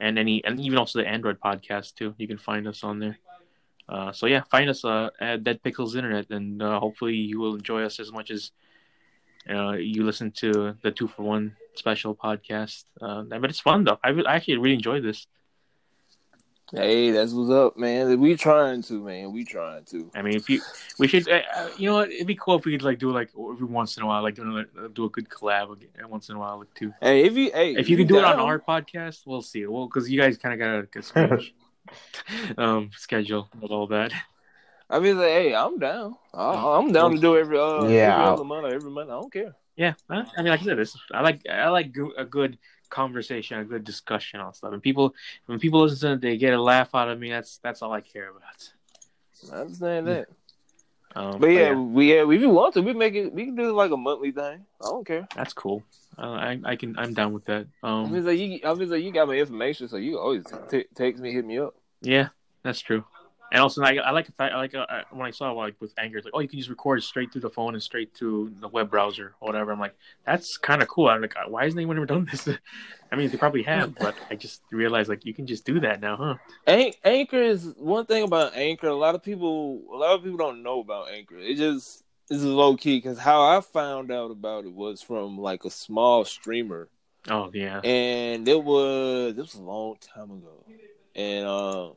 and 0.00 0.18
any 0.18 0.42
and 0.44 0.60
even 0.60 0.78
also 0.78 1.00
the 1.00 1.08
Android 1.08 1.40
podcast 1.40 1.94
too. 1.94 2.14
You 2.16 2.28
can 2.28 2.38
find 2.38 2.66
us 2.66 2.84
on 2.84 2.98
there. 2.98 3.18
Uh, 3.88 4.12
so 4.12 4.26
yeah, 4.26 4.42
find 4.50 4.70
us 4.70 4.84
uh, 4.84 5.10
at 5.20 5.44
Dead 5.44 5.62
Pixels 5.62 5.94
Internet, 5.94 6.30
and 6.30 6.62
uh, 6.62 6.80
hopefully 6.80 7.14
you 7.14 7.38
will 7.38 7.54
enjoy 7.54 7.82
us 7.82 8.00
as 8.00 8.10
much 8.10 8.30
as 8.30 8.52
uh, 9.50 9.72
you 9.72 10.04
listen 10.04 10.30
to 10.32 10.74
the 10.82 10.90
two 10.90 11.06
for 11.06 11.22
one 11.22 11.56
special 11.74 12.14
podcast. 12.14 12.84
Uh, 13.00 13.22
but 13.22 13.50
it's 13.50 13.60
fun 13.60 13.84
though. 13.84 13.98
I, 14.02 14.10
I 14.10 14.36
actually 14.36 14.56
really 14.56 14.74
enjoy 14.74 15.00
this. 15.00 15.26
Hey, 16.72 17.10
that's 17.10 17.32
what's 17.32 17.50
up, 17.50 17.76
man. 17.76 18.18
We 18.18 18.36
trying 18.36 18.82
to, 18.84 19.04
man. 19.04 19.32
We 19.32 19.44
trying 19.44 19.84
to. 19.84 20.10
I 20.14 20.22
mean, 20.22 20.34
if 20.34 20.48
you, 20.48 20.60
we 20.98 21.06
should, 21.06 21.28
uh, 21.28 21.42
uh, 21.54 21.68
you 21.76 21.88
know 21.88 21.96
what? 21.96 22.10
It'd 22.10 22.26
be 22.26 22.34
cool 22.34 22.58
if 22.58 22.64
we 22.64 22.72
could 22.72 22.82
like 22.82 22.98
do 22.98 23.10
like 23.10 23.28
every 23.38 23.66
once 23.66 23.96
in 23.96 24.02
a 24.02 24.06
while, 24.06 24.22
like 24.22 24.34
do, 24.34 24.42
another- 24.42 24.88
do 24.88 25.04
a 25.04 25.10
good 25.10 25.28
collab 25.28 25.72
again, 25.72 25.90
once 26.08 26.30
in 26.30 26.36
a 26.36 26.38
while, 26.38 26.58
like 26.58 26.72
too. 26.74 26.92
Hey, 27.00 27.24
if 27.26 27.36
you, 27.36 27.50
hey, 27.52 27.74
If 27.76 27.88
you 27.88 27.96
can 27.96 28.06
do 28.06 28.16
it 28.18 28.24
on 28.24 28.40
our 28.40 28.58
podcast, 28.58 29.26
we'll 29.26 29.42
see. 29.42 29.66
Well, 29.66 29.86
because 29.86 30.10
you 30.10 30.20
guys 30.20 30.38
kind 30.38 30.54
of 30.54 30.58
got 30.58 30.78
a 30.78 30.82
good 30.84 31.04
strange, 31.04 31.54
um 32.58 32.90
schedule 32.96 33.48
with 33.60 33.70
all 33.70 33.86
that. 33.88 34.12
I 34.88 34.98
mean, 35.00 35.18
like, 35.18 35.28
hey, 35.28 35.54
I'm 35.54 35.78
down. 35.78 36.16
I, 36.32 36.78
I'm 36.78 36.92
down 36.92 37.14
to 37.14 37.20
do 37.20 37.36
every 37.36 37.58
uh 37.58 37.84
Yeah, 37.84 38.12
every 38.12 38.24
other 38.24 38.44
month 38.44 38.64
or 38.64 38.74
every 38.74 38.90
month. 38.90 39.10
I 39.10 39.14
don't 39.14 39.32
care. 39.32 39.54
Yeah, 39.76 39.94
I 40.08 40.24
I 40.36 40.42
mean, 40.42 40.50
like 40.50 40.60
I 40.60 40.64
said, 40.64 40.78
this 40.78 40.96
I 41.12 41.20
like 41.20 41.46
I 41.48 41.68
like 41.68 41.94
a 42.16 42.24
good 42.24 42.58
conversation, 42.90 43.58
a 43.58 43.64
good 43.64 43.84
discussion 43.84 44.40
on 44.40 44.54
stuff. 44.54 44.72
And 44.72 44.82
people, 44.82 45.14
when 45.46 45.58
people 45.58 45.82
listen 45.82 46.08
to 46.10 46.14
it, 46.14 46.20
they 46.20 46.36
get 46.36 46.54
a 46.54 46.60
laugh 46.60 46.94
out 46.94 47.08
of 47.08 47.18
me. 47.18 47.30
That's 47.30 47.58
that's 47.58 47.82
all 47.82 47.92
I 47.92 48.00
care 48.00 48.30
about. 48.30 48.72
I 49.52 49.60
understand 49.62 50.06
that. 50.06 50.28
Um, 51.16 51.38
But 51.38 51.46
yeah, 51.48 51.72
we 51.72 52.14
yeah, 52.14 52.28
if 52.28 52.40
you 52.40 52.50
want 52.50 52.74
to, 52.74 52.80
we 52.82 52.92
make 52.92 53.14
it. 53.14 53.32
We 53.32 53.44
can 53.46 53.54
do 53.54 53.72
like 53.72 53.90
a 53.92 53.96
monthly 53.96 54.32
thing. 54.32 54.66
I 54.80 54.84
don't 54.84 55.06
care. 55.06 55.28
that's 55.36 55.52
cool. 55.52 55.82
Uh, 56.18 56.22
I 56.32 56.60
I 56.64 56.76
can 56.76 56.98
I'm 56.98 57.14
down 57.14 57.32
with 57.32 57.44
that. 57.46 57.66
I 57.82 57.88
Um, 57.88 58.12
mean, 58.12 58.24
like 58.24 58.38
you, 58.38 58.60
I 58.64 58.74
mean, 58.74 58.90
like 58.90 59.02
you 59.02 59.12
got 59.12 59.28
my 59.28 59.34
information, 59.34 59.88
so 59.88 59.96
you 59.96 60.18
always 60.18 60.44
t- 60.70 60.86
text 60.94 61.20
me, 61.22 61.32
hit 61.32 61.44
me 61.44 61.58
up. 61.58 61.74
yeah, 62.02 62.28
that's 62.62 62.80
true. 62.80 63.04
And 63.52 63.62
also, 63.62 63.82
I, 63.82 63.94
I 63.96 64.10
like 64.10 64.26
the 64.26 64.32
fact, 64.32 64.52
I 64.52 64.58
like 64.58 64.74
uh, 64.74 64.84
when 65.12 65.26
I 65.26 65.30
saw 65.30 65.52
like 65.52 65.76
with 65.80 65.92
Anchor, 65.96 66.18
it's 66.18 66.24
like, 66.24 66.34
oh, 66.34 66.40
you 66.40 66.48
can 66.48 66.58
just 66.58 66.70
record 66.70 67.02
straight 67.02 67.30
through 67.30 67.42
the 67.42 67.50
phone 67.50 67.74
and 67.74 67.82
straight 67.82 68.12
to 68.16 68.52
the 68.60 68.68
web 68.68 68.90
browser 68.90 69.34
or 69.40 69.46
whatever. 69.46 69.70
I'm 69.72 69.78
like, 69.78 69.94
that's 70.26 70.56
kind 70.56 70.82
of 70.82 70.88
cool. 70.88 71.08
I'm 71.08 71.22
like, 71.22 71.34
why 71.48 71.64
hasn't 71.64 71.78
anyone 71.78 71.96
ever 71.96 72.06
done 72.06 72.26
this? 72.30 72.48
I 73.12 73.16
mean, 73.16 73.30
they 73.30 73.36
probably 73.36 73.62
have, 73.62 73.94
but 74.00 74.16
I 74.30 74.34
just 74.34 74.62
realized 74.72 75.08
like 75.08 75.24
you 75.24 75.34
can 75.34 75.46
just 75.46 75.64
do 75.64 75.78
that 75.80 76.00
now, 76.00 76.16
huh? 76.16 76.34
An- 76.66 76.92
Anchor 77.04 77.42
is 77.42 77.74
one 77.78 78.06
thing 78.06 78.24
about 78.24 78.56
Anchor. 78.56 78.88
A 78.88 78.94
lot 78.94 79.14
of 79.14 79.22
people, 79.22 79.82
a 79.92 79.96
lot 79.96 80.14
of 80.16 80.24
people 80.24 80.38
don't 80.38 80.62
know 80.62 80.80
about 80.80 81.10
Anchor. 81.10 81.38
It 81.38 81.56
just 81.56 82.02
is 82.30 82.42
low 82.42 82.76
key 82.76 82.96
because 82.96 83.18
how 83.18 83.42
I 83.42 83.60
found 83.60 84.10
out 84.10 84.30
about 84.30 84.64
it 84.64 84.72
was 84.72 85.02
from 85.02 85.38
like 85.38 85.64
a 85.64 85.70
small 85.70 86.24
streamer, 86.24 86.88
Oh 87.28 87.50
yeah, 87.54 87.80
and 87.80 88.46
it 88.46 88.62
was 88.62 89.36
this 89.36 89.52
was 89.52 89.54
a 89.54 89.62
long 89.62 89.96
time 90.00 90.30
ago, 90.30 90.64
and 91.14 91.46
um, 91.46 91.94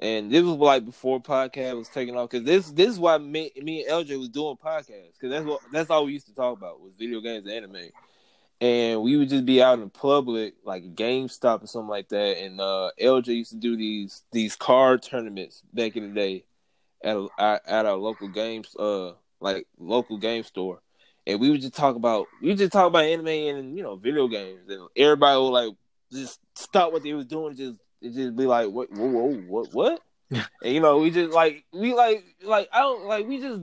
and 0.00 0.30
this 0.30 0.42
was 0.42 0.56
like 0.56 0.84
before 0.84 1.20
podcast 1.20 1.76
was 1.76 1.88
taking 1.88 2.16
off 2.16 2.30
because 2.30 2.44
this 2.44 2.70
this 2.72 2.88
is 2.88 2.98
why 2.98 3.16
me, 3.18 3.52
me 3.62 3.84
and 3.84 4.06
LJ 4.06 4.18
was 4.18 4.28
doing 4.28 4.56
podcasts 4.56 5.12
because 5.12 5.30
that's 5.30 5.44
what 5.44 5.60
that's 5.72 5.90
all 5.90 6.06
we 6.06 6.12
used 6.12 6.26
to 6.26 6.34
talk 6.34 6.56
about 6.56 6.80
was 6.80 6.92
video 6.98 7.20
games 7.20 7.46
and 7.46 7.54
anime. 7.54 7.90
And 8.60 9.02
we 9.02 9.16
would 9.16 9.28
just 9.28 9.44
be 9.44 9.62
out 9.62 9.80
in 9.80 9.90
public, 9.90 10.54
like 10.64 10.94
GameStop 10.94 11.62
or 11.62 11.66
something 11.66 11.88
like 11.88 12.08
that. 12.08 12.38
And 12.38 12.60
uh, 12.60 12.90
LJ 13.00 13.26
used 13.26 13.50
to 13.50 13.56
do 13.56 13.76
these 13.76 14.22
these 14.32 14.56
card 14.56 15.02
tournaments 15.02 15.62
back 15.72 15.96
in 15.96 16.08
the 16.08 16.14
day 16.14 16.44
at 17.02 17.16
a, 17.16 17.60
at 17.66 17.86
our 17.86 17.96
local 17.96 18.28
games, 18.28 18.74
uh, 18.76 19.12
like 19.40 19.66
local 19.78 20.18
game 20.18 20.44
store. 20.44 20.80
And 21.26 21.40
we 21.40 21.50
would 21.50 21.60
just 21.60 21.74
talk 21.74 21.94
about 21.94 22.26
we 22.42 22.54
just 22.54 22.72
talk 22.72 22.88
about 22.88 23.04
anime 23.04 23.28
and 23.28 23.76
you 23.76 23.82
know 23.82 23.96
video 23.96 24.26
games, 24.28 24.68
and 24.68 24.88
everybody 24.96 25.38
would 25.38 25.48
like 25.50 25.74
just 26.12 26.40
stop 26.54 26.92
what 26.92 27.02
they 27.02 27.12
was 27.12 27.26
doing, 27.26 27.56
just 27.56 27.78
it 28.04 28.14
just 28.14 28.36
be 28.36 28.46
like, 28.46 28.70
what, 28.70 28.90
whoa, 28.92 29.06
whoa, 29.06 29.34
what, 29.48 29.72
what? 29.72 30.00
and 30.30 30.74
you 30.74 30.80
know, 30.80 30.98
we 30.98 31.10
just 31.10 31.32
like 31.32 31.64
we 31.72 31.94
like 31.94 32.24
like 32.42 32.68
I 32.72 32.80
don't 32.80 33.04
like 33.06 33.26
we 33.26 33.40
just 33.40 33.62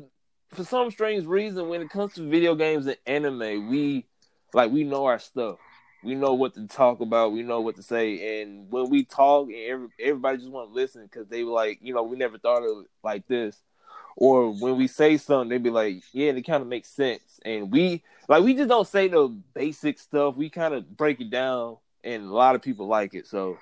for 0.50 0.64
some 0.64 0.92
strange 0.92 1.26
reason 1.26 1.70
when 1.70 1.82
it 1.82 1.90
comes 1.90 2.14
to 2.14 2.28
video 2.28 2.56
games 2.56 2.86
and 2.88 2.98
anime, 3.06 3.70
we 3.70 4.06
like 4.54 4.72
we 4.72 4.84
know 4.84 5.06
our 5.06 5.20
stuff. 5.20 5.58
We 6.04 6.16
know 6.16 6.34
what 6.34 6.56
to 6.56 6.68
talk 6.68 7.00
about. 7.00 7.32
We 7.32 7.44
know 7.44 7.62
what 7.62 7.76
to 7.76 7.84
say. 7.84 8.42
And 8.42 8.72
when 8.72 8.90
we 8.90 9.06
talk, 9.06 9.50
and 9.50 9.56
every, 9.56 9.88
everybody 10.00 10.38
just 10.40 10.50
want 10.50 10.70
to 10.70 10.74
listen 10.74 11.04
because 11.04 11.28
they 11.28 11.44
were 11.44 11.52
like, 11.52 11.78
you 11.82 11.94
know, 11.94 12.02
we 12.02 12.18
never 12.18 12.40
thought 12.40 12.64
of 12.64 12.86
it 12.86 12.88
like 13.04 13.28
this. 13.28 13.62
Or 14.16 14.52
when 14.52 14.78
we 14.78 14.88
say 14.88 15.18
something, 15.18 15.50
they 15.50 15.60
be 15.60 15.70
like, 15.70 16.02
yeah, 16.12 16.32
it 16.32 16.42
kind 16.42 16.62
of 16.62 16.68
makes 16.68 16.90
sense. 16.90 17.40
And 17.46 17.72
we 17.72 18.04
like 18.28 18.44
we 18.44 18.54
just 18.54 18.70
don't 18.70 18.88
say 18.88 19.08
the 19.08 19.28
basic 19.54 20.00
stuff. 20.00 20.36
We 20.36 20.50
kind 20.50 20.74
of 20.74 20.98
break 20.98 21.22
it 21.22 21.30
down, 21.30 21.78
and 22.04 22.24
a 22.24 22.34
lot 22.34 22.56
of 22.56 22.62
people 22.62 22.88
like 22.88 23.14
it. 23.14 23.28
So, 23.28 23.58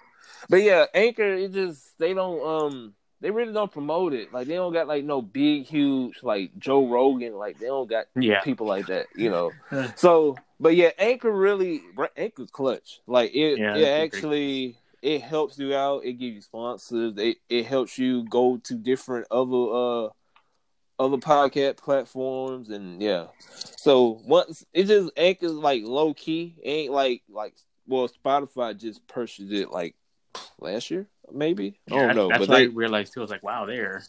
but 0.49 0.61
yeah, 0.64 0.85
Anchor, 0.93 1.34
it 1.34 1.53
just 1.53 1.97
they 1.99 2.14
don't 2.14 2.41
um 2.45 2.93
they 3.22 3.31
really 3.31 3.51
don't 3.53 3.72
promote 3.72 4.14
it. 4.14 4.31
Like 4.34 4.47
they 4.47 4.56
don't 4.56 4.72
got 4.73 4.88
like 4.88 5.03
no 5.03 5.22
big 5.22 5.65
huge 5.65 6.23
like 6.23 6.57
Joe 6.57 6.88
Rogan. 6.88 7.34
Like 7.35 7.60
they 7.60 7.65
don't 7.68 7.89
got 7.89 8.06
Yeah. 8.15 8.41
people 8.41 8.65
like 8.68 8.88
that. 8.88 9.07
You 9.15 9.30
know. 9.30 9.51
so, 9.95 10.38
but 10.60 10.76
yeah, 10.76 10.91
Anchor 10.97 11.31
really 11.31 11.81
Anchor's 12.15 12.51
clutch. 12.51 13.01
Like 13.07 13.31
it, 13.35 13.57
Yeah, 13.60 13.76
it 13.76 13.77
I 13.77 13.81
agree. 13.81 14.03
actually 14.06 14.77
it 15.01 15.22
helps 15.22 15.57
you 15.60 15.73
out. 15.76 16.06
It 16.06 16.14
gives 16.14 16.35
you 16.35 16.41
sponsors. 16.41 17.14
It 17.18 17.38
it 17.49 17.65
helps 17.65 17.97
you 17.97 18.23
go 18.30 18.57
to 18.64 18.76
different 18.76 19.27
other 19.31 19.73
uh 19.73 20.10
other 20.97 21.18
podcast 21.18 21.77
platforms 21.77 22.69
and 22.69 23.01
yeah. 23.01 23.27
So 23.77 24.19
once 24.26 24.65
it 24.73 24.85
just 24.85 25.11
Anchor's 25.18 25.51
like 25.53 25.84
low 25.84 26.14
key. 26.14 26.56
It 26.64 26.69
ain't 26.69 26.93
like 26.93 27.23
like 27.30 27.56
well 27.88 28.10
Spotify 28.10 28.77
just 28.77 29.06
purchased 29.07 29.51
it 29.51 29.72
like 29.72 29.95
last 30.60 30.89
year 30.91 31.07
maybe. 31.31 31.80
I 31.91 31.95
Yeah, 31.95 32.07
don't 32.07 32.15
know, 32.15 32.27
that's 32.30 32.39
but 32.39 32.49
what 32.49 32.56
they, 32.57 32.64
I 32.64 32.68
realized 32.68 33.14
too. 33.14 33.19
I 33.19 33.23
was 33.23 33.30
like, 33.30 33.43
wow, 33.43 33.65
there. 33.65 34.03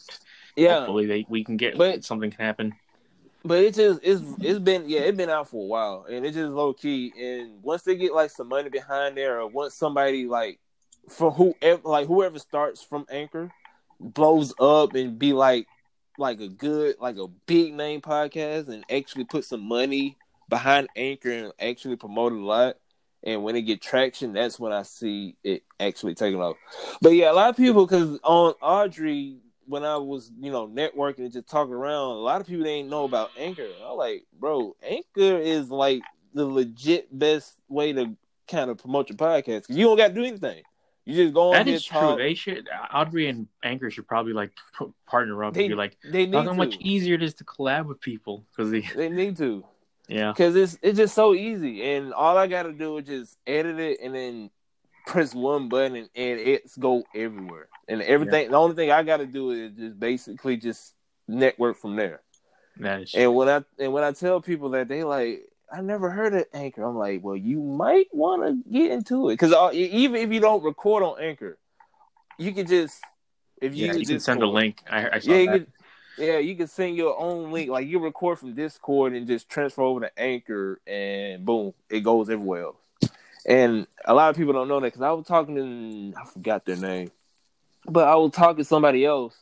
yeah. 0.55 0.79
Hopefully, 0.79 1.05
they 1.05 1.25
we 1.29 1.43
can 1.43 1.57
get 1.57 1.77
But- 1.77 2.03
something 2.03 2.31
can 2.31 2.43
happen. 2.45 2.73
But 3.43 3.59
it 3.63 3.73
just 3.73 4.01
it's 4.03 4.21
it's 4.39 4.59
been 4.59 4.87
yeah 4.87 4.99
it's 5.01 5.17
been 5.17 5.29
out 5.31 5.49
for 5.49 5.63
a 5.63 5.67
while 5.67 6.05
and 6.07 6.23
it's 6.23 6.35
just 6.35 6.51
low 6.51 6.73
key 6.73 7.11
and 7.19 7.63
once 7.63 7.81
they 7.81 7.95
get 7.95 8.13
like 8.13 8.29
some 8.29 8.47
money 8.49 8.69
behind 8.69 9.17
there 9.17 9.41
or 9.41 9.47
once 9.47 9.73
somebody 9.73 10.27
like 10.27 10.59
for 11.09 11.31
whoever 11.31 11.81
like 11.83 12.05
whoever 12.05 12.37
starts 12.37 12.83
from 12.83 13.03
Anchor 13.09 13.51
blows 13.99 14.53
up 14.59 14.93
and 14.93 15.17
be 15.17 15.33
like 15.33 15.65
like 16.19 16.39
a 16.39 16.47
good 16.49 16.97
like 17.01 17.17
a 17.17 17.27
big 17.47 17.73
name 17.73 17.99
podcast 17.99 18.67
and 18.67 18.85
actually 18.91 19.25
put 19.25 19.43
some 19.43 19.61
money 19.61 20.17
behind 20.47 20.87
Anchor 20.95 21.31
and 21.31 21.51
actually 21.59 21.95
promote 21.95 22.33
it 22.33 22.37
a 22.39 22.45
lot 22.45 22.77
and 23.23 23.43
when 23.43 23.55
it 23.55 23.61
get 23.63 23.81
traction 23.81 24.33
that's 24.33 24.59
when 24.59 24.71
I 24.71 24.83
see 24.83 25.35
it 25.43 25.63
actually 25.79 26.15
taking 26.15 26.41
off. 26.41 26.57
But 27.01 27.09
yeah, 27.13 27.31
a 27.31 27.33
lot 27.33 27.49
of 27.49 27.57
people 27.57 27.85
because 27.85 28.19
on 28.23 28.53
Audrey 28.61 29.37
when 29.67 29.83
I 29.85 29.95
was, 29.95 30.31
you 30.39 30.51
know, 30.51 30.67
networking 30.67 31.19
and 31.19 31.31
just 31.31 31.47
talking 31.47 31.73
around, 31.73 32.17
a 32.17 32.19
lot 32.19 32.41
of 32.41 32.47
people 32.47 32.63
didn't 32.65 32.89
know 32.89 33.05
about 33.05 33.29
Anchor. 33.37 33.67
I'm 33.85 33.95
like, 33.95 34.25
bro, 34.37 34.75
Anchor 34.83 35.37
is 35.37 35.69
like 35.69 36.01
the 36.33 36.45
legit 36.45 37.07
best 37.17 37.53
way 37.69 37.93
to 37.93 38.15
kind 38.49 38.69
of 38.69 38.77
promote 38.79 39.07
your 39.09 39.17
podcast 39.17 39.67
'cause 39.67 39.77
you 39.77 39.85
don't 39.85 39.95
got 39.97 40.09
to 40.09 40.13
do 40.13 40.25
anything. 40.25 40.63
You 41.05 41.15
just 41.15 41.33
go 41.33 41.47
on 41.49 41.53
That 41.53 41.67
is 41.67 41.83
true. 41.85 41.99
talk. 41.99 42.17
They 42.17 42.33
should 42.33 42.67
Audrey 42.93 43.27
and 43.27 43.47
Anchor 43.63 43.89
should 43.89 44.07
probably 44.07 44.33
like 44.33 44.51
partner 45.07 45.43
up 45.43 45.53
They- 45.53 45.61
and 45.65 45.69
be 45.71 45.75
like, 45.75 45.97
They 46.03 46.25
need 46.25 46.35
how 46.35 46.43
to. 46.43 46.53
much 46.53 46.75
easier 46.79 47.15
it 47.15 47.23
is 47.23 47.33
to 47.35 47.43
collab 47.45 47.85
with 47.85 48.01
people 48.01 48.45
because 48.51 48.71
they 48.71 48.81
They 48.81 49.09
need 49.09 49.37
to 49.37 49.63
yeah 50.07 50.31
because 50.31 50.55
it's 50.55 50.77
it's 50.81 50.97
just 50.97 51.13
so 51.13 51.33
easy, 51.33 51.83
and 51.83 52.13
all 52.13 52.37
I 52.37 52.47
got 52.47 52.63
to 52.63 52.73
do 52.73 52.97
is 52.97 53.05
just 53.05 53.37
edit 53.45 53.79
it 53.79 53.99
and 54.01 54.15
then 54.15 54.49
press 55.05 55.33
one 55.33 55.67
button 55.69 55.95
and, 55.95 56.09
it's 56.15 56.77
go 56.77 57.03
everywhere. 57.13 57.67
And 57.87 58.01
everything, 58.01 58.51
the 58.51 58.57
only 58.57 58.75
thing 58.75 58.91
I 58.91 59.03
got 59.03 59.17
to 59.17 59.25
do 59.25 59.51
is 59.51 59.71
just 59.73 59.99
basically 59.99 60.57
just 60.57 60.93
network 61.27 61.77
from 61.77 61.95
there. 61.95 62.21
is 62.79 63.13
And 63.13 63.35
when 63.35 63.49
I 63.49 63.63
and 63.79 63.93
when 63.93 64.03
I 64.03 64.11
tell 64.11 64.41
people 64.41 64.69
that 64.69 64.87
they 64.87 65.03
like, 65.03 65.43
I 65.71 65.81
never 65.81 66.09
heard 66.09 66.33
of 66.33 66.45
Anchor. 66.53 66.83
I'm 66.83 66.97
like, 66.97 67.23
well, 67.23 67.35
you 67.35 67.61
might 67.61 68.07
want 68.11 68.43
to 68.43 68.71
get 68.71 68.91
into 68.91 69.29
it 69.29 69.33
because 69.33 69.53
even 69.73 70.15
if 70.17 70.31
you 70.31 70.39
don't 70.39 70.63
record 70.63 71.03
on 71.03 71.21
Anchor, 71.21 71.57
you 72.37 72.53
can 72.53 72.67
just 72.67 73.01
if 73.61 73.75
you, 73.75 73.87
yeah, 73.87 73.93
you 73.93 74.05
can 74.05 74.19
send 74.19 74.41
a 74.41 74.47
link. 74.47 74.81
I, 74.89 75.07
I 75.07 75.21
Yeah, 75.23 75.37
you. 75.37 75.67
Yeah, 76.17 76.37
you 76.37 76.55
can 76.55 76.67
send 76.67 76.95
your 76.95 77.19
own 77.19 77.51
link. 77.51 77.69
Like 77.69 77.87
you 77.87 77.99
record 77.99 78.39
from 78.39 78.53
Discord 78.53 79.13
and 79.13 79.27
just 79.27 79.49
transfer 79.49 79.81
over 79.81 80.01
to 80.01 80.19
Anchor, 80.19 80.79
and 80.85 81.45
boom, 81.45 81.73
it 81.89 82.01
goes 82.01 82.29
everywhere 82.29 82.63
else. 82.63 82.77
And 83.45 83.87
a 84.05 84.13
lot 84.13 84.29
of 84.29 84.35
people 84.35 84.53
don't 84.53 84.67
know 84.67 84.79
that 84.79 84.87
because 84.87 85.01
I 85.01 85.11
was 85.11 85.25
talking 85.25 85.55
to 85.55 86.19
I 86.19 86.25
forgot 86.25 86.65
their 86.65 86.75
name, 86.75 87.11
but 87.85 88.07
I 88.07 88.15
was 88.15 88.31
talking 88.31 88.57
to 88.57 88.63
somebody 88.63 89.05
else, 89.05 89.35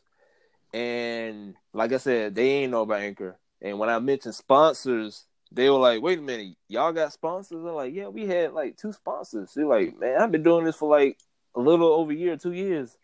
and 0.74 1.56
like 1.74 1.92
I 1.92 1.98
said, 1.98 2.36
they 2.36 2.50
ain't 2.50 2.72
know 2.72 2.84
about 2.84 3.02
Anchor. 3.02 3.38
And 3.62 3.78
when 3.78 3.90
I 3.90 4.00
mentioned 4.00 4.36
sponsors, 4.36 5.26
they 5.52 5.70
were 5.70 5.80
like, 5.80 6.02
"Wait 6.02 6.20
a 6.20 6.22
minute, 6.22 6.56
y'all 6.68 6.94
got 6.94 7.12
sponsors?" 7.12 7.66
I'm 7.66 7.74
like, 7.74 7.94
"Yeah, 7.94 8.08
we 8.08 8.26
had 8.26 8.54
like 8.54 8.78
two 8.78 8.94
sponsors." 8.94 9.54
They're 9.54 9.66
like, 9.66 10.00
"Man, 10.00 10.22
I've 10.22 10.32
been 10.32 10.44
doing 10.44 10.64
this 10.64 10.78
for 10.78 10.90
like 10.90 11.18
a 11.56 11.60
little 11.60 11.88
over 11.88 12.12
a 12.12 12.16
year, 12.16 12.38
two 12.38 12.54
years." 12.54 12.96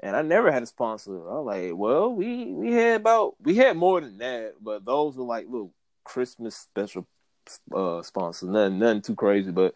And 0.00 0.14
I 0.14 0.22
never 0.22 0.50
had 0.52 0.62
a 0.62 0.66
sponsor. 0.66 1.12
I 1.12 1.38
was 1.40 1.46
like, 1.46 1.72
well, 1.74 2.12
we 2.12 2.46
we 2.46 2.72
had 2.72 3.00
about 3.00 3.34
we 3.40 3.54
had 3.54 3.76
more 3.76 4.00
than 4.00 4.18
that, 4.18 4.54
but 4.60 4.84
those 4.84 5.16
were 5.16 5.24
like 5.24 5.46
little 5.46 5.72
Christmas 6.04 6.56
special 6.56 7.06
uh 7.74 8.02
sponsors, 8.02 8.48
nothing 8.48 8.78
nothing 8.78 9.02
too 9.02 9.14
crazy, 9.14 9.50
but 9.50 9.74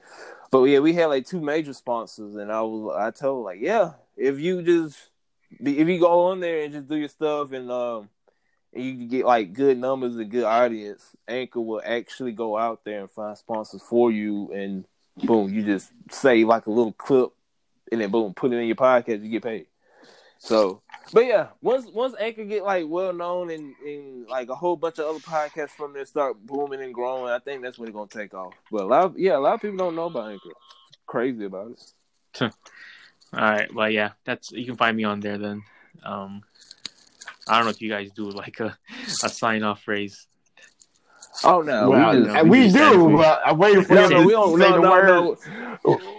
but 0.50 0.64
yeah, 0.64 0.80
we 0.80 0.92
had 0.92 1.06
like 1.06 1.26
two 1.26 1.40
major 1.40 1.72
sponsors, 1.72 2.34
and 2.34 2.50
I 2.52 2.60
was 2.62 2.96
I 2.98 3.10
told 3.10 3.44
like, 3.44 3.60
yeah, 3.60 3.92
if 4.16 4.38
you 4.38 4.62
just 4.62 4.98
if 5.58 5.88
you 5.88 5.98
go 5.98 6.26
on 6.26 6.40
there 6.40 6.62
and 6.64 6.72
just 6.72 6.88
do 6.88 6.96
your 6.96 7.08
stuff 7.08 7.52
and 7.52 7.70
um 7.70 8.08
and 8.72 8.84
you 8.84 9.08
get 9.08 9.24
like 9.24 9.52
good 9.52 9.78
numbers 9.78 10.16
and 10.16 10.30
good 10.30 10.44
audience, 10.44 11.16
Anchor 11.26 11.60
will 11.60 11.82
actually 11.84 12.32
go 12.32 12.56
out 12.56 12.84
there 12.84 13.00
and 13.00 13.10
find 13.10 13.36
sponsors 13.38 13.82
for 13.82 14.12
you, 14.12 14.52
and 14.52 14.84
boom, 15.24 15.52
you 15.52 15.62
just 15.62 15.90
say 16.10 16.44
like 16.44 16.66
a 16.66 16.70
little 16.70 16.92
clip, 16.92 17.30
and 17.90 18.00
then 18.00 18.10
boom, 18.10 18.34
put 18.34 18.52
it 18.52 18.56
in 18.56 18.66
your 18.66 18.76
podcast, 18.76 19.22
you 19.22 19.28
get 19.28 19.42
paid. 19.42 19.66
So, 20.42 20.80
but 21.12 21.26
yeah, 21.26 21.48
once 21.60 21.86
once 21.92 22.14
Anchor 22.18 22.44
get 22.44 22.64
like 22.64 22.86
well 22.88 23.12
known 23.12 23.50
and, 23.50 23.74
and 23.84 24.26
like 24.26 24.48
a 24.48 24.54
whole 24.54 24.74
bunch 24.74 24.98
of 24.98 25.04
other 25.04 25.18
podcasts 25.18 25.72
from 25.72 25.92
there 25.92 26.06
start 26.06 26.38
booming 26.46 26.80
and 26.80 26.94
growing, 26.94 27.30
I 27.30 27.38
think 27.40 27.62
that's 27.62 27.78
when 27.78 27.88
it's 27.88 27.94
gonna 27.94 28.08
take 28.08 28.32
off. 28.32 28.54
But 28.72 28.84
a 28.84 28.86
lot, 28.86 29.04
of, 29.04 29.18
yeah, 29.18 29.36
a 29.36 29.38
lot 29.38 29.54
of 29.54 29.60
people 29.60 29.76
don't 29.76 29.94
know 29.94 30.06
about 30.06 30.30
Anchor. 30.32 30.48
Crazy 31.06 31.44
about 31.44 31.72
it. 31.72 31.92
All 32.40 32.50
right, 33.32 33.72
well, 33.74 33.90
yeah, 33.90 34.12
that's 34.24 34.50
you 34.50 34.64
can 34.64 34.76
find 34.78 34.96
me 34.96 35.04
on 35.04 35.20
there 35.20 35.36
then. 35.36 35.62
Um, 36.04 36.40
I 37.46 37.56
don't 37.56 37.66
know 37.66 37.70
if 37.70 37.82
you 37.82 37.90
guys 37.90 38.10
do 38.16 38.30
like 38.30 38.60
a, 38.60 38.78
a 39.22 39.28
sign 39.28 39.62
off 39.62 39.82
phrase. 39.82 40.26
Oh 41.44 41.60
no, 41.60 41.90
Well, 41.90 42.16
we, 42.16 42.24
just, 42.24 42.36
and 42.36 42.50
we 42.50 42.62
just 42.64 42.76
do, 42.76 42.80
said 42.80 43.16
but 43.16 43.40
I'm 43.44 43.58
waiting 43.58 43.84
for 43.84 43.94
no, 43.94 44.04
you 44.04 44.10
no, 44.10 44.20
to 44.20 44.26
we 44.26 44.32
don't. 44.32 44.58
say 44.58 44.70
No, 44.70 44.74
the 44.74 44.80
no, 44.80 44.90
word. 44.90 45.38
no. 45.84 46.09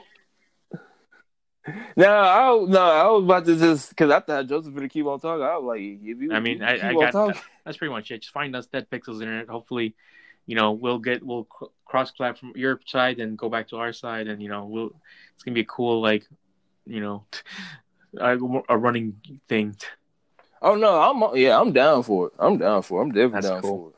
No, 1.96 2.08
I 2.10 2.66
no, 2.68 2.82
I 2.82 3.08
was 3.10 3.24
about 3.24 3.46
to 3.46 3.56
just 3.56 3.90
because 3.90 4.10
I 4.10 4.20
thought 4.20 4.48
Joseph 4.48 4.74
would 4.74 4.90
keep 4.90 5.06
on 5.06 5.20
talking. 5.20 5.44
I 5.44 5.58
was 5.58 5.66
like, 5.66 5.82
if 5.82 6.20
you, 6.22 6.34
I 6.34 6.40
mean, 6.40 6.60
you 6.60 6.66
I, 6.66 6.74
keep 6.76 6.84
I 6.84 6.88
on 6.90 6.96
got 7.00 7.12
talking. 7.12 7.42
that's 7.64 7.78
pretty 7.78 7.92
much 7.94 8.10
it. 8.10 8.22
Just 8.22 8.34
find 8.34 8.56
us 8.56 8.66
Dead 8.66 8.88
Pixels 8.90 9.22
internet. 9.22 9.48
Hopefully, 9.48 9.94
you 10.48 10.56
know, 10.56 10.72
we'll 10.72 10.98
get 10.98 11.24
we'll 11.24 11.48
cross 11.86 12.10
platform 12.12 12.54
your 12.56 12.80
side 12.88 13.20
and 13.20 13.38
go 13.38 13.48
back 13.48 13.68
to 13.70 13.78
our 13.78 13.94
side, 13.94 14.28
and 14.28 14.42
you 14.42 14.50
know, 14.50 14.66
we'll 14.66 14.92
it's 15.36 15.44
gonna 15.44 15.54
be 15.54 15.62
a 15.62 15.66
cool 15.66 16.02
like, 16.02 16.28
you 16.88 17.00
know, 17.00 17.26
a, 18.18 18.38
a 18.70 18.78
running 18.78 19.22
thing. 19.48 19.76
Oh 20.64 20.76
no, 20.76 21.00
I'm 21.00 21.38
yeah, 21.38 21.60
I'm 21.60 21.72
down 21.72 22.02
for 22.02 22.28
it. 22.28 22.34
I'm 22.40 22.58
down 22.58 22.82
for 22.82 23.00
it. 23.02 23.04
I'm 23.04 23.10
definitely 23.12 23.34
That's 23.34 23.50
down 23.50 23.62
cool. 23.62 23.78
for 23.78 23.90
it. 23.90 23.96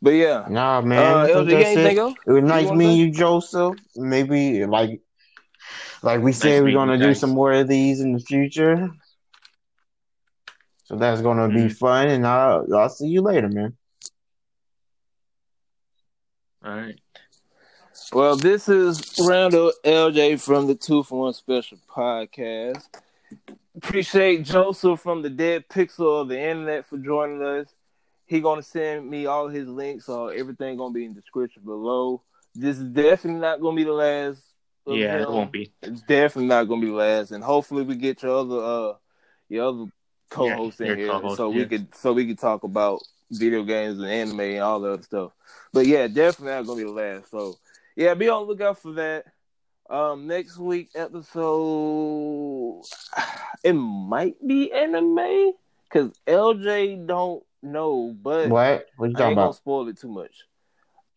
But 0.00 0.10
yeah, 0.10 0.46
Nah, 0.48 0.80
man. 0.80 0.98
uh, 0.98 1.18
I 1.22 1.26
think 1.26 1.36
LJ, 1.36 1.44
you 1.44 1.50
got 1.50 1.58
that's 1.58 1.66
anything 1.66 1.96
it. 1.96 2.00
else? 2.00 2.14
It 2.26 2.32
was 2.32 2.44
nice 2.44 2.66
wanna 2.66 2.78
meeting 2.78 2.96
say? 2.96 2.98
you, 3.06 3.10
Joseph. 3.12 3.74
Maybe 3.96 4.66
like 4.66 5.00
like 6.02 6.20
we 6.20 6.32
said, 6.32 6.62
we're 6.62 6.72
gonna 6.72 6.98
do 6.98 7.06
guys. 7.08 7.20
some 7.20 7.30
more 7.30 7.52
of 7.52 7.68
these 7.68 8.00
in 8.00 8.12
the 8.12 8.20
future. 8.20 8.90
So 10.84 10.96
that's 10.96 11.20
gonna 11.22 11.48
be 11.48 11.66
Mhm. 11.66 11.78
fun, 11.78 12.08
and 12.08 12.26
I'll 12.26 12.66
I'll 12.74 12.88
see 12.88 13.08
you 13.08 13.22
later, 13.22 13.48
man. 13.48 13.76
All 16.64 16.76
right. 16.76 16.98
Well, 18.12 18.36
this 18.36 18.68
is 18.68 19.18
Randall 19.20 19.72
LJ 19.84 20.36
from 20.36 20.66
the 20.66 20.74
Two 20.74 21.02
for 21.02 21.20
One 21.20 21.32
Special 21.32 21.78
Podcast. 21.88 22.84
Appreciate 23.76 24.44
Joseph 24.44 25.00
from 25.00 25.22
the 25.22 25.30
Dead 25.30 25.66
Pixel 25.68 26.20
of 26.22 26.28
the 26.28 26.38
Internet 26.38 26.86
for 26.86 26.98
joining 26.98 27.42
us. 27.42 27.68
He 28.26 28.40
gonna 28.40 28.62
send 28.62 29.08
me 29.08 29.26
all 29.26 29.48
his 29.48 29.66
links, 29.68 30.06
so 30.06 30.28
everything 30.28 30.76
gonna 30.76 30.92
be 30.92 31.04
in 31.04 31.14
the 31.14 31.20
description 31.20 31.62
below. 31.64 32.22
This 32.54 32.78
is 32.78 32.84
definitely 32.84 33.40
not 33.40 33.60
gonna 33.60 33.76
be 33.76 33.84
the 33.84 33.92
last. 33.92 34.42
Of 34.86 34.98
Yeah, 34.98 35.22
it 35.22 35.28
won't 35.30 35.52
be. 35.52 35.72
It's 35.82 36.02
definitely 36.02 36.48
not 36.48 36.64
gonna 36.64 36.80
be 36.80 36.88
the 36.88 36.92
last, 36.94 37.30
and 37.32 37.42
hopefully 37.42 37.82
we 37.84 37.96
get 37.96 38.22
your 38.22 38.36
other 38.38 38.58
uh 38.58 38.94
your 39.48 39.66
other 39.68 39.84
co-host 40.30 40.80
Yeah, 40.80 40.92
in 40.92 40.96
here, 40.96 41.06
co-host, 41.08 41.36
so 41.36 41.50
we 41.50 41.66
could 41.66 41.94
so 41.94 42.12
we 42.12 42.26
could 42.26 42.38
talk 42.38 42.62
about 42.64 43.02
video 43.30 43.62
games 43.62 43.98
and 43.98 44.08
anime 44.08 44.40
and 44.40 44.60
all 44.60 44.80
the 44.80 44.92
other 44.92 45.02
stuff. 45.02 45.32
But 45.72 45.86
yeah, 45.86 46.06
definitely 46.06 46.54
not 46.54 46.66
gonna 46.66 46.78
be 46.78 46.84
the 46.84 46.90
last. 46.90 47.30
So 47.30 47.58
yeah, 47.96 48.14
be 48.14 48.28
on 48.28 48.42
the 48.42 48.48
lookout 48.48 48.78
for 48.78 48.92
that. 48.92 49.26
Um, 49.90 50.26
next 50.26 50.56
week 50.58 50.90
episode, 50.94 52.82
it 53.64 53.72
might 53.72 54.36
be 54.46 54.72
anime 54.72 55.52
because 55.84 56.12
LJ 56.26 57.06
don't 57.06 57.44
know, 57.62 58.14
but 58.22 58.48
What? 58.50 58.88
What 58.96 59.10
you 59.10 59.16
I 59.16 59.18
talking 59.18 59.32
ain't 59.32 59.38
gonna 59.38 59.52
spoil 59.52 59.88
it 59.88 59.98
too 59.98 60.08
much. 60.08 60.44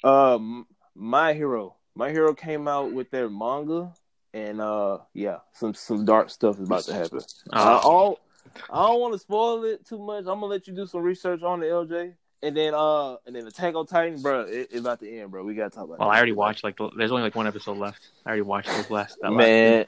Um, 0.04 0.68
My 0.96 1.34
Hero, 1.34 1.75
My 1.96 2.12
Hero 2.12 2.34
came 2.34 2.68
out 2.68 2.92
with 2.92 3.10
their 3.10 3.30
manga, 3.30 3.94
and 4.34 4.60
uh, 4.60 5.00
yeah, 5.14 5.40
some 5.54 5.74
some 5.74 6.06
dark 6.06 6.30
stuff 6.30 6.60
is 6.60 6.68
about 6.68 6.84
to 6.84 6.94
happen. 6.94 7.22
I, 7.54 7.62
Uh, 7.62 7.80
all, 7.84 8.20
I 8.70 8.88
don't 8.88 9.00
want 9.00 9.14
to 9.14 9.20
spoil 9.20 9.64
it 9.64 9.86
too 9.86 10.00
much. 10.00 10.20
I'm 10.20 10.26
gonna 10.40 10.46
let 10.48 10.68
you 10.68 10.74
do 10.74 10.86
some 10.86 11.02
research 11.02 11.42
on 11.42 11.62
the 11.62 11.68
LJ, 11.68 12.14
and 12.44 12.58
then 12.58 12.74
uh, 12.74 13.16
and 13.26 13.36
then 13.36 13.48
Attack 13.48 13.76
on 13.76 13.86
Titan, 13.86 14.22
bro, 14.22 14.42
it, 14.42 14.70
it's 14.72 14.80
about 14.80 15.00
to 15.00 15.10
end, 15.10 15.32
bro. 15.32 15.44
We 15.44 15.56
gotta 15.56 15.70
talk 15.70 15.86
about. 15.86 15.96
It. 15.96 16.00
Well, 16.00 16.10
that. 16.10 16.16
I 16.16 16.18
already 16.18 16.34
watched 16.34 16.64
like 16.64 16.78
the, 16.78 16.90
there's 16.98 17.12
only 17.12 17.24
like 17.24 17.36
one 17.36 17.48
episode 17.48 17.78
left. 17.78 18.10
I 18.26 18.30
already 18.30 18.42
watched 18.44 18.70
those 18.70 18.90
last. 18.90 19.18
That 19.22 19.32
last 19.32 19.38
man. 19.38 19.86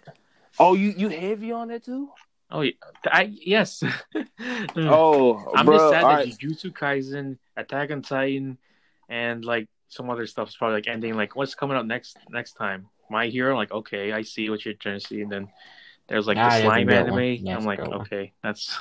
Oh, 0.59 0.73
you 0.73 0.93
you 0.97 1.09
heavy 1.09 1.51
on 1.51 1.67
that 1.67 1.83
too? 1.83 2.09
Oh, 2.49 2.61
yeah. 2.61 2.71
I 3.05 3.33
yes. 3.41 3.83
Oh, 4.77 5.51
I'm 5.55 5.65
bro, 5.65 5.77
just 5.77 5.89
sad 5.89 6.03
that 6.03 6.07
right. 6.07 6.27
Jujutsu 6.27 6.71
Kaisen, 6.71 7.37
Attack 7.57 7.91
on 7.91 8.01
Titan, 8.01 8.57
and 9.09 9.43
like 9.43 9.67
some 9.89 10.09
other 10.09 10.25
stuff's 10.27 10.55
probably 10.55 10.75
like 10.75 10.87
ending. 10.87 11.15
Like 11.15 11.35
what's 11.35 11.55
coming 11.55 11.77
up 11.77 11.85
next 11.85 12.17
next 12.29 12.53
time? 12.53 12.87
My 13.09 13.27
Hero. 13.27 13.55
Like 13.55 13.71
okay, 13.71 14.11
I 14.11 14.21
see 14.21 14.49
what 14.49 14.63
you're 14.65 14.73
trying 14.73 14.99
to 14.99 15.05
see. 15.05 15.21
And 15.21 15.31
then 15.31 15.47
there's 16.07 16.27
like 16.27 16.37
Ah, 16.37 16.49
the 16.57 16.61
slime 16.61 16.89
anime. 16.89 17.11
one. 17.13 17.43
That's 17.43 17.57
I'm 17.59 17.65
like 17.65 17.79
good 17.79 17.87
one. 17.89 18.01
okay, 18.01 18.33
that's 18.43 18.77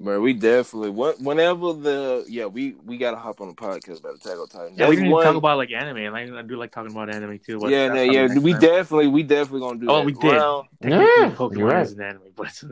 But 0.00 0.20
we 0.20 0.32
definitely 0.32 0.90
what 0.90 1.20
whenever 1.20 1.72
the 1.72 2.24
yeah 2.28 2.46
we 2.46 2.74
we 2.84 2.98
gotta 2.98 3.16
hop 3.16 3.40
on 3.40 3.48
the 3.48 3.54
podcast 3.54 3.98
about 4.00 4.14
Attack 4.14 4.38
on 4.38 4.46
Titan. 4.48 4.74
yeah. 4.76 4.88
We 4.88 4.96
That's 4.96 5.08
one- 5.10 5.24
talk 5.24 5.34
about 5.36 5.56
like 5.58 5.72
anime, 5.72 5.96
and 5.96 6.14
I, 6.16 6.38
I 6.38 6.42
do 6.42 6.56
like 6.56 6.70
talking 6.70 6.92
about 6.92 7.12
anime 7.12 7.38
too. 7.44 7.58
But 7.58 7.70
yeah, 7.70 7.88
no, 7.88 8.02
yeah, 8.02 8.28
we 8.38 8.52
time. 8.52 8.60
definitely 8.60 9.08
we 9.08 9.22
definitely 9.24 9.60
gonna 9.60 9.80
do. 9.80 9.86
Oh, 9.88 9.96
that. 9.96 10.04
we 10.06 10.12
did. 10.12 10.32
Round- 10.32 10.68
Technically, 10.80 11.06
Yeah, 11.18 11.30
Pokemon 11.34 11.72
right. 11.72 11.82
is 11.82 11.92
an 11.94 12.02
anime, 12.02 12.22
but 12.36 12.62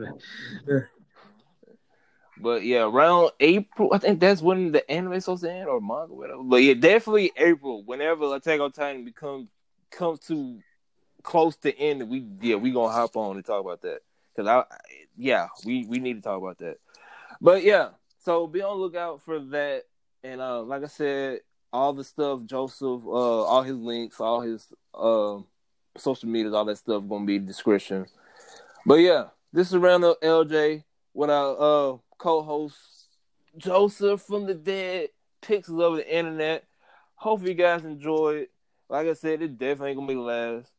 But 2.39 2.63
yeah, 2.63 2.83
around 2.83 3.31
April, 3.39 3.89
I 3.93 3.97
think 3.97 4.19
that's 4.19 4.41
when 4.41 4.71
the 4.71 4.89
anime 4.89 5.19
supposed 5.19 5.43
to 5.43 5.51
end 5.51 5.67
or 5.67 5.81
manga, 5.81 6.13
whatever. 6.13 6.43
But 6.43 6.57
yeah, 6.57 6.73
definitely 6.75 7.31
April. 7.37 7.83
Whenever 7.83 8.35
Attack 8.35 8.59
on 8.59 8.71
Titan 8.71 9.05
becomes 9.05 9.47
comes 9.89 10.19
to 10.27 10.59
close 11.23 11.55
to 11.57 11.77
end, 11.77 12.07
we 12.09 12.25
yeah 12.41 12.55
we 12.55 12.71
gonna 12.71 12.93
hop 12.93 13.15
on 13.15 13.37
and 13.37 13.45
talk 13.45 13.61
about 13.61 13.81
that 13.81 13.99
because 14.29 14.47
I 14.47 14.63
yeah 15.15 15.47
we 15.65 15.85
we 15.85 15.99
need 15.99 16.15
to 16.15 16.21
talk 16.21 16.37
about 16.37 16.59
that. 16.59 16.77
But 17.41 17.63
yeah, 17.63 17.89
so 18.19 18.47
be 18.47 18.61
on 18.61 18.77
the 18.77 18.83
lookout 18.83 19.21
for 19.21 19.39
that. 19.39 19.83
And 20.23 20.41
uh, 20.41 20.61
like 20.61 20.83
I 20.83 20.87
said, 20.87 21.39
all 21.71 21.93
the 21.93 22.03
stuff 22.03 22.45
Joseph, 22.45 23.03
uh, 23.05 23.43
all 23.43 23.63
his 23.63 23.77
links, 23.77 24.19
all 24.19 24.41
his 24.41 24.67
uh, 24.93 25.39
social 25.97 26.29
medias, 26.29 26.53
all 26.53 26.65
that 26.65 26.77
stuff 26.77 27.07
gonna 27.07 27.25
be 27.25 27.37
in 27.37 27.43
the 27.43 27.47
description. 27.47 28.05
But 28.85 28.95
yeah, 28.95 29.25
this 29.51 29.69
is 29.69 29.77
Randall 29.77 30.17
LJ 30.21 30.83
with 31.13 31.29
I 31.29 31.33
uh, 31.33 31.97
co-host 32.17 32.75
Joseph 33.57 34.21
from 34.21 34.45
the 34.45 34.53
Dead 34.53 35.09
Pixels 35.41 35.81
of 35.81 35.95
the 35.97 36.15
Internet. 36.15 36.65
Hopefully 37.15 37.51
you 37.51 37.57
guys 37.57 37.83
enjoyed. 37.83 38.47
Like 38.89 39.07
I 39.07 39.13
said, 39.13 39.41
it 39.41 39.57
definitely 39.57 39.89
ain't 39.91 39.99
gonna 39.99 40.07
be 40.07 40.15
last. 40.15 40.71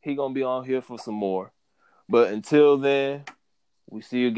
He 0.00 0.14
gonna 0.14 0.34
be 0.34 0.42
on 0.42 0.64
here 0.64 0.82
for 0.82 0.98
some 0.98 1.14
more. 1.14 1.52
But 2.08 2.32
until 2.32 2.78
then, 2.78 3.24
we 3.88 4.00
see 4.02 4.18
you 4.18 4.26
guys. 4.26 4.30